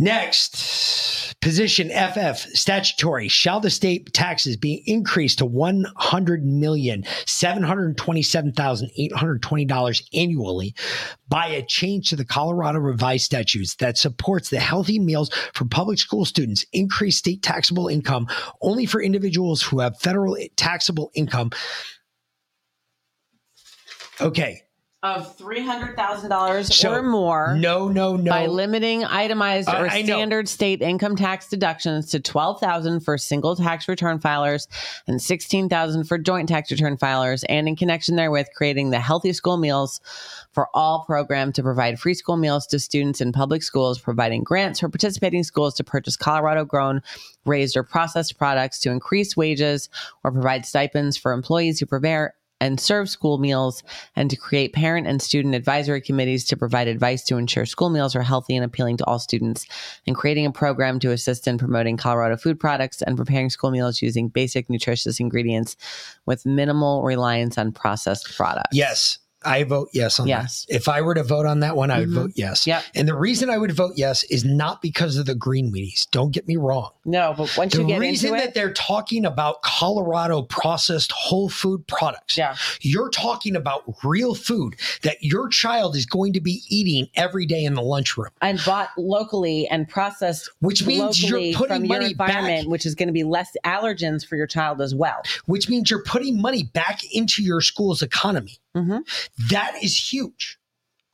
Next, 0.00 1.34
position 1.40 1.90
FF 1.90 2.38
statutory. 2.54 3.26
Shall 3.26 3.58
the 3.58 3.68
state 3.68 4.12
taxes 4.12 4.56
be 4.56 4.84
increased 4.86 5.38
to 5.38 5.46
one 5.46 5.86
hundred 5.96 6.44
million 6.44 7.04
seven 7.26 7.64
hundred 7.64 7.96
twenty-seven 7.96 8.52
thousand 8.52 8.92
eight 8.96 9.12
hundred 9.12 9.42
twenty 9.42 9.64
dollars 9.64 10.08
annually 10.14 10.72
by 11.28 11.48
a 11.48 11.64
change 11.66 12.10
to 12.10 12.16
the 12.16 12.24
Colorado 12.24 12.78
revised 12.78 13.24
statutes 13.24 13.74
that 13.76 13.98
supports 13.98 14.50
the 14.50 14.60
healthy 14.60 15.00
meals 15.00 15.30
for 15.52 15.64
public 15.64 15.98
school 15.98 16.24
students, 16.24 16.64
increase 16.72 17.18
state 17.18 17.42
taxable 17.42 17.88
income 17.88 18.28
only 18.60 18.86
for 18.86 19.02
individuals 19.02 19.62
who 19.62 19.80
have 19.80 19.98
federal 19.98 20.36
taxable 20.54 21.10
income. 21.14 21.50
Okay, 24.20 24.62
Of 25.00 25.36
three 25.36 25.64
hundred 25.64 25.94
thousand 25.94 26.28
dollars 26.30 26.84
or 26.84 27.02
more. 27.02 27.54
no, 27.56 27.86
no, 27.86 28.16
no. 28.16 28.32
By 28.32 28.46
limiting 28.46 29.04
itemized 29.04 29.68
I- 29.68 29.80
or 29.80 29.86
I 29.88 30.00
know. 30.02 30.06
standard 30.06 30.48
state 30.48 30.82
income 30.82 31.14
tax 31.14 31.48
deductions 31.48 32.10
to 32.10 32.18
twelve 32.18 32.58
thousand 32.58 33.00
for 33.04 33.16
single 33.16 33.54
tax 33.54 33.86
return 33.86 34.18
filers 34.18 34.66
and 35.06 35.22
sixteen 35.22 35.68
thousand 35.68 36.08
for 36.08 36.18
joint 36.18 36.48
tax 36.48 36.72
return 36.72 36.96
filers, 36.96 37.44
and 37.48 37.68
in 37.68 37.76
connection 37.76 38.16
therewith, 38.16 38.48
creating 38.56 38.90
the 38.90 38.98
Healthy 38.98 39.34
School 39.34 39.56
Meals 39.56 40.00
for 40.50 40.68
All 40.74 41.04
program 41.04 41.52
to 41.52 41.62
provide 41.62 42.00
free 42.00 42.14
school 42.14 42.36
meals 42.36 42.66
to 42.66 42.80
students 42.80 43.20
in 43.20 43.30
public 43.30 43.62
schools, 43.62 44.00
providing 44.00 44.42
grants 44.42 44.80
for 44.80 44.88
participating 44.88 45.44
schools 45.44 45.74
to 45.74 45.84
purchase 45.84 46.16
Colorado 46.16 46.64
grown, 46.64 47.02
raised, 47.44 47.76
or 47.76 47.84
processed 47.84 48.36
products 48.36 48.80
to 48.80 48.90
increase 48.90 49.36
wages 49.36 49.88
or 50.24 50.32
provide 50.32 50.66
stipends 50.66 51.16
for 51.16 51.32
employees 51.32 51.78
who 51.78 51.86
prepare 51.86 52.34
and 52.60 52.80
serve 52.80 53.08
school 53.08 53.38
meals, 53.38 53.82
and 54.16 54.30
to 54.30 54.36
create 54.36 54.72
parent 54.72 55.06
and 55.06 55.22
student 55.22 55.54
advisory 55.54 56.00
committees 56.00 56.44
to 56.46 56.56
provide 56.56 56.88
advice 56.88 57.22
to 57.24 57.36
ensure 57.36 57.66
school 57.66 57.90
meals 57.90 58.16
are 58.16 58.22
healthy 58.22 58.56
and 58.56 58.64
appealing 58.64 58.96
to 58.96 59.04
all 59.06 59.18
students, 59.18 59.66
and 60.06 60.16
creating 60.16 60.46
a 60.46 60.52
program 60.52 60.98
to 60.98 61.12
assist 61.12 61.46
in 61.46 61.58
promoting 61.58 61.96
Colorado 61.96 62.36
food 62.36 62.58
products 62.58 63.02
and 63.02 63.16
preparing 63.16 63.50
school 63.50 63.70
meals 63.70 64.02
using 64.02 64.28
basic 64.28 64.68
nutritious 64.68 65.20
ingredients 65.20 65.76
with 66.26 66.46
minimal 66.46 67.02
reliance 67.02 67.58
on 67.58 67.72
processed 67.72 68.36
products. 68.36 68.76
Yes, 68.76 69.18
I 69.44 69.62
vote 69.64 69.88
yes 69.92 70.18
on 70.18 70.26
Yes. 70.26 70.66
that. 70.68 70.74
If 70.76 70.88
I 70.88 71.00
were 71.00 71.14
to 71.14 71.22
vote 71.22 71.46
on 71.46 71.60
that 71.60 71.76
one, 71.76 71.90
I 71.90 72.00
would 72.00 72.08
Mhm. 72.08 72.14
vote 72.14 72.32
yes. 72.34 72.66
Yep. 72.66 72.82
And 72.94 73.06
the 73.06 73.14
reason 73.16 73.50
I 73.50 73.56
would 73.58 73.70
vote 73.72 73.92
yes 73.96 74.24
is 74.24 74.44
not 74.44 74.82
because 74.82 75.16
of 75.16 75.26
the 75.26 75.34
green 75.34 75.72
weenies. 75.72 76.10
Don't 76.10 76.32
get 76.32 76.48
me 76.48 76.56
wrong. 76.56 76.90
No, 77.04 77.34
but 77.36 77.56
once 77.56 77.72
The 77.72 77.82
you 77.82 77.86
get 77.86 77.94
the 77.94 78.00
reason 78.00 78.30
into 78.34 78.44
that 78.44 78.54
they're 78.54 78.72
talking 78.72 79.24
about 79.24 79.62
Colorado 79.62 80.42
processed 80.42 81.12
whole 81.12 81.48
food 81.48 81.86
products, 81.86 82.36
yeah, 82.36 82.56
you're 82.80 83.10
talking 83.10 83.54
about 83.54 83.84
real 84.02 84.34
food 84.34 84.74
that 85.02 85.22
your 85.22 85.48
child 85.48 85.94
is 85.94 86.04
going 86.04 86.32
to 86.32 86.40
be 86.40 86.62
eating 86.68 87.08
every 87.14 87.46
day 87.46 87.64
in 87.64 87.74
the 87.74 87.82
lunchroom. 87.82 88.28
and 88.42 88.60
bought 88.66 88.90
locally 88.98 89.68
and 89.68 89.88
processed, 89.88 90.50
Which 90.60 90.84
means 90.84 91.22
you're 91.22 91.52
putting 91.54 91.86
money 91.86 92.12
back. 92.14 92.66
which 92.66 92.84
is 92.86 92.94
going 92.94 93.06
to 93.08 93.12
be 93.12 93.24
less 93.24 93.50
allergens 93.64 94.26
for 94.26 94.36
your 94.36 94.46
child 94.46 94.80
as 94.80 94.94
well. 94.94 95.22
which 95.46 95.68
means 95.68 95.90
you're 95.90 96.02
putting 96.02 96.40
money 96.40 96.62
back 96.64 97.00
into 97.12 97.42
your 97.42 97.60
school's 97.60 98.02
economy. 98.02 98.58
Mhm. 98.78 99.00
That 99.50 99.74
is 99.82 99.96
huge. 100.12 100.58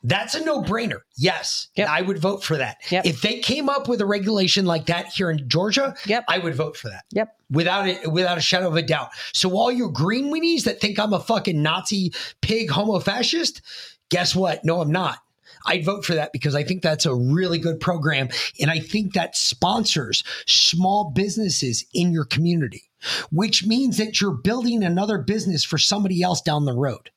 That's 0.06 0.34
a 0.34 0.44
no 0.44 0.60
brainer. 0.62 1.00
Yes, 1.16 1.68
Yep. 1.76 1.88
I 1.88 2.02
would 2.02 2.18
vote 2.18 2.44
for 2.44 2.58
that. 2.58 2.76
Yep. 2.90 3.06
If 3.06 3.22
they 3.22 3.38
came 3.38 3.70
up 3.70 3.88
with 3.88 4.02
a 4.02 4.06
regulation 4.06 4.66
like 4.66 4.84
that 4.86 5.06
here 5.08 5.30
in 5.30 5.48
Georgia, 5.48 5.94
Yep. 6.04 6.24
I 6.28 6.38
would 6.40 6.54
vote 6.54 6.76
for 6.76 6.90
that. 6.90 7.04
Yep. 7.12 7.34
Without 7.50 7.88
it, 7.88 8.12
without 8.12 8.36
a 8.36 8.42
shadow 8.42 8.68
of 8.68 8.76
a 8.76 8.82
doubt. 8.82 9.08
So 9.32 9.56
all 9.56 9.72
your 9.72 9.88
green 9.88 10.26
weenies 10.30 10.64
that 10.64 10.78
think 10.78 10.98
I'm 10.98 11.14
a 11.14 11.20
fucking 11.20 11.62
Nazi 11.62 12.12
pig 12.42 12.70
homo 12.70 12.98
fascist, 13.00 13.62
guess 14.10 14.34
what? 14.36 14.62
No, 14.62 14.82
I'm 14.82 14.92
not. 14.92 15.20
I'd 15.66 15.86
vote 15.86 16.04
for 16.04 16.14
that 16.14 16.32
because 16.34 16.54
I 16.54 16.62
think 16.64 16.82
that's 16.82 17.06
a 17.06 17.14
really 17.14 17.58
good 17.58 17.80
program. 17.80 18.28
And 18.60 18.70
I 18.70 18.80
think 18.80 19.14
that 19.14 19.34
sponsors 19.38 20.22
small 20.46 21.12
businesses 21.14 21.82
in 21.94 22.12
your 22.12 22.26
community, 22.26 22.82
which 23.30 23.64
means 23.64 23.96
that 23.96 24.20
you're 24.20 24.32
building 24.36 24.84
another 24.84 25.16
business 25.16 25.64
for 25.64 25.78
somebody 25.78 26.22
else 26.22 26.42
down 26.42 26.66
the 26.66 26.74
road. 26.74 27.08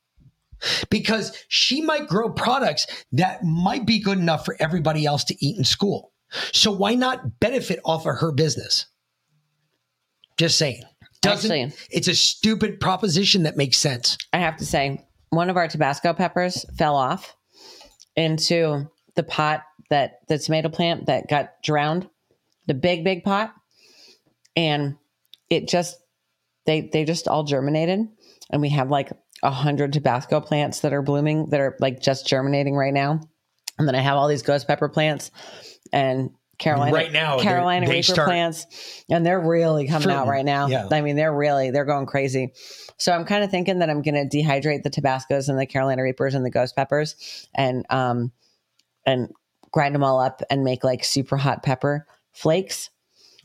Because 0.90 1.36
she 1.48 1.80
might 1.80 2.08
grow 2.08 2.30
products 2.30 2.86
that 3.12 3.44
might 3.44 3.86
be 3.86 4.00
good 4.00 4.18
enough 4.18 4.44
for 4.44 4.56
everybody 4.58 5.06
else 5.06 5.24
to 5.24 5.44
eat 5.44 5.56
in 5.56 5.64
school. 5.64 6.12
So 6.52 6.70
why 6.72 6.94
not 6.94 7.40
benefit 7.40 7.80
off 7.84 8.06
of 8.06 8.16
her 8.16 8.32
business? 8.32 8.86
Just 10.36 10.58
saying. 10.58 10.82
Doesn't 11.20 11.50
Actually- 11.50 11.76
it's 11.90 12.08
a 12.08 12.14
stupid 12.14 12.80
proposition 12.80 13.42
that 13.42 13.56
makes 13.56 13.78
sense. 13.78 14.16
I 14.32 14.38
have 14.38 14.56
to 14.58 14.66
say, 14.66 15.04
one 15.30 15.50
of 15.50 15.56
our 15.56 15.68
Tabasco 15.68 16.14
peppers 16.14 16.64
fell 16.76 16.96
off 16.96 17.36
into 18.16 18.88
the 19.14 19.22
pot 19.22 19.62
that 19.90 20.20
the 20.28 20.38
tomato 20.38 20.68
plant 20.68 21.06
that 21.06 21.28
got 21.28 21.62
drowned, 21.62 22.08
the 22.66 22.74
big, 22.74 23.04
big 23.04 23.24
pot. 23.24 23.52
And 24.54 24.96
it 25.50 25.68
just, 25.68 25.96
they, 26.66 26.88
they 26.92 27.04
just 27.04 27.28
all 27.28 27.44
germinated. 27.44 28.06
And 28.50 28.62
we 28.62 28.70
have 28.70 28.90
like 28.90 29.10
a 29.42 29.50
hundred 29.50 29.92
Tabasco 29.92 30.40
plants 30.40 30.80
that 30.80 30.92
are 30.92 31.02
blooming 31.02 31.50
that 31.50 31.60
are 31.60 31.76
like 31.80 32.00
just 32.00 32.26
germinating 32.26 32.74
right 32.74 32.92
now. 32.92 33.20
And 33.78 33.86
then 33.86 33.94
I 33.94 34.00
have 34.00 34.16
all 34.16 34.28
these 34.28 34.42
ghost 34.42 34.66
pepper 34.66 34.88
plants 34.88 35.30
and 35.92 36.30
Carolina, 36.58 36.92
Right 36.92 37.12
now, 37.12 37.38
Carolina 37.38 37.86
they 37.86 37.92
Reaper 37.92 38.02
start 38.02 38.28
plants, 38.28 39.04
and 39.08 39.24
they're 39.24 39.40
really 39.40 39.86
coming 39.86 40.10
out 40.10 40.26
right 40.26 40.44
now. 40.44 40.66
Yeah. 40.66 40.88
I 40.90 41.02
mean, 41.02 41.14
they're 41.14 41.32
really 41.32 41.70
they're 41.70 41.84
going 41.84 42.06
crazy. 42.06 42.52
So 42.96 43.12
I'm 43.12 43.24
kind 43.24 43.44
of 43.44 43.50
thinking 43.50 43.78
that 43.78 43.88
I'm 43.88 44.02
going 44.02 44.28
to 44.28 44.36
dehydrate 44.36 44.82
the 44.82 44.90
Tabascos 44.90 45.48
and 45.48 45.56
the 45.56 45.66
Carolina 45.66 46.02
Reapers 46.02 46.34
and 46.34 46.44
the 46.44 46.50
ghost 46.50 46.74
peppers, 46.74 47.48
and 47.54 47.86
um, 47.90 48.32
and 49.06 49.28
grind 49.70 49.94
them 49.94 50.02
all 50.02 50.18
up 50.18 50.42
and 50.50 50.64
make 50.64 50.82
like 50.82 51.04
super 51.04 51.36
hot 51.36 51.62
pepper 51.62 52.06
flakes. 52.32 52.90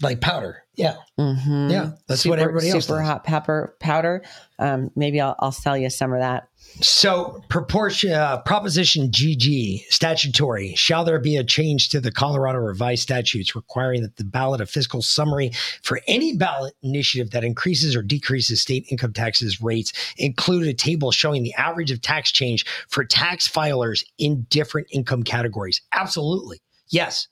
Like 0.02 0.20
powder. 0.20 0.63
Yeah. 0.76 0.96
Mm-hmm. 1.20 1.70
Yeah, 1.70 1.92
that's 2.08 2.26
what 2.26 2.40
everybody 2.40 2.70
else 2.70 2.88
super 2.88 3.00
does. 3.00 3.08
hot 3.08 3.24
pepper 3.24 3.76
powder. 3.80 4.24
Um, 4.58 4.90
maybe 4.96 5.22
I'll, 5.22 5.36
I'll 5.40 5.52
sell 5.52 5.78
you 5.78 5.90
some 5.90 6.14
of 6.14 6.20
that. 6.20 6.48
So, 6.82 7.44
proportion, 7.50 8.14
uh, 8.14 8.40
Proposition 8.42 9.10
GG, 9.12 9.84
statutory. 9.90 10.74
Shall 10.74 11.06
there 11.06 11.20
be 11.20 11.38
a 11.38 11.44
change 11.44 11.90
to 11.90 12.00
the 12.00 12.12
Colorado 12.12 12.58
revised 12.58 13.04
statutes 13.04 13.56
requiring 13.56 14.02
that 14.02 14.16
the 14.16 14.24
ballot 14.24 14.62
of 14.62 14.70
fiscal 14.70 15.04
summary 15.04 15.52
for 15.84 16.02
any 16.08 16.36
ballot 16.36 16.74
initiative 16.82 17.30
that 17.32 17.44
increases 17.44 17.96
or 17.96 18.02
decreases 18.02 18.62
state 18.62 18.88
income 18.90 19.14
taxes 19.14 19.62
rates 19.62 19.94
include 20.18 20.66
a 20.68 20.74
table 20.74 21.12
showing 21.12 21.44
the 21.44 21.54
average 21.54 21.92
of 21.92 22.02
tax 22.02 22.32
change 22.32 22.66
for 22.88 23.06
tax 23.06 23.48
filers 23.48 24.04
in 24.18 24.48
different 24.50 24.88
income 24.92 25.22
categories? 25.22 25.82
Absolutely. 25.92 26.60
Yes. 26.90 27.28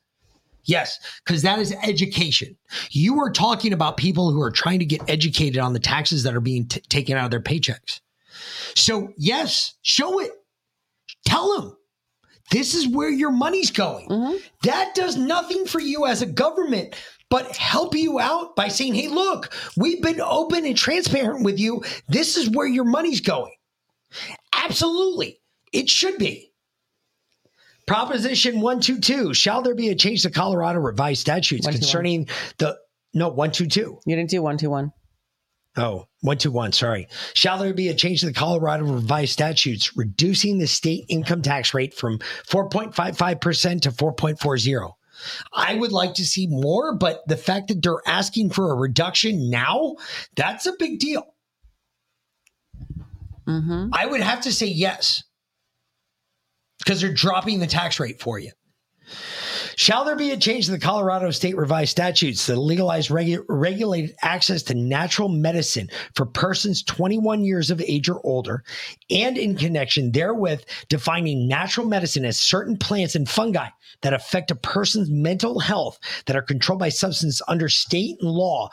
Yes, 0.64 1.00
because 1.26 1.42
that 1.42 1.60
is 1.60 1.74
education. 1.84 2.56
You 2.92 3.20
are 3.20 3.32
talking 3.32 3.74
about 3.74 3.98
people 3.98 4.32
who 4.32 4.42
are 4.42 4.52
trying 4.52 4.80
to 4.80 4.86
get 4.86 5.02
educated 5.10 5.60
on 5.60 5.74
the 5.74 5.80
taxes 5.80 6.24
that 6.24 6.36
are 6.36 6.42
being 6.42 6.68
t- 6.68 6.82
taken 6.82 7.18
out 7.18 7.26
of 7.26 7.32
their 7.32 7.42
paychecks. 7.42 8.02
So, 8.76 9.14
yes, 9.18 9.76
show 9.82 10.20
it. 10.20 10.32
Tell 11.26 11.58
them 11.58 11.78
this 12.52 12.76
is 12.76 12.88
where 12.88 13.10
your 13.10 13.32
money's 13.32 13.72
going. 13.72 14.08
Mm-hmm. 14.08 14.38
That 14.64 14.94
does 14.94 15.18
nothing 15.18 15.66
for 15.66 15.80
you 15.80 16.06
as 16.06 16.22
a 16.22 16.26
government, 16.26 16.96
but 17.30 17.56
help 17.56 17.96
you 17.96 18.20
out 18.20 18.56
by 18.56 18.68
saying, 18.68 18.94
hey, 18.94 19.08
look, 19.08 19.54
we've 19.78 20.02
been 20.02 20.22
open 20.22 20.66
and 20.66 20.78
transparent 20.78 21.44
with 21.44 21.60
you. 21.60 21.84
This 22.08 22.38
is 22.38 22.50
where 22.50 22.68
your 22.68 22.84
money's 22.84 23.22
going. 23.22 23.54
Absolutely. 24.54 25.40
It 25.72 25.90
should 25.90 26.18
be. 26.18 26.51
Proposition 27.92 28.62
122 28.62 29.34
Shall 29.34 29.62
there 29.62 29.76
be 29.76 29.90
a 29.90 29.96
change 29.96 30.22
to 30.22 30.30
Colorado 30.30 30.80
revised 30.80 31.20
statutes 31.20 31.66
121. 31.66 31.80
concerning 31.80 32.28
the. 32.58 32.78
No, 33.14 33.28
122. 33.28 34.00
You 34.06 34.16
didn't 34.16 34.30
do 34.30 34.42
one 34.42 34.58
two 34.58 34.70
one. 34.70 34.94
Oh, 35.76 36.08
121, 36.22 36.72
sorry. 36.72 37.08
Shall 37.34 37.58
there 37.58 37.74
be 37.74 37.90
a 37.90 37.94
change 37.94 38.22
to 38.22 38.28
the 38.28 38.34
Colorado 38.34 38.86
revised 38.86 39.34
statutes 39.34 39.96
reducing 39.98 40.58
the 40.58 40.68
state 40.68 41.06
income 41.10 41.42
tax 41.42 41.74
rate 41.74 41.94
from 41.94 42.20
4.55% 42.20 43.82
to 43.82 43.92
4.40? 43.92 44.94
I 45.54 45.76
would 45.76 45.92
like 45.92 46.14
to 46.16 46.26
see 46.26 46.48
more, 46.48 46.96
but 46.96 47.22
the 47.28 47.38
fact 47.38 47.70
that 47.70 47.82
they're 47.82 48.02
asking 48.06 48.50
for 48.52 48.72
a 48.72 48.76
reduction 48.76 49.50
now, 49.50 49.96
that's 50.36 50.66
a 50.66 50.74
big 50.78 51.00
deal. 51.00 51.36
Mm-hmm. 53.48 53.90
I 53.94 54.06
would 54.06 54.22
have 54.22 54.42
to 54.42 54.54
say 54.54 54.68
yes 54.68 55.24
because 56.84 57.02
they're 57.02 57.14
dropping 57.14 57.60
the 57.60 57.68
tax 57.68 58.00
rate 58.00 58.20
for 58.20 58.40
you. 58.40 58.52
Shall 59.76 60.06
there 60.06 60.16
be 60.16 60.32
a 60.32 60.38
change 60.38 60.66
to 60.66 60.72
the 60.72 60.80
Colorado 60.80 61.32
state 61.32 61.58
revised 61.58 61.92
statutes 61.92 62.46
that 62.48 62.58
legalize 62.58 63.08
regu- 63.08 63.44
regulated 63.48 64.16
access 64.22 64.64
to 64.64 64.76
natural 64.76 65.30
medicine 65.30 65.90
for 66.16 66.26
persons 66.26 66.84
21 66.84 67.44
years 67.44 67.72
of 67.72 67.82
age 67.82 68.10
or 68.10 68.26
older, 68.26 68.64
and 69.10 69.38
in 69.38 69.56
connection 69.56 70.12
therewith, 70.12 70.64
defining 70.90 71.48
natural 71.48 71.88
medicine 71.88 72.26
as 72.26 72.40
certain 72.40 72.78
plants 72.78 73.16
and 73.16 73.30
fungi 73.30 73.68
that 74.02 74.14
affect 74.14 74.52
a 74.52 74.56
person's 74.56 75.10
mental 75.10 75.60
health 75.60 76.00
that 76.26 76.36
are 76.36 76.42
controlled 76.42 76.80
by 76.80 76.90
substance 76.90 77.42
under 77.48 77.70
state 77.70 78.22
law? 78.22 78.70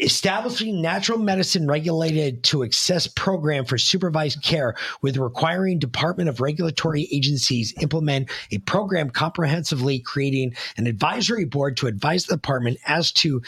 Establishing 0.00 0.80
natural 0.80 1.18
medicine 1.18 1.66
regulated 1.66 2.42
to 2.44 2.64
access 2.64 3.06
program 3.06 3.64
for 3.64 3.78
supervised 3.78 4.42
care 4.42 4.74
with 5.02 5.16
requiring 5.16 5.78
department 5.78 6.28
of 6.28 6.40
regulatory 6.40 7.08
agencies 7.12 7.74
implement 7.80 8.30
a 8.50 8.58
program 8.58 9.10
comprehensively 9.10 9.98
creating 9.98 10.54
an 10.76 10.86
advisory 10.86 11.44
board 11.44 11.76
to 11.76 11.86
advise 11.86 12.26
the 12.26 12.36
department 12.36 12.78
as 12.86 13.12
to 13.12 13.42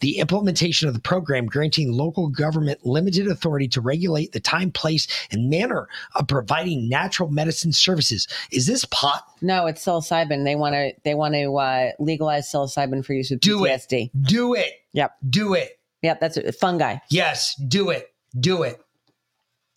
the 0.00 0.18
implementation 0.18 0.88
of 0.88 0.94
the 0.94 1.00
program 1.00 1.46
granting 1.46 1.90
local 1.90 2.28
government 2.28 2.84
limited 2.84 3.26
authority 3.28 3.66
to 3.66 3.80
regulate 3.80 4.32
the 4.32 4.40
time 4.40 4.70
place 4.70 5.06
and 5.30 5.48
manner 5.48 5.88
of 6.14 6.28
providing 6.28 6.88
natural 6.88 7.30
medicine 7.30 7.72
services 7.72 8.28
is 8.52 8.66
this 8.66 8.84
pot 8.86 9.24
No, 9.40 9.66
it's 9.66 9.84
psilocybin. 9.84 10.44
They 10.44 10.54
want 10.56 10.74
to 10.74 10.92
they 11.04 11.14
want 11.14 11.34
to 11.34 11.56
uh, 11.56 11.92
legalize 11.98 12.50
psilocybin 12.50 13.04
for 13.04 13.14
use 13.14 13.30
with 13.30 13.40
Do 13.40 13.64
it. 13.64 14.10
Do 14.20 14.54
it 14.54 14.72
Yep. 14.92 15.12
do 15.30 15.54
it 15.54 15.78
Yep. 16.06 16.20
That's 16.20 16.36
it. 16.36 16.54
Fungi. 16.54 16.96
Yes, 17.10 17.54
do 17.68 17.90
it. 17.90 18.06
Do 18.38 18.62
it. 18.62 18.78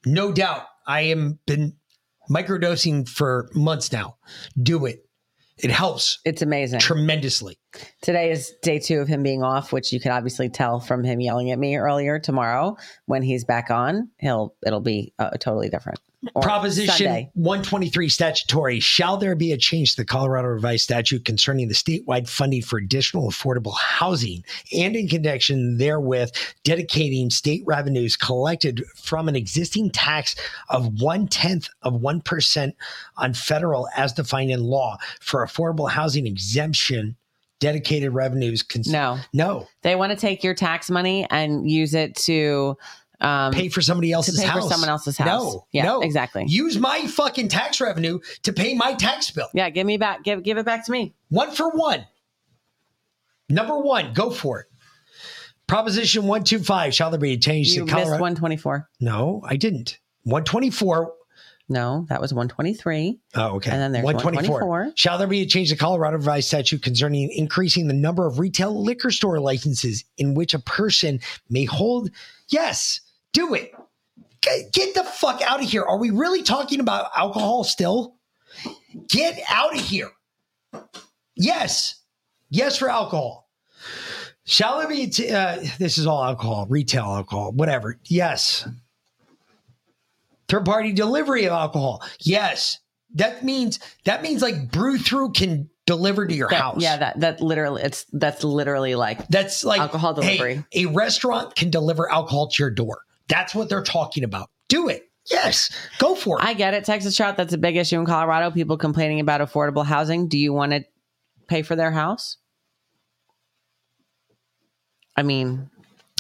No 0.05 0.31
doubt. 0.31 0.63
I 0.87 1.01
am 1.01 1.39
been 1.45 1.75
microdosing 2.29 3.07
for 3.09 3.49
months 3.53 3.91
now. 3.91 4.17
Do 4.61 4.85
it. 4.85 5.05
It 5.57 5.71
helps 5.71 6.19
It's 6.23 6.41
amazing. 6.41 6.79
tremendously. 6.79 7.57
Today 8.01 8.31
is 8.31 8.53
day 8.61 8.79
two 8.79 8.99
of 8.99 9.07
him 9.09 9.23
being 9.23 9.43
off, 9.43 9.73
which 9.73 9.91
you 9.91 9.99
could 9.99 10.11
obviously 10.11 10.47
tell 10.49 10.79
from 10.79 11.03
him 11.03 11.19
yelling 11.19 11.51
at 11.51 11.59
me 11.59 11.75
earlier. 11.75 12.17
Tomorrow, 12.19 12.77
when 13.07 13.23
he's 13.23 13.43
back 13.43 13.69
on, 13.69 14.09
he'll 14.19 14.55
it'll 14.65 14.79
be 14.79 15.13
uh, 15.19 15.31
totally 15.31 15.69
different. 15.69 15.99
Proposition 16.41 16.93
Sunday. 16.93 17.29
123 17.35 18.09
statutory. 18.09 18.79
Shall 18.79 19.17
there 19.17 19.35
be 19.35 19.53
a 19.53 19.57
change 19.57 19.91
to 19.91 19.97
the 19.97 20.05
Colorado 20.05 20.49
revised 20.49 20.83
statute 20.83 21.23
concerning 21.23 21.69
the 21.69 21.73
statewide 21.73 22.27
funding 22.27 22.61
for 22.61 22.77
additional 22.77 23.29
affordable 23.29 23.73
housing 23.77 24.43
and 24.75 24.95
in 24.95 25.07
connection 25.07 25.77
therewith 25.77 26.31
dedicating 26.63 27.29
state 27.29 27.63
revenues 27.65 28.17
collected 28.17 28.83
from 28.95 29.29
an 29.29 29.35
existing 29.35 29.89
tax 29.91 30.35
of 30.69 31.01
one 31.01 31.27
tenth 31.27 31.69
of 31.83 31.93
1% 31.93 32.73
on 33.17 33.33
federal 33.33 33.87
as 33.95 34.11
defined 34.11 34.51
in 34.51 34.61
law 34.63 34.97
for 35.21 35.45
affordable 35.45 35.89
housing 35.89 36.27
exemption 36.27 37.15
dedicated 37.59 38.13
revenues? 38.13 38.63
Cons- 38.63 38.87
No, 38.87 39.19
No. 39.33 39.67
they 39.81 39.95
want 39.95 40.11
to 40.11 40.15
take 40.17 40.43
your 40.45 40.53
tax 40.53 40.89
money 40.89 41.27
and 41.29 41.69
use 41.69 41.93
it 41.93 42.15
to 42.15 42.77
um, 43.21 43.51
Pay 43.53 43.69
for 43.69 43.81
somebody 43.81 44.11
else's 44.11 44.39
pay 44.39 44.45
for 44.45 44.51
house. 44.53 44.69
someone 44.69 44.89
else's 44.89 45.17
house. 45.17 45.27
No. 45.53 45.65
Yeah, 45.71 45.83
no. 45.83 46.01
exactly. 46.01 46.45
Use 46.47 46.77
my 46.77 47.05
fucking 47.07 47.49
tax 47.49 47.81
revenue 47.81 48.19
to 48.43 48.53
pay 48.53 48.73
my 48.75 48.93
tax 48.93 49.29
bill. 49.31 49.49
yeah, 49.53 49.69
give 49.69 49.85
me 49.85 49.97
back. 49.97 50.23
Give 50.23 50.41
give 50.41 50.57
it 50.57 50.65
back 50.65 50.85
to 50.85 50.91
me. 50.91 51.13
One 51.29 51.51
for 51.51 51.69
one. 51.71 52.05
Number 53.49 53.77
one, 53.77 54.13
go 54.13 54.29
for 54.29 54.61
it. 54.61 54.67
Proposition 55.67 56.23
125, 56.23 56.95
shall 56.95 57.11
there 57.11 57.19
be 57.19 57.33
a 57.33 57.37
change 57.37 57.69
You 57.69 57.85
to 57.85 57.91
Colorado? 57.91 58.21
124. 58.21 58.89
no, 59.01 59.41
I 59.45 59.55
didn't. 59.55 59.99
124. 60.23 61.13
No, 61.71 62.07
that 62.09 62.19
was 62.19 62.33
123. 62.33 63.19
Oh, 63.35 63.55
okay. 63.57 63.69
And 63.69 63.79
then 63.79 63.91
there's 63.91 64.03
124. 64.03 64.93
Shall 64.95 65.19
there 65.19 65.27
be 65.27 65.41
a 65.41 65.45
change 65.45 65.69
to 65.69 65.75
Colorado 65.75 66.17
revised 66.17 66.47
statute 66.47 66.81
concerning 66.81 67.31
increasing 67.31 67.87
the 67.87 67.93
number 67.93 68.25
of 68.25 68.39
retail 68.39 68.83
liquor 68.83 69.11
store 69.11 69.39
licenses 69.39 70.03
in 70.17 70.33
which 70.33 70.55
a 70.55 70.59
person 70.59 71.19
may 71.49 71.65
hold? 71.65 72.09
Yes, 72.47 73.01
do 73.33 73.53
it. 73.53 73.71
Get, 74.41 74.71
get 74.71 74.93
the 74.95 75.03
fuck 75.03 75.41
out 75.41 75.61
of 75.61 75.69
here. 75.69 75.83
Are 75.83 75.97
we 75.97 76.09
really 76.11 76.43
talking 76.43 76.79
about 76.79 77.11
alcohol 77.15 77.63
still? 77.63 78.15
Get 79.09 79.39
out 79.49 79.75
of 79.75 79.81
here. 79.81 80.09
Yes. 81.35 81.95
Yes 82.49 82.77
for 82.77 82.89
alcohol. 82.89 83.49
Shall 84.45 84.79
it 84.81 84.89
be, 84.89 85.07
t- 85.07 85.29
uh, 85.29 85.57
this 85.77 85.97
is 85.97 86.07
all 86.07 86.23
alcohol, 86.23 86.65
retail 86.69 87.03
alcohol, 87.03 87.51
whatever. 87.51 87.99
Yes. 88.05 88.67
Third 90.47 90.65
party 90.65 90.91
delivery 90.93 91.45
of 91.45 91.51
alcohol. 91.53 92.01
Yes. 92.21 92.79
That 93.15 93.43
means, 93.43 93.79
that 94.05 94.23
means 94.23 94.41
like 94.41 94.71
brew 94.71 94.97
through 94.97 95.33
can 95.33 95.69
deliver 95.85 96.25
to 96.25 96.33
your 96.33 96.49
That- 96.49 96.61
house. 96.61 96.81
Yeah, 96.81 96.97
that 96.97 97.19
that 97.19 97.41
literally 97.41 97.81
it's 97.83 98.05
that's 98.13 98.43
literally 98.43 98.95
like 98.95 99.27
That's 99.27 99.63
like 99.63 99.79
Alcohol 99.81 100.13
hey, 100.21 100.37
delivery. 100.37 100.63
a 100.73 100.85
restaurant 100.87 101.55
can 101.55 101.69
deliver 101.71 102.11
alcohol 102.11 102.47
to 102.49 102.63
your 102.63 102.69
door. 102.69 103.01
That's 103.29 103.55
what 103.55 103.69
they're 103.69 103.83
talking 103.83 104.23
about. 104.23 104.49
Do 104.67 104.89
it. 104.89 105.09
Yes. 105.29 105.69
Go 105.99 106.15
for 106.15 106.39
it. 106.39 106.45
I 106.45 106.53
get 106.53 106.73
it. 106.73 106.83
Texas 106.83 107.15
trout, 107.15 107.37
that's 107.37 107.53
a 107.53 107.57
big 107.57 107.77
issue 107.77 107.99
in 107.99 108.05
Colorado. 108.05 108.51
People 108.51 108.77
complaining 108.77 109.19
about 109.19 109.41
affordable 109.41 109.85
housing. 109.85 110.27
Do 110.27 110.37
you 110.37 110.51
want 110.51 110.71
to 110.71 110.83
pay 111.47 111.61
for 111.61 111.75
their 111.75 111.91
house? 111.91 112.37
I 115.15 115.23
mean, 115.23 115.69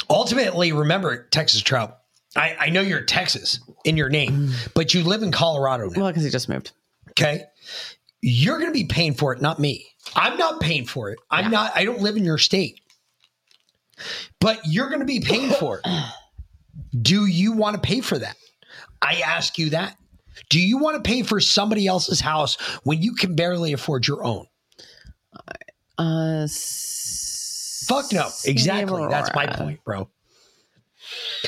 Ultimately, 0.09 0.71
remember, 0.71 1.27
Texas 1.27 1.61
Trout. 1.61 1.99
I, 2.35 2.55
I 2.59 2.69
know 2.69 2.81
you're 2.81 3.01
Texas 3.01 3.59
in 3.85 3.97
your 3.97 4.09
name, 4.09 4.31
mm. 4.47 4.73
but 4.73 4.93
you 4.93 5.03
live 5.03 5.23
in 5.23 5.31
Colorado 5.31 5.89
now. 5.89 6.01
well, 6.01 6.09
because 6.09 6.23
he 6.23 6.29
just 6.29 6.49
moved. 6.49 6.71
Okay. 7.11 7.43
You're 8.21 8.59
going 8.59 8.71
to 8.71 8.77
be 8.77 8.85
paying 8.85 9.13
for 9.13 9.33
it, 9.33 9.41
not 9.41 9.59
me. 9.59 9.87
I'm 10.15 10.37
not 10.37 10.59
paying 10.59 10.85
for 10.85 11.09
it. 11.11 11.19
I'm 11.29 11.51
not, 11.51 11.71
I 11.75 11.85
don't 11.85 12.01
live 12.01 12.17
in 12.17 12.25
your 12.25 12.37
state, 12.37 12.81
but 14.39 14.59
you're 14.65 14.87
going 14.89 14.99
to 14.99 15.05
be 15.05 15.19
paying 15.19 15.51
for 15.51 15.79
it. 15.83 15.85
Do 17.01 17.25
you 17.25 17.53
want 17.53 17.75
to 17.75 17.81
pay 17.81 18.01
for 18.01 18.17
that? 18.17 18.35
I 19.01 19.21
ask 19.25 19.57
you 19.57 19.71
that. 19.71 19.97
Do 20.49 20.59
you 20.59 20.77
want 20.77 21.03
to 21.03 21.07
pay 21.07 21.23
for 21.23 21.39
somebody 21.39 21.87
else's 21.87 22.21
house 22.21 22.55
when 22.83 23.01
you 23.01 23.13
can 23.13 23.35
barely 23.35 23.73
afford 23.73 24.07
your 24.07 24.23
own? 24.23 24.45
Uh, 25.97 26.47
Fuck 26.47 28.13
no. 28.13 28.29
Exactly. 28.45 29.07
That's 29.07 29.33
my 29.33 29.47
point, 29.47 29.83
bro. 29.83 30.09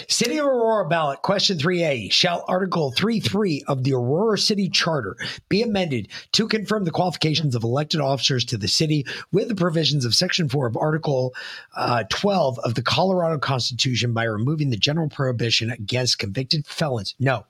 City 0.08 0.38
of 0.38 0.46
Aurora 0.46 0.88
ballot, 0.88 1.22
question 1.22 1.58
3A. 1.58 2.12
Shall 2.12 2.46
Article 2.48 2.94
3.3 2.96 3.64
of 3.68 3.84
the 3.84 3.94
Aurora 3.94 4.38
City 4.38 4.70
Charter 4.70 5.18
be 5.50 5.62
amended 5.62 6.08
to 6.34 6.48
confirm 6.48 6.84
the 6.84 6.92
qualifications 6.92 7.56
of 7.56 7.64
elected 7.64 8.00
officers 8.00 8.46
to 8.46 8.58
the 8.58 8.68
city 8.68 9.06
with 9.32 9.48
the 9.48 9.56
provisions 9.56 10.06
of 10.06 10.16
Section 10.16 10.50
4 10.50 10.68
of 10.68 10.78
Article 10.78 11.34
uh, 11.76 12.04
12 12.10 12.60
of 12.60 12.76
the 12.76 12.82
Colorado 12.82 13.38
Constitution 13.38 14.14
by 14.14 14.24
removing 14.24 14.70
the 14.70 14.78
general 14.78 15.10
prohibition 15.10 15.72
against 15.72 16.20
convicted 16.20 16.66
felons? 16.66 17.16
No. 17.20 17.46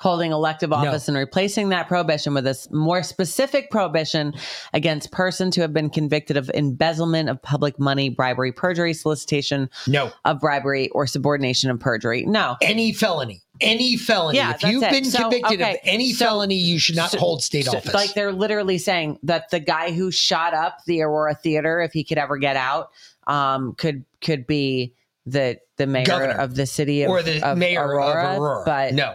Holding 0.00 0.32
elective 0.32 0.72
office 0.72 1.08
and 1.08 1.16
replacing 1.16 1.68
that 1.68 1.86
prohibition 1.86 2.32
with 2.32 2.46
a 2.46 2.56
more 2.70 3.02
specific 3.02 3.70
prohibition 3.70 4.32
against 4.72 5.12
persons 5.12 5.54
who 5.54 5.60
have 5.60 5.74
been 5.74 5.90
convicted 5.90 6.38
of 6.38 6.50
embezzlement 6.54 7.28
of 7.28 7.40
public 7.42 7.78
money, 7.78 8.08
bribery, 8.08 8.50
perjury, 8.50 8.94
solicitation 8.94 9.68
No. 9.86 10.10
of 10.24 10.40
bribery, 10.40 10.88
or 10.90 11.06
subordination 11.06 11.70
of 11.70 11.78
perjury. 11.78 12.24
No. 12.24 12.56
Any 12.62 12.94
felony. 12.94 13.42
Any 13.60 13.98
felony. 13.98 14.38
Yeah, 14.38 14.54
if 14.54 14.62
you've 14.62 14.82
it. 14.82 14.90
been 14.90 15.04
So, 15.04 15.18
convicted 15.20 15.60
okay, 15.60 15.72
of 15.74 15.78
any 15.84 16.14
so- 16.14 16.24
felony, 16.24 16.54
you 16.54 16.78
should 16.78 16.96
not 16.96 17.10
so- 17.10 17.18
hold 17.18 17.42
state 17.42 17.66
so, 17.66 17.76
office. 17.76 17.92
Like 17.92 18.14
they're 18.14 18.32
literally 18.32 18.78
saying 18.78 19.18
that 19.24 19.50
the 19.50 19.60
guy 19.60 19.92
who 19.92 20.10
shot 20.10 20.54
up 20.54 20.78
the 20.86 21.02
Aurora 21.02 21.34
Theater, 21.34 21.78
if 21.82 21.92
he 21.92 22.04
could 22.04 22.16
ever 22.16 22.38
get 22.38 22.56
out, 22.56 22.88
um, 23.26 23.74
could 23.74 24.06
could 24.22 24.46
be 24.46 24.94
the 25.26 25.58
the 25.76 25.86
mayor 25.86 26.06
Governor. 26.06 26.32
of 26.40 26.54
the 26.54 26.64
city 26.64 27.02
of, 27.02 27.10
or 27.10 27.22
the 27.22 27.42
of 27.46 27.58
mayor 27.58 27.86
Aurora, 27.86 28.32
of 28.36 28.38
Aurora. 28.40 28.62
But 28.64 28.94
no. 28.94 29.14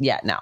Yeah, 0.00 0.18
no. 0.24 0.38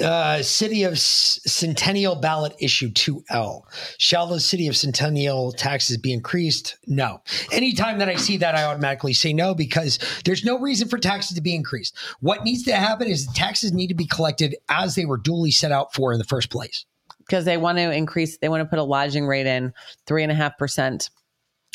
Uh, 0.00 0.40
City 0.42 0.84
of 0.84 0.98
Centennial 0.98 2.14
ballot 2.14 2.54
issue 2.60 2.88
2L. 2.90 3.62
Shall 3.98 4.28
the 4.28 4.38
City 4.38 4.68
of 4.68 4.76
Centennial 4.76 5.50
taxes 5.52 5.98
be 5.98 6.12
increased? 6.12 6.78
No. 6.86 7.20
Anytime 7.50 7.98
that 7.98 8.08
I 8.08 8.14
see 8.14 8.36
that, 8.36 8.54
I 8.54 8.62
automatically 8.64 9.12
say 9.12 9.32
no 9.32 9.52
because 9.54 9.98
there's 10.24 10.44
no 10.44 10.60
reason 10.60 10.88
for 10.88 10.96
taxes 10.96 11.34
to 11.34 11.42
be 11.42 11.54
increased. 11.54 11.96
What 12.20 12.44
needs 12.44 12.62
to 12.64 12.72
happen 12.76 13.08
is 13.08 13.26
taxes 13.34 13.72
need 13.72 13.88
to 13.88 13.94
be 13.94 14.06
collected 14.06 14.54
as 14.68 14.94
they 14.94 15.04
were 15.04 15.18
duly 15.18 15.50
set 15.50 15.72
out 15.72 15.92
for 15.92 16.12
in 16.12 16.18
the 16.18 16.24
first 16.24 16.48
place. 16.48 16.86
because 17.18 17.44
they 17.44 17.56
want 17.56 17.78
to 17.78 17.92
increase 17.92 18.38
they 18.38 18.48
want 18.48 18.60
to 18.60 18.68
put 18.68 18.78
a 18.78 18.84
lodging 18.84 19.26
rate 19.26 19.46
in 19.46 19.72
three 20.06 20.22
and 20.22 20.32
a 20.32 20.34
half 20.34 20.56
percent 20.58 21.10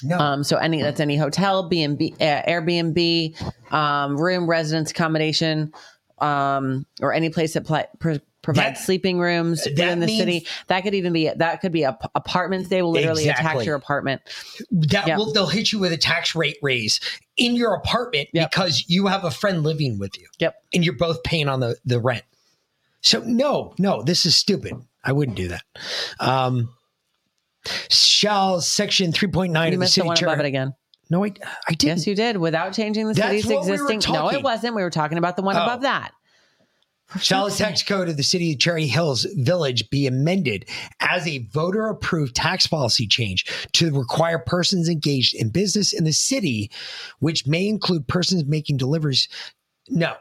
No. 0.04 0.18
um 0.20 0.44
so 0.44 0.58
any 0.58 0.82
that's 0.82 1.00
any 1.00 1.18
hotel 1.18 1.68
b&b 1.70 2.14
uh, 2.20 2.24
airbnb 2.48 3.74
um 3.74 4.16
room 4.16 4.48
residence 4.48 4.92
accommodation 4.92 5.74
um 6.20 6.86
or 7.02 7.14
any 7.14 7.30
place 7.30 7.54
that 7.54 7.66
pl- 7.66 7.86
pro- 8.00 8.20
provides 8.44 8.80
That- 8.80 8.86
sleeping 8.86 9.18
rooms 9.20 9.64
within 9.66 10.00
the 10.00 10.06
means- 10.06 10.20
city 10.20 10.48
that 10.68 10.82
could 10.82 10.94
even 10.94 11.14
be 11.14 11.30
that 11.36 11.62
could 11.62 11.72
be 11.72 11.82
a, 11.84 11.98
apartments 12.16 12.70
they 12.70 12.82
will 12.84 12.92
literally 12.92 13.28
Exactly. 13.28 13.52
attack 13.52 13.66
your 13.66 13.76
apartment 13.76 14.22
that 14.72 15.08
Yeah. 15.08 15.18
will 15.18 15.34
they'll 15.34 15.48
hit 15.48 15.72
you 15.72 15.80
with 15.80 15.92
a 15.92 15.98
tax 15.98 16.36
rate 16.36 16.58
raise 16.62 17.00
in 17.36 17.56
your 17.56 17.74
apartment 17.74 18.30
Yep. 18.34 18.52
because 18.52 18.86
you 18.88 19.08
have 19.08 19.24
a 19.26 19.32
friend 19.32 19.64
living 19.64 19.98
with 20.00 20.18
you. 20.18 20.28
Yep. 20.40 20.56
And 20.74 20.86
you're 20.86 20.96
both 20.96 21.24
paying 21.24 21.50
on 21.50 21.60
the, 21.60 21.76
the 21.86 22.00
rent. 22.00 22.24
So 23.02 23.20
no, 23.26 23.74
no, 23.78 24.02
this 24.02 24.26
is 24.26 24.36
stupid. 24.36 24.74
I 25.04 25.12
wouldn't 25.12 25.38
do 25.38 25.48
that. 25.50 25.64
Um 26.20 26.70
shall 27.90 28.62
section 28.62 29.12
3.9 29.12 29.48
you 29.50 29.56
of 29.66 29.72
the 29.72 29.78
missed 29.78 29.96
the 29.96 30.02
city 30.02 30.08
one 30.08 30.18
above 30.18 30.24
it 30.34 30.36
charter. 30.36 30.44
again 30.46 30.74
No, 31.10 31.24
I, 31.24 31.32
I 31.68 31.74
didn't. 31.74 31.98
yes 32.00 32.08
you 32.08 32.16
did 32.16 32.38
without 32.38 32.74
changing 32.74 33.08
the 33.08 33.14
That's 33.14 33.28
city's 33.28 33.46
what 33.48 33.66
we 33.66 33.72
existing 33.74 34.14
no 34.14 34.30
it 34.30 34.44
wasn't 34.44 34.76
we 34.76 34.84
were 34.84 34.90
talking 34.90 35.18
about 35.18 35.36
the 35.36 35.42
one 35.44 35.56
Oh. 35.56 35.64
above 35.64 35.82
that 35.82 36.12
Shall 37.22 37.46
the 37.50 37.56
tax 37.56 37.84
code 37.84 38.10
of 38.10 38.18
the 38.18 38.24
city 38.24 38.52
of 38.52 38.60
Cherry 38.60 38.86
Hills 38.86 39.26
Village 39.38 39.90
be 39.90 40.08
amended 40.08 40.68
as 41.00 41.26
a 41.26 41.38
voter 41.54 41.88
approved 41.88 42.36
tax 42.36 42.68
policy 42.68 43.08
change 43.08 43.46
to 43.74 43.98
require 43.98 44.38
persons 44.40 44.90
engaged 44.90 45.34
in 45.34 45.50
business 45.50 45.94
in 45.94 46.04
the 46.04 46.12
city, 46.12 46.70
which 47.20 47.48
may 47.48 47.66
include 47.66 48.10
persons 48.10 48.44
making 48.44 48.76
deliveries? 48.76 49.30
No. 49.88 50.16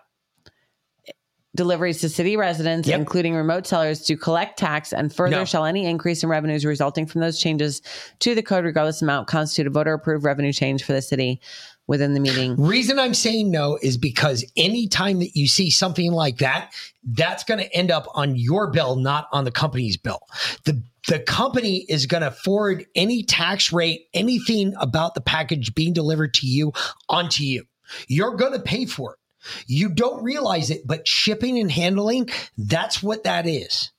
Deliveries 1.56 2.00
to 2.02 2.08
city 2.08 2.36
residents, 2.36 2.86
Yep. 2.88 2.98
including 3.00 3.34
remote 3.34 3.66
sellers, 3.66 4.02
to 4.02 4.16
collect 4.16 4.58
tax, 4.58 4.92
and 4.92 5.12
further 5.12 5.36
No. 5.38 5.44
shall 5.44 5.64
any 5.64 5.86
increase 5.86 6.22
in 6.22 6.28
revenues 6.28 6.64
resulting 6.64 7.06
from 7.06 7.20
those 7.22 7.38
changes 7.40 7.82
to 8.20 8.34
the 8.34 8.42
code, 8.42 8.64
regardless 8.64 9.02
amount, 9.02 9.26
constitute 9.26 9.66
a 9.66 9.70
voter 9.70 9.94
approved 9.94 10.24
revenue 10.24 10.52
change 10.52 10.84
for 10.84 10.92
the 10.92 11.02
city 11.02 11.40
within 11.88 12.14
the 12.14 12.20
meeting. 12.20 12.56
Reason 12.56 12.98
I'm 12.98 13.14
saying 13.14 13.50
no 13.50 13.78
is 13.80 13.96
because 13.96 14.44
anytime 14.56 15.20
that 15.20 15.36
you 15.36 15.46
see 15.48 15.70
something 15.70 16.12
like 16.12 16.38
that, 16.38 16.72
that's 17.04 17.44
going 17.44 17.60
to 17.60 17.72
end 17.74 17.90
up 17.90 18.06
on 18.14 18.36
your 18.36 18.70
bill, 18.70 18.96
not 18.96 19.28
on 19.32 19.44
the 19.44 19.52
company's 19.52 19.96
bill. 19.96 20.20
The 20.64 20.82
the 21.08 21.20
company 21.20 21.86
is 21.88 22.04
going 22.04 22.24
to 22.24 22.32
forward 22.32 22.84
any 22.96 23.22
tax 23.22 23.72
rate, 23.72 24.08
anything 24.12 24.74
about 24.80 25.14
the 25.14 25.20
package 25.20 25.72
being 25.72 25.92
delivered 25.92 26.34
to 26.34 26.48
you 26.48 26.72
onto 27.08 27.44
you. 27.44 27.64
You're 28.08 28.34
going 28.34 28.54
to 28.54 28.58
pay 28.58 28.86
for 28.86 29.12
it. 29.12 29.18
You 29.66 29.88
don't 29.88 30.22
realize 30.22 30.70
it, 30.70 30.86
but 30.86 31.06
shipping 31.06 31.58
and 31.58 31.70
handling, 31.70 32.30
that's 32.56 33.02
what 33.02 33.24
that 33.24 33.46
is. 33.46 33.92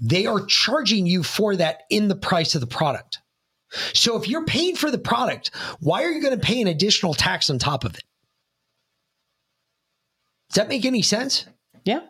They 0.00 0.26
are 0.26 0.44
charging 0.46 1.06
you 1.06 1.22
for 1.22 1.56
that 1.56 1.82
in 1.90 2.08
the 2.08 2.16
price 2.16 2.54
of 2.54 2.60
the 2.60 2.66
product. 2.66 3.18
So 3.92 4.16
if 4.16 4.28
you're 4.28 4.46
paying 4.46 4.76
for 4.76 4.90
the 4.90 4.98
product, 4.98 5.50
why 5.80 6.04
are 6.04 6.10
you 6.10 6.22
going 6.22 6.38
to 6.38 6.46
pay 6.46 6.60
an 6.60 6.68
additional 6.68 7.14
tax 7.14 7.50
on 7.50 7.58
top 7.58 7.84
of 7.84 7.94
it? 7.94 8.04
Does 10.48 10.56
that 10.56 10.68
make 10.68 10.86
any 10.86 11.02
sense? 11.02 11.46
Yeah. 11.84 12.00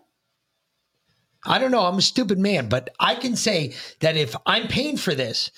I 1.44 1.58
don't 1.58 1.70
know. 1.70 1.82
I'm 1.82 1.98
a 1.98 2.02
stupid 2.02 2.38
man, 2.38 2.68
but 2.68 2.90
I 3.00 3.14
can 3.14 3.34
say 3.34 3.74
that 4.00 4.16
if 4.16 4.36
I'm 4.46 4.68
paying 4.68 4.96
for 4.96 5.14
this, 5.14 5.50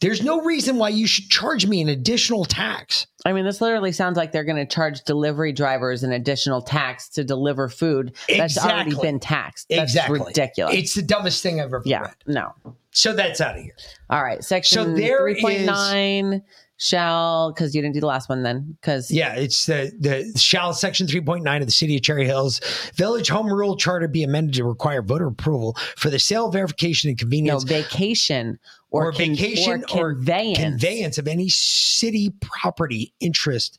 there's 0.00 0.22
no 0.22 0.40
reason 0.42 0.76
why 0.76 0.88
you 0.88 1.06
should 1.06 1.28
charge 1.28 1.66
me 1.66 1.80
an 1.80 1.88
additional 1.88 2.44
tax. 2.44 3.06
I 3.24 3.32
mean, 3.32 3.44
this 3.44 3.60
literally 3.60 3.92
sounds 3.92 4.16
like 4.16 4.32
they're 4.32 4.44
going 4.44 4.56
to 4.56 4.66
charge 4.66 5.02
delivery 5.02 5.52
drivers 5.52 6.02
an 6.02 6.12
additional 6.12 6.62
tax 6.62 7.08
to 7.10 7.24
deliver 7.24 7.68
food 7.68 8.16
that's 8.28 8.58
already 8.58 8.94
been 8.94 9.20
taxed. 9.20 9.66
That's 9.68 9.92
exactly. 9.92 10.20
ridiculous. 10.20 10.74
It's 10.74 10.94
the 10.94 11.02
dumbest 11.02 11.42
thing 11.42 11.60
I've 11.60 11.66
ever 11.66 11.82
yeah. 11.84 12.00
read. 12.00 12.14
No. 12.26 12.52
So 12.92 13.12
that's 13.12 13.40
out 13.40 13.56
of 13.56 13.62
here. 13.62 13.76
All 14.08 14.22
right. 14.22 14.42
Section 14.42 14.76
So 14.76 14.94
there 14.94 15.18
three 15.18 15.40
point 15.40 15.64
nine 15.64 16.42
shall 16.80 17.52
because 17.52 17.74
you 17.74 17.82
didn't 17.82 17.92
do 17.92 18.00
the 18.00 18.06
last 18.06 18.30
one 18.30 18.42
then 18.42 18.76
because 18.80 19.10
Yeah, 19.10 19.34
it's 19.34 19.66
the 19.66 19.92
the 20.00 20.32
shall 20.38 20.72
section 20.72 21.06
3.9 21.06 21.60
of 21.60 21.66
the 21.66 21.72
city 21.72 21.96
of 21.96 22.02
Cherry 22.02 22.24
Hills 22.24 22.60
Village 22.94 23.28
Home 23.28 23.52
Rule 23.52 23.76
Charter 23.76 24.08
be 24.08 24.22
amended 24.22 24.54
to 24.54 24.64
require 24.64 25.02
voter 25.02 25.26
approval 25.26 25.76
for 25.96 26.08
the 26.08 26.18
sale, 26.18 26.50
verification, 26.50 27.10
and 27.10 27.18
convenience. 27.18 27.64
no 27.64 27.68
vacation 27.68 28.58
or, 28.90 29.06
or, 29.06 29.12
con- 29.12 29.34
vacation 29.34 29.84
or 29.94 30.14
conveyance 30.14 30.58
conveyance 30.58 31.18
of 31.18 31.28
any 31.28 31.48
city 31.48 32.32
property 32.40 33.12
interest 33.20 33.78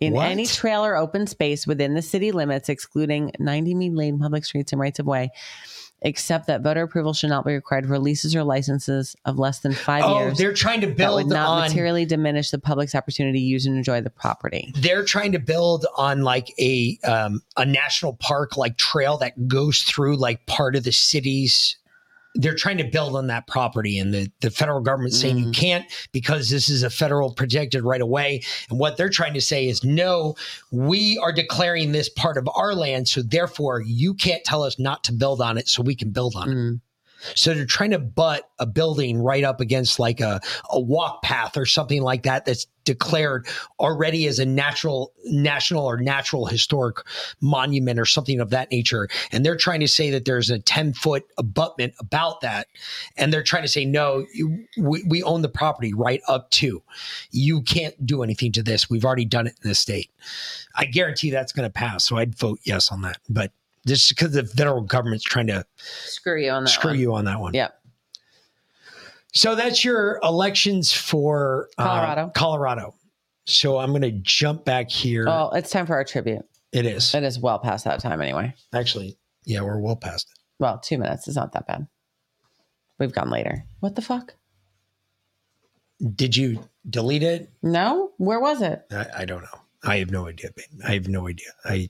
in 0.00 0.14
What? 0.14 0.28
any 0.28 0.46
trailer 0.46 0.96
open 0.96 1.26
space 1.28 1.66
within 1.66 1.94
the 1.94 2.02
city 2.02 2.32
limits, 2.32 2.68
excluding 2.68 3.32
90 3.38 3.74
mean 3.74 3.94
lane 3.94 4.18
public 4.18 4.44
streets 4.44 4.72
and 4.72 4.80
rights 4.80 4.98
of 4.98 5.06
way, 5.06 5.30
except 6.00 6.48
that 6.48 6.62
voter 6.62 6.82
approval 6.82 7.12
should 7.12 7.30
not 7.30 7.44
be 7.44 7.52
required 7.54 7.86
for 7.86 7.96
leases 8.00 8.34
or 8.34 8.42
licenses 8.42 9.14
of 9.24 9.38
less 9.38 9.60
than 9.60 9.72
five 9.72 10.02
Oh, 10.04 10.18
years. 10.18 10.38
they're 10.38 10.52
trying 10.54 10.80
to 10.80 10.88
build 10.88 10.98
that 11.20 11.26
would 11.26 11.26
not 11.28 11.48
on 11.48 11.68
materially 11.68 12.04
diminish 12.04 12.50
the 12.50 12.58
public's 12.58 12.96
opportunity 12.96 13.38
to 13.38 13.44
use 13.44 13.64
and 13.66 13.76
enjoy 13.76 14.00
the 14.00 14.10
property. 14.10 14.72
they're 14.76 15.04
trying 15.04 15.30
to 15.32 15.38
build 15.38 15.86
on 15.96 16.22
like 16.22 16.52
a 16.58 16.98
um, 17.04 17.40
a 17.56 17.64
national 17.64 18.14
park 18.14 18.56
like 18.56 18.76
trail 18.76 19.16
that 19.18 19.46
goes 19.46 19.82
through 19.82 20.16
like 20.16 20.44
part 20.46 20.74
of 20.74 20.82
the 20.82 20.90
city's 20.92 21.76
they're 22.34 22.54
trying 22.54 22.78
to 22.78 22.84
build 22.84 23.16
on 23.16 23.26
that 23.26 23.46
property 23.46 23.98
and 23.98 24.12
the, 24.12 24.30
the 24.40 24.50
federal 24.50 24.80
government 24.80 25.14
saying 25.14 25.38
you 25.38 25.50
can't 25.50 25.84
because 26.12 26.48
this 26.48 26.68
is 26.68 26.82
a 26.82 26.90
federal 26.90 27.32
protected 27.34 27.82
right 27.82 28.00
away. 28.00 28.42
And 28.70 28.78
what 28.78 28.96
they're 28.96 29.10
trying 29.10 29.34
to 29.34 29.40
say 29.40 29.68
is 29.68 29.84
no 29.84 30.34
we 30.70 31.18
are 31.18 31.32
declaring 31.32 31.92
this 31.92 32.08
part 32.08 32.36
of 32.36 32.48
our 32.54 32.74
land 32.74 33.08
so 33.08 33.22
therefore 33.22 33.82
you 33.82 34.14
can't 34.14 34.44
tell 34.44 34.62
us 34.62 34.78
not 34.78 35.04
to 35.04 35.12
build 35.12 35.40
on 35.40 35.58
it 35.58 35.68
so 35.68 35.82
we 35.82 35.94
can 35.94 36.10
build 36.10 36.34
on 36.36 36.50
it. 36.50 36.54
Mm. 36.54 36.80
So 37.34 37.54
they're 37.54 37.66
trying 37.66 37.90
to 37.90 37.98
butt 37.98 38.50
a 38.58 38.66
building 38.66 39.18
right 39.18 39.44
up 39.44 39.60
against 39.60 39.98
like 39.98 40.20
a, 40.20 40.40
a 40.70 40.80
walk 40.80 41.22
path 41.22 41.56
or 41.56 41.66
something 41.66 42.02
like 42.02 42.22
that 42.24 42.44
that's 42.44 42.66
declared 42.84 43.46
already 43.78 44.26
as 44.26 44.38
a 44.38 44.44
natural 44.44 45.12
national 45.24 45.84
or 45.84 45.98
natural 45.98 46.46
historic 46.46 46.96
monument 47.40 47.98
or 47.98 48.04
something 48.04 48.40
of 48.40 48.50
that 48.50 48.70
nature. 48.70 49.08
And 49.30 49.44
they're 49.44 49.56
trying 49.56 49.80
to 49.80 49.88
say 49.88 50.10
that 50.10 50.24
there's 50.24 50.50
a 50.50 50.58
10 50.58 50.94
foot 50.94 51.24
abutment 51.38 51.94
about 51.98 52.40
that. 52.40 52.66
And 53.16 53.32
they're 53.32 53.42
trying 53.42 53.62
to 53.62 53.68
say, 53.68 53.84
no, 53.84 54.26
you, 54.32 54.66
we, 54.76 55.04
we 55.04 55.22
own 55.22 55.42
the 55.42 55.48
property 55.48 55.94
right 55.94 56.20
up 56.28 56.50
to. 56.52 56.82
You 57.30 57.62
can't 57.62 58.04
do 58.04 58.22
anything 58.22 58.52
to 58.52 58.62
this. 58.62 58.90
We've 58.90 59.04
already 59.04 59.24
done 59.24 59.46
it 59.46 59.54
in 59.62 59.68
the 59.68 59.74
state. 59.74 60.10
I 60.74 60.86
guarantee 60.86 61.30
that's 61.30 61.52
going 61.52 61.68
to 61.68 61.72
pass. 61.72 62.04
So 62.04 62.16
I'd 62.16 62.36
vote 62.36 62.60
yes 62.64 62.90
on 62.90 63.02
that. 63.02 63.18
But 63.28 63.52
just 63.86 64.08
because 64.10 64.32
the 64.32 64.44
federal 64.44 64.80
government's 64.82 65.24
trying 65.24 65.46
to 65.48 65.64
Screw 65.76 66.40
you 66.40 66.50
on 66.50 66.64
that. 66.64 66.70
screw 66.70 66.90
one. 66.90 66.98
you 67.00 67.14
on 67.14 67.24
that 67.26 67.40
one. 67.40 67.54
Yep. 67.54 67.78
So 69.34 69.54
that's 69.54 69.84
your 69.84 70.20
elections 70.22 70.92
for 70.92 71.68
uh, 71.78 71.84
Colorado. 71.84 72.32
Colorado. 72.34 72.94
So 73.46 73.78
I'm 73.78 73.90
going 73.90 74.02
to 74.02 74.12
jump 74.12 74.64
back 74.64 74.90
here. 74.90 75.26
Oh, 75.28 75.50
it's 75.54 75.70
time 75.70 75.86
for 75.86 75.94
our 75.94 76.04
tribute. 76.04 76.44
It 76.72 76.86
is 76.86 77.14
It 77.14 77.22
is 77.22 77.38
well 77.38 77.58
past 77.58 77.84
that 77.86 78.00
time 78.00 78.20
anyway. 78.22 78.54
actually, 78.72 79.16
yeah, 79.44 79.60
we're 79.62 79.78
well 79.80 79.96
past 79.96 80.28
it. 80.30 80.38
Well, 80.58 80.78
two 80.78 80.96
minutes 80.98 81.26
is 81.28 81.34
not 81.36 81.52
that 81.52 81.66
bad. 81.66 81.86
We've 82.98 83.12
gone 83.12 83.30
later. 83.30 83.64
What 83.80 83.94
the 83.96 84.02
fuck? 84.02 84.34
Did 86.14 86.36
you 86.36 86.62
delete 86.88 87.22
it? 87.22 87.50
No? 87.62 88.12
Where 88.18 88.40
was 88.40 88.62
it? 88.62 88.84
I, 88.90 89.06
I 89.18 89.24
don't 89.24 89.42
know. 89.42 89.58
I 89.84 89.96
have 89.98 90.10
no 90.10 90.28
idea, 90.28 90.50
babe. 90.54 90.80
I 90.86 90.92
have 90.94 91.08
no 91.08 91.26
idea. 91.28 91.48
I, 91.64 91.88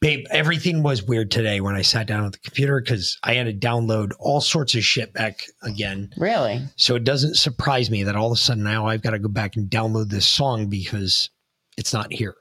babe, 0.00 0.26
everything 0.30 0.82
was 0.82 1.02
weird 1.02 1.30
today 1.30 1.60
when 1.60 1.74
I 1.74 1.82
sat 1.82 2.06
down 2.06 2.24
at 2.24 2.32
the 2.32 2.38
computer 2.38 2.80
because 2.80 3.18
I 3.22 3.34
had 3.34 3.46
to 3.46 3.52
download 3.52 4.12
all 4.18 4.40
sorts 4.40 4.74
of 4.74 4.84
shit 4.84 5.12
back 5.12 5.42
again. 5.62 6.12
Really? 6.16 6.60
So 6.76 6.94
it 6.94 7.04
doesn't 7.04 7.36
surprise 7.36 7.90
me 7.90 8.02
that 8.04 8.16
all 8.16 8.32
of 8.32 8.36
a 8.36 8.40
sudden 8.40 8.64
now 8.64 8.86
I've 8.86 9.02
got 9.02 9.10
to 9.10 9.18
go 9.18 9.28
back 9.28 9.56
and 9.56 9.70
download 9.70 10.08
this 10.08 10.26
song 10.26 10.66
because 10.66 11.30
it's 11.76 11.92
not 11.92 12.12
here. 12.12 12.34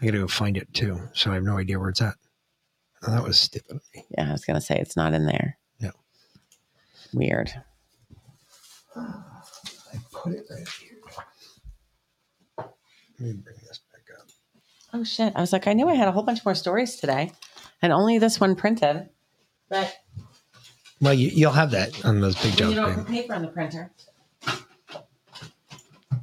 I 0.00 0.06
got 0.06 0.12
to 0.12 0.18
go 0.18 0.28
find 0.28 0.56
it 0.56 0.72
too. 0.74 1.00
So 1.14 1.30
I 1.30 1.34
have 1.34 1.42
no 1.42 1.58
idea 1.58 1.78
where 1.78 1.88
it's 1.88 2.02
at. 2.02 2.14
Oh, 3.06 3.12
that 3.12 3.22
was 3.22 3.38
stupid 3.38 3.76
of 3.76 3.82
me. 3.94 4.04
Yeah, 4.16 4.28
I 4.28 4.32
was 4.32 4.44
gonna 4.44 4.60
say 4.60 4.76
it's 4.76 4.96
not 4.96 5.14
in 5.14 5.26
there. 5.26 5.56
No. 5.80 5.92
Weird. 7.12 7.52
I 8.96 9.12
put 10.10 10.32
it 10.32 10.44
right 10.50 10.68
here. 10.68 10.98
Let 12.58 12.66
me 13.20 13.32
bring 13.34 13.56
this. 13.66 13.80
Oh 14.92 15.04
shit. 15.04 15.32
I 15.36 15.40
was 15.40 15.52
like, 15.52 15.66
I 15.66 15.72
knew 15.74 15.88
I 15.88 15.94
had 15.94 16.08
a 16.08 16.12
whole 16.12 16.22
bunch 16.22 16.44
more 16.44 16.54
stories 16.54 16.96
today. 16.96 17.32
And 17.82 17.92
only 17.92 18.18
this 18.18 18.40
one 18.40 18.56
printed. 18.56 19.08
But 19.68 19.94
Well, 21.00 21.14
you, 21.14 21.28
you'll 21.28 21.52
have 21.52 21.70
that 21.72 22.04
on 22.04 22.20
those 22.20 22.34
big 22.42 22.56
jobs. 22.56 22.70
you 22.70 22.76
don't 22.80 22.94
put 22.94 23.06
paper 23.06 23.34
on 23.34 23.42
the 23.42 23.48
printer. 23.48 23.92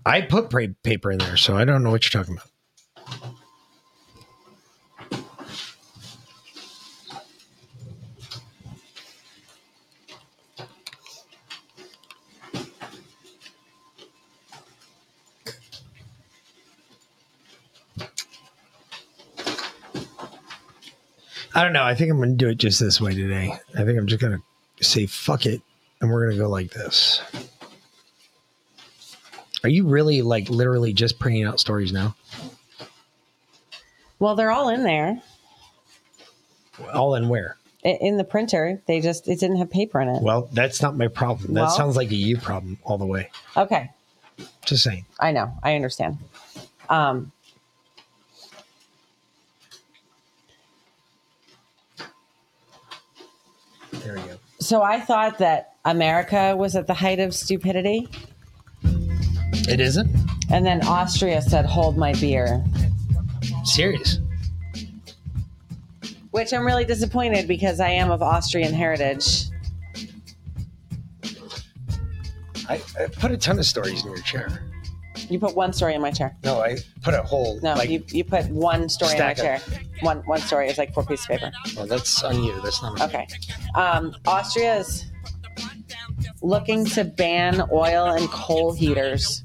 I 0.05 0.21
put 0.21 0.49
paper 0.83 1.11
in 1.11 1.17
there, 1.19 1.37
so 1.37 1.55
I 1.55 1.65
don't 1.65 1.83
know 1.83 1.89
what 1.91 2.03
you're 2.03 2.21
talking 2.21 2.35
about. 2.37 2.49
I 21.55 21.63
don't 21.63 21.73
know. 21.73 21.83
I 21.83 21.95
think 21.95 22.11
I'm 22.11 22.17
going 22.17 22.31
to 22.31 22.35
do 22.35 22.49
it 22.49 22.55
just 22.55 22.79
this 22.79 22.99
way 22.99 23.15
today. 23.15 23.53
I 23.77 23.83
think 23.85 23.97
I'm 23.97 24.07
just 24.07 24.21
going 24.21 24.37
to 24.77 24.83
say 24.83 25.05
fuck 25.05 25.45
it, 25.45 25.61
and 26.01 26.11
we're 26.11 26.25
going 26.25 26.37
to 26.37 26.43
go 26.43 26.49
like 26.49 26.71
this. 26.71 27.21
Are 29.63 29.69
you 29.69 29.87
really 29.87 30.21
like 30.21 30.49
literally 30.49 30.93
just 30.93 31.17
printing 31.17 31.45
out 31.45 31.59
stories 31.59 31.91
now? 31.93 32.15
Well, 34.19 34.35
they're 34.35 34.51
all 34.51 34.69
in 34.69 34.83
there. 34.83 35.21
All 36.93 37.15
in 37.15 37.29
where? 37.29 37.57
In 37.83 38.17
the 38.17 38.23
printer. 38.23 38.81
They 38.85 38.99
just 38.99 39.27
it 39.27 39.39
didn't 39.39 39.57
have 39.57 39.69
paper 39.69 40.01
in 40.01 40.09
it. 40.09 40.21
Well, 40.21 40.49
that's 40.51 40.81
not 40.81 40.97
my 40.97 41.07
problem. 41.07 41.53
That 41.53 41.61
Well- 41.61 41.69
sounds 41.69 41.95
like 41.95 42.11
a 42.11 42.15
you 42.15 42.37
problem 42.37 42.77
all 42.83 42.97
the 42.97 43.05
way. 43.05 43.29
Okay. 43.55 43.91
Just 44.65 44.83
saying. 44.83 45.05
I 45.19 45.31
know. 45.31 45.53
I 45.63 45.75
understand. 45.75 46.17
Um 46.89 47.31
There 53.91 54.15
we 54.15 54.21
go. 54.21 54.37
So 54.65 54.81
I 54.81 54.99
thought 54.99 55.37
that 55.37 55.73
America 55.85 56.55
was 56.57 56.75
at 56.75 56.87
the 56.87 56.93
height 56.93 57.19
of 57.19 57.33
stupidity. 57.35 58.09
It 59.67 59.79
isn't 59.79 60.09
And 60.49 60.65
then 60.65 60.85
Austria 60.87 61.41
said, 61.41 61.65
hold 61.65 61.97
my 61.97 62.13
beer. 62.13 62.63
serious. 63.63 64.19
which 66.31 66.51
I'm 66.53 66.65
really 66.65 66.85
disappointed 66.85 67.47
because 67.47 67.79
I 67.79 67.89
am 67.89 68.11
of 68.11 68.21
Austrian 68.21 68.73
heritage. 68.73 69.45
I, 72.67 72.81
I 72.99 73.07
put 73.07 73.31
a 73.31 73.37
ton 73.37 73.59
of 73.59 73.65
stories 73.65 74.03
in 74.03 74.11
your 74.11 74.21
chair. 74.21 74.63
You 75.29 75.39
put 75.39 75.55
one 75.55 75.73
story 75.73 75.95
in 75.95 76.01
my 76.01 76.11
chair. 76.11 76.35
No, 76.43 76.61
I 76.61 76.77
put 77.01 77.13
a 77.13 77.21
whole. 77.23 77.59
No, 77.61 77.73
like, 77.73 77.89
you, 77.89 78.03
you 78.09 78.23
put 78.23 78.45
one 78.49 78.89
story 78.89 79.13
in 79.13 79.19
my 79.19 79.33
Stack 79.33 79.61
chair. 79.61 79.79
One 80.01 80.19
one 80.25 80.39
story 80.39 80.69
is 80.69 80.77
like 80.77 80.93
four 80.93 81.03
pieces 81.03 81.25
of 81.25 81.29
paper. 81.29 81.51
well, 81.75 81.87
that's 81.87 82.23
on 82.23 82.43
you. 82.43 82.59
That's 82.61 82.81
not 82.81 82.95
me. 82.95 83.03
Okay. 83.03 83.27
Um, 83.75 84.15
Austria 84.25 84.77
is 84.77 85.05
looking 86.41 86.85
to 86.85 87.03
ban 87.03 87.61
oil 87.71 88.05
and 88.07 88.29
coal 88.29 88.73
heaters 88.73 89.43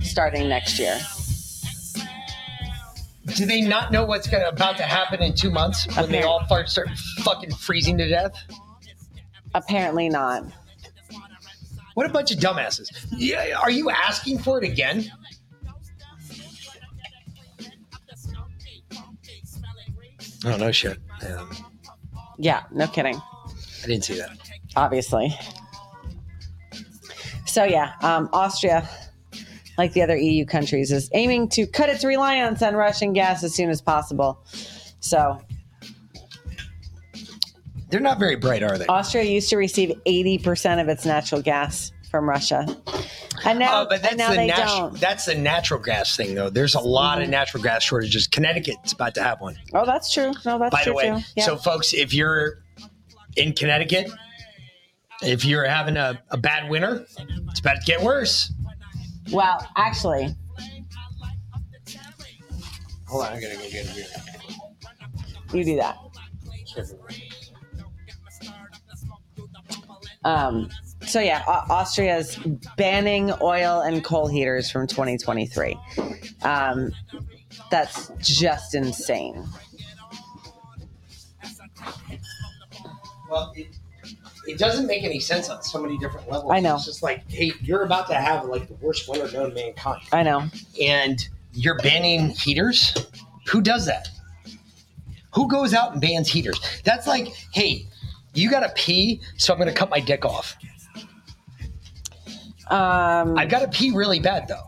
starting 0.00 0.48
next 0.48 0.78
year. 0.78 0.98
Do 3.34 3.46
they 3.46 3.62
not 3.62 3.90
know 3.90 4.04
what's 4.04 4.28
gonna, 4.28 4.48
about 4.48 4.76
to 4.76 4.82
happen 4.82 5.22
in 5.22 5.34
two 5.34 5.50
months 5.50 5.86
when 5.96 6.10
they 6.10 6.22
all 6.22 6.44
start, 6.44 6.68
start 6.68 6.90
fucking 7.22 7.52
freezing 7.54 7.96
to 7.98 8.08
death? 8.08 8.34
Apparently 9.54 10.08
not. 10.08 10.44
What 11.94 12.06
a 12.06 12.08
bunch 12.08 12.32
of 12.32 12.38
dumbasses. 12.38 12.88
Yeah, 13.16 13.56
are 13.60 13.70
you 13.70 13.88
asking 13.90 14.40
for 14.40 14.62
it 14.62 14.64
again? 14.68 15.10
Oh, 20.44 20.56
no 20.56 20.72
shit. 20.72 20.98
Um, 21.26 21.50
Yeah, 22.38 22.64
no 22.72 22.86
kidding. 22.86 23.16
I 23.16 23.86
didn't 23.86 24.04
see 24.04 24.18
that. 24.18 24.30
Obviously. 24.76 25.32
So 27.46 27.62
yeah, 27.64 27.92
um, 28.02 28.28
Austria, 28.32 28.88
like 29.78 29.92
the 29.92 30.02
other 30.02 30.16
EU 30.16 30.44
countries, 30.44 30.90
is 30.90 31.08
aiming 31.14 31.48
to 31.50 31.66
cut 31.66 31.88
its 31.88 32.04
reliance 32.04 32.60
on 32.62 32.74
Russian 32.74 33.12
gas 33.12 33.44
as 33.44 33.54
soon 33.54 33.70
as 33.70 33.80
possible. 33.80 34.42
So 34.98 35.40
They're 37.94 38.00
not 38.00 38.18
very 38.18 38.34
bright, 38.34 38.64
are 38.64 38.76
they? 38.76 38.86
Austria 38.86 39.22
used 39.22 39.48
to 39.50 39.56
receive 39.56 39.92
80% 40.04 40.80
of 40.80 40.88
its 40.88 41.06
natural 41.06 41.40
gas 41.40 41.92
from 42.10 42.28
Russia. 42.28 42.66
And 43.44 43.60
now, 43.60 43.82
Oh, 43.82 43.86
but 43.88 44.02
that's 44.02 44.14
and 44.14 44.18
now 44.18 44.30
the 44.30 44.34
they 44.34 44.48
natu- 44.48 44.66
don't. 44.66 45.00
that's 45.00 45.26
the 45.26 45.36
natural 45.36 45.78
gas 45.78 46.16
thing, 46.16 46.34
though. 46.34 46.50
There's 46.50 46.74
a 46.74 46.80
lot 46.80 47.18
of 47.18 47.22
mm-hmm. 47.22 47.30
natural 47.30 47.62
gas 47.62 47.84
shortages. 47.84 48.26
Connecticut's 48.26 48.92
about 48.94 49.14
to 49.14 49.22
have 49.22 49.40
one. 49.40 49.56
Oh, 49.74 49.86
that's 49.86 50.12
true. 50.12 50.32
No, 50.44 50.58
that's 50.58 50.72
By 50.72 50.82
true 50.82 50.94
By 50.94 51.06
the 51.06 51.12
way, 51.12 51.20
too. 51.20 51.26
Yeah. 51.36 51.44
so 51.44 51.56
folks, 51.56 51.94
if 51.94 52.12
you're 52.12 52.64
in 53.36 53.52
Connecticut, 53.52 54.10
if 55.22 55.44
you're 55.44 55.64
having 55.64 55.96
a, 55.96 56.20
a 56.32 56.36
bad 56.36 56.68
winter, 56.68 57.06
it's 57.48 57.60
about 57.60 57.76
to 57.76 57.86
get 57.86 58.02
worse. 58.02 58.52
well, 59.30 59.64
actually, 59.76 60.34
Hold 63.06 63.26
on, 63.26 63.34
I'm 63.34 63.40
gonna 63.40 63.54
go 63.54 63.70
get 63.70 63.88
a 63.88 63.94
beer. 63.94 64.06
you 65.52 65.64
do 65.64 65.76
that. 65.76 65.96
Um, 70.24 70.70
so 71.06 71.20
yeah, 71.20 71.42
Austria 71.46 72.16
is 72.16 72.38
banning 72.76 73.32
oil 73.40 73.80
and 73.80 74.02
coal 74.02 74.26
heaters 74.26 74.70
from 74.70 74.86
2023. 74.86 75.78
Um, 76.42 76.90
that's 77.70 78.10
just 78.20 78.74
insane. 78.74 79.44
Well, 83.30 83.52
it, 83.56 83.66
it 84.46 84.58
doesn't 84.58 84.86
make 84.86 85.04
any 85.04 85.20
sense 85.20 85.48
on 85.48 85.62
so 85.62 85.80
many 85.80 85.98
different 85.98 86.30
levels. 86.30 86.52
I 86.52 86.60
know. 86.60 86.76
It's 86.76 86.84
just 86.84 87.02
like, 87.02 87.30
hey, 87.30 87.52
you're 87.62 87.82
about 87.82 88.06
to 88.08 88.14
have 88.14 88.44
like 88.46 88.68
the 88.68 88.74
worst 88.74 89.08
winter 89.08 89.30
known 89.32 89.50
to 89.50 89.54
mankind, 89.54 90.02
I 90.12 90.22
know. 90.22 90.44
and 90.80 91.26
you're 91.52 91.78
banning 91.78 92.30
heaters. 92.30 92.94
Who 93.48 93.60
does 93.60 93.86
that? 93.86 94.08
Who 95.34 95.48
goes 95.48 95.74
out 95.74 95.92
and 95.92 96.00
bans 96.00 96.28
heaters? 96.28 96.60
That's 96.84 97.06
like, 97.06 97.28
hey, 97.52 97.86
you 98.34 98.50
gotta 98.50 98.72
pee, 98.74 99.20
so 99.36 99.52
I'm 99.52 99.58
gonna 99.58 99.72
cut 99.72 99.90
my 99.90 100.00
dick 100.00 100.24
off. 100.24 100.56
Um, 102.68 103.36
I've 103.36 103.50
got 103.50 103.60
to 103.60 103.68
pee 103.68 103.90
really 103.90 104.20
bad 104.20 104.48
though. 104.48 104.64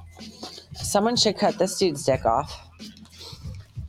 someone 0.75 1.17
should 1.17 1.39
cut 1.39 1.59
this 1.59 1.79
dude's 1.79 2.05
dick 2.05 2.27
off. 2.27 2.63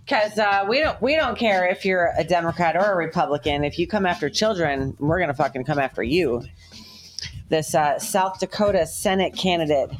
Because 0.05 0.39
uh, 0.39 0.65
we 0.69 0.79
don't 0.79 1.01
we 1.01 1.17
don't 1.17 1.37
care 1.37 1.67
if 1.67 1.83
you're 1.83 2.13
a 2.17 2.23
Democrat 2.23 2.77
or 2.77 2.93
a 2.93 2.95
Republican. 2.95 3.65
If 3.65 3.77
you 3.77 3.87
come 3.87 4.05
after 4.05 4.29
children, 4.29 4.95
we're 4.99 5.19
gonna 5.19 5.33
fucking 5.33 5.65
come 5.65 5.79
after 5.79 6.01
you. 6.01 6.45
This 7.49 7.75
uh, 7.75 7.99
South 7.99 8.39
Dakota 8.39 8.87
Senate 8.87 9.35
candidate 9.35 9.91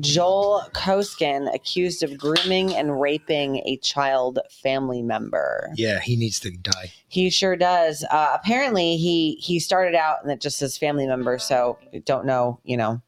Joel 0.00 0.62
Koskan 0.72 1.52
accused 1.54 2.02
of 2.02 2.18
grooming 2.18 2.74
and 2.74 3.00
raping 3.00 3.56
a 3.64 3.76
child 3.78 4.38
family 4.50 5.02
member. 5.02 5.70
Yeah, 5.76 6.00
he 6.00 6.16
needs 6.16 6.40
to 6.40 6.50
die. 6.50 6.92
He 7.08 7.30
sure 7.30 7.56
does. 7.56 8.04
Uh, 8.10 8.32
apparently, 8.34 8.96
he 8.96 9.36
he 9.40 9.60
started 9.60 9.94
out 9.94 10.22
and 10.22 10.30
it 10.32 10.40
just 10.40 10.58
says 10.58 10.76
family 10.76 11.06
member, 11.06 11.38
so 11.38 11.78
don't 12.04 12.26
know, 12.26 12.60
you 12.64 12.76
know. 12.76 13.00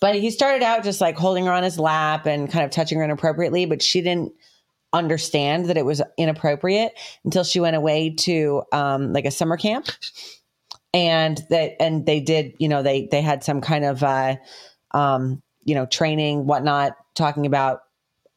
But 0.00 0.16
he 0.16 0.30
started 0.30 0.62
out 0.62 0.84
just 0.84 1.00
like 1.00 1.16
holding 1.16 1.46
her 1.46 1.52
on 1.52 1.62
his 1.62 1.78
lap 1.78 2.26
and 2.26 2.50
kind 2.50 2.64
of 2.64 2.70
touching 2.70 2.98
her 2.98 3.04
inappropriately, 3.04 3.66
but 3.66 3.82
she 3.82 4.00
didn't 4.00 4.32
understand 4.92 5.66
that 5.66 5.76
it 5.76 5.84
was 5.84 6.02
inappropriate 6.18 6.92
until 7.24 7.44
she 7.44 7.60
went 7.60 7.76
away 7.76 8.10
to 8.10 8.62
um, 8.72 9.12
like 9.12 9.24
a 9.24 9.30
summer 9.30 9.56
camp, 9.56 9.88
and 10.92 11.42
that 11.50 11.76
and 11.80 12.06
they 12.06 12.20
did, 12.20 12.54
you 12.58 12.68
know, 12.68 12.82
they 12.82 13.08
they 13.10 13.22
had 13.22 13.42
some 13.44 13.60
kind 13.60 13.84
of 13.84 14.02
uh, 14.02 14.36
um, 14.92 15.42
you 15.64 15.74
know 15.74 15.86
training, 15.86 16.46
whatnot, 16.46 16.96
talking 17.14 17.46
about 17.46 17.82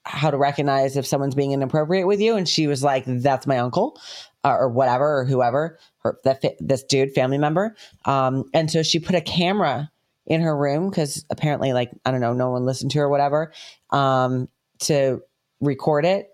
how 0.03 0.29
to 0.29 0.37
recognize 0.37 0.97
if 0.97 1.05
someone's 1.05 1.35
being 1.35 1.51
inappropriate 1.51 2.05
with 2.05 2.21
you. 2.21 2.35
And 2.35 2.47
she 2.47 2.67
was 2.67 2.83
like 2.83 3.03
that's 3.07 3.47
my 3.47 3.57
uncle 3.57 3.99
uh, 4.43 4.55
or 4.55 4.69
whatever 4.69 5.19
or 5.19 5.25
whoever 5.25 5.79
her 5.99 6.19
that 6.23 6.43
this 6.59 6.83
dude 6.83 7.13
family 7.13 7.37
member. 7.37 7.75
Um 8.05 8.45
and 8.53 8.69
so 8.69 8.83
she 8.83 8.99
put 8.99 9.15
a 9.15 9.21
camera 9.21 9.91
in 10.27 10.41
her 10.41 10.55
room 10.55 10.89
because 10.89 11.25
apparently 11.29 11.73
like 11.73 11.91
i 12.05 12.11
don't 12.11 12.21
know 12.21 12.33
no 12.33 12.49
one 12.49 12.65
listened 12.65 12.91
to 12.91 12.99
her 12.99 13.05
or 13.05 13.09
whatever 13.09 13.53
um 13.91 14.49
to 14.79 15.21
record 15.61 16.05
it 16.05 16.29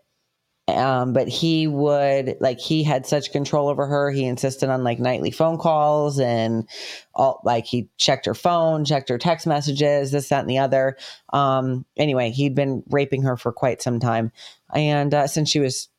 um 0.77 1.13
but 1.13 1.27
he 1.27 1.67
would 1.67 2.37
like 2.39 2.59
he 2.59 2.83
had 2.83 3.05
such 3.05 3.31
control 3.31 3.69
over 3.69 3.85
her. 3.85 4.11
He 4.11 4.25
insisted 4.25 4.69
on 4.69 4.83
like 4.83 4.99
nightly 4.99 5.31
phone 5.31 5.57
calls 5.57 6.19
and 6.19 6.67
all 7.13 7.41
like 7.43 7.65
he 7.65 7.89
checked 7.97 8.25
her 8.25 8.33
phone 8.33 8.85
checked 8.85 9.09
her 9.09 9.17
text 9.17 9.47
messages 9.47 10.11
this 10.11 10.29
that 10.29 10.41
and 10.41 10.49
the 10.49 10.57
other. 10.57 10.97
Um 11.33 11.85
anyway 11.97 12.31
he'd 12.31 12.55
been 12.55 12.83
raping 12.89 13.23
her 13.23 13.37
for 13.37 13.51
quite 13.51 13.81
some 13.81 13.99
time. 13.99 14.31
And 14.73 15.13
uh, 15.13 15.27
since 15.27 15.49
she 15.49 15.59
was 15.59 15.89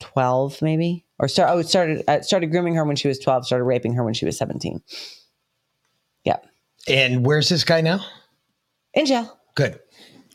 12 0.00 0.62
maybe? 0.62 1.04
Or 1.18 1.28
start 1.28 1.50
oh 1.50 1.62
started 1.62 2.04
uh, 2.08 2.22
started 2.22 2.50
grooming 2.50 2.74
her 2.74 2.84
when 2.84 2.96
she 2.96 3.08
was 3.08 3.18
12 3.18 3.46
started 3.46 3.64
raping 3.64 3.94
her 3.94 4.04
when 4.04 4.14
she 4.14 4.26
was 4.26 4.38
17 4.38 4.82
yeah. 6.24 6.36
And 6.88 7.24
where's 7.24 7.48
this 7.48 7.64
guy 7.64 7.80
now? 7.80 8.04
in 8.98 9.06
jail. 9.06 9.38
Good, 9.54 9.80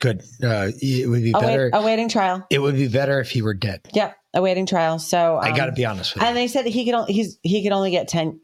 good. 0.04 0.22
Uh, 0.44 0.70
it 0.82 1.10
would 1.10 1.24
be 1.24 1.32
Await, 1.32 1.42
better. 1.42 1.70
awaiting 1.74 2.10
trial 2.10 2.46
It 2.50 2.60
would 2.60 2.76
be 2.76 2.88
better 2.88 3.20
if 3.20 3.32
he 3.32 3.42
were 3.42 3.54
dead. 3.56 3.82
yep 3.94 4.16
awaiting 4.36 4.66
trial 4.66 5.00
so 5.00 5.38
I 5.38 5.50
um, 5.52 5.56
got 5.58 5.66
to 5.68 5.72
be 5.72 5.86
honest 5.86 6.14
with 6.14 6.22
you. 6.24 6.28
and 6.28 6.38
they 6.38 6.48
said 6.48 6.66
he 6.66 6.86
could 6.86 6.94
only 6.96 7.14
he's 7.14 7.38
he 7.44 7.62
could 7.64 7.72
only 7.72 7.92
get 7.92 8.08
10 8.08 8.40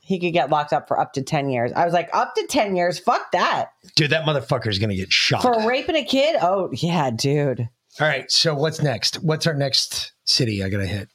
he 0.00 0.20
could 0.20 0.32
get 0.32 0.50
locked 0.50 0.72
up 0.72 0.86
for 0.86 0.98
up 1.00 1.12
to 1.14 1.22
10 1.22 1.48
years 1.50 1.72
i 1.74 1.84
was 1.84 1.92
like 1.94 2.08
up 2.12 2.34
to 2.36 2.46
10 2.46 2.76
years 2.76 2.98
fuck 3.00 3.32
that 3.32 3.70
Dude, 3.96 4.10
that 4.10 4.24
motherfucker 4.26 4.68
is 4.68 4.78
going 4.78 4.90
to 4.90 4.96
get 4.96 5.12
shot. 5.12 5.42
for 5.42 5.66
raping 5.66 5.96
a 5.96 6.04
kid 6.04 6.36
oh 6.40 6.70
yeah 6.72 7.10
dude 7.10 7.68
All 8.00 8.06
right. 8.08 8.30
So 8.30 8.54
what's 8.56 8.80
next? 8.82 9.16
What's 9.22 9.46
our 9.46 9.54
next 9.54 10.12
city 10.24 10.62
I 10.64 10.68
got 10.68 10.78
to 10.78 10.86
hit? 10.86 11.08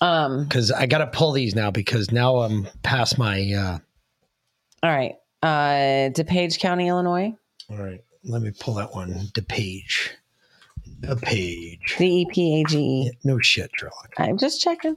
um 0.00 0.44
Because 0.44 0.70
I 0.72 0.86
got 0.86 0.98
to 0.98 1.06
pull 1.08 1.32
these 1.32 1.54
now 1.54 1.70
because 1.70 2.10
now 2.12 2.36
I'm 2.42 2.66
past 2.82 3.18
my. 3.18 3.40
Uh, 3.52 3.78
all 4.82 4.90
right 4.90 5.14
uh 5.42 6.10
DePage 6.14 6.58
County 6.60 6.88
Illinois 6.88 7.34
all 7.70 7.76
right. 7.78 8.00
Let 8.24 8.42
me 8.42 8.52
pull 8.58 8.74
that 8.74 8.94
one. 8.94 9.12
DePage. 9.34 10.10
DePage. 11.00 11.96
D 11.98 12.04
E 12.06 12.26
P 12.30 12.60
A 12.60 12.64
G 12.64 12.78
E 12.78 13.12
No 13.24 13.38
shit, 13.38 13.70
Sherlock. 13.76 14.14
I'm 14.18 14.38
just 14.38 14.60
checking 14.60 14.96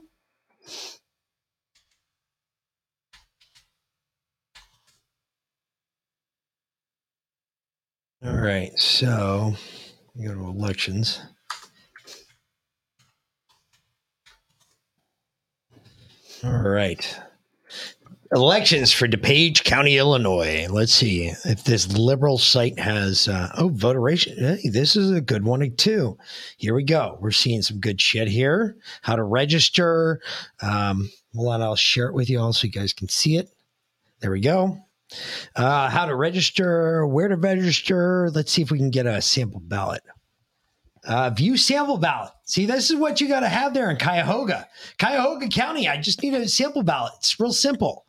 All 8.24 8.36
right. 8.36 8.76
So 8.78 9.54
we 10.16 10.26
go 10.26 10.34
to 10.34 10.40
elections. 10.48 11.20
All 16.42 16.62
right. 16.62 17.20
Elections 18.30 18.92
for 18.92 19.08
DePage 19.08 19.64
County, 19.64 19.96
Illinois. 19.96 20.66
Let's 20.68 20.92
see 20.92 21.32
if 21.46 21.64
this 21.64 21.96
liberal 21.96 22.36
site 22.36 22.78
has. 22.78 23.26
Uh, 23.26 23.50
oh, 23.56 23.68
voteration. 23.68 24.36
Hey, 24.36 24.68
this 24.68 24.96
is 24.96 25.10
a 25.10 25.22
good 25.22 25.44
one 25.44 25.74
too. 25.76 26.18
Here 26.58 26.74
we 26.74 26.84
go. 26.84 27.16
We're 27.22 27.30
seeing 27.30 27.62
some 27.62 27.80
good 27.80 27.98
shit 27.98 28.28
here. 28.28 28.76
How 29.00 29.16
to 29.16 29.22
register. 29.22 30.20
Um, 30.60 31.10
hold 31.34 31.54
on, 31.54 31.62
I'll 31.62 31.74
share 31.74 32.08
it 32.08 32.14
with 32.14 32.28
you 32.28 32.38
all 32.38 32.52
so 32.52 32.66
you 32.66 32.72
guys 32.72 32.92
can 32.92 33.08
see 33.08 33.38
it. 33.38 33.48
There 34.20 34.30
we 34.30 34.40
go. 34.40 34.78
Uh, 35.56 35.88
how 35.88 36.04
to 36.04 36.14
register, 36.14 37.06
where 37.06 37.28
to 37.28 37.36
register. 37.36 38.30
Let's 38.34 38.52
see 38.52 38.60
if 38.60 38.70
we 38.70 38.76
can 38.76 38.90
get 38.90 39.06
a 39.06 39.22
sample 39.22 39.60
ballot. 39.60 40.02
Uh, 41.02 41.30
view 41.30 41.56
sample 41.56 41.96
ballot. 41.96 42.32
See, 42.44 42.66
this 42.66 42.90
is 42.90 42.96
what 42.96 43.22
you 43.22 43.28
got 43.28 43.40
to 43.40 43.48
have 43.48 43.72
there 43.72 43.90
in 43.90 43.96
Cuyahoga, 43.96 44.68
Cuyahoga 44.98 45.48
County. 45.48 45.88
I 45.88 45.98
just 45.98 46.22
need 46.22 46.34
a 46.34 46.46
sample 46.46 46.82
ballot. 46.82 47.14
It's 47.16 47.40
real 47.40 47.54
simple. 47.54 48.04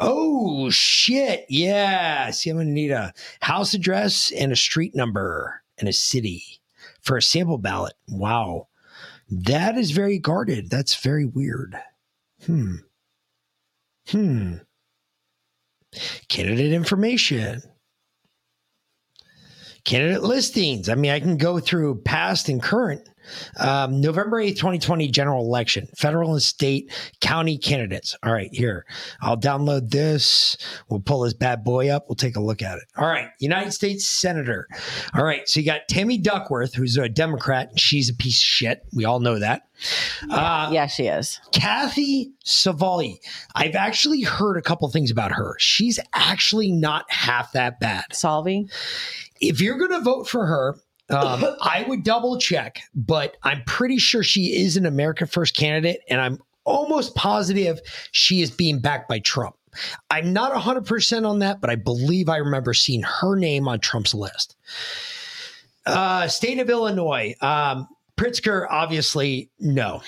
Oh 0.00 0.70
shit! 0.70 1.44
Yeah. 1.50 2.30
See, 2.30 2.48
I'm 2.48 2.56
gonna 2.56 2.70
need 2.70 2.90
a 2.90 3.12
house 3.42 3.74
address 3.74 4.32
and 4.32 4.50
a 4.50 4.56
street 4.56 4.94
number 4.94 5.62
and 5.78 5.88
a 5.88 5.92
city 5.92 6.42
for 7.02 7.18
a 7.18 7.22
sample 7.22 7.58
ballot. 7.58 7.94
Wow, 8.08 8.68
that 9.30 9.76
is 9.76 9.90
very 9.90 10.18
guarded. 10.18 10.70
That's 10.70 10.94
very 10.94 11.26
weird. 11.26 11.76
Hmm. 12.46 12.76
Hmm. 14.08 14.54
Candidate 16.28 16.72
information. 16.72 17.62
Candidate 19.84 20.22
listings. 20.22 20.88
I 20.88 20.94
mean, 20.94 21.10
I 21.10 21.20
can 21.20 21.36
go 21.36 21.58
through 21.58 22.02
past 22.02 22.48
and 22.48 22.62
current. 22.62 23.09
Um, 23.56 24.00
November 24.00 24.42
8th, 24.42 24.56
2020 24.56 25.08
general 25.08 25.44
election, 25.44 25.88
federal 25.96 26.32
and 26.32 26.42
state 26.42 26.92
county 27.20 27.58
candidates. 27.58 28.16
All 28.22 28.32
right, 28.32 28.50
here. 28.52 28.86
I'll 29.20 29.36
download 29.36 29.90
this. 29.90 30.56
We'll 30.88 31.00
pull 31.00 31.20
this 31.20 31.34
bad 31.34 31.64
boy 31.64 31.90
up. 31.90 32.06
We'll 32.08 32.16
take 32.16 32.36
a 32.36 32.40
look 32.40 32.62
at 32.62 32.78
it. 32.78 32.84
All 32.96 33.06
right, 33.06 33.28
United 33.38 33.72
States 33.72 34.06
Senator. 34.06 34.68
All 35.14 35.24
right, 35.24 35.48
so 35.48 35.60
you 35.60 35.66
got 35.66 35.88
Tammy 35.88 36.18
Duckworth, 36.18 36.74
who's 36.74 36.96
a 36.96 37.08
Democrat. 37.08 37.78
She's 37.78 38.08
a 38.08 38.14
piece 38.14 38.38
of 38.38 38.44
shit. 38.44 38.82
We 38.94 39.04
all 39.04 39.20
know 39.20 39.38
that. 39.38 39.62
Uh, 40.30 40.68
yeah, 40.72 40.86
she 40.86 41.06
is. 41.06 41.40
Kathy 41.52 42.32
Savali. 42.44 43.18
I've 43.54 43.74
actually 43.74 44.22
heard 44.22 44.56
a 44.56 44.62
couple 44.62 44.88
things 44.88 45.10
about 45.10 45.32
her. 45.32 45.54
She's 45.58 45.98
actually 46.14 46.70
not 46.70 47.10
half 47.10 47.52
that 47.52 47.80
bad. 47.80 48.04
Salvi? 48.12 48.68
If 49.40 49.60
you're 49.60 49.78
going 49.78 49.92
to 49.92 50.00
vote 50.00 50.28
for 50.28 50.46
her, 50.46 50.76
um, 51.10 51.44
I 51.62 51.84
would 51.86 52.04
double 52.04 52.38
check, 52.38 52.80
but 52.94 53.36
I'm 53.42 53.62
pretty 53.64 53.98
sure 53.98 54.22
she 54.22 54.62
is 54.62 54.76
an 54.76 54.86
America 54.86 55.26
First 55.26 55.56
candidate, 55.56 56.00
and 56.08 56.20
I'm 56.20 56.38
almost 56.64 57.14
positive 57.14 57.80
she 58.12 58.42
is 58.42 58.50
being 58.50 58.78
backed 58.78 59.08
by 59.08 59.18
Trump. 59.20 59.56
I'm 60.10 60.32
not 60.32 60.52
100% 60.52 61.28
on 61.28 61.38
that, 61.40 61.60
but 61.60 61.70
I 61.70 61.76
believe 61.76 62.28
I 62.28 62.38
remember 62.38 62.74
seeing 62.74 63.02
her 63.02 63.36
name 63.36 63.68
on 63.68 63.80
Trump's 63.80 64.14
list. 64.14 64.56
Uh, 65.86 66.28
state 66.28 66.58
of 66.58 66.68
Illinois. 66.68 67.34
Um, 67.40 67.88
Pritzker, 68.16 68.66
obviously, 68.68 69.50
no. 69.58 70.02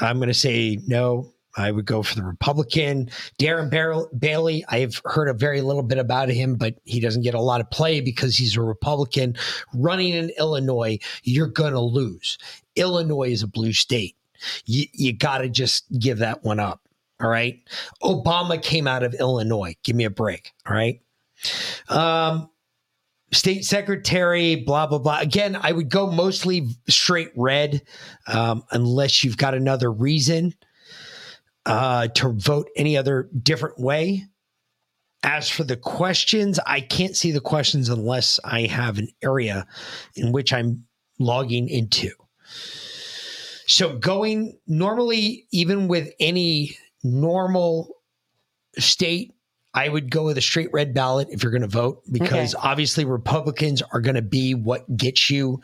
I'm 0.00 0.18
going 0.18 0.28
to 0.28 0.34
say 0.34 0.78
no. 0.86 1.32
I 1.58 1.72
would 1.72 1.86
go 1.86 2.02
for 2.04 2.14
the 2.14 2.22
Republican. 2.22 3.10
Darren 3.38 3.68
Bar- 3.68 4.08
Bailey, 4.16 4.64
I've 4.68 5.02
heard 5.04 5.28
a 5.28 5.34
very 5.34 5.60
little 5.60 5.82
bit 5.82 5.98
about 5.98 6.28
him, 6.28 6.54
but 6.54 6.76
he 6.84 7.00
doesn't 7.00 7.22
get 7.22 7.34
a 7.34 7.40
lot 7.40 7.60
of 7.60 7.68
play 7.70 8.00
because 8.00 8.36
he's 8.36 8.56
a 8.56 8.62
Republican 8.62 9.36
running 9.74 10.14
in 10.14 10.30
Illinois. 10.38 11.00
You're 11.24 11.48
going 11.48 11.72
to 11.72 11.80
lose. 11.80 12.38
Illinois 12.76 13.30
is 13.30 13.42
a 13.42 13.48
blue 13.48 13.72
state. 13.72 14.14
You, 14.66 14.86
you 14.92 15.12
got 15.12 15.38
to 15.38 15.48
just 15.48 15.84
give 15.98 16.18
that 16.18 16.44
one 16.44 16.60
up. 16.60 16.80
All 17.20 17.28
right. 17.28 17.60
Obama 18.04 18.62
came 18.62 18.86
out 18.86 19.02
of 19.02 19.12
Illinois. 19.14 19.74
Give 19.82 19.96
me 19.96 20.04
a 20.04 20.10
break. 20.10 20.52
All 20.64 20.76
right. 20.76 21.00
Um, 21.88 22.48
state 23.32 23.64
secretary, 23.64 24.54
blah, 24.54 24.86
blah, 24.86 25.00
blah. 25.00 25.18
Again, 25.18 25.58
I 25.60 25.72
would 25.72 25.88
go 25.88 26.08
mostly 26.08 26.68
straight 26.88 27.32
red 27.34 27.82
um, 28.28 28.62
unless 28.70 29.24
you've 29.24 29.36
got 29.36 29.54
another 29.54 29.90
reason 29.90 30.54
uh, 31.68 32.08
to 32.08 32.30
vote 32.30 32.68
any 32.76 32.96
other 32.96 33.28
different 33.42 33.78
way. 33.78 34.24
As 35.22 35.50
for 35.50 35.64
the 35.64 35.76
questions, 35.76 36.58
I 36.66 36.80
can't 36.80 37.16
see 37.16 37.30
the 37.30 37.40
questions 37.40 37.88
unless 37.88 38.40
I 38.44 38.62
have 38.62 38.98
an 38.98 39.08
area 39.22 39.66
in 40.16 40.32
which 40.32 40.52
I'm 40.52 40.84
logging 41.18 41.68
into. 41.68 42.10
So, 43.66 43.98
going 43.98 44.58
normally, 44.66 45.46
even 45.52 45.88
with 45.88 46.10
any 46.18 46.78
normal 47.04 47.94
state, 48.78 49.34
I 49.74 49.88
would 49.88 50.10
go 50.10 50.24
with 50.24 50.38
a 50.38 50.40
straight 50.40 50.70
red 50.72 50.94
ballot 50.94 51.28
if 51.30 51.42
you're 51.42 51.52
going 51.52 51.62
to 51.62 51.68
vote 51.68 52.02
because 52.10 52.54
Okay. 52.54 52.68
obviously 52.68 53.04
Republicans 53.04 53.82
are 53.92 54.00
going 54.00 54.14
to 54.16 54.22
be 54.22 54.54
what 54.54 54.96
gets 54.96 55.30
you 55.30 55.60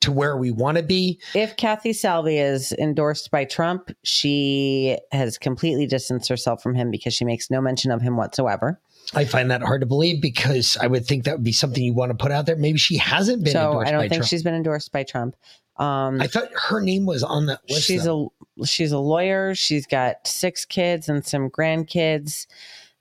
to 0.00 0.10
where 0.12 0.36
we 0.36 0.50
want 0.50 0.76
to 0.76 0.82
be. 0.82 1.20
If 1.34 1.56
Kathy 1.56 1.92
Salvi 1.92 2.38
is 2.38 2.72
endorsed 2.72 3.30
by 3.30 3.44
Trump, 3.44 3.90
she 4.02 4.98
has 5.12 5.38
completely 5.38 5.86
distanced 5.86 6.28
herself 6.28 6.62
from 6.62 6.74
him 6.74 6.90
because 6.90 7.14
she 7.14 7.24
makes 7.24 7.50
no 7.50 7.60
mention 7.60 7.90
of 7.92 8.02
him 8.02 8.16
whatsoever. 8.16 8.80
I 9.14 9.24
find 9.24 9.50
that 9.50 9.62
hard 9.62 9.82
to 9.82 9.86
believe 9.86 10.20
because 10.20 10.76
I 10.80 10.86
would 10.88 11.06
think 11.06 11.24
that 11.24 11.36
would 11.36 11.44
be 11.44 11.52
something 11.52 11.82
you 11.82 11.94
want 11.94 12.10
to 12.10 12.16
put 12.16 12.32
out 12.32 12.46
there. 12.46 12.56
Maybe 12.56 12.78
she 12.78 12.96
hasn't 12.96 13.44
been 13.44 13.52
so 13.52 13.78
I 13.80 13.90
don't 13.92 14.00
think 14.00 14.14
Trump. 14.14 14.26
she's 14.28 14.42
been 14.42 14.54
endorsed 14.54 14.92
by 14.92 15.04
Trump. 15.04 15.36
Um, 15.76 16.20
I 16.20 16.26
thought 16.26 16.48
her 16.54 16.80
name 16.80 17.04
was 17.04 17.22
on 17.22 17.46
that 17.46 17.60
list. 17.68 17.86
she's 17.86 18.04
though. 18.04 18.32
a 18.60 18.66
she's 18.66 18.92
a 18.92 18.98
lawyer. 18.98 19.54
She's 19.54 19.86
got 19.86 20.26
six 20.26 20.64
kids 20.64 21.08
and 21.08 21.24
some 21.24 21.50
grandkids. 21.50 22.46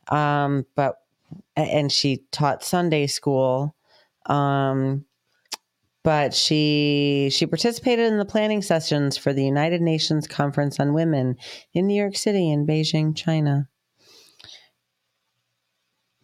Um, 0.10 0.66
but 0.76 0.96
and 1.56 1.92
she 1.92 2.24
taught 2.32 2.64
Sunday 2.64 3.08
school. 3.08 3.76
Um, 4.26 5.06
but 6.04 6.34
she 6.34 7.30
she 7.32 7.46
participated 7.46 8.12
in 8.12 8.18
the 8.18 8.26
planning 8.26 8.62
sessions 8.62 9.18
for 9.18 9.32
the 9.34 9.46
United 9.46 9.82
Nations 9.82 10.28
Conference 10.28 10.80
on 10.80 10.94
Women 10.94 11.38
in 11.74 11.88
New 11.88 11.96
York 11.96 12.18
City 12.18 12.52
and 12.52 12.68
Beijing, 12.68 13.16
China. 13.16 13.70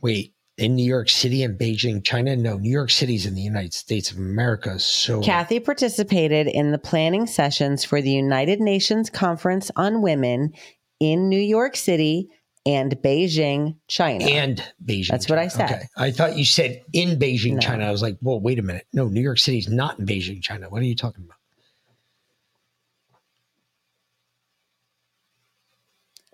wait 0.01 0.33
in 0.57 0.75
New 0.75 0.85
York 0.85 1.07
City 1.09 1.41
and 1.43 1.57
Beijing, 1.57 2.03
China. 2.03 2.35
No, 2.35 2.57
New 2.57 2.69
York 2.69 2.91
City's 2.91 3.25
in 3.25 3.33
the 3.33 3.41
United 3.41 3.73
States 3.73 4.11
of 4.11 4.17
America. 4.17 4.77
So 4.79 5.21
Kathy 5.21 5.61
participated 5.61 6.47
in 6.47 6.71
the 6.71 6.77
planning 6.77 7.25
sessions 7.25 7.85
for 7.85 8.01
the 8.01 8.11
United 8.11 8.59
Nations 8.59 9.09
Conference 9.09 9.71
on 9.77 10.01
Women 10.01 10.51
in 10.99 11.29
New 11.29 11.39
York 11.39 11.77
City 11.77 12.29
and 12.65 12.91
Beijing, 13.01 13.77
China. 13.87 14.25
and 14.25 14.63
Beijing. 14.83 15.07
That's 15.09 15.29
what 15.29 15.39
I 15.39 15.47
said. 15.47 15.69
Okay. 15.71 15.81
I 15.97 16.11
thought 16.11 16.37
you 16.37 16.45
said 16.45 16.83
in 16.93 17.17
Beijing, 17.17 17.53
No. 17.53 17.59
China. 17.59 17.85
I 17.85 17.91
was 17.91 18.01
like, 18.01 18.17
well, 18.21 18.39
wait 18.39 18.59
a 18.59 18.61
minute. 18.61 18.85
No, 18.93 19.07
New 19.07 19.21
York 19.21 19.39
City's 19.39 19.67
not 19.69 19.97
in 19.99 20.05
Beijing, 20.05 20.41
China. 20.43 20.69
What 20.69 20.81
are 20.81 20.85
you 20.85 20.95
talking 20.95 21.23
about? 21.23 21.37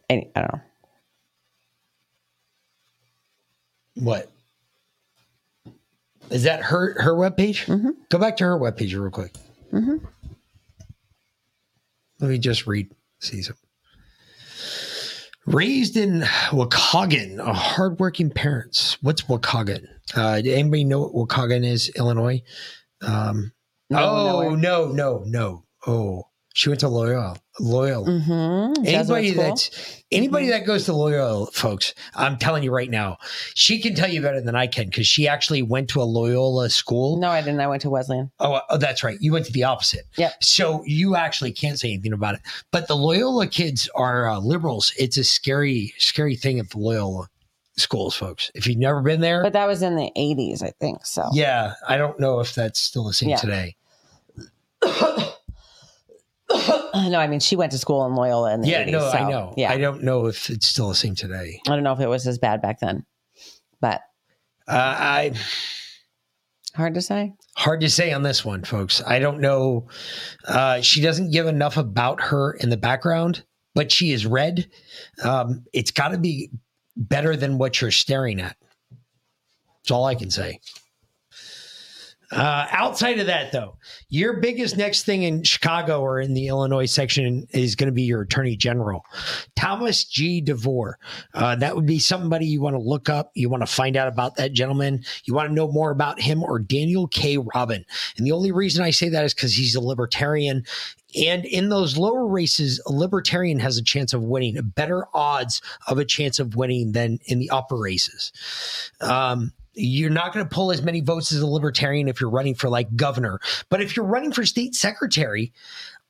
Any- 0.10 0.30
I 0.35 0.41
don't 0.41 0.53
know. 0.53 0.61
What? 3.95 4.31
Is 6.30 6.43
that 6.43 6.61
her 6.64 6.99
her 7.02 7.14
webpage? 7.14 7.65
Mhm. 7.65 7.91
Go 8.10 8.18
back 8.18 8.38
to 8.38 8.43
her 8.43 8.57
webpage 8.60 8.99
real 8.99 9.11
quick. 9.11 9.34
Mhm. 9.72 10.06
Let 12.19 12.30
me 12.30 12.38
just 12.39 12.68
read. 12.68 12.93
See 13.19 13.41
some. 13.41 13.56
Raised 15.46 15.96
in 15.96 16.22
Waukegan, 16.50 17.38
a 17.40 17.54
hardworking 17.54 18.32
parents. 18.32 18.98
What's 19.02 19.24
Waukegan? 19.24 19.88
Uh, 20.16 20.42
do 20.42 20.52
anybody 20.52 20.84
know 20.84 21.02
what 21.02 21.14
Waukegan 21.14 21.64
is, 21.64 21.90
Illinois? 21.90 22.42
Um, 23.02 23.52
No, 23.90 24.00
oh 24.00 24.56
no, 24.56 24.88
no, 24.92 25.24
no. 25.26 25.64
Oh, 25.86 26.24
she 26.56 26.69
went 26.69 26.80
to 26.80 26.88
Loyola. 26.88 27.36
Loyola. 27.60 28.07
Mm-hmm. 28.07 28.86
Anybody 28.86 29.32
that's 29.32 30.03
anybody 30.10 30.48
that 30.52 30.65
goes 30.65 30.86
to 30.86 30.94
Loyola, 30.94 31.48
folks, 31.52 31.94
I'm 32.15 32.38
telling 32.38 32.64
you 32.64 32.72
right 32.72 32.90
now, 32.90 33.18
she 33.56 33.82
can 33.82 33.94
tell 33.94 34.10
you 34.10 34.22
better 34.22 34.40
than 34.40 34.56
I 34.56 34.65
can 34.68 34.86
because 34.86 35.06
she 35.06 35.27
actually 35.27 35.61
went 35.64 35.90
to 35.90 36.02
a 36.02 36.03
Loyola 36.07 36.69
school. 36.69 37.18
No, 37.19 37.27
I 37.30 37.41
didn't. 37.41 37.60
I 37.60 37.68
went 37.68 37.82
to 37.82 37.90
Wesleyan. 37.90 38.32
Oh, 38.40 38.61
oh, 38.69 38.77
that's 38.77 39.03
right. 39.03 39.18
You 39.19 39.34
went 39.34 39.45
to 39.48 39.52
the 39.52 39.65
opposite. 39.65 40.06
Yeah. 40.15 40.32
So 40.40 40.82
you 40.86 41.18
actually 41.18 41.52
can't 41.52 41.77
say 41.77 41.90
anything 41.90 42.14
about 42.14 42.36
it. 42.36 42.41
But 42.72 42.88
the 42.88 42.95
Loyola 42.95 43.48
kids 43.48 43.90
are 43.94 44.30
uh, 44.30 44.40
liberals. 44.40 44.94
It's 44.98 45.18
a 45.18 45.26
scary, 45.26 45.94
scary 45.98 46.38
thing 46.38 46.60
at 46.60 46.69
the 46.69 46.77
Loyola 46.80 47.27
schools, 47.76 48.15
folks. 48.15 48.49
If 48.56 48.65
you've 48.65 48.77
never 48.77 49.02
been 49.02 49.19
there, 49.19 49.44
But 49.44 49.52
that 49.53 49.68
was 49.68 49.82
in 49.82 49.98
the 49.98 50.10
80s, 50.18 50.64
I 50.64 50.72
think. 50.80 51.06
So 51.06 51.27
yeah, 51.34 51.73
I 51.86 51.98
don't 51.98 52.18
know 52.18 52.40
if 52.40 52.56
that's 52.56 52.80
still 52.80 53.03
the 53.03 53.14
same 53.14 53.32
Yeah. 53.32 53.38
today. 53.38 53.76
no, 57.10 57.20
I 57.20 57.28
mean, 57.28 57.40
she 57.40 57.56
went 57.56 57.72
to 57.72 57.78
school 57.78 58.06
in 58.06 58.14
Loyola 58.16 58.54
in 58.54 58.62
the 58.62 58.68
Yeah, 58.70 58.86
80s. 58.86 58.92
no, 58.92 59.00
so, 59.00 59.18
I 59.18 59.30
know. 59.30 59.54
Yeah. 59.58 59.72
I 59.72 59.78
don't 59.78 60.04
know 60.04 60.28
if 60.28 60.50
it's 60.50 60.68
still 60.68 60.90
the 60.90 60.96
same 60.96 61.16
today. 61.16 61.60
I 61.68 61.72
don't 61.72 61.84
know 61.84 61.94
if 61.94 62.00
it 62.00 62.08
was 62.08 62.28
as 62.28 62.38
bad 62.38 62.62
back 62.62 62.80
then, 62.80 63.06
but 63.82 64.02
Uh, 64.68 64.74
I 64.98 65.34
hard 66.76 66.94
to 66.96 67.02
say. 67.02 67.34
hard 67.56 67.82
to 67.82 67.90
say 67.90 68.12
on 68.12 68.22
this 68.24 68.44
one, 68.46 68.64
folks. 68.64 69.02
I 69.06 69.20
don't 69.20 69.40
know. 69.40 69.88
Uh, 70.48 70.82
she 70.82 71.02
doesn't 71.02 71.32
give 71.32 71.48
enough 71.48 71.78
about 71.78 72.22
her 72.22 72.52
in 72.54 72.70
the 72.70 72.78
background, 72.78 73.44
but 73.74 73.92
she 73.92 74.12
is 74.12 74.26
red. 74.26 74.68
Um, 75.24 75.66
it's 75.74 75.92
got 75.92 76.10
to 76.10 76.18
be 76.18 76.52
better 76.98 77.36
than 77.36 77.58
what 77.58 77.82
you're 77.82 77.92
staring 77.92 78.40
at. 78.40 78.56
That's 79.84 79.92
all 79.92 80.06
I 80.06 80.16
can 80.16 80.30
say. 80.32 80.60
Uh, 82.31 82.68
outside 82.72 83.19
of 83.19 83.27
that, 83.27 83.52
though, 83.52 83.77
your 84.10 84.39
biggest 84.39 84.77
next 84.77 85.03
thing 85.03 85.23
in 85.23 85.43
Chicago 85.43 86.02
or 86.02 86.19
in 86.19 86.34
the 86.34 86.47
Illinois 86.47 86.85
section 86.85 87.45
is 87.52 87.76
going 87.76 87.88
to 87.88 87.93
be 87.93 88.03
your 88.03 88.22
Attorney 88.22 88.56
General, 88.56 89.03
Thomas 89.56 90.03
G. 90.03 90.41
DeVore. 90.41 90.97
Uh, 91.34 91.56
that 91.56 91.76
would 91.76 91.85
be 91.85 91.99
somebody 91.99 92.45
you 92.45 92.61
want 92.61 92.76
to 92.76 92.81
look 92.81 93.10
up. 93.10 93.31
You 93.35 93.49
want 93.49 93.61
to 93.61 93.68
find 93.68 93.95
out 93.95 94.07
about 94.07 94.35
that 94.35 94.53
gentleman. 94.53 95.03
You 95.26 95.34
want 95.34 95.49
to 95.49 95.53
know 95.53 95.72
more 95.72 95.91
about 95.91 96.19
him 96.19 96.43
or 96.43 96.60
Daniel 96.60 97.07
K. 97.07 97.38
Robin. 97.38 97.85
And 98.18 98.26
the 98.26 98.31
only 98.31 98.52
reason 98.52 98.84
I 98.84 98.89
say 98.89 99.10
that 99.10 99.26
is 99.26 99.34
because 99.34 99.53
he's 99.53 99.76
a 99.76 99.81
libertarian. 99.81 100.65
And 101.15 101.45
in 101.45 101.69
those 101.69 101.97
lower 101.97 102.27
races, 102.27 102.81
a 102.85 102.91
libertarian 102.91 103.60
has 103.60 103.77
a 103.77 103.84
chance 103.84 104.14
of 104.14 104.23
winning, 104.23 104.57
better 104.76 105.06
odds 105.14 105.61
of 105.88 105.97
a 105.97 106.06
chance 106.06 106.39
of 106.39 106.56
winning 106.56 106.91
than 106.91 107.19
in 107.26 107.39
the 107.39 107.49
upper 107.49 107.77
races. 107.77 108.34
Um, 108.99 109.53
you're 109.76 110.10
not 110.10 110.34
going 110.34 110.45
to 110.47 110.49
pull 110.53 110.72
as 110.72 110.81
many 110.81 111.02
votes 111.02 111.31
as 111.31 111.41
a 111.41 111.47
libertarian 111.47 112.07
if 112.07 112.19
you're 112.22 112.30
running 112.30 112.56
for 112.56 112.69
like 112.69 112.95
governor. 112.95 113.39
But 113.69 113.81
if 113.81 113.95
you're 113.95 114.06
running 114.06 114.31
for 114.31 114.45
state 114.45 114.76
secretary, 114.76 115.52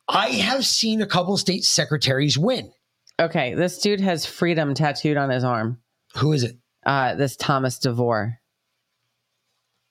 I 0.08 0.28
have 0.28 0.64
seen 0.64 1.02
a 1.02 1.06
couple 1.06 1.36
state 1.36 1.64
secretaries 1.64 2.38
win. 2.38 2.72
Okay, 3.18 3.54
this 3.54 3.78
dude 3.78 4.00
has 4.00 4.26
freedom 4.26 4.74
tattooed 4.74 5.16
on 5.16 5.30
his 5.30 5.42
arm. 5.44 5.78
Who 6.16 6.32
is 6.32 6.42
it? 6.44 6.56
Uh, 6.84 7.14
this 7.14 7.34
Thomas 7.36 7.78
DeVore, 7.78 8.38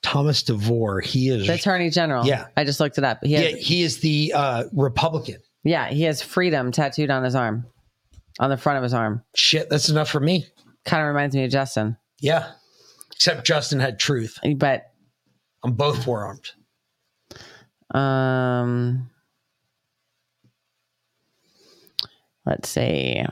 Thomas 0.04 0.44
DeVore. 0.44 1.02
He 1.02 1.30
is. 1.30 1.48
the 1.48 1.54
Attorney 1.56 1.90
General. 1.90 2.26
Yeah. 2.26 2.48
I 2.56 2.64
just 2.64 2.80
looked 2.80 2.98
it 2.98 3.04
up. 3.04 3.20
He 3.24 3.34
has, 3.34 3.44
yeah, 3.52 3.58
he 3.58 3.82
is 3.84 4.00
the 4.00 4.32
uh, 4.36 4.64
Republican. 4.74 5.38
yeah, 5.64 5.90
he 5.90 6.04
has 6.04 6.22
freedom 6.22 6.72
tattooed 6.72 7.10
on 7.10 7.24
his 7.24 7.36
arm, 7.36 7.66
on 8.40 8.50
the 8.50 8.58
front 8.58 8.78
of 8.78 8.84
his 8.84 8.94
arm. 8.94 9.24
Shit, 9.36 9.70
that's 9.70 9.90
enough 9.90 10.10
for 10.10 10.20
me. 10.20 10.46
Kind 10.86 11.02
of 11.02 11.08
reminds 11.08 11.36
me 11.36 11.44
of 11.44 11.52
Justin, 11.52 11.98
Yeah. 12.20 12.52
Except 13.16 13.46
Justin 13.46 13.80
had 13.80 14.00
truth 14.00 14.40
but 14.58 14.92
I'm 15.64 15.74
both 15.74 16.04
forearms. 16.04 16.54
um, 17.92 19.10
let's 22.46 22.70
see. 22.70 23.24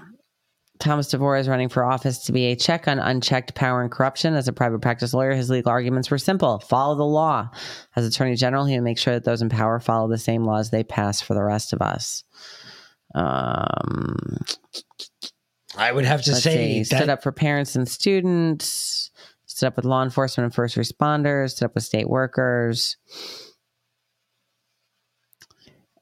Thomas 0.79 1.07
DeVore 1.07 1.37
is 1.37 1.47
running 1.47 1.69
for 1.69 1.85
office 1.85 2.25
to 2.25 2.33
be 2.33 2.47
a 2.47 2.55
check 2.57 2.89
on 2.89 2.99
unchecked 2.99 3.55
power 3.55 3.81
and 3.81 3.89
corruption. 3.89 4.33
As 4.33 4.49
a 4.49 4.53
private 4.53 4.81
practice 4.81 5.13
lawyer, 5.13 5.33
his 5.33 5.49
legal 5.49 5.71
arguments 5.71 6.11
were 6.11 6.17
simple 6.17 6.59
follow 6.59 6.95
the 6.95 7.05
law. 7.05 7.49
As 7.95 8.05
Attorney 8.05 8.35
General, 8.35 8.65
he 8.65 8.75
would 8.75 8.83
make 8.83 8.97
sure 8.97 9.13
that 9.13 9.23
those 9.23 9.41
in 9.41 9.47
power 9.47 9.79
follow 9.79 10.09
the 10.09 10.17
same 10.17 10.43
laws 10.43 10.71
they 10.71 10.83
pass 10.83 11.21
for 11.21 11.35
the 11.35 11.43
rest 11.43 11.71
of 11.71 11.81
us. 11.81 12.25
Um, 13.15 14.39
I 15.77 15.91
would 15.91 16.05
have 16.05 16.23
to 16.23 16.35
say 16.35 16.83
see, 16.83 16.95
stood 16.95 17.09
up 17.09 17.23
for 17.23 17.31
parents 17.31 17.75
and 17.75 17.87
students, 17.87 19.11
stood 19.53 19.67
up 19.67 19.75
with 19.75 19.85
law 19.85 20.03
enforcement 20.03 20.45
and 20.45 20.53
first 20.53 20.75
responders, 20.75 21.51
stood 21.51 21.65
up 21.65 21.75
with 21.75 21.83
state 21.83 22.09
workers. 22.09 22.97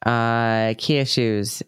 Uh, 0.05 0.73
key 0.77 0.97
issues. 0.97 1.61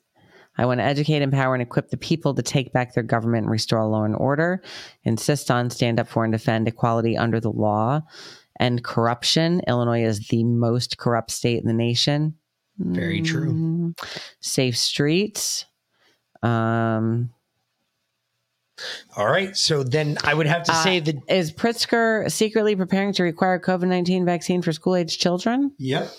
I 0.58 0.66
want 0.66 0.80
to 0.80 0.86
educate, 0.86 1.22
empower, 1.22 1.56
and 1.56 1.62
equip 1.62 1.90
the 1.90 1.98
people 1.98 2.36
to 2.36 2.42
take 2.42 2.72
back 2.74 2.94
their 2.94 3.04
government 3.04 3.44
and 3.44 3.52
restore 3.52 3.86
law 3.86 4.04
and 4.04 4.16
order. 4.16 4.64
Insist 5.04 5.52
on 5.52 5.70
stand 5.70 6.00
up 6.00 6.08
for 6.08 6.24
and 6.24 6.32
defend 6.32 6.68
equality 6.68 7.18
under 7.18 7.40
the 7.40 7.52
law 7.52 8.02
and 8.60 8.84
corruption. 8.84 9.62
Illinois 9.68 10.04
is 10.04 10.28
the 10.28 10.44
most 10.44 10.98
corrupt 10.98 11.32
state 11.32 11.60
in 11.62 11.68
the 11.68 11.74
nation. 11.74 12.36
Very 12.78 13.22
true. 13.22 13.52
Mm. 13.52 14.10
Safe 14.42 14.78
streets. 14.78 15.66
Um, 16.44 17.32
all 19.18 19.28
right. 19.28 19.56
So 19.56 19.84
then 19.84 20.18
I 20.24 20.34
would 20.34 20.48
have 20.48 20.64
to 20.64 20.72
Uh, 20.72 20.84
say 20.84 21.00
that. 21.00 21.16
is 21.28 21.52
Pritzker 21.52 22.32
secretly 22.32 22.76
preparing 22.76 23.14
to 23.14 23.24
require 23.24 23.60
COVID 23.60 23.88
nineteen 23.88 24.26
vaccine 24.26 24.62
for 24.62 24.72
school 24.72 24.96
age 24.96 25.18
children? 25.18 25.72
Yep. 25.78 26.12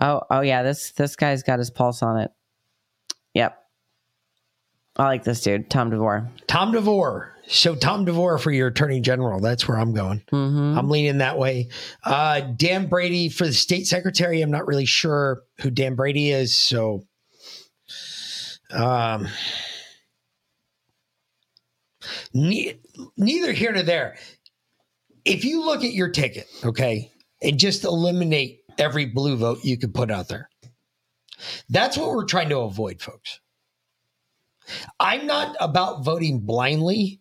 Oh, 0.00 0.22
oh 0.30 0.40
yeah. 0.40 0.62
This 0.62 0.92
this 0.92 1.16
guy's 1.16 1.42
got 1.42 1.58
his 1.58 1.70
pulse 1.70 2.02
on 2.02 2.18
it. 2.20 2.30
Yep. 3.34 3.56
I 4.96 5.04
like 5.04 5.22
this 5.24 5.40
dude, 5.42 5.70
Tom 5.70 5.90
DeVore. 5.90 6.28
Tom 6.48 6.72
DeVore. 6.72 7.34
So 7.46 7.74
Tom 7.76 8.04
DeVore 8.04 8.36
for 8.38 8.50
your 8.50 8.66
attorney 8.66 9.00
general. 9.00 9.40
That's 9.40 9.66
where 9.68 9.78
I'm 9.78 9.94
going. 9.94 10.22
hmm 10.30 10.76
I'm 10.76 10.90
leaning 10.90 11.18
that 11.18 11.38
way. 11.38 11.68
Uh, 12.04 12.40
Dan 12.40 12.88
Brady 12.88 13.28
for 13.28 13.46
the 13.46 13.52
state 13.52 13.86
secretary. 13.86 14.42
I'm 14.42 14.50
not 14.50 14.66
really 14.66 14.84
sure 14.86 15.42
who 15.60 15.70
Dan 15.70 15.94
Brady 15.94 16.30
is. 16.30 16.54
So, 16.54 17.04
um, 18.70 19.28
ne- 22.34 22.80
neither 23.16 23.52
here 23.52 23.72
nor 23.72 23.82
there. 23.82 24.16
If 25.24 25.44
you 25.44 25.64
look 25.64 25.84
at 25.84 25.92
your 25.92 26.08
ticket, 26.08 26.46
okay, 26.64 27.10
and 27.42 27.58
just 27.58 27.84
eliminate 27.84 28.60
every 28.78 29.06
blue 29.06 29.36
vote 29.36 29.58
you 29.62 29.76
could 29.76 29.94
put 29.94 30.10
out 30.10 30.28
there, 30.28 30.48
that's 31.68 31.96
what 31.96 32.10
we're 32.10 32.24
trying 32.24 32.48
to 32.48 32.60
avoid, 32.60 33.00
folks. 33.00 33.40
I'm 35.00 35.26
not 35.26 35.56
about 35.60 36.04
voting 36.04 36.40
blindly 36.40 37.20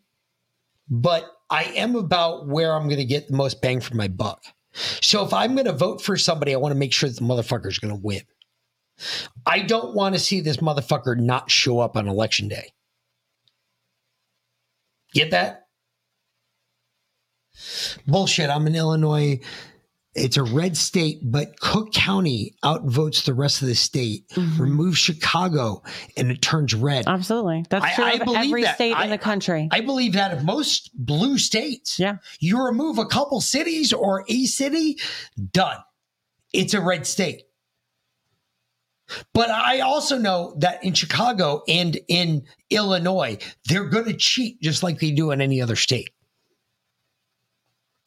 but 0.90 1.32
I 1.50 1.64
am 1.64 1.96
about 1.96 2.48
where 2.48 2.74
I'm 2.74 2.88
going 2.88 2.98
to 2.98 3.06
get 3.06 3.28
the 3.28 3.36
most 3.36 3.62
bang 3.62 3.82
for 3.82 3.96
my 3.96 4.08
buck. 4.08 4.44
So 4.74 5.26
if 5.26 5.34
I'm 5.34 5.56
going 5.56 5.66
to 5.66 5.74
vote 5.74 6.02
for 6.02 6.18
somebody, 6.18 6.54
I 6.54 6.58
want 6.58 6.74
to 6.74 6.80
make 6.80 6.94
sure 6.94 7.10
that 7.10 7.20
the 7.20 7.68
is 7.68 7.80
going 7.80 7.94
to 7.94 8.02
win. 8.02 8.22
I 9.46 9.62
don't 9.62 9.96
want 9.96 10.16
to 10.16 10.20
see 10.20 10.40
this 10.40 10.58
motherfucker 10.58 11.18
not 11.18 11.52
show 11.52 11.80
up 11.80 11.96
on 11.98 12.08
election 12.08 12.48
day. 12.48 12.74
Get 15.18 15.32
that? 15.32 15.64
Bullshit. 18.08 18.50
I'm 18.52 18.68
in 18.68 18.76
Illinois. 18.76 19.40
It's 20.14 20.38
a 20.38 20.44
red 20.44 20.78
state, 20.78 21.20
but 21.24 21.60
Cook 21.60 21.92
County 21.92 22.56
outvotes 22.64 23.24
the 23.26 23.34
rest 23.34 23.62
of 23.62 23.68
the 23.68 23.74
state. 23.76 24.28
Mm-hmm. 24.30 24.62
Remove 24.62 24.98
Chicago, 24.98 25.82
and 26.16 26.32
it 26.32 26.42
turns 26.42 26.74
red. 26.76 27.06
Absolutely. 27.08 27.66
That's 27.70 27.86
I- 27.86 27.94
true 27.96 28.04
I 28.06 28.12
of 28.14 28.20
believe 28.26 28.38
every 28.46 28.62
that. 28.64 28.76
state 28.76 28.94
I- 28.96 29.06
in 29.06 29.10
the 29.10 29.18
country. 29.18 29.70
I 29.72 29.82
believe 29.82 30.14
that 30.14 30.34
of 30.34 30.44
most 30.44 30.92
blue 30.94 31.38
states. 31.40 32.00
Yeah. 32.00 32.18
You 32.40 32.64
remove 32.66 33.00
a 33.00 33.06
couple 33.06 33.42
cities 33.42 33.92
or 33.94 34.24
a 34.28 34.46
city, 34.46 34.98
done. 35.52 35.78
It's 36.54 36.74
a 36.76 36.82
red 36.82 37.06
state. 37.06 37.42
But 39.34 39.50
I 39.50 39.80
also 39.80 40.18
know 40.18 40.56
that 40.60 40.84
in 40.84 40.94
Chicago 40.94 41.64
and 41.68 41.98
in 42.08 42.46
Illinois, 42.70 43.38
they're 43.66 43.90
going 43.90 44.06
to 44.06 44.14
cheat 44.14 44.62
just 44.62 44.84
like 44.84 45.00
they 45.00 45.12
do 45.12 45.32
in 45.32 45.42
any 45.42 45.62
other 45.62 45.76
state. 45.76 46.10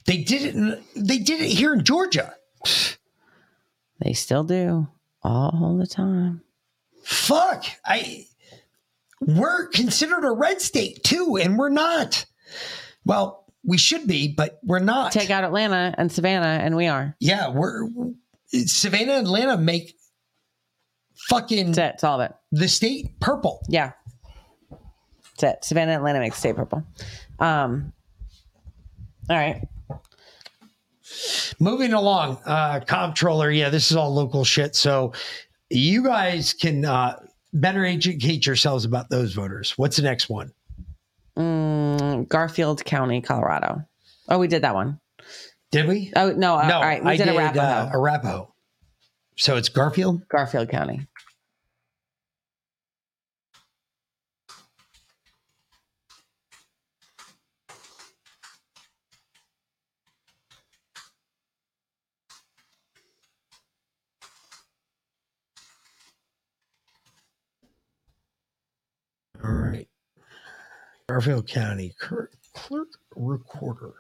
They 0.07 0.19
did 0.19 0.43
it. 0.43 0.55
In, 0.55 0.83
they 0.97 1.19
did 1.19 1.41
it 1.41 1.51
here 1.51 1.73
in 1.73 1.85
Georgia. 1.85 2.35
they 4.01 4.13
still 4.13 4.45
do 4.45 4.89
all 5.23 5.77
the 5.79 5.87
time. 5.87 6.43
Fuck. 7.05 7.65
I. 7.85 8.27
We're 9.21 9.69
considered 9.69 10.25
a 10.25 10.31
red 10.31 10.63
state 10.63 11.05
too, 11.05 11.37
and 11.37 11.59
we're 11.59 11.69
not. 11.69 12.25
Well, 13.05 13.45
we 13.63 13.77
should 13.77 14.07
be, 14.07 14.33
but 14.35 14.59
we're 14.63 14.79
not. 14.79 15.13
Take 15.13 15.31
out 15.31 15.45
Atlanta 15.45 15.95
and 15.99 16.11
Savannah, 16.11 16.59
and 16.65 16.75
we 16.75 16.87
are. 16.87 17.17
Yeah, 17.21 17.51
we're 17.51 17.87
Savannah 18.47 19.13
and 19.13 19.27
Atlanta 19.27 19.59
make 19.59 19.95
fucking 21.31 21.73
That's 21.73 21.79
it. 21.79 21.95
It's 21.95 22.05
all 22.05 22.21
of 22.21 22.31
it. 22.31 22.37
the 22.53 22.69
state 22.69 23.19
purple. 23.21 23.63
Yeah. 23.69 23.93
That's 25.39 25.59
it. 25.59 25.65
Savannah, 25.65 25.93
Atlanta 25.93 26.19
makes 26.19 26.39
state 26.39 26.57
purple. 26.57 26.85
Um. 27.39 27.93
All 29.31 29.37
right. 29.37 29.67
Moving 31.59 31.93
along, 31.93 32.39
uh, 32.45 32.81
comptroller. 32.81 33.51
Yeah, 33.51 33.69
this 33.71 33.91
is 33.91 33.97
all 33.97 34.13
local 34.13 34.45
shit. 34.45 34.77
So 34.77 35.13
you 35.71 36.03
guys 36.05 36.53
can 36.53 36.85
uh, 36.85 37.19
better 37.53 37.85
educate 37.85 38.47
yourselves 38.47 38.85
about 38.85 39.09
those 39.11 39.33
voters. 39.33 39.77
What's 39.77 39.97
the 39.97 40.03
next 40.03 40.29
one? 40.29 40.53
Mm, 41.37 42.29
Garfield 42.29 42.85
County, 42.85 43.21
Colorado. 43.21 43.85
Oh, 44.29 44.39
we 44.39 44.49
did 44.49 44.63
that 44.63 44.75
one. 44.75 45.01
Did 45.71 45.87
we? 45.87 46.13
Oh 46.17 46.31
no! 46.33 46.61
no, 46.61 46.75
all 46.75 46.83
right, 46.83 47.03
we 47.05 47.13
I 47.13 47.17
did, 47.17 47.27
did 47.27 47.37
Arapahoe. 47.37 47.61
Uh, 47.61 47.91
Arapahoe. 47.93 48.55
So 49.37 49.57
it's 49.57 49.69
Garfield. 49.69 50.27
Garfield 50.29 50.69
County. 50.69 51.07
All 69.43 69.51
right. 69.51 69.89
Garfield 71.11 71.49
County 71.49 71.93
clerk, 71.99 72.33
clerk 72.55 72.87
recorder. 73.17 73.95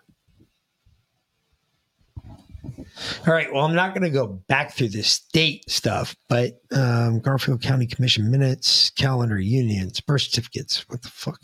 All 3.27 3.35
right. 3.35 3.53
Well, 3.53 3.65
I'm 3.65 3.75
not 3.75 3.95
going 3.95 4.05
to 4.05 4.11
go 4.11 4.27
back 4.29 4.73
through 4.75 4.91
the 4.91 5.03
state 5.03 5.69
stuff, 5.69 6.15
but 6.29 6.61
um, 6.71 7.19
Garfield 7.19 7.63
County 7.63 7.87
Commission 7.89 8.31
minutes, 8.31 8.91
calendar 8.91 9.41
unions, 9.41 10.01
birth 10.01 10.23
certificates. 10.23 10.85
What 10.89 11.03
the 11.03 11.09
fuck? 11.09 11.41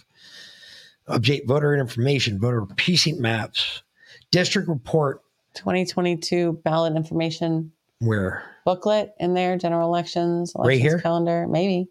Update 1.08 1.48
voter 1.48 1.74
information, 1.74 2.38
voter 2.38 2.64
precinct 2.76 3.18
maps, 3.20 3.82
district 4.30 4.68
report, 4.68 5.22
2022 5.54 6.60
ballot 6.64 6.94
information 6.94 7.72
Where? 7.98 8.44
booklet 8.64 9.14
in 9.18 9.34
there, 9.34 9.56
general 9.58 9.88
elections, 9.88 10.52
Right 10.54 10.64
elections 10.78 10.82
here? 10.92 11.00
calendar, 11.00 11.46
maybe. 11.48 11.88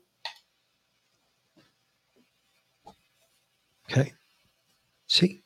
Okay. 3.91 4.13
See? 5.07 5.41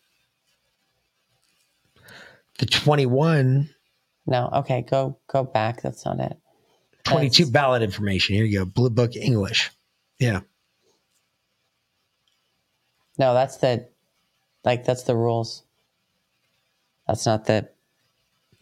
The 2.58 2.66
21, 2.66 3.70
No, 4.28 4.50
okay, 4.54 4.82
go 4.90 5.18
go 5.28 5.44
back. 5.44 5.82
That's 5.82 6.06
not 6.06 6.20
it. 6.20 6.38
22 7.06 7.46
That's- 7.46 7.50
ballot 7.52 7.82
information. 7.82 8.36
Here 8.36 8.46
you 8.46 8.60
go. 8.60 8.66
Blue 8.66 8.90
Book 8.90 9.16
English. 9.16 9.72
Yeah. 10.20 10.42
No, 13.18 13.34
that's 13.34 13.58
the 13.58 13.88
like 14.64 14.86
that's 14.86 15.04
the 15.04 15.16
rules. 15.16 15.64
That's 17.08 17.26
not 17.26 17.46
the 17.46 17.70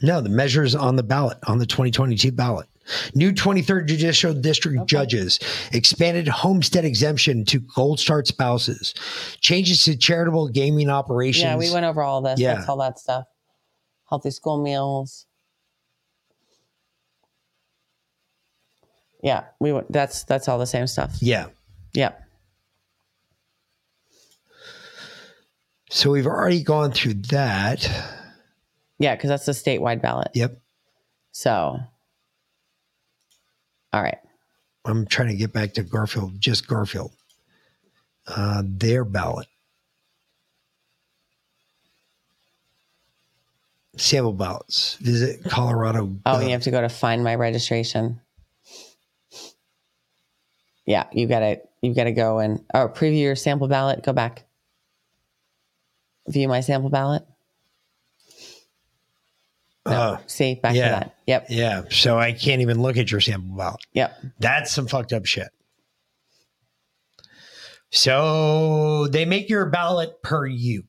No, 0.02 0.22
the 0.22 0.30
measures 0.30 0.74
on 0.76 0.96
the 0.96 1.04
ballot, 1.04 1.38
on 1.48 1.58
the 1.58 1.66
2022 1.66 2.32
ballot. 2.32 2.68
New 3.16 3.32
23rd 3.32 3.88
Judicial 3.88 4.34
District 4.34 4.86
judges, 4.88 5.40
expanded 5.72 6.28
homestead 6.28 6.86
exemption 6.86 7.46
to 7.46 7.60
Gold 7.60 8.00
Star 8.00 8.24
spouses, 8.26 8.94
changes 9.40 9.84
to 9.86 9.98
charitable 9.98 10.50
gaming 10.50 10.90
operations. 10.90 11.44
Yeah, 11.44 11.58
we 11.58 11.72
went 11.72 11.86
over 11.86 12.02
all 12.02 12.22
this. 12.22 12.40
Yeah. 12.40 12.56
That's 12.56 12.70
all 12.70 12.78
that 12.78 13.00
stuff. 13.00 13.26
Healthy 14.10 14.32
school 14.32 14.62
meals. 14.62 15.26
Yeah, 19.22 19.46
we 19.60 19.74
went 19.74 19.92
that's 19.92 20.24
that's 20.24 20.48
all 20.48 20.60
the 20.60 20.68
same 20.68 20.88
stuff. 20.88 21.18
Yeah. 21.20 21.48
Yep. 21.94 22.24
So 25.90 26.12
we've 26.12 26.28
already 26.28 26.64
gone 26.64 26.92
through 26.92 27.16
that. 27.30 27.90
Yeah, 29.00 29.16
because 29.16 29.30
that's 29.30 29.46
the 29.46 29.52
statewide 29.54 30.02
ballot. 30.02 30.30
Yep. 30.34 30.60
So 31.32 31.80
all 33.98 34.04
right. 34.04 34.20
I'm 34.86 35.08
trying 35.08 35.30
to 35.30 35.36
get 35.36 35.52
back 35.52 35.74
to 35.74 35.84
Garfield, 35.84 36.40
just 36.40 36.68
Garfield. 36.68 37.12
Uh, 38.28 38.62
their 38.64 39.04
ballot. 39.04 39.48
Sample 43.96 44.34
ballots. 44.34 44.96
Visit 44.96 45.44
Colorado. 45.46 46.16
Oh, 46.28 46.40
you 46.40 46.50
have 46.50 46.62
to 46.62 46.72
go 46.72 46.80
to 46.80 46.90
find 46.90 47.24
my 47.24 47.34
registration. 47.34 48.22
Yeah, 50.86 51.06
you 51.12 51.26
gotta 51.28 51.62
you 51.82 51.96
gotta 51.96 52.12
go 52.12 52.38
and 52.38 52.64
oh 52.76 52.90
preview 52.90 53.22
your 53.22 53.36
sample 53.36 53.68
ballot. 53.68 54.04
Go 54.04 54.14
back. 54.14 54.46
View 56.28 56.48
my 56.48 56.62
sample 56.62 56.92
ballot. 56.92 57.26
Uh, 59.88 60.18
See 60.28 60.56
back 60.56 60.76
yeah. 60.76 60.86
to 60.86 60.92
that. 60.92 61.16
Yep. 61.28 61.46
yeah. 61.50 61.82
So 61.90 62.18
I 62.18 62.32
can't 62.34 62.62
even 62.62 62.82
look 62.82 62.98
at 62.98 63.12
your 63.12 63.20
sample 63.22 63.56
ballot. 63.58 63.82
Yep. 63.94 64.16
That's 64.40 64.72
some 64.72 64.88
fucked 64.88 65.14
up 65.14 65.26
shit. 65.26 65.50
So 67.90 69.08
they 69.08 69.26
make 69.26 69.50
your 69.50 69.66
ballot 69.68 70.22
per 70.22 70.46
you, 70.46 70.84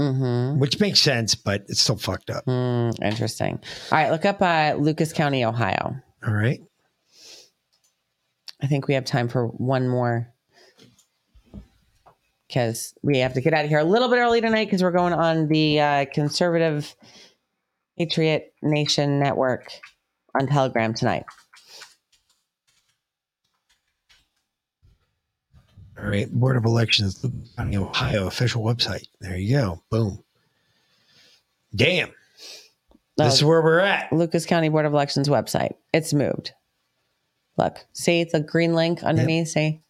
Mm-hmm. 0.00 0.58
which 0.58 0.80
makes 0.80 1.00
sense, 1.00 1.34
but 1.34 1.62
it's 1.68 1.80
still 1.80 1.96
fucked 1.98 2.30
up. 2.30 2.44
Mm, 2.46 3.00
interesting. 3.02 3.60
All 3.92 3.98
right, 3.98 4.10
look 4.10 4.24
up 4.24 4.40
uh, 4.40 4.74
Lucas 4.78 5.12
County, 5.12 5.44
Ohio. 5.44 5.96
All 6.26 6.32
right. 6.34 6.60
I 8.60 8.66
think 8.68 8.88
we 8.88 8.94
have 8.94 9.04
time 9.04 9.28
for 9.28 9.46
one 9.48 9.88
more 9.88 10.32
because 12.48 12.94
we 13.02 13.18
have 13.18 13.34
to 13.34 13.40
get 13.40 13.52
out 13.54 13.64
of 13.64 13.70
here 13.70 13.78
a 13.80 13.84
little 13.84 14.08
bit 14.08 14.16
early 14.18 14.40
tonight 14.40 14.64
because 14.66 14.82
we're 14.82 14.92
going 14.92 15.12
on 15.12 15.48
the 15.48 15.80
uh, 15.80 16.04
conservative 16.12 16.94
Patriot 18.06 18.52
Nation 18.62 19.20
Network 19.20 19.70
on 20.38 20.48
Telegram 20.48 20.92
tonight. 20.92 21.24
All 25.96 26.08
right. 26.08 26.28
Board 26.32 26.56
of 26.56 26.64
Elections, 26.64 27.24
County, 27.56 27.76
Ohio 27.76 28.26
official 28.26 28.64
website. 28.64 29.06
There 29.20 29.36
you 29.36 29.56
go. 29.56 29.82
Boom. 29.88 30.24
Damn. 31.76 32.10
This 33.16 33.34
is 33.34 33.42
Uh, 33.44 33.46
where 33.46 33.62
we're 33.62 33.78
at. 33.78 34.12
Lucas 34.12 34.46
County 34.46 34.68
Board 34.68 34.84
of 34.84 34.92
Elections 34.92 35.28
website. 35.28 35.74
It's 35.92 36.12
moved. 36.12 36.52
Look, 37.56 37.86
see 37.92 38.24
the 38.24 38.40
green 38.40 38.74
link 38.74 39.04
underneath. 39.04 39.48
See, 39.48 39.80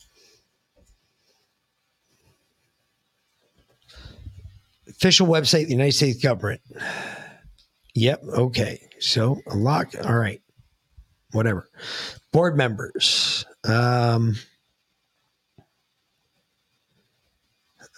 Official 4.86 5.26
website, 5.26 5.64
the 5.66 5.72
United 5.72 5.92
States 5.92 6.22
government. 6.22 6.60
Yep. 7.94 8.22
Okay. 8.24 8.80
So 8.98 9.40
a 9.46 9.56
lock. 9.56 9.92
All 10.04 10.16
right. 10.16 10.40
Whatever. 11.32 11.68
Board 12.32 12.56
members. 12.56 13.44
Um, 13.64 14.36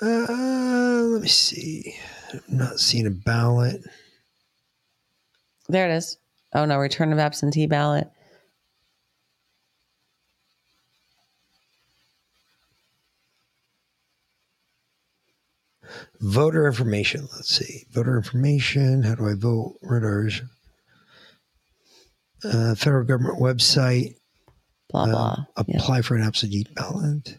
uh, 0.02 1.02
let 1.02 1.22
me 1.22 1.28
see. 1.28 1.94
I'm 2.32 2.42
not 2.48 2.78
seeing 2.80 3.06
a 3.06 3.10
ballot. 3.10 3.82
there 5.68 5.88
it 5.88 5.94
is. 5.94 6.18
Oh 6.52 6.64
no, 6.64 6.78
return 6.78 7.12
of 7.12 7.18
absentee 7.18 7.66
ballot. 7.66 8.08
Voter 16.20 16.66
information. 16.66 17.28
Let's 17.34 17.54
see. 17.54 17.84
Voter 17.90 18.16
information. 18.16 19.02
How 19.02 19.14
do 19.14 19.28
I 19.28 19.34
vote? 19.34 19.76
Voters. 19.82 20.42
Uh, 22.44 22.74
federal 22.74 23.04
government 23.04 23.38
website. 23.40 24.16
Blah 24.90 25.06
blah. 25.06 25.44
Uh, 25.56 25.64
Yeah. 25.66 25.78
apply 25.78 26.02
for 26.02 26.14
an 26.16 26.22
absentee 26.22 26.66
ballot. 26.74 27.38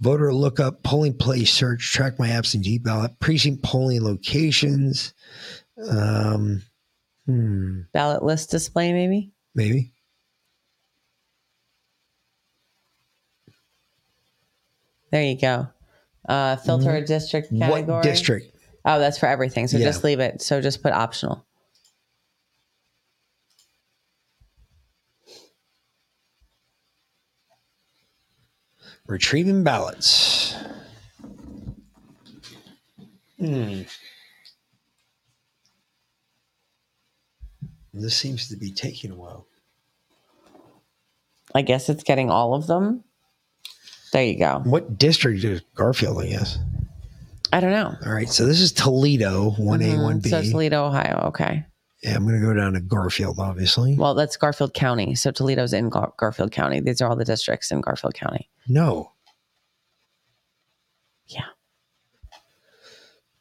Voter 0.00 0.34
lookup, 0.34 0.82
polling 0.82 1.14
place 1.16 1.52
search, 1.52 1.92
track 1.92 2.18
my 2.18 2.28
absentee 2.28 2.78
ballot, 2.78 3.12
precinct 3.20 3.62
polling 3.62 4.02
locations. 4.02 5.14
Um, 5.88 6.62
hmm, 7.26 7.82
Ballot 7.92 8.22
list 8.24 8.50
display, 8.50 8.92
maybe. 8.92 9.30
maybe. 9.54 9.92
There 15.12 15.22
you 15.22 15.38
go. 15.38 15.68
Uh, 16.26 16.56
filter 16.56 16.96
a 16.96 17.04
district 17.04 17.50
category. 17.56 17.82
What 17.96 18.02
district? 18.02 18.56
Oh, 18.84 18.98
that's 18.98 19.18
for 19.18 19.26
everything. 19.26 19.68
So 19.68 19.76
Yeah. 19.76 19.84
just 19.84 20.02
leave 20.02 20.20
it. 20.20 20.40
So 20.40 20.60
just 20.60 20.82
put 20.82 20.92
optional. 20.92 21.44
Retrieving 29.06 29.64
ballots. 29.64 30.56
Hmm. 33.38 33.82
This 37.92 38.16
seems 38.16 38.48
to 38.48 38.56
be 38.56 38.72
taking 38.72 39.10
a 39.10 39.16
while. 39.16 39.46
I 41.54 41.60
guess 41.60 41.90
it's 41.90 42.04
getting 42.04 42.30
all 42.30 42.54
of 42.54 42.66
them. 42.66 43.04
There 44.12 44.24
you 44.24 44.38
go. 44.38 44.60
What 44.64 44.98
district 44.98 45.42
is 45.42 45.62
Garfield, 45.74 46.20
I 46.22 46.26
guess? 46.28 46.58
I 47.52 47.60
don't 47.60 47.70
know. 47.72 47.94
All 48.06 48.12
right, 48.12 48.28
so 48.28 48.46
this 48.46 48.60
is 48.60 48.72
Toledo, 48.72 49.50
1A, 49.58 49.94
Mhm. 49.94 50.04
1B. 50.22 50.28
So 50.30 50.38
it's 50.38 50.50
Toledo, 50.50 50.86
Ohio. 50.86 51.24
Okay. 51.28 51.64
yeah, 52.02 52.14
I'm 52.16 52.26
going 52.26 52.38
to 52.40 52.46
go 52.46 52.52
down 52.54 52.72
to 52.74 52.80
Garfield, 52.80 53.38
obviously. 53.38 53.96
Well, 53.96 54.14
that's 54.14 54.36
Garfield 54.36 54.74
County. 54.74 55.14
So 55.14 55.30
Toledo's 55.30 55.72
in 55.72 55.88
Gar- 55.88 56.12
Garfield 56.18 56.50
County. 56.52 56.80
These 56.80 57.00
are 57.00 57.08
all 57.08 57.16
the 57.16 57.24
districts 57.24 57.70
in 57.70 57.80
Garfield 57.80 58.14
County. 58.14 58.48
No. 58.68 59.12
Yeah. 61.28 61.44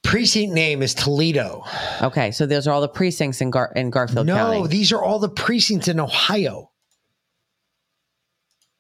Precinct 0.04 0.54
name 0.54 0.82
is 0.82 0.94
Toledo. 0.94 1.64
Okay. 2.02 2.32
So 2.32 2.46
those 2.46 2.68
are 2.68 2.72
all 2.72 2.82
the 2.82 2.88
precincts 2.90 3.42
in 3.42 3.50
Gar- 3.50 3.72
in 3.76 3.90
Garfield 3.90 4.28
no, 4.28 4.36
County. 4.36 4.60
No, 4.62 4.68
these 4.68 4.92
are 4.92 5.02
all 5.04 5.20
the 5.20 5.30
precincts 5.30 5.88
in 5.88 6.00
Ohio. 6.00 6.70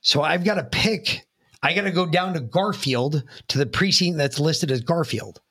So 0.01 0.21
I've 0.21 0.43
got 0.43 0.55
to 0.55 0.63
pick. 0.63 1.25
I 1.63 1.73
got 1.73 1.83
to 1.83 1.91
go 1.91 2.05
down 2.05 2.33
to 2.33 2.39
Garfield 2.39 3.23
to 3.49 3.57
the 3.57 3.65
precinct 3.65 4.17
that's 4.17 4.39
listed 4.39 4.71
as 4.71 4.81
Garfield. 4.81 5.41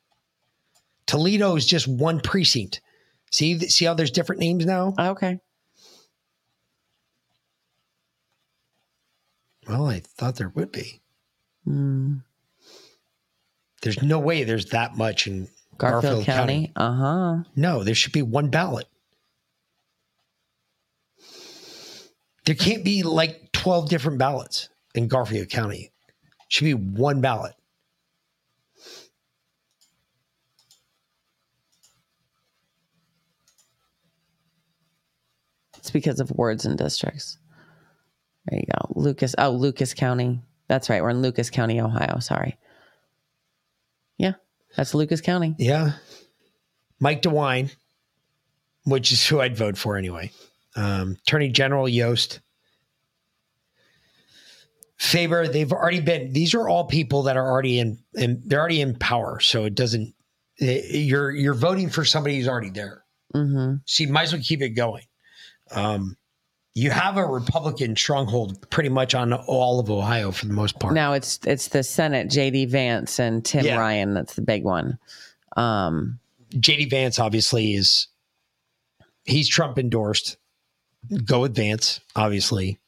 Toledo 1.07 1.57
is 1.57 1.67
just 1.67 1.87
one 1.87 2.21
precinct. 2.21 2.81
See, 3.31 3.59
see 3.61 3.85
how 3.85 3.95
there's 3.95 4.11
different 4.11 4.41
names 4.41 4.67
now? 4.67 4.95
okay. 4.99 5.39
Well, 9.69 9.87
I 9.87 10.01
thought 10.01 10.37
there 10.37 10.49
would 10.49 10.73
be. 10.73 11.01
Mm. 11.67 12.23
There's 13.83 14.03
no 14.03 14.19
way 14.19 14.43
there's 14.43 14.67
that 14.67 14.97
much 14.97 15.27
in 15.27 15.49
Garfield, 15.79 16.25
County. 16.25 16.73
Uh 16.75 16.93
huh. 16.93 17.37
No, 17.55 17.85
there 17.85 17.95
should 17.95 18.13
be 18.13 18.23
one 18.23 18.51
ballot. 18.51 18.87
There 22.47 22.55
can't 22.55 22.85
be 22.85 23.03
like 23.03 23.53
12 23.53 23.89
different 23.89 24.19
ballots 24.19 24.69
in 24.95 25.09
Garfield 25.09 25.51
County 25.51 25.90
should 26.51 26.65
be 26.65 26.75
one 26.75 27.21
ballot. 27.21 27.55
It's 35.79 35.91
because 35.91 36.21
of 36.21 36.31
wards 36.33 36.67
and 36.67 36.77
districts. 36.77 37.39
There 38.47 38.59
you 38.59 38.67
go. 38.67 38.93
Lucas. 39.01 39.35
Oh, 39.39 39.51
Lucas 39.51 39.95
County. 39.95 40.41
That's 40.69 40.91
right. 40.91 41.03
We're 41.03 41.11
in 41.11 41.23
Lucas 41.23 41.51
County, 41.51 41.81
Ohio. 41.81 42.19
Sorry. 42.19 42.59
Yeah. 44.19 44.35
That's 44.77 44.93
Lucas 44.93 45.21
County. 45.21 45.55
Yeah. 45.57 45.93
Mike 46.99 47.23
DeWine, 47.23 47.75
which 48.85 49.13
is 49.13 49.27
who 49.27 49.41
I'd 49.41 49.57
vote 49.57 49.79
for 49.79 49.97
anyway. 49.97 50.33
Um, 50.77 51.17
Attorney 51.23 51.49
General 51.49 51.89
Yost. 51.89 52.41
Faber, 55.01 55.49
they've 55.49 55.73
already 55.73 56.01
been, 56.01 56.31
these 56.35 56.53
are 56.53 56.69
all 56.69 56.85
people 56.85 57.23
that 57.23 57.39
are 57.39 57.51
already 57.51 57.79
in, 57.79 57.99
in 58.15 58.43
they're 58.45 58.61
already 58.61 58.83
in 58.83 58.95
power. 58.99 59.41
So 59.41 59.65
it 59.65 59.75
doesn't, 59.75 60.15
eh, 60.61 60.83
you're, 60.91 61.31
you're 61.31 61.55
voting 61.55 61.89
for 61.89 62.05
somebody 62.05 62.37
who's 62.37 62.47
already 62.47 62.69
there. 62.69 63.03
Mm-hmm. 63.35 63.77
So 63.87 64.05
you 64.05 64.13
might 64.13 64.25
as 64.25 64.35
well 64.35 64.43
keep 64.45 64.61
it 64.61 64.71
going. 64.71 65.05
Um, 65.71 66.19
you 66.75 66.91
have 66.91 67.17
a 67.17 67.25
Republican 67.25 67.97
stronghold 67.97 68.69
pretty 68.69 68.91
much 68.91 69.15
on 69.15 69.33
all 69.33 69.81
of 69.81 69.91
Ohio 69.91 70.33
for 70.33 70.45
the 70.45 70.53
most 70.53 70.79
part. 70.79 70.93
Now 70.93 71.15
it's 71.15 71.41
it's 71.47 71.69
the 71.69 71.83
Senate, 71.83 72.29
JD 72.29 72.69
Vance 72.69 73.19
and 73.19 73.43
Tim 73.43 73.65
Yeah. 73.65 73.79
Ryan. 73.79 74.13
That's 74.13 74.35
the 74.35 74.43
big 74.43 74.65
one. 74.65 74.99
Um, 75.57 76.19
JD 76.55 76.91
Vance 76.91 77.19
obviously 77.19 77.73
is 77.73 78.09
he's 79.25 79.49
Trump 79.49 79.79
endorsed. 79.79 80.37
Go 81.25 81.41
with 81.41 81.57
Vance, 81.57 82.01
obviously. 82.15 82.79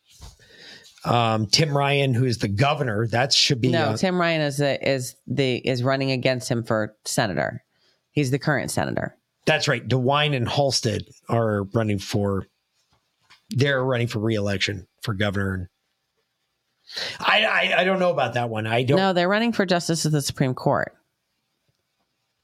Um, 1.05 1.47
Tim 1.47 1.77
Ryan, 1.77 2.15
who 2.15 2.25
is 2.25 2.39
the 2.39 2.49
governor, 2.49 3.07
that 3.09 3.33
should 3.33 3.61
be 3.61 3.71
no, 3.71 3.87
uh, 3.87 3.97
Tim 3.97 4.21
Ryan 4.21 4.41
is 4.43 4.59
the, 4.59 4.89
is 4.89 5.17
the 5.27 5.57
is 5.57 5.83
running 5.83 6.11
against 6.13 6.49
him 6.49 6.63
for 6.63 6.95
senator. 7.05 7.65
He's 8.13 8.31
the 8.31 8.39
current 8.39 8.71
senator. 8.71 9.17
that's 9.47 9.67
right. 9.69 9.87
DeWine 9.87 10.37
and 10.37 10.47
Husted 10.49 11.09
are 11.29 11.65
running 11.75 11.99
for 11.99 12.47
they're 13.51 13.85
running 13.85 14.07
for 14.07 14.21
reelection 14.21 14.87
for 15.03 15.13
governor. 15.15 15.69
I, 17.21 17.45
I 17.45 17.81
I 17.81 17.85
don't 17.85 17.99
know 17.99 18.11
about 18.11 18.35
that 18.35 18.49
one. 18.51 18.67
I 18.67 18.83
don't 18.83 18.97
No, 18.99 19.13
they're 19.13 19.29
running 19.29 19.53
for 19.53 19.67
justice 19.67 20.05
of 20.05 20.13
the 20.13 20.23
Supreme 20.23 20.55
Court. 20.55 20.95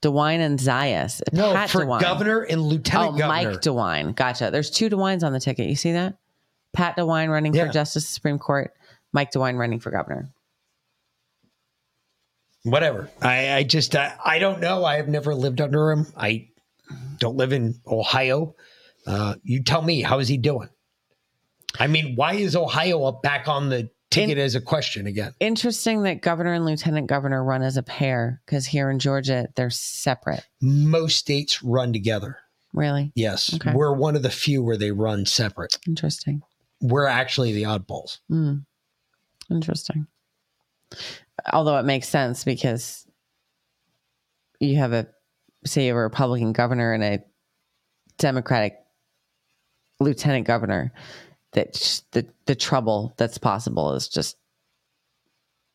DeWine 0.03 0.39
and 0.39 0.59
Zayas. 0.59 1.21
No, 1.33 1.53
Pat 1.53 1.71
for 1.71 1.85
DeWine. 1.85 2.01
governor 2.01 2.41
and 2.43 2.61
Oh, 2.61 2.65
lieutenant 2.65 3.19
governor. 3.19 3.29
Mike 3.51 3.61
DeWine. 3.61 4.15
Gotcha. 4.15 4.51
There's 4.51 4.71
two 4.71 4.89
DeWines 4.89 5.23
on 5.25 5.33
the 5.33 5.41
ticket. 5.41 5.69
You 5.69 5.77
see 5.77 5.93
that? 5.93 6.17
Pat 6.73 6.97
DeWine 6.97 7.29
running 7.31 7.55
Yeah. 7.55 7.67
for 7.67 7.73
justice 7.73 8.09
Supreme 8.09 8.39
Court. 8.39 8.73
Mike 9.13 9.33
DeWine 9.33 9.57
running 9.59 9.81
for 9.81 9.91
governor. 9.91 10.31
whatever. 12.65 13.09
I, 13.23 13.55
I 13.55 13.63
just 13.63 13.95
I, 13.97 14.15
I 14.25 14.39
don't 14.39 14.61
know. 14.61 14.85
I 14.85 14.97
have 14.97 15.09
never 15.09 15.35
lived 15.35 15.61
under 15.61 15.91
him. 15.91 16.07
I 16.17 16.49
don't 17.19 17.37
live 17.37 17.53
in 17.53 17.81
Ohio. 17.87 18.55
Uh, 19.07 19.37
you 19.43 19.63
tell 19.63 19.81
me, 19.83 20.03
how 20.03 20.19
is 20.19 20.29
he 20.29 20.37
doing? 20.37 20.69
I 21.79 21.87
mean, 21.87 22.15
why 22.17 22.35
is 22.35 22.57
Ohio 22.57 23.05
up 23.05 23.23
back 23.23 23.49
on 23.49 23.69
the 23.71 23.91
ticket 24.11 24.39
as 24.39 24.55
a 24.55 24.61
question 24.61 25.07
again? 25.07 25.33
Interesting 25.41 26.03
that 26.03 26.21
governor 26.21 26.53
and 26.53 26.65
lieutenant 26.67 27.07
governor 27.07 27.43
run 27.43 27.63
as 27.63 27.77
a 27.77 27.83
pair 27.83 28.43
because 28.45 28.67
here 28.67 28.91
in 28.91 28.99
Georgia 28.99 29.49
they're 29.57 29.71
separate. 29.71 30.45
Most 30.61 31.17
states 31.19 31.63
run 31.63 31.93
together. 31.93 32.39
Really 32.75 33.13
Yes, 33.15 33.55
Okay. 33.55 33.73
we're 33.73 33.95
one 33.95 34.15
of 34.15 34.23
the 34.23 34.31
few 34.31 34.63
where 34.63 34.77
they 34.77 34.91
run 34.91 35.25
separate. 35.25 35.79
interesting. 35.87 36.43
We're 36.81 37.07
actually 37.07 37.53
the 37.53 37.65
oddballs. 37.65 38.19
Hmm. 38.29 38.59
Interesting. 39.51 40.07
Although 41.53 41.79
it 41.79 41.85
makes 41.85 42.09
sense 42.09 42.45
because 42.45 43.07
you 44.61 44.77
have 44.77 44.93
a 44.93 45.07
say 45.65 45.89
a 45.89 45.95
Republican 45.95 46.53
governor 46.53 46.93
and 46.93 47.03
a 47.03 47.19
Democratic 48.19 48.77
lieutenant 50.01 50.47
governor. 50.47 50.93
That 51.53 52.03
the 52.13 52.27
the 52.45 52.55
trouble 52.55 53.15
that's 53.17 53.39
possible 53.39 53.95
is 53.95 54.09
just 54.09 54.37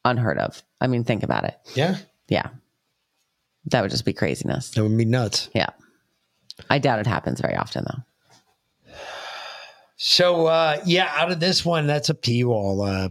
unheard 0.05 0.37
of. 0.37 0.61
I 0.79 0.85
mean, 0.87 1.03
think 1.03 1.23
about 1.23 1.45
it. 1.45 1.57
Yeah, 1.75 1.97
Yeah, 2.29 2.49
that 3.65 3.81
would 3.81 3.89
just 3.89 4.05
be 4.05 4.13
craziness. 4.13 4.69
that 4.71 4.83
would 4.83 4.95
be 4.97 5.05
nuts. 5.05 5.49
Yeah, 5.55 5.69
I 6.69 6.77
doubt 6.77 6.99
it 6.99 7.07
happens 7.07 7.41
very 7.41 7.55
often 7.55 7.85
though. 7.87 8.03
So 9.95 10.47
uh 10.47 10.81
yeah, 10.85 11.11
out 11.15 11.31
of 11.31 11.39
this 11.39 11.63
one, 11.65 11.87
that's 11.87 12.09
up 12.09 12.21
to 12.23 12.33
you 12.33 12.51
all. 12.51 12.81
Uh 12.81 13.09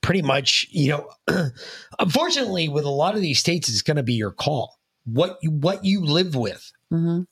pretty 0.00 0.22
much, 0.22 0.66
you 0.70 0.90
know, 1.28 1.48
unfortunately 1.98 2.68
with 2.68 2.84
a 2.84 2.90
lot 2.90 3.14
of 3.14 3.22
these 3.22 3.38
states 3.38 3.68
it's 3.68 3.82
going 3.82 3.96
to 3.96 4.02
be 4.02 4.14
your 4.14 4.32
call. 4.32 4.78
What 5.04 5.38
you 5.42 5.50
what 5.50 5.84
you 5.84 6.04
live 6.04 6.34
with. 6.34 6.70
hmm 6.90 7.22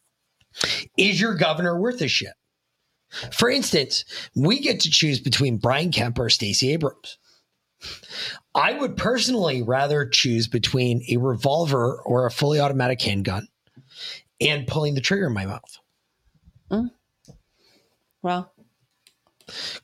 Is 0.96 1.20
your 1.20 1.34
governor 1.34 1.78
worth 1.78 2.00
a 2.00 2.08
shit? 2.08 2.32
For 3.30 3.50
instance, 3.50 4.04
we 4.34 4.58
get 4.60 4.80
to 4.80 4.90
choose 4.90 5.20
between 5.20 5.58
Brian 5.58 5.92
Kemp 5.92 6.18
or 6.18 6.30
Stacey 6.30 6.72
Abrams. 6.72 7.18
I 8.54 8.72
would 8.78 8.96
personally 8.96 9.62
rather 9.62 10.06
choose 10.06 10.46
between 10.46 11.02
a 11.10 11.16
revolver 11.16 12.00
or 12.02 12.26
a 12.26 12.30
fully 12.30 12.60
automatic 12.60 13.02
handgun 13.02 13.48
and 14.40 14.66
pulling 14.66 14.94
the 14.94 15.00
trigger 15.00 15.26
in 15.26 15.34
my 15.34 15.46
mouth. 15.46 15.78
Well, 18.22 18.51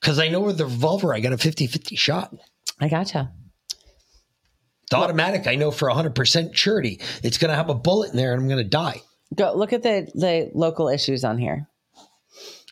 Because 0.00 0.18
I 0.18 0.28
know 0.28 0.40
with 0.40 0.58
the 0.58 0.64
revolver, 0.64 1.14
I 1.14 1.20
got 1.20 1.32
a 1.32 1.38
50 1.38 1.66
50 1.66 1.96
shot. 1.96 2.34
I 2.80 2.88
gotcha. 2.88 3.32
The 4.90 4.96
automatic, 4.96 5.46
I 5.46 5.56
know 5.56 5.70
for 5.70 5.88
100% 5.90 6.54
surety, 6.54 7.00
it's 7.22 7.36
going 7.36 7.50
to 7.50 7.56
have 7.56 7.68
a 7.68 7.74
bullet 7.74 8.10
in 8.10 8.16
there 8.16 8.32
and 8.32 8.40
I'm 8.40 8.48
going 8.48 8.62
to 8.62 8.68
die 8.68 9.02
Go 9.34 9.52
look 9.54 9.74
at 9.74 9.82
the 9.82 10.10
the 10.14 10.50
local 10.54 10.88
issues 10.88 11.24
on 11.24 11.36
here. 11.38 11.68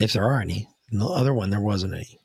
if 0.01 0.13
there 0.15 0.25
are 0.25 0.41
any. 0.41 0.69
In 0.91 0.99
the 1.01 1.07
other 1.07 1.35
one, 1.35 1.51
there 1.51 1.61
wasn't 1.61 1.93
any. 1.95 2.19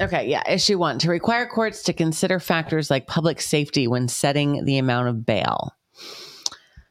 Okay, 0.00 0.28
yeah. 0.28 0.42
Issue 0.48 0.78
one 0.78 0.98
to 1.00 1.08
require 1.08 1.46
courts 1.46 1.82
to 1.84 1.92
consider 1.92 2.38
factors 2.38 2.90
like 2.90 3.06
public 3.06 3.40
safety 3.40 3.88
when 3.88 4.08
setting 4.08 4.64
the 4.64 4.78
amount 4.78 5.08
of 5.08 5.24
bail. 5.24 5.72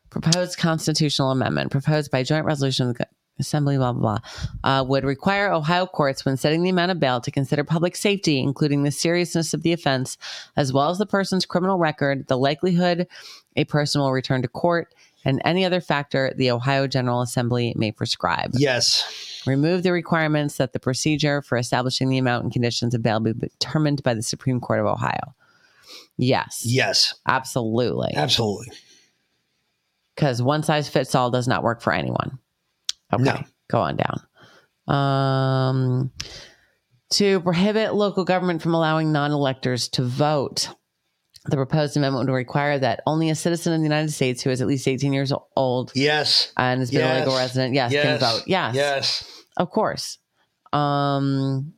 Proposed 0.10 0.58
constitutional 0.58 1.32
amendment 1.32 1.72
proposed 1.72 2.10
by 2.12 2.24
joint 2.24 2.46
resolution 2.46 2.90
of 2.90 2.98
the 2.98 3.06
Assembly, 3.40 3.78
blah, 3.78 3.94
blah, 3.94 4.20
blah, 4.64 4.80
uh, 4.80 4.84
would 4.84 5.04
require 5.04 5.52
Ohio 5.52 5.86
courts 5.86 6.26
when 6.26 6.38
setting 6.38 6.64
the 6.64 6.70
amount 6.70 6.92
of 6.92 7.00
bail 7.00 7.22
to 7.22 7.32
consider 7.32 7.64
public 7.64 7.96
safety, 7.96 8.40
including 8.40 8.84
the 8.84 8.92
seriousness 8.92 9.54
of 9.54 9.64
the 9.64 9.74
offense, 9.74 10.18
as 10.56 10.74
well 10.74 10.90
as 10.90 10.98
the 10.98 11.06
person's 11.06 11.46
criminal 11.46 11.78
record, 11.78 12.28
the 12.28 12.38
likelihood 12.38 13.08
a 13.56 13.66
person 13.66 14.02
will 14.02 14.12
return 14.12 14.42
to 14.42 14.48
court, 14.48 14.94
and 15.26 15.42
any 15.44 15.66
other 15.66 15.82
factor 15.82 16.34
the 16.38 16.52
Ohio 16.52 16.88
General 16.88 17.22
Assembly 17.22 17.74
may 17.76 17.92
prescribe. 17.92 18.52
Yes. 18.54 19.44
Remove 19.46 19.84
the 19.84 19.92
requirements 19.92 20.58
that 20.58 20.74
the 20.74 20.80
procedure 20.80 21.42
for 21.42 21.58
establishing 21.58 22.10
the 22.10 22.18
amount 22.18 22.44
and 22.44 22.54
conditions 22.54 22.94
of 22.94 23.02
bail 23.02 23.20
be 23.20 23.34
determined 23.34 24.04
by 24.04 24.14
the 24.14 24.24
Supreme 24.24 24.60
Court 24.60 24.80
of 24.80 24.86
Ohio. 24.86 25.36
Yes. 26.18 26.64
Yes. 26.66 27.16
Absolutely. 27.28 28.14
Absolutely. 28.16 28.68
Because 30.16 30.42
one 30.42 30.64
size 30.64 30.90
fits 30.90 31.14
all 31.14 31.30
does 31.30 31.48
not 31.48 31.64
work 31.64 31.82
for 31.82 31.94
anyone. 31.94 32.40
Okay. 33.14 33.24
No. 33.24 33.44
Go 33.70 33.80
on 33.80 33.98
down. 33.98 34.22
Um, 34.88 36.12
to 37.12 37.40
prohibit 37.42 37.94
local 37.94 38.26
government 38.26 38.62
from 38.62 38.74
allowing 38.74 39.12
non 39.12 39.32
electors 39.32 39.90
to 39.90 40.04
vote. 40.04 40.70
The 41.46 41.56
proposed 41.56 41.96
amendment 41.96 42.28
would 42.28 42.34
require 42.34 42.78
that 42.80 43.02
only 43.08 43.30
a 43.30 43.36
citizen 43.36 43.72
of 43.72 43.80
the 43.80 43.84
United 43.86 44.12
States 44.12 44.42
who 44.42 44.50
is 44.50 44.62
at 44.62 44.68
least 44.68 44.86
18 44.86 45.14
years 45.14 45.32
old 45.56 45.94
Yes. 45.96 46.52
and 46.58 46.82
has 46.82 46.92
been 46.92 47.10
a 47.10 47.20
legal 47.20 47.38
resident, 47.38 47.74
yes, 47.74 47.94
can 47.94 48.20
vote. 48.20 48.44
Yes. 48.48 48.76
Yes. 48.76 49.44
Of 49.56 49.70
course. 49.70 50.18
Um, 50.74 51.74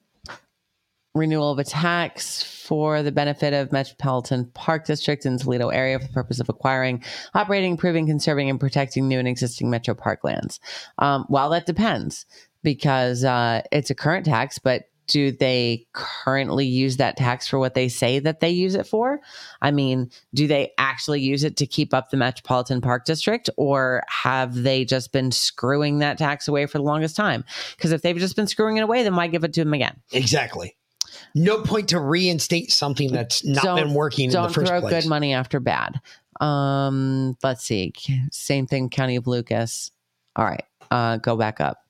renewal 1.20 1.52
of 1.52 1.60
a 1.60 1.64
tax 1.64 2.42
for 2.42 3.04
the 3.04 3.12
benefit 3.12 3.54
of 3.54 3.72
Metropolitan 3.72 4.46
Park 4.54 4.86
District 4.86 5.26
in 5.26 5.38
Toledo 5.38 5.70
area 5.70 6.00
for 6.00 6.08
the 6.08 6.14
purpose 6.14 6.40
of 6.40 6.50
acquiring, 6.50 7.04
operating, 7.34 7.72
improving, 7.72 8.08
conserving, 8.08 8.50
and 8.50 8.60
protecting 8.60 9.08
new 9.08 9.20
and 9.20 9.28
existing 9.28 9.70
Metro 9.70 9.94
Park 9.94 10.24
lands. 10.24 10.60
Um, 10.98 11.26
well, 11.30 11.50
that 11.50 11.66
depends 11.66 12.26
because 12.64 13.24
uh, 13.24 13.62
it's 13.72 13.90
a 13.90 13.96
current 13.96 14.26
tax, 14.26 14.60
but 14.60 14.84
do 15.10 15.32
they 15.32 15.88
currently 15.94 16.66
use 16.66 16.98
that 16.98 17.18
tax 17.18 17.48
for 17.48 17.58
what 17.58 17.74
they 17.74 17.90
say 17.90 18.20
that 18.20 18.40
they 18.40 18.52
use 18.52 18.76
it 18.76 18.86
for? 18.86 19.20
I 19.62 19.72
mean, 19.72 20.12
do 20.34 20.48
they 20.48 20.72
actually 20.78 21.20
use 21.22 21.44
it 21.44 21.58
to 21.58 21.66
keep 21.66 21.94
up 21.94 22.12
the 22.12 22.18
Metropolitan 22.18 22.80
Park 22.80 23.06
District 23.06 23.50
or 23.58 24.04
have 24.08 24.54
they 24.54 24.86
just 24.86 25.12
been 25.12 25.32
screwing 25.32 26.00
that 26.00 26.20
tax 26.20 26.48
away 26.48 26.68
for 26.68 26.78
the 26.78 26.84
longest 26.84 27.16
time? 27.16 27.44
Because 27.76 27.92
if 27.92 28.04
they've 28.04 28.18
just 28.18 28.36
been 28.36 28.48
screwing 28.48 28.78
it 28.78 28.84
away, 28.84 29.02
then 29.02 29.16
why 29.16 29.28
give 29.28 29.44
it 29.44 29.54
to 29.54 29.64
them 29.64 29.74
again? 29.74 30.00
Exactly. 30.14 30.76
No 31.36 31.62
point 31.62 31.90
to 31.90 32.00
reinstate 32.00 32.72
something 32.72 33.12
that's 33.12 33.46
not 33.46 33.76
been 33.76 33.94
working 33.94 34.26
in 34.26 34.32
don't 34.32 34.48
the 34.48 34.54
first 34.54 34.68
throw 34.68 34.82
place. 34.82 35.04
good 35.04 35.10
money 35.10 35.34
after 35.34 35.60
bad. 35.60 36.00
Um, 36.42 37.38
let's 37.44 37.64
see. 37.64 37.94
Same 38.32 38.66
thing, 38.66 38.90
County 38.90 39.16
of 39.16 39.28
Lucas. 39.28 39.92
All 40.36 40.46
right, 40.46 40.64
uh, 40.92 41.18
go 41.18 41.36
back 41.36 41.60
up. 41.60 41.86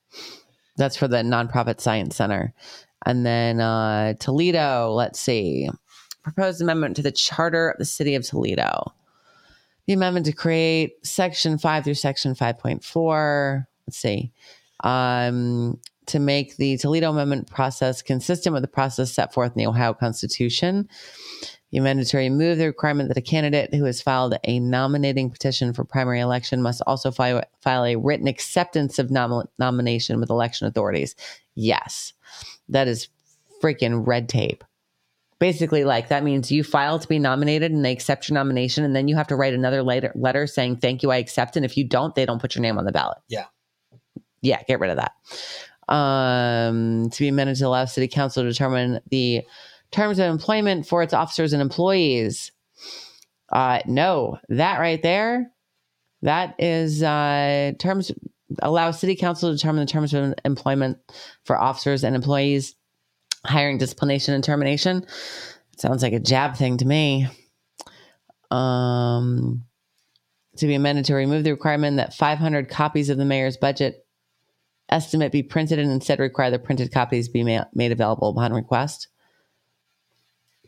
That's 0.76 0.96
for 0.96 1.08
the 1.08 1.18
nonprofit 1.18 1.80
science 1.80 2.16
center, 2.16 2.52
and 3.06 3.24
then 3.24 3.60
uh, 3.60 4.14
Toledo. 4.14 4.92
Let's 4.92 5.20
see. 5.20 5.68
Proposed 6.22 6.60
amendment 6.60 6.96
to 6.96 7.02
the 7.02 7.12
charter 7.12 7.70
of 7.70 7.78
the 7.78 7.84
city 7.84 8.14
of 8.14 8.24
Toledo. 8.26 8.92
The 9.86 9.94
amendment 9.94 10.26
to 10.26 10.32
create 10.32 11.04
section 11.04 11.58
five 11.58 11.84
through 11.84 11.94
section 11.94 12.34
five 12.34 12.58
point 12.58 12.84
four. 12.84 13.66
Let's 13.86 13.98
see. 13.98 14.32
Um, 14.84 15.78
to 16.10 16.18
make 16.18 16.56
the 16.56 16.76
Toledo 16.76 17.10
Amendment 17.10 17.50
process 17.50 18.02
consistent 18.02 18.52
with 18.52 18.62
the 18.62 18.68
process 18.68 19.12
set 19.12 19.32
forth 19.32 19.52
in 19.52 19.58
the 19.58 19.66
Ohio 19.66 19.94
Constitution. 19.94 20.88
The 21.70 21.78
amendment 21.78 22.08
to 22.08 22.18
remove 22.18 22.58
the 22.58 22.66
requirement 22.66 23.08
that 23.08 23.16
a 23.16 23.22
candidate 23.22 23.72
who 23.72 23.84
has 23.84 24.02
filed 24.02 24.36
a 24.42 24.58
nominating 24.58 25.30
petition 25.30 25.72
for 25.72 25.84
primary 25.84 26.18
election 26.18 26.62
must 26.62 26.82
also 26.86 27.12
file, 27.12 27.42
file 27.60 27.84
a 27.84 27.96
written 27.96 28.26
acceptance 28.26 28.98
of 28.98 29.10
nom- 29.10 29.48
nomination 29.58 30.18
with 30.18 30.30
election 30.30 30.66
authorities. 30.66 31.14
Yes, 31.54 32.12
that 32.68 32.88
is 32.88 33.08
freaking 33.62 34.06
red 34.06 34.28
tape. 34.28 34.64
Basically, 35.38 35.84
like 35.84 36.08
that 36.08 36.24
means 36.24 36.50
you 36.50 36.64
file 36.64 36.98
to 36.98 37.08
be 37.08 37.18
nominated 37.18 37.70
and 37.70 37.84
they 37.84 37.92
accept 37.92 38.28
your 38.28 38.34
nomination, 38.34 38.84
and 38.84 38.94
then 38.94 39.06
you 39.06 39.14
have 39.14 39.28
to 39.28 39.36
write 39.36 39.54
another 39.54 39.82
letter, 39.82 40.12
letter 40.16 40.46
saying, 40.46 40.76
Thank 40.76 41.02
you, 41.02 41.12
I 41.12 41.16
accept. 41.16 41.56
And 41.56 41.64
if 41.64 41.76
you 41.76 41.84
don't, 41.84 42.14
they 42.14 42.26
don't 42.26 42.40
put 42.40 42.56
your 42.56 42.62
name 42.62 42.78
on 42.78 42.84
the 42.84 42.92
ballot. 42.92 43.18
Yeah. 43.28 43.46
Yeah, 44.42 44.62
get 44.64 44.80
rid 44.80 44.90
of 44.90 44.96
that. 44.96 45.12
Um, 45.90 47.10
to 47.10 47.18
be 47.18 47.28
amended 47.28 47.56
to 47.56 47.66
allow 47.66 47.84
city 47.84 48.06
council 48.06 48.44
to 48.44 48.48
determine 48.48 49.00
the 49.10 49.42
terms 49.90 50.20
of 50.20 50.26
employment 50.26 50.86
for 50.86 51.02
its 51.02 51.12
officers 51.12 51.52
and 51.52 51.60
employees. 51.60 52.52
Uh, 53.50 53.80
no, 53.86 54.38
that 54.48 54.78
right 54.78 55.02
there, 55.02 55.50
that 56.22 56.54
is 56.60 57.02
uh, 57.02 57.72
terms 57.80 58.12
allow 58.62 58.90
city 58.90 59.14
council 59.16 59.50
to 59.50 59.56
determine 59.56 59.84
the 59.84 59.90
terms 59.90 60.14
of 60.14 60.34
employment 60.44 60.98
for 61.44 61.58
officers 61.58 62.04
and 62.04 62.14
employees, 62.16 62.74
hiring, 63.46 63.78
disciplination, 63.78 64.34
and 64.34 64.44
termination. 64.44 65.06
Sounds 65.76 66.02
like 66.02 66.12
a 66.12 66.20
jab 66.20 66.56
thing 66.56 66.76
to 66.78 66.84
me. 66.84 67.28
Um, 68.50 69.64
to 70.56 70.66
be 70.66 70.74
amended 70.74 71.04
to 71.06 71.14
remove 71.14 71.44
the 71.44 71.52
requirement 71.52 71.96
that 71.96 72.12
500 72.12 72.68
copies 72.68 73.08
of 73.08 73.18
the 73.18 73.24
mayor's 73.24 73.56
budget 73.56 74.04
estimate 74.90 75.32
be 75.32 75.42
printed 75.42 75.78
and 75.78 75.90
instead 75.90 76.18
require 76.18 76.50
the 76.50 76.58
printed 76.58 76.92
copies 76.92 77.28
be 77.28 77.44
ma- 77.44 77.64
made 77.74 77.92
available 77.92 78.30
upon 78.30 78.52
request. 78.52 79.08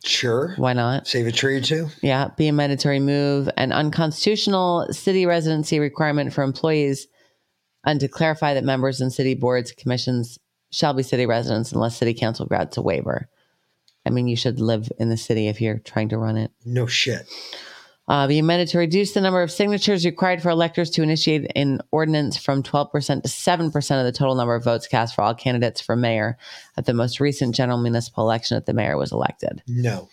Sure. 0.05 0.55
Why 0.57 0.73
not? 0.73 1.07
Save 1.07 1.29
a 1.29 1.33
tree 1.33 1.57
or 1.57 1.61
two. 1.61 1.89
Yeah, 2.03 2.29
be 2.37 2.49
a 2.49 2.53
mandatory 2.53 2.99
move. 2.99 3.49
an 3.57 3.73
unconstitutional 3.73 4.89
city 4.91 5.27
residency 5.27 5.79
requirement 5.79 6.33
for 6.33 6.43
employees 6.43 7.07
and 7.85 8.01
to 8.01 8.09
clarify 8.09 8.55
that 8.55 8.65
members 8.65 9.01
and 9.01 9.13
city 9.13 9.35
boards 9.35 9.73
commissions 9.73 10.39
shall 10.71 10.95
be 10.95 11.03
city 11.03 11.27
residents 11.27 11.73
unless 11.73 11.97
city 11.97 12.15
council 12.15 12.47
grants 12.47 12.77
a 12.77 12.83
waiver. 12.83 13.29
I 14.05 14.11
mean, 14.11 14.27
you 14.27 14.37
should 14.37 14.59
live 14.59 14.91
in 14.99 15.09
the 15.11 15.17
city 15.17 15.49
if 15.49 15.61
you're 15.61 15.79
trying 15.79 16.09
to 16.09 16.19
run 16.19 16.37
it. 16.37 16.51
No 16.65 16.87
shit. 16.87 17.27
Uh, 18.09 18.27
be 18.27 18.39
amended 18.39 18.69
to 18.69 18.79
reduce 18.79 19.13
the 19.13 19.21
number 19.21 19.43
of 19.43 19.51
signatures 19.51 20.05
required 20.05 20.43
for 20.43 20.51
electors 20.51 20.91
to 20.91 21.03
initiate 21.03 21.51
an 21.55 21.81
ordinance 21.93 22.37
from 22.37 22.63
12% 22.63 23.23
to 23.23 23.29
7% 23.29 24.01
of 24.01 24.05
the 24.05 24.13
total 24.13 24.35
number 24.35 24.55
of 24.55 24.65
votes 24.65 24.89
cast 24.89 25.15
for 25.15 25.23
all 25.23 25.35
candidates 25.35 25.81
for 25.81 25.95
mayor 25.95 26.37
at 26.77 26.85
the 26.87 26.95
most 26.95 27.21
recent 27.21 27.55
general 27.55 27.79
municipal 27.79 28.25
election 28.25 28.57
that 28.57 28.67
the 28.67 28.75
mayor 28.75 28.97
was 28.97 29.13
elected. 29.13 29.63
No. 29.69 30.09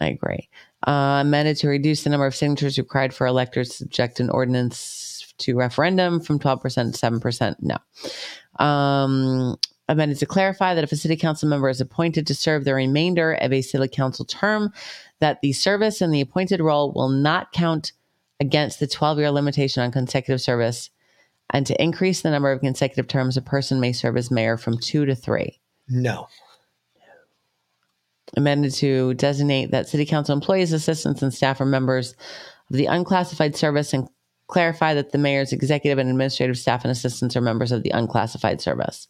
I 0.00 0.08
agree. 0.08 0.48
Uh, 0.86 1.20
amended 1.20 1.56
to 1.58 1.68
reduce 1.68 2.04
the 2.04 2.10
number 2.10 2.26
of 2.26 2.34
signatures 2.34 2.78
required 2.78 3.14
for 3.14 3.26
electors 3.26 3.70
to 3.70 3.76
subject 3.76 4.20
an 4.20 4.30
ordinance 4.30 5.34
to 5.38 5.56
referendum 5.56 6.20
from 6.20 6.38
12% 6.38 6.60
to 6.92 6.98
7%. 6.98 7.56
No. 7.60 8.64
Um, 8.64 9.56
amended 9.88 10.18
to 10.18 10.26
clarify 10.26 10.74
that 10.74 10.84
if 10.84 10.92
a 10.92 10.96
city 10.96 11.16
council 11.16 11.48
member 11.48 11.68
is 11.68 11.80
appointed 11.80 12.26
to 12.26 12.34
serve 12.34 12.64
the 12.64 12.74
remainder 12.74 13.32
of 13.32 13.52
a 13.52 13.62
city 13.62 13.88
council 13.88 14.24
term, 14.24 14.72
that 15.20 15.40
the 15.42 15.52
service 15.52 16.00
in 16.02 16.10
the 16.10 16.20
appointed 16.20 16.60
role 16.60 16.92
will 16.92 17.08
not 17.08 17.52
count 17.52 17.92
against 18.40 18.80
the 18.80 18.86
12 18.86 19.18
year 19.18 19.30
limitation 19.30 19.82
on 19.82 19.90
consecutive 19.92 20.40
service, 20.40 20.90
and 21.50 21.66
to 21.66 21.82
increase 21.82 22.22
the 22.22 22.30
number 22.30 22.50
of 22.52 22.60
consecutive 22.60 23.08
terms 23.08 23.36
a 23.36 23.42
person 23.42 23.80
may 23.80 23.92
serve 23.92 24.16
as 24.16 24.30
mayor 24.30 24.56
from 24.56 24.76
two 24.78 25.06
to 25.06 25.14
three 25.14 25.58
No. 25.88 26.28
amended 28.36 28.74
to 28.74 29.14
designate 29.14 29.70
that 29.70 29.88
city 29.88 30.04
council 30.04 30.34
employees, 30.34 30.72
assistants, 30.72 31.22
and 31.22 31.32
staff 31.32 31.60
are 31.60 31.64
members 31.66 32.14
of 32.70 32.76
the 32.76 32.86
unclassified 32.86 33.56
service 33.56 33.92
and 33.92 34.08
clarify 34.48 34.94
that 34.94 35.12
the 35.12 35.18
mayor's 35.18 35.52
executive 35.52 35.98
and 35.98 36.08
administrative 36.10 36.58
staff 36.58 36.84
and 36.84 36.90
assistants 36.92 37.36
are 37.36 37.40
members 37.40 37.72
of 37.72 37.82
the 37.82 37.90
unclassified 37.90 38.60
service. 38.60 39.08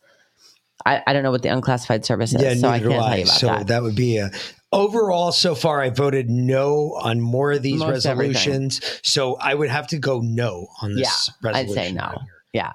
I, 0.84 1.02
I 1.06 1.12
don't 1.14 1.22
know 1.22 1.30
what 1.30 1.42
the 1.42 1.48
unclassified 1.48 2.04
service 2.04 2.34
is, 2.34 2.42
Yeah, 2.42 2.54
so 2.54 2.68
I 2.68 2.78
can't 2.78 2.84
do 2.84 2.88
tell 2.90 3.16
you 3.16 3.24
about 3.24 3.34
So 3.40 3.46
that. 3.46 3.66
that. 3.68 3.82
would 3.82 3.96
be 3.96 4.18
a 4.18 4.30
overall. 4.72 5.32
So 5.32 5.54
far, 5.54 5.80
I 5.80 5.90
voted 5.90 6.28
no 6.30 6.96
on 7.00 7.20
more 7.20 7.52
of 7.52 7.62
these 7.62 7.80
Most 7.80 8.06
everything. 8.06 8.34
resolutions. 8.34 8.80
So 9.02 9.34
I 9.36 9.54
would 9.54 9.70
have 9.70 9.86
to 9.88 9.98
go 9.98 10.20
no 10.20 10.68
on 10.82 10.94
this. 10.94 11.30
yeah, 11.42 11.50
I'd 11.52 11.70
say 11.70 11.92
no. 11.92 12.02
right. 12.02 12.18
Yeah, 12.52 12.72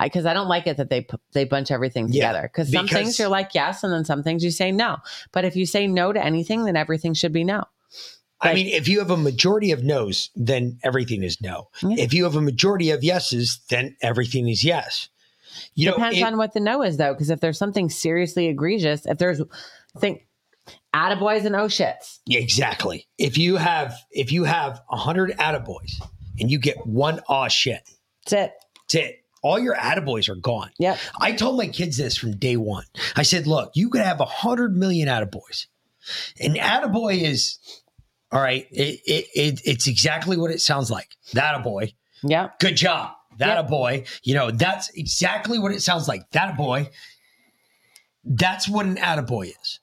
because 0.00 0.26
I, 0.26 0.34
don't 0.34 0.46
like 0.46 0.68
it 0.68 0.76
that 0.76 0.90
they 0.90 1.06
they 1.32 1.44
bunch 1.44 1.72
everything 1.72 2.06
Yeah, 2.08 2.28
together. 2.32 2.42
Because 2.52 2.70
some 2.70 2.86
things 2.86 3.18
you're 3.18 3.26
like 3.28 3.50
yes, 3.52 3.82
and 3.82 3.92
then 3.92 4.04
some 4.04 4.22
things 4.22 4.44
you 4.44 4.52
say 4.52 4.70
no. 4.70 4.98
But 5.32 5.44
if 5.44 5.56
you 5.56 5.66
say 5.66 5.88
no 5.88 6.12
to 6.12 6.24
anything, 6.24 6.64
then 6.64 6.76
everything 6.76 7.14
should 7.14 7.32
be 7.32 7.42
no. 7.42 7.64
I 8.40 8.52
mean, 8.54 8.66
if 8.68 8.86
you 8.88 8.98
have 9.00 9.10
a 9.10 9.16
majority 9.16 9.72
of 9.72 9.82
no's, 9.82 10.30
then 10.36 10.78
everything 10.84 11.22
is 11.24 11.40
no. 11.40 11.68
Yeah. 11.82 11.96
If 12.04 12.12
you 12.14 12.24
have 12.24 12.36
a 12.36 12.42
majority 12.42 12.90
of 12.90 13.02
yeses, 13.02 13.58
then 13.70 13.96
everything 14.02 14.48
is 14.48 14.62
yes. 14.62 15.08
You 15.74 15.90
Depends 15.92 16.20
know, 16.20 16.26
it- 16.26 16.30
on 16.32 16.36
what 16.36 16.52
the 16.52 16.60
no 16.60 16.82
is, 16.82 16.98
though, 16.98 17.14
because 17.14 17.30
if 17.30 17.40
there's 17.40 17.58
something 17.58 17.88
seriously 17.88 18.46
egregious, 18.48 19.06
if 19.06 19.18
there's 19.18 19.40
think 19.98 20.26
attaboys 20.94 21.44
and 21.44 21.56
oh 21.56 21.66
shits, 21.66 22.20
Yeah, 22.26 22.38
exactly. 22.40 23.06
If 23.18 23.36
you 23.36 23.56
have 23.56 23.94
if 24.10 24.30
you 24.32 24.44
have 24.44 24.80
a 24.90 24.96
hundred 24.96 25.32
attaboys 25.32 25.92
and 26.38 26.50
you 26.50 26.58
get 26.58 26.86
one 26.86 27.20
aw 27.28 27.48
shit, 27.48 27.82
that's 28.24 28.32
it. 28.32 28.52
that's 28.88 28.94
it. 28.94 29.20
All 29.42 29.58
your 29.58 29.74
attaboys 29.76 30.28
are 30.30 30.36
gone. 30.36 30.70
Yeah. 30.78 30.96
I 31.20 31.32
told 31.32 31.58
my 31.58 31.66
kids 31.66 31.98
this 31.98 32.16
from 32.16 32.36
day 32.36 32.56
one. 32.56 32.84
I 33.14 33.24
said, 33.24 33.46
look, 33.46 33.72
you 33.74 33.90
could 33.90 34.00
have 34.00 34.20
a 34.20 34.24
hundred 34.24 34.74
million 34.74 35.06
attaboys. 35.08 35.66
An 36.40 36.54
attaboy 36.54 37.20
is 37.22 37.58
all 38.32 38.40
right, 38.40 38.66
it, 38.70 39.00
it, 39.06 39.26
it 39.34 39.60
it's 39.64 39.86
exactly 39.86 40.36
what 40.36 40.50
it 40.50 40.60
sounds 40.60 40.90
like. 40.90 41.08
That 41.34 41.54
a 41.54 41.58
boy. 41.60 41.92
Yeah. 42.22 42.48
Good 42.58 42.76
job. 42.76 43.12
That 43.38 43.56
Yep. 43.56 43.66
a 43.66 43.68
boy. 43.68 44.04
You 44.22 44.34
know, 44.34 44.50
that's 44.50 44.88
exactly 44.90 45.58
what 45.58 45.72
it 45.72 45.82
sounds 45.82 46.08
like. 46.08 46.22
That 46.30 46.54
a 46.54 46.56
boy. 46.56 46.88
That's 48.24 48.68
what 48.68 48.86
an 48.86 48.96
attaboy 48.96 49.48
is. 49.60 49.80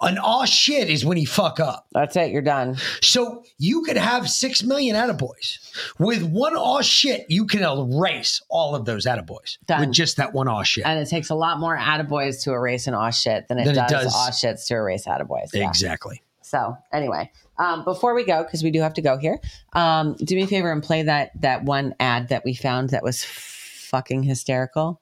An 0.00 0.18
aw 0.18 0.44
shit 0.44 0.88
is 0.88 1.04
when 1.04 1.18
you 1.18 1.26
fuck 1.26 1.60
up. 1.60 1.86
That's 1.92 2.16
it. 2.16 2.30
You're 2.30 2.42
done. 2.42 2.76
So 3.02 3.44
you 3.58 3.82
could 3.82 3.96
have 3.96 4.28
six 4.28 4.62
million 4.62 4.96
attaboys. 4.96 5.58
With 5.98 6.22
one 6.22 6.54
aw 6.56 6.80
shit, 6.82 7.26
you 7.28 7.46
can 7.46 7.62
erase 7.62 8.42
all 8.48 8.74
of 8.74 8.84
those 8.84 9.06
attaboys 9.06 9.58
Done. 9.66 9.80
with 9.80 9.92
just 9.92 10.16
that 10.18 10.32
one 10.32 10.48
aw 10.48 10.62
shit. 10.62 10.84
And 10.86 10.98
it 10.98 11.08
takes 11.08 11.30
a 11.30 11.34
lot 11.34 11.58
more 11.58 11.76
attaboys 11.76 12.42
to 12.44 12.52
erase 12.52 12.86
an 12.86 12.94
aw 12.94 13.10
shit 13.10 13.48
than 13.48 13.58
it, 13.58 13.64
Than 13.64 13.74
it 13.76 13.88
does, 13.88 14.04
does- 14.04 14.14
aw 14.14 14.30
shits 14.30 14.66
to 14.68 14.74
erase 14.74 15.06
attaboys. 15.06 15.48
Yeah. 15.52 15.68
Exactly. 15.68 16.22
So 16.42 16.76
anyway, 16.92 17.32
um, 17.58 17.84
before 17.84 18.14
we 18.14 18.24
go, 18.24 18.42
because 18.42 18.62
we 18.62 18.70
do 18.70 18.80
have 18.80 18.94
to 18.94 19.02
go 19.02 19.16
here, 19.16 19.40
um, 19.72 20.14
do 20.14 20.36
me 20.36 20.42
a 20.42 20.46
favor 20.46 20.70
and 20.70 20.82
play 20.82 21.02
that 21.02 21.30
that 21.40 21.64
one 21.64 21.94
ad 21.98 22.28
that 22.28 22.44
we 22.44 22.54
found 22.54 22.90
that 22.90 23.02
was 23.02 23.24
fucking 23.24 24.22
hysterical. 24.22 25.00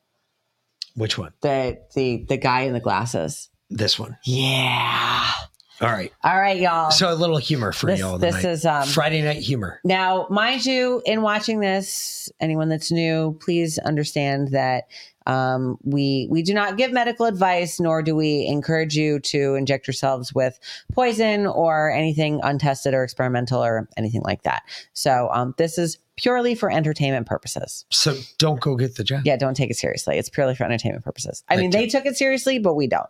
Which 0.95 1.19
one? 1.19 1.33
The 1.41 1.81
the 1.95 2.25
the 2.29 2.37
guy 2.37 2.61
in 2.63 2.73
the 2.75 2.81
glasses. 2.81 3.49
This 3.77 3.99
one. 3.99 4.17
Yeah. 4.25 5.31
All 5.81 5.89
right. 5.91 6.13
All 6.23 6.39
right, 6.39 6.61
y'all. 6.61 6.91
So 6.93 7.13
a 7.13 7.15
little 7.17 7.39
humor 7.39 7.73
for 7.73 7.87
This- 7.87 7.99
y'all. 7.99 8.17
this 8.19 8.37
tonight. 8.37 8.51
is, 8.53 8.65
um, 8.67 8.87
Friday 8.87 9.21
night 9.23 9.39
humor. 9.39 9.81
Now, 9.83 10.27
mind 10.31 10.65
you, 10.65 11.03
in 11.05 11.23
watching 11.23 11.59
this, 11.59 12.31
anyone 12.41 12.69
that's 12.69 12.93
new, 12.93 13.37
please 13.41 13.79
understand 13.79 14.49
that 14.53 14.85
um, 15.27 15.79
we 15.85 16.27
we 16.31 16.43
do 16.43 16.53
not 16.55 16.77
give 16.77 16.93
medical 16.93 17.27
advice, 17.27 17.79
nor 17.81 18.03
do 18.03 18.15
we 18.15 18.45
encourage 18.47 18.97
you 18.97 19.19
to 19.21 19.55
inject 19.55 19.87
yourselves 19.87 20.33
with 20.35 20.59
poison 20.93 21.47
or 21.47 21.91
anything 21.93 22.41
untested 22.43 22.93
or 22.93 23.03
experimental 23.05 23.63
or 23.63 23.89
anything 23.97 24.23
like 24.23 24.43
that. 24.43 24.63
So 24.95 25.31
um, 25.33 25.55
this 25.59 25.79
is 25.79 25.99
purely 26.17 26.55
for 26.57 26.71
entertainment 26.73 27.27
purposes. 27.27 27.85
So 27.91 28.17
don't 28.39 28.61
go 28.61 28.75
get 28.77 28.97
the 28.97 29.05
jab. 29.05 29.23
Yeah, 29.25 29.37
don't 29.37 29.55
take 29.57 29.71
it 29.71 29.77
seriously. 29.77 30.19
It's 30.19 30.29
purely 30.29 30.55
for 30.57 30.65
entertainment 30.65 31.05
purposes. 31.05 31.43
I 31.49 31.57
mean, 31.57 31.71
they 31.71 31.87
took 31.87 32.05
it 32.05 32.17
seriously, 32.17 32.59
but 32.59 32.75
we 32.75 32.87
don't. 32.89 33.09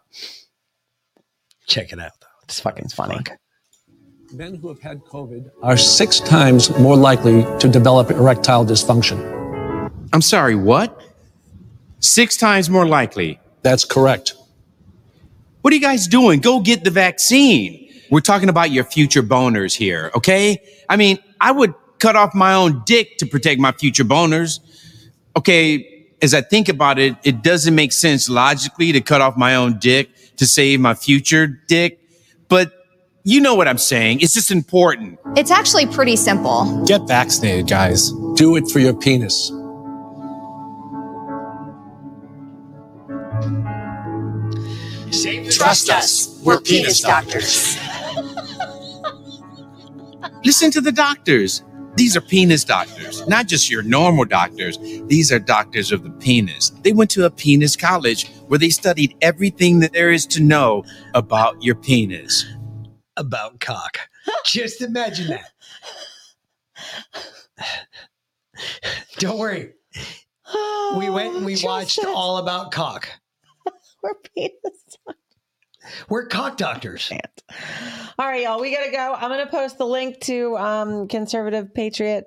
Check 1.66 1.92
it 1.92 1.98
out 2.00 2.12
though. 2.20 2.26
It's 2.44 2.60
fucking 2.60 2.88
funny. 2.88 3.18
Men 4.32 4.54
who 4.54 4.68
have 4.68 4.80
had 4.80 5.00
COVID 5.04 5.50
are 5.62 5.76
six 5.76 6.18
times 6.20 6.70
more 6.78 6.96
likely 6.96 7.44
to 7.58 7.68
develop 7.68 8.10
erectile 8.10 8.64
dysfunction. 8.64 9.20
I'm 10.12 10.22
sorry, 10.22 10.54
what? 10.54 11.00
Six 12.00 12.36
times 12.36 12.70
more 12.70 12.86
likely. 12.86 13.38
That's 13.62 13.84
correct. 13.84 14.34
What 15.60 15.72
are 15.72 15.76
you 15.76 15.82
guys 15.82 16.08
doing? 16.08 16.40
Go 16.40 16.60
get 16.60 16.82
the 16.82 16.90
vaccine. 16.90 17.88
We're 18.10 18.20
talking 18.20 18.48
about 18.48 18.70
your 18.70 18.84
future 18.84 19.22
boners 19.22 19.74
here, 19.76 20.10
okay? 20.14 20.60
I 20.88 20.96
mean, 20.96 21.18
I 21.40 21.52
would 21.52 21.74
cut 21.98 22.16
off 22.16 22.34
my 22.34 22.54
own 22.54 22.82
dick 22.84 23.18
to 23.18 23.26
protect 23.26 23.60
my 23.60 23.72
future 23.72 24.04
boners. 24.04 24.60
Okay, 25.36 26.08
as 26.20 26.34
I 26.34 26.40
think 26.40 26.68
about 26.68 26.98
it, 26.98 27.16
it 27.22 27.42
doesn't 27.42 27.74
make 27.74 27.92
sense 27.92 28.28
logically 28.28 28.92
to 28.92 29.00
cut 29.00 29.20
off 29.20 29.36
my 29.36 29.54
own 29.54 29.78
dick 29.78 30.10
to 30.36 30.46
save 30.46 30.80
my 30.80 30.94
future 30.94 31.46
dick, 31.46 32.00
but 32.48 32.72
you 33.24 33.40
know 33.40 33.54
what 33.54 33.68
I'm 33.68 33.78
saying. 33.78 34.20
It's 34.20 34.34
just 34.34 34.50
important. 34.50 35.18
It's 35.36 35.50
actually 35.50 35.86
pretty 35.86 36.16
simple. 36.16 36.84
Get 36.84 37.06
vaccinated, 37.06 37.68
guys. 37.68 38.10
Do 38.34 38.56
it 38.56 38.68
for 38.68 38.80
your 38.80 38.94
penis. 38.94 39.52
Trust 45.50 45.90
us, 45.90 46.40
we're 46.42 46.60
penis 46.60 47.00
doctors. 47.00 47.78
Listen 50.44 50.70
to 50.72 50.80
the 50.80 50.90
doctors. 50.90 51.62
These 51.94 52.16
are 52.16 52.22
penis 52.22 52.64
doctors, 52.64 53.24
not 53.28 53.46
just 53.46 53.70
your 53.70 53.82
normal 53.82 54.24
doctors. 54.24 54.78
These 55.06 55.30
are 55.30 55.38
doctors 55.38 55.92
of 55.92 56.02
the 56.02 56.10
penis. 56.10 56.70
They 56.82 56.92
went 56.92 57.10
to 57.10 57.26
a 57.26 57.30
penis 57.30 57.76
college 57.76 58.30
where 58.52 58.58
they 58.58 58.68
studied 58.68 59.16
everything 59.22 59.80
that 59.80 59.94
there 59.94 60.10
is 60.10 60.26
to 60.26 60.38
know 60.38 60.84
about 61.14 61.62
your 61.62 61.74
penis. 61.74 62.44
About 63.16 63.60
cock. 63.60 63.96
Just 64.44 64.82
imagine 64.82 65.28
that. 65.28 65.52
Don't 69.16 69.38
worry. 69.38 69.72
We 70.98 71.08
went 71.08 71.34
and 71.34 71.46
we 71.46 71.56
watched 71.64 72.04
All 72.04 72.36
About 72.36 72.70
Cock. 72.70 73.08
We're 74.02 74.12
penis. 74.36 74.81
We're 76.08 76.26
cock 76.26 76.56
doctors. 76.56 77.10
All 78.18 78.26
right, 78.26 78.42
y'all, 78.42 78.60
we 78.60 78.74
gotta 78.74 78.90
go. 78.90 79.14
I'm 79.14 79.30
gonna 79.30 79.46
post 79.46 79.78
the 79.78 79.86
link 79.86 80.20
to 80.22 80.56
um, 80.56 81.08
Conservative 81.08 81.74
Patriot 81.74 82.26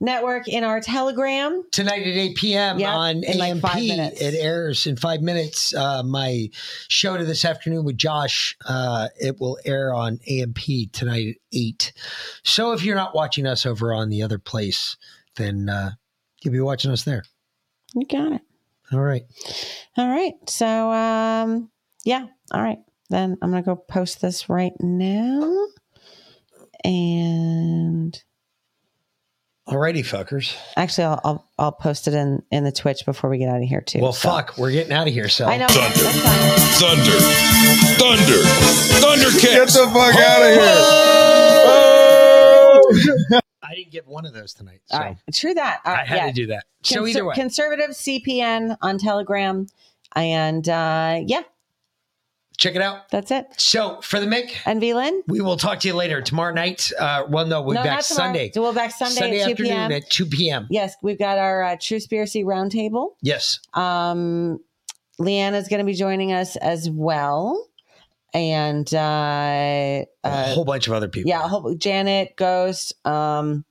Network 0.00 0.48
in 0.48 0.64
our 0.64 0.80
Telegram. 0.80 1.62
Tonight 1.70 2.02
at 2.02 2.08
8 2.08 2.36
p.m. 2.36 2.78
Yep, 2.78 2.88
on 2.88 3.24
in 3.24 3.38
like 3.38 3.50
AMP. 3.50 3.62
five 3.62 3.82
minutes. 3.82 4.20
It 4.20 4.34
airs 4.34 4.86
in 4.86 4.96
five 4.96 5.20
minutes. 5.20 5.74
Uh, 5.74 6.02
my 6.02 6.48
show 6.88 7.16
to 7.16 7.24
this 7.24 7.44
afternoon 7.44 7.84
with 7.84 7.98
Josh, 7.98 8.56
uh, 8.66 9.08
it 9.20 9.38
will 9.40 9.58
air 9.64 9.94
on 9.94 10.18
AMP 10.28 10.58
tonight 10.92 11.28
at 11.28 11.36
8. 11.52 11.92
So 12.42 12.72
if 12.72 12.82
you're 12.82 12.96
not 12.96 13.14
watching 13.14 13.46
us 13.46 13.66
over 13.66 13.92
on 13.92 14.08
the 14.08 14.22
other 14.22 14.38
place, 14.38 14.96
then 15.36 15.68
uh, 15.68 15.92
you'll 16.42 16.52
be 16.52 16.60
watching 16.60 16.90
us 16.90 17.04
there. 17.04 17.24
You 17.94 18.06
got 18.06 18.32
it. 18.32 18.42
All 18.92 19.00
right. 19.00 19.24
All 19.96 20.08
right. 20.08 20.34
So 20.48 20.90
um, 20.90 21.70
yeah. 22.04 22.26
All 22.52 22.62
right. 22.62 22.78
Then 23.10 23.36
I'm 23.42 23.50
gonna 23.50 23.62
go 23.62 23.76
post 23.76 24.20
this 24.20 24.48
right 24.48 24.72
now. 24.80 25.66
And 26.84 28.20
Alrighty, 29.68 29.98
fuckers. 30.00 30.56
actually 30.76 31.04
I'll 31.04 31.20
I'll, 31.24 31.48
I'll 31.58 31.72
post 31.72 32.06
it 32.08 32.14
in 32.14 32.42
in 32.50 32.64
the 32.64 32.72
Twitch 32.72 33.04
before 33.04 33.30
we 33.30 33.38
get 33.38 33.48
out 33.48 33.58
of 33.62 33.68
here 33.68 33.80
too. 33.80 34.00
Well, 34.00 34.12
So- 34.12 34.28
fuck, 34.30 34.56
we're 34.58 34.70
getting 34.72 34.92
out 34.92 35.06
of 35.08 35.12
here. 35.12 35.28
So 35.28 35.46
I 35.46 35.56
know. 35.58 35.66
Thunder. 35.68 35.98
Thunder. 36.78 37.18
Thunder. 37.98 38.42
Thundercats. 39.00 39.42
Get 39.42 39.68
the 39.68 39.86
fuck 39.92 40.14
out 40.16 40.42
of 40.42 40.48
here. 40.54 40.74
I 43.62 43.74
didn't 43.74 43.92
get 43.92 44.06
one 44.06 44.24
of 44.24 44.32
those 44.32 44.54
tonight. 44.54 44.80
All 44.90 45.00
right. 45.00 45.16
True 45.34 45.52
that. 45.54 45.80
All 45.84 45.94
I 45.94 46.04
had 46.04 46.16
yeah. 46.16 46.26
to 46.28 46.32
do 46.32 46.46
that. 46.46 46.64
So 46.82 47.02
Conser- 47.02 47.08
either 47.10 47.24
way, 47.26 47.34
conservative 47.34 47.90
CPN 47.90 48.76
on 48.80 48.96
Telegram, 48.98 49.66
and 50.16 50.66
uh, 50.68 51.20
yeah, 51.26 51.42
check 52.58 52.74
it 52.74 52.82
out. 52.82 53.08
That's 53.10 53.30
it. 53.30 53.46
So 53.56 54.00
for 54.02 54.20
the 54.20 54.26
Mick 54.26 54.50
and 54.66 54.80
V 54.80 54.92
Lynn, 54.92 55.22
we 55.28 55.40
will 55.40 55.56
talk 55.56 55.80
to 55.80 55.88
you 55.88 55.94
later 55.94 56.20
tomorrow 56.20 56.52
night. 56.52 56.92
Uh, 56.98 57.24
well, 57.28 57.46
no, 57.46 57.62
we'll 57.62 57.74
no, 57.76 57.82
be 57.82 57.88
back. 57.88 58.02
Sunday. 58.02 58.50
So 58.52 58.60
we'll 58.60 58.74
back 58.74 58.90
Sunday, 58.90 59.40
at 59.40 59.46
two 59.46 59.50
afternoon 59.52 59.70
p.m. 59.70 59.92
at 59.92 60.10
2 60.10 60.26
p.m. 60.26 60.66
Yes, 60.70 60.94
we've 61.02 61.18
got 61.18 61.38
our 61.38 61.62
uh, 61.62 61.76
True 61.80 61.98
Spiracy 61.98 62.44
Roundtable. 62.44 63.12
Yes. 63.22 63.60
Um, 63.74 64.60
Leanna's 65.20 65.68
going 65.68 65.78
to 65.80 65.84
be 65.86 65.94
joining 65.94 66.32
us 66.32 66.56
as 66.56 66.88
well, 66.90 67.66
and 68.34 68.92
uh, 68.92 68.98
A 68.98 70.06
uh, 70.24 70.54
whole 70.54 70.64
bunch 70.64 70.86
of 70.86 70.92
other 70.92 71.08
people. 71.08 71.28
yeah, 71.28 71.48
whole, 71.48 71.74
Janet, 71.74 72.36
Ghost, 72.36 72.94
um, 73.06 73.64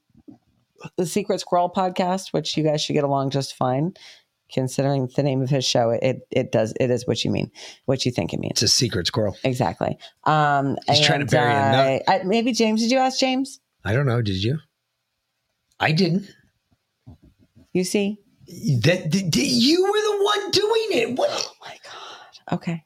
the 0.98 1.06
Secret 1.06 1.40
Squirrel 1.40 1.70
podcast, 1.70 2.34
which 2.34 2.58
you 2.58 2.64
guys 2.64 2.82
should 2.82 2.94
get 2.94 3.04
along 3.04 3.30
just 3.30 3.56
fine, 3.56 3.94
considering 4.52 5.10
the 5.16 5.24
name 5.24 5.42
of 5.42 5.50
his 5.50 5.66
show. 5.66 5.90
It 5.90 6.28
it 6.32 6.52
does 6.52 6.74
it 6.80 6.90
is 6.92 7.06
what 7.08 7.24
you 7.26 7.32
mean, 7.32 7.52
what 7.86 8.06
you 8.06 8.12
think 8.12 8.34
it 8.34 8.40
means. 8.40 8.52
It's 8.54 8.62
a 8.64 8.68
secret 8.68 9.08
squirrel. 9.08 9.38
Exactly. 9.44 9.98
Um, 10.24 10.78
He's 10.88 11.06
trying 11.06 11.20
to 11.20 11.24
and, 11.24 11.30
bury 11.32 12.02
uh, 12.08 12.12
I, 12.12 12.24
maybe 12.24 12.52
James. 12.54 12.82
Did 12.82 12.92
you 12.92 12.98
ask 13.00 13.20
James? 13.20 13.60
I 13.86 13.94
don't 13.94 14.06
know. 14.06 14.22
Did 14.22 14.44
you? 14.44 14.60
I 15.80 15.92
didn't. 15.92 16.30
You 17.74 17.84
see? 17.84 18.18
That, 18.48 19.12
that- 19.12 19.32
that- 19.32 19.36
you 19.38 19.84
were 19.84 19.90
the 20.18 20.24
one 20.24 20.52
doing 20.52 20.88
it. 20.92 21.18
What? 21.18 21.30
Oh 21.32 21.52
my 21.62 21.78
god. 21.84 22.56
Okay. 22.56 22.84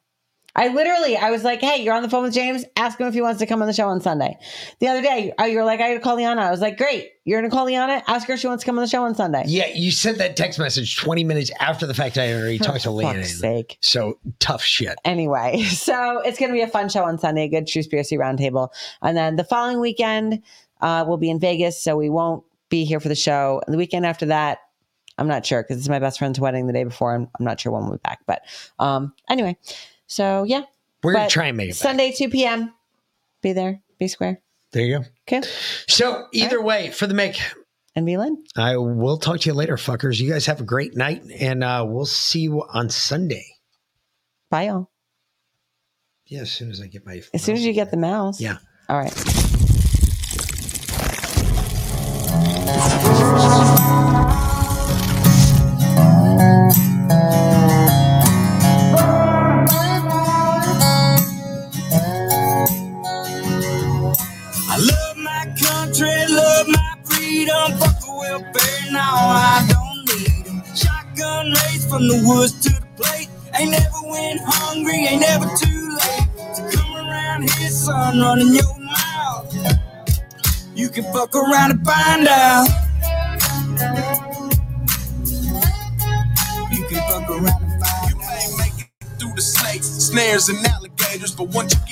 I 0.54 0.68
literally, 0.68 1.16
I 1.16 1.30
was 1.30 1.44
like, 1.44 1.60
"Hey, 1.60 1.82
you're 1.82 1.94
on 1.94 2.02
the 2.02 2.10
phone 2.10 2.24
with 2.24 2.34
James. 2.34 2.64
Ask 2.76 3.00
him 3.00 3.06
if 3.06 3.14
he 3.14 3.22
wants 3.22 3.40
to 3.40 3.46
come 3.46 3.62
on 3.62 3.68
the 3.68 3.72
show 3.72 3.88
on 3.88 4.00
Sunday." 4.00 4.38
The 4.80 4.88
other 4.88 5.00
day, 5.00 5.32
uh, 5.40 5.44
you 5.44 5.56
were 5.56 5.64
like, 5.64 5.80
"I 5.80 5.88
got 5.88 5.94
to 5.94 6.00
call 6.00 6.16
Liana." 6.16 6.42
I 6.42 6.50
was 6.50 6.60
like, 6.60 6.76
"Great, 6.76 7.12
you're 7.24 7.40
gonna 7.40 7.50
call 7.50 7.64
Liana. 7.64 8.02
Ask 8.06 8.28
her 8.28 8.34
if 8.34 8.40
she 8.40 8.48
wants 8.48 8.62
to 8.62 8.66
come 8.66 8.76
on 8.76 8.84
the 8.84 8.88
show 8.88 9.02
on 9.02 9.14
Sunday." 9.14 9.44
Yeah, 9.46 9.68
you 9.74 9.90
sent 9.90 10.18
that 10.18 10.36
text 10.36 10.58
message 10.58 10.96
20 10.96 11.24
minutes 11.24 11.50
after 11.58 11.86
the 11.86 11.94
fact 11.94 12.18
I 12.18 12.34
already 12.34 12.58
For 12.58 12.64
talked 12.64 12.82
to 12.82 13.00
fuck's 13.00 13.40
sake. 13.40 13.78
So 13.80 14.18
tough 14.40 14.62
shit. 14.62 14.96
Anyway, 15.04 15.62
so 15.70 16.20
it's 16.20 16.38
to 16.38 16.52
be 16.52 16.60
a 16.60 16.68
fun 16.68 16.90
show 16.90 17.04
on 17.04 17.18
Sunday, 17.18 17.44
a 17.44 17.48
good 17.48 17.66
True 17.66 17.82
Spiracy 17.82 18.18
Roundtable. 18.18 18.68
And 19.00 19.16
then 19.16 19.36
the 19.36 19.44
following 19.44 19.80
weekend, 19.80 20.42
uh, 20.82 21.04
we'll 21.08 21.16
be 21.16 21.30
in 21.30 21.40
Vegas, 21.40 21.80
so 21.80 21.96
we 21.96 22.10
won't 22.10 22.44
be 22.68 22.84
here 22.84 23.00
for 23.00 23.08
the 23.08 23.14
show. 23.14 23.62
And 23.66 23.72
the 23.72 23.78
weekend 23.78 24.04
after 24.04 24.26
that, 24.26 24.58
I'm 25.18 25.28
not 25.28 25.46
sure 25.46 25.62
because 25.62 25.78
it's 25.78 25.88
my 25.88 25.98
best 25.98 26.18
friend's 26.18 26.40
wedding 26.40 26.66
the 26.66 26.72
day 26.72 26.84
before. 26.84 27.14
I'm, 27.14 27.28
I'm 27.38 27.44
not 27.44 27.60
sure 27.60 27.72
when 27.72 27.84
we'll 27.84 27.92
be 27.92 28.00
back. 28.02 28.20
But 28.26 28.42
um, 28.78 29.12
anyway, 29.28 29.56
so 30.12 30.44
yeah. 30.44 30.62
We're 31.02 31.14
gonna 31.14 31.24
But 31.24 31.30
try 31.30 31.46
and 31.46 31.56
make 31.56 31.70
it 31.70 31.72
back. 31.72 31.78
Sunday, 31.78 32.12
2 32.12 32.28
p.m. 32.28 32.72
Be 33.40 33.52
there, 33.52 33.82
be 33.98 34.06
square. 34.06 34.40
There 34.72 34.84
you 34.84 34.98
go. 34.98 35.04
Okay. 35.26 35.46
So 35.88 36.26
either 36.32 36.62
way, 36.62 36.90
for 36.90 37.06
the 37.06 37.14
make, 37.14 37.40
And 37.96 38.06
be 38.06 38.16
Lynn. 38.16 38.42
I 38.56 38.76
will 38.76 39.18
talk 39.18 39.40
to 39.40 39.48
you 39.48 39.54
later, 39.54 39.76
fuckers. 39.76 40.20
You 40.20 40.30
guys 40.30 40.46
have 40.46 40.60
a 40.60 40.64
great 40.64 40.96
night, 40.96 41.22
and 41.40 41.64
uh, 41.64 41.84
we'll 41.88 42.06
see 42.06 42.40
you 42.40 42.62
on 42.72 42.88
Sunday. 42.88 43.44
Bye, 44.48 44.66
y'all. 44.66 44.90
Yeah, 46.26 46.42
as 46.42 46.52
soon 46.52 46.70
as 46.70 46.80
I 46.80 46.86
get 46.86 47.04
my. 47.04 47.22
As 47.34 47.42
soon 47.42 47.56
as 47.56 47.64
you 47.66 47.72
get 47.72 47.90
the 47.90 47.96
mouse. 47.96 48.40
Yeah. 48.40 48.58
All 48.88 48.98
right. 48.98 49.48
I 69.32 69.66
don't 69.68 70.18
need 70.18 70.48
'em. 70.48 70.62
Shotgun 70.76 71.52
race 71.52 71.86
from 71.86 72.08
the 72.08 72.22
woods 72.26 72.52
to 72.64 72.70
the 72.70 72.86
plate. 72.96 73.28
Ain't 73.58 73.72
never 73.72 74.02
went 74.10 74.40
hungry, 74.44 75.06
ain't 75.06 75.22
never 75.22 75.46
too 75.56 75.98
late. 76.02 76.28
To 76.56 76.78
come 76.78 76.96
around 76.96 77.50
here, 77.50 77.70
son, 77.70 78.20
running 78.20 78.54
your 78.54 78.78
mouth. 78.80 79.54
You 80.74 80.88
can 80.90 81.04
fuck 81.12 81.34
around 81.36 81.72
and 81.72 81.86
find 81.86 82.28
out. 82.28 82.68
You 86.72 86.84
can 86.88 87.00
fuck 87.10 87.30
around 87.30 87.62
and 87.62 87.84
find 87.84 87.84
out. 87.84 88.10
You 88.10 88.16
may 88.18 88.56
make 88.58 88.80
it 88.80 89.20
through 89.20 89.34
the 89.34 89.42
snakes, 89.42 89.86
snares, 89.86 90.48
and 90.48 90.66
alligators, 90.66 91.32
but 91.34 91.48
once 91.50 91.74
you 91.74 91.80
get 91.86 91.91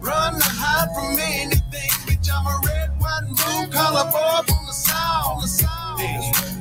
run 0.00 0.34
or 0.36 0.40
hide 0.42 0.88
from 0.94 1.18
anything. 1.20 1.92
Bitch, 2.06 2.28
I'm 2.32 2.46
a 2.46 2.60
red, 2.66 2.90
white, 3.00 3.24
and 3.26 3.36
blue 3.36 3.66
collar 3.76 4.10
boy 4.10 4.42
from 4.48 4.66
the 4.66 4.72
south. 4.74 5.44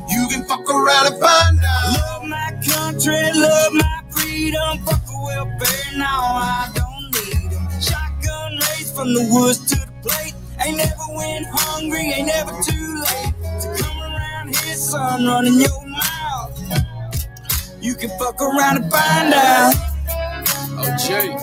You 0.09 0.27
can 0.29 0.45
fuck 0.45 0.69
around 0.69 1.07
and 1.13 1.21
find 1.21 1.59
out. 1.63 1.97
Love 1.99 2.25
my 2.25 2.51
country, 2.67 3.21
love 3.35 3.73
my 3.73 4.01
freedom. 4.11 4.79
Fuck 4.85 5.05
the 5.05 5.17
welfare, 5.23 5.97
now 5.97 6.21
I 6.21 6.69
don't 6.75 7.11
need 7.15 7.53
'em. 7.53 7.81
Shotgun 7.81 8.59
race 8.69 8.91
from 8.91 9.13
the 9.13 9.27
woods 9.31 9.59
to 9.71 9.75
the 9.77 9.93
plate. 10.09 10.35
Ain't 10.61 10.77
never 10.77 11.07
went 11.15 11.47
hungry, 11.51 12.13
ain't 12.13 12.27
never 12.27 12.51
too 12.63 13.03
late. 13.07 13.33
To 13.61 13.83
come 13.83 14.01
around 14.01 14.55
here, 14.55 14.75
son, 14.77 15.27
running 15.27 15.59
your 15.61 15.85
mouth. 15.87 16.61
You 17.81 17.95
can 17.95 18.09
fuck 18.19 18.41
around 18.41 18.77
and 18.77 18.91
find 18.91 19.33
out. 19.33 19.75
Oh, 20.71 20.97
Jay. 20.97 21.35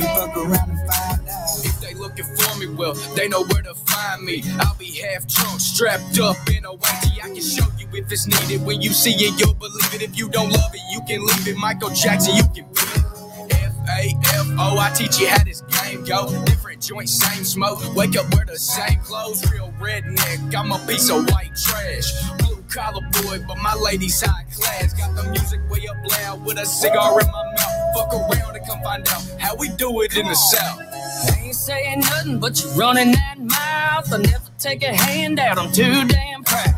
Can 0.00 0.16
fuck 0.16 0.36
around 0.36 0.70
and 0.70 0.78
find 0.90 1.28
out. 1.28 1.64
If 1.64 1.80
they 1.80 1.94
looking 1.94 2.24
for 2.24 2.58
me, 2.58 2.68
well, 2.68 2.94
they 3.14 3.28
know 3.28 3.44
where 3.44 3.62
to 3.62 3.74
find 3.74 4.22
me. 4.24 4.42
I'll 4.60 4.74
be 4.76 4.90
half 5.00 5.26
drunk, 5.28 5.60
strapped 5.60 6.18
up 6.18 6.36
in 6.48 6.64
a 6.64 6.72
whitey. 6.74 7.22
I 7.22 7.28
can 7.28 7.42
show 7.42 7.66
you 7.78 7.86
if 7.92 8.10
it's 8.10 8.26
needed. 8.26 8.64
When 8.64 8.80
you 8.80 8.90
see 8.90 9.12
it, 9.12 9.38
you'll 9.38 9.54
believe 9.54 9.94
it. 9.94 10.02
If 10.02 10.16
you 10.18 10.30
don't 10.30 10.50
love 10.50 10.74
it, 10.74 10.80
you 10.90 11.00
can 11.06 11.24
leave 11.26 11.48
it. 11.48 11.56
Michael 11.58 11.90
Jackson, 11.90 12.36
you 12.36 12.44
can 12.44 12.64
beat 12.72 12.96
it. 12.96 13.52
F-A-F-O. 13.52 14.78
I 14.78 14.90
teach 14.94 15.20
you 15.20 15.28
how 15.28 15.44
this 15.44 15.60
game 15.62 16.02
go. 16.04 16.30
Different 16.44 16.80
joints, 16.82 17.12
same 17.12 17.44
smoke. 17.44 17.80
Wake 17.94 18.16
up, 18.16 18.32
wear 18.34 18.46
the 18.46 18.58
same 18.58 19.00
clothes. 19.00 19.44
Real 19.52 19.72
redneck. 19.80 20.54
I'm 20.54 20.72
a 20.72 20.78
piece 20.86 21.10
of 21.10 21.28
white 21.30 21.54
trash. 21.56 22.10
Blue 22.38 22.62
collar 22.70 23.02
boy, 23.22 23.44
but 23.46 23.58
my 23.58 23.74
lady's 23.74 24.20
high 24.22 24.46
class. 24.54 24.94
Got 24.94 25.14
the 25.14 25.30
music 25.30 25.60
way 25.68 25.86
up 25.88 25.96
loud 26.10 26.44
with 26.46 26.58
a 26.58 26.64
cigar 26.64 27.20
in 27.20 27.26
my 27.26 27.44
mouth. 27.52 27.69
Fuck 27.94 28.12
around 28.14 28.56
and 28.56 28.66
come 28.66 28.80
find 28.82 29.08
out 29.08 29.22
how 29.38 29.56
we 29.56 29.68
do 29.70 30.02
it 30.02 30.16
in 30.16 30.26
the 30.26 30.34
South. 30.34 30.80
I 30.80 31.40
ain't 31.44 31.54
saying 31.54 32.00
nothing, 32.00 32.38
but 32.38 32.62
you're 32.62 32.72
running 32.74 33.12
that 33.12 33.38
mouth. 33.38 34.12
I 34.12 34.18
never 34.18 34.50
take 34.58 34.82
a 34.82 34.94
handout, 34.94 35.58
I'm 35.58 35.72
too 35.72 36.04
damn 36.06 36.44
proud. 36.44 36.74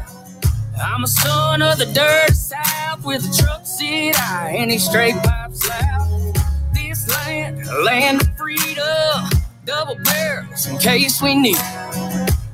I'm 0.82 1.04
a 1.04 1.06
son 1.06 1.62
of 1.62 1.78
the 1.78 1.86
dirty 1.86 2.34
South 2.34 3.04
with 3.04 3.24
a 3.24 3.42
truck 3.42 3.66
seat 3.66 4.14
eye 4.18 4.54
and 4.58 4.70
these 4.70 4.88
straight 4.88 5.14
pipes 5.16 5.68
loud. 5.68 6.34
This 6.74 7.08
land, 7.08 7.66
land 7.84 8.22
of 8.22 8.36
freedom, 8.36 9.30
double 9.64 9.96
barrels 10.04 10.66
in 10.66 10.78
case 10.78 11.20
we 11.22 11.34
need. 11.34 11.58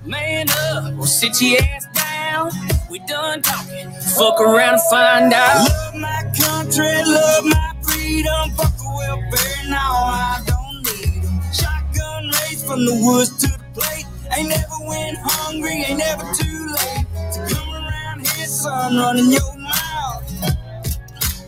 Man 0.04 0.48
up, 0.50 0.94
we'll 0.94 1.06
sit 1.06 1.40
your 1.40 1.60
ass 1.62 1.86
down. 1.94 2.50
We 2.90 2.98
done 3.00 3.42
talking, 3.42 3.90
fuck 4.16 4.40
around 4.40 4.74
and 4.74 4.82
find 4.90 5.32
out. 5.32 5.68
Love 5.68 5.94
my 5.94 6.22
country, 6.36 7.04
love 7.04 7.44
my 7.44 7.77
freedom. 7.88 8.50
Fuck 8.56 8.76
the 8.76 8.92
welfare, 8.96 9.70
now 9.70 9.92
I 10.06 10.42
don't 10.46 10.82
need 10.84 11.22
them. 11.24 11.40
Shotgun 11.52 12.24
raised 12.26 12.66
from 12.66 12.84
the 12.86 12.94
woods 13.04 13.36
to 13.42 13.48
the 13.48 13.64
plate. 13.74 14.06
Ain't 14.36 14.48
never 14.50 14.78
went 14.86 15.18
hungry, 15.22 15.84
ain't 15.84 15.98
never 15.98 16.22
too 16.34 16.66
late 16.78 17.06
to 17.34 17.54
come 17.54 17.70
around 17.70 18.26
here, 18.26 18.46
son, 18.46 18.96
running 18.96 19.30
your 19.32 19.56
mouth. 19.58 20.32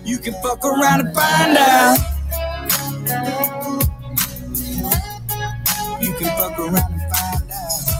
You 0.05 0.19
can 0.19 0.35
fuck 0.43 0.65
around 0.65 1.01
and 1.07 1.15
find 1.15 1.57
out. 1.59 1.99
You 6.01 6.13
can 6.15 6.29
fuck 6.39 6.59
around 6.59 6.93
and 6.93 7.13
find 7.13 7.53
out. 7.53 7.91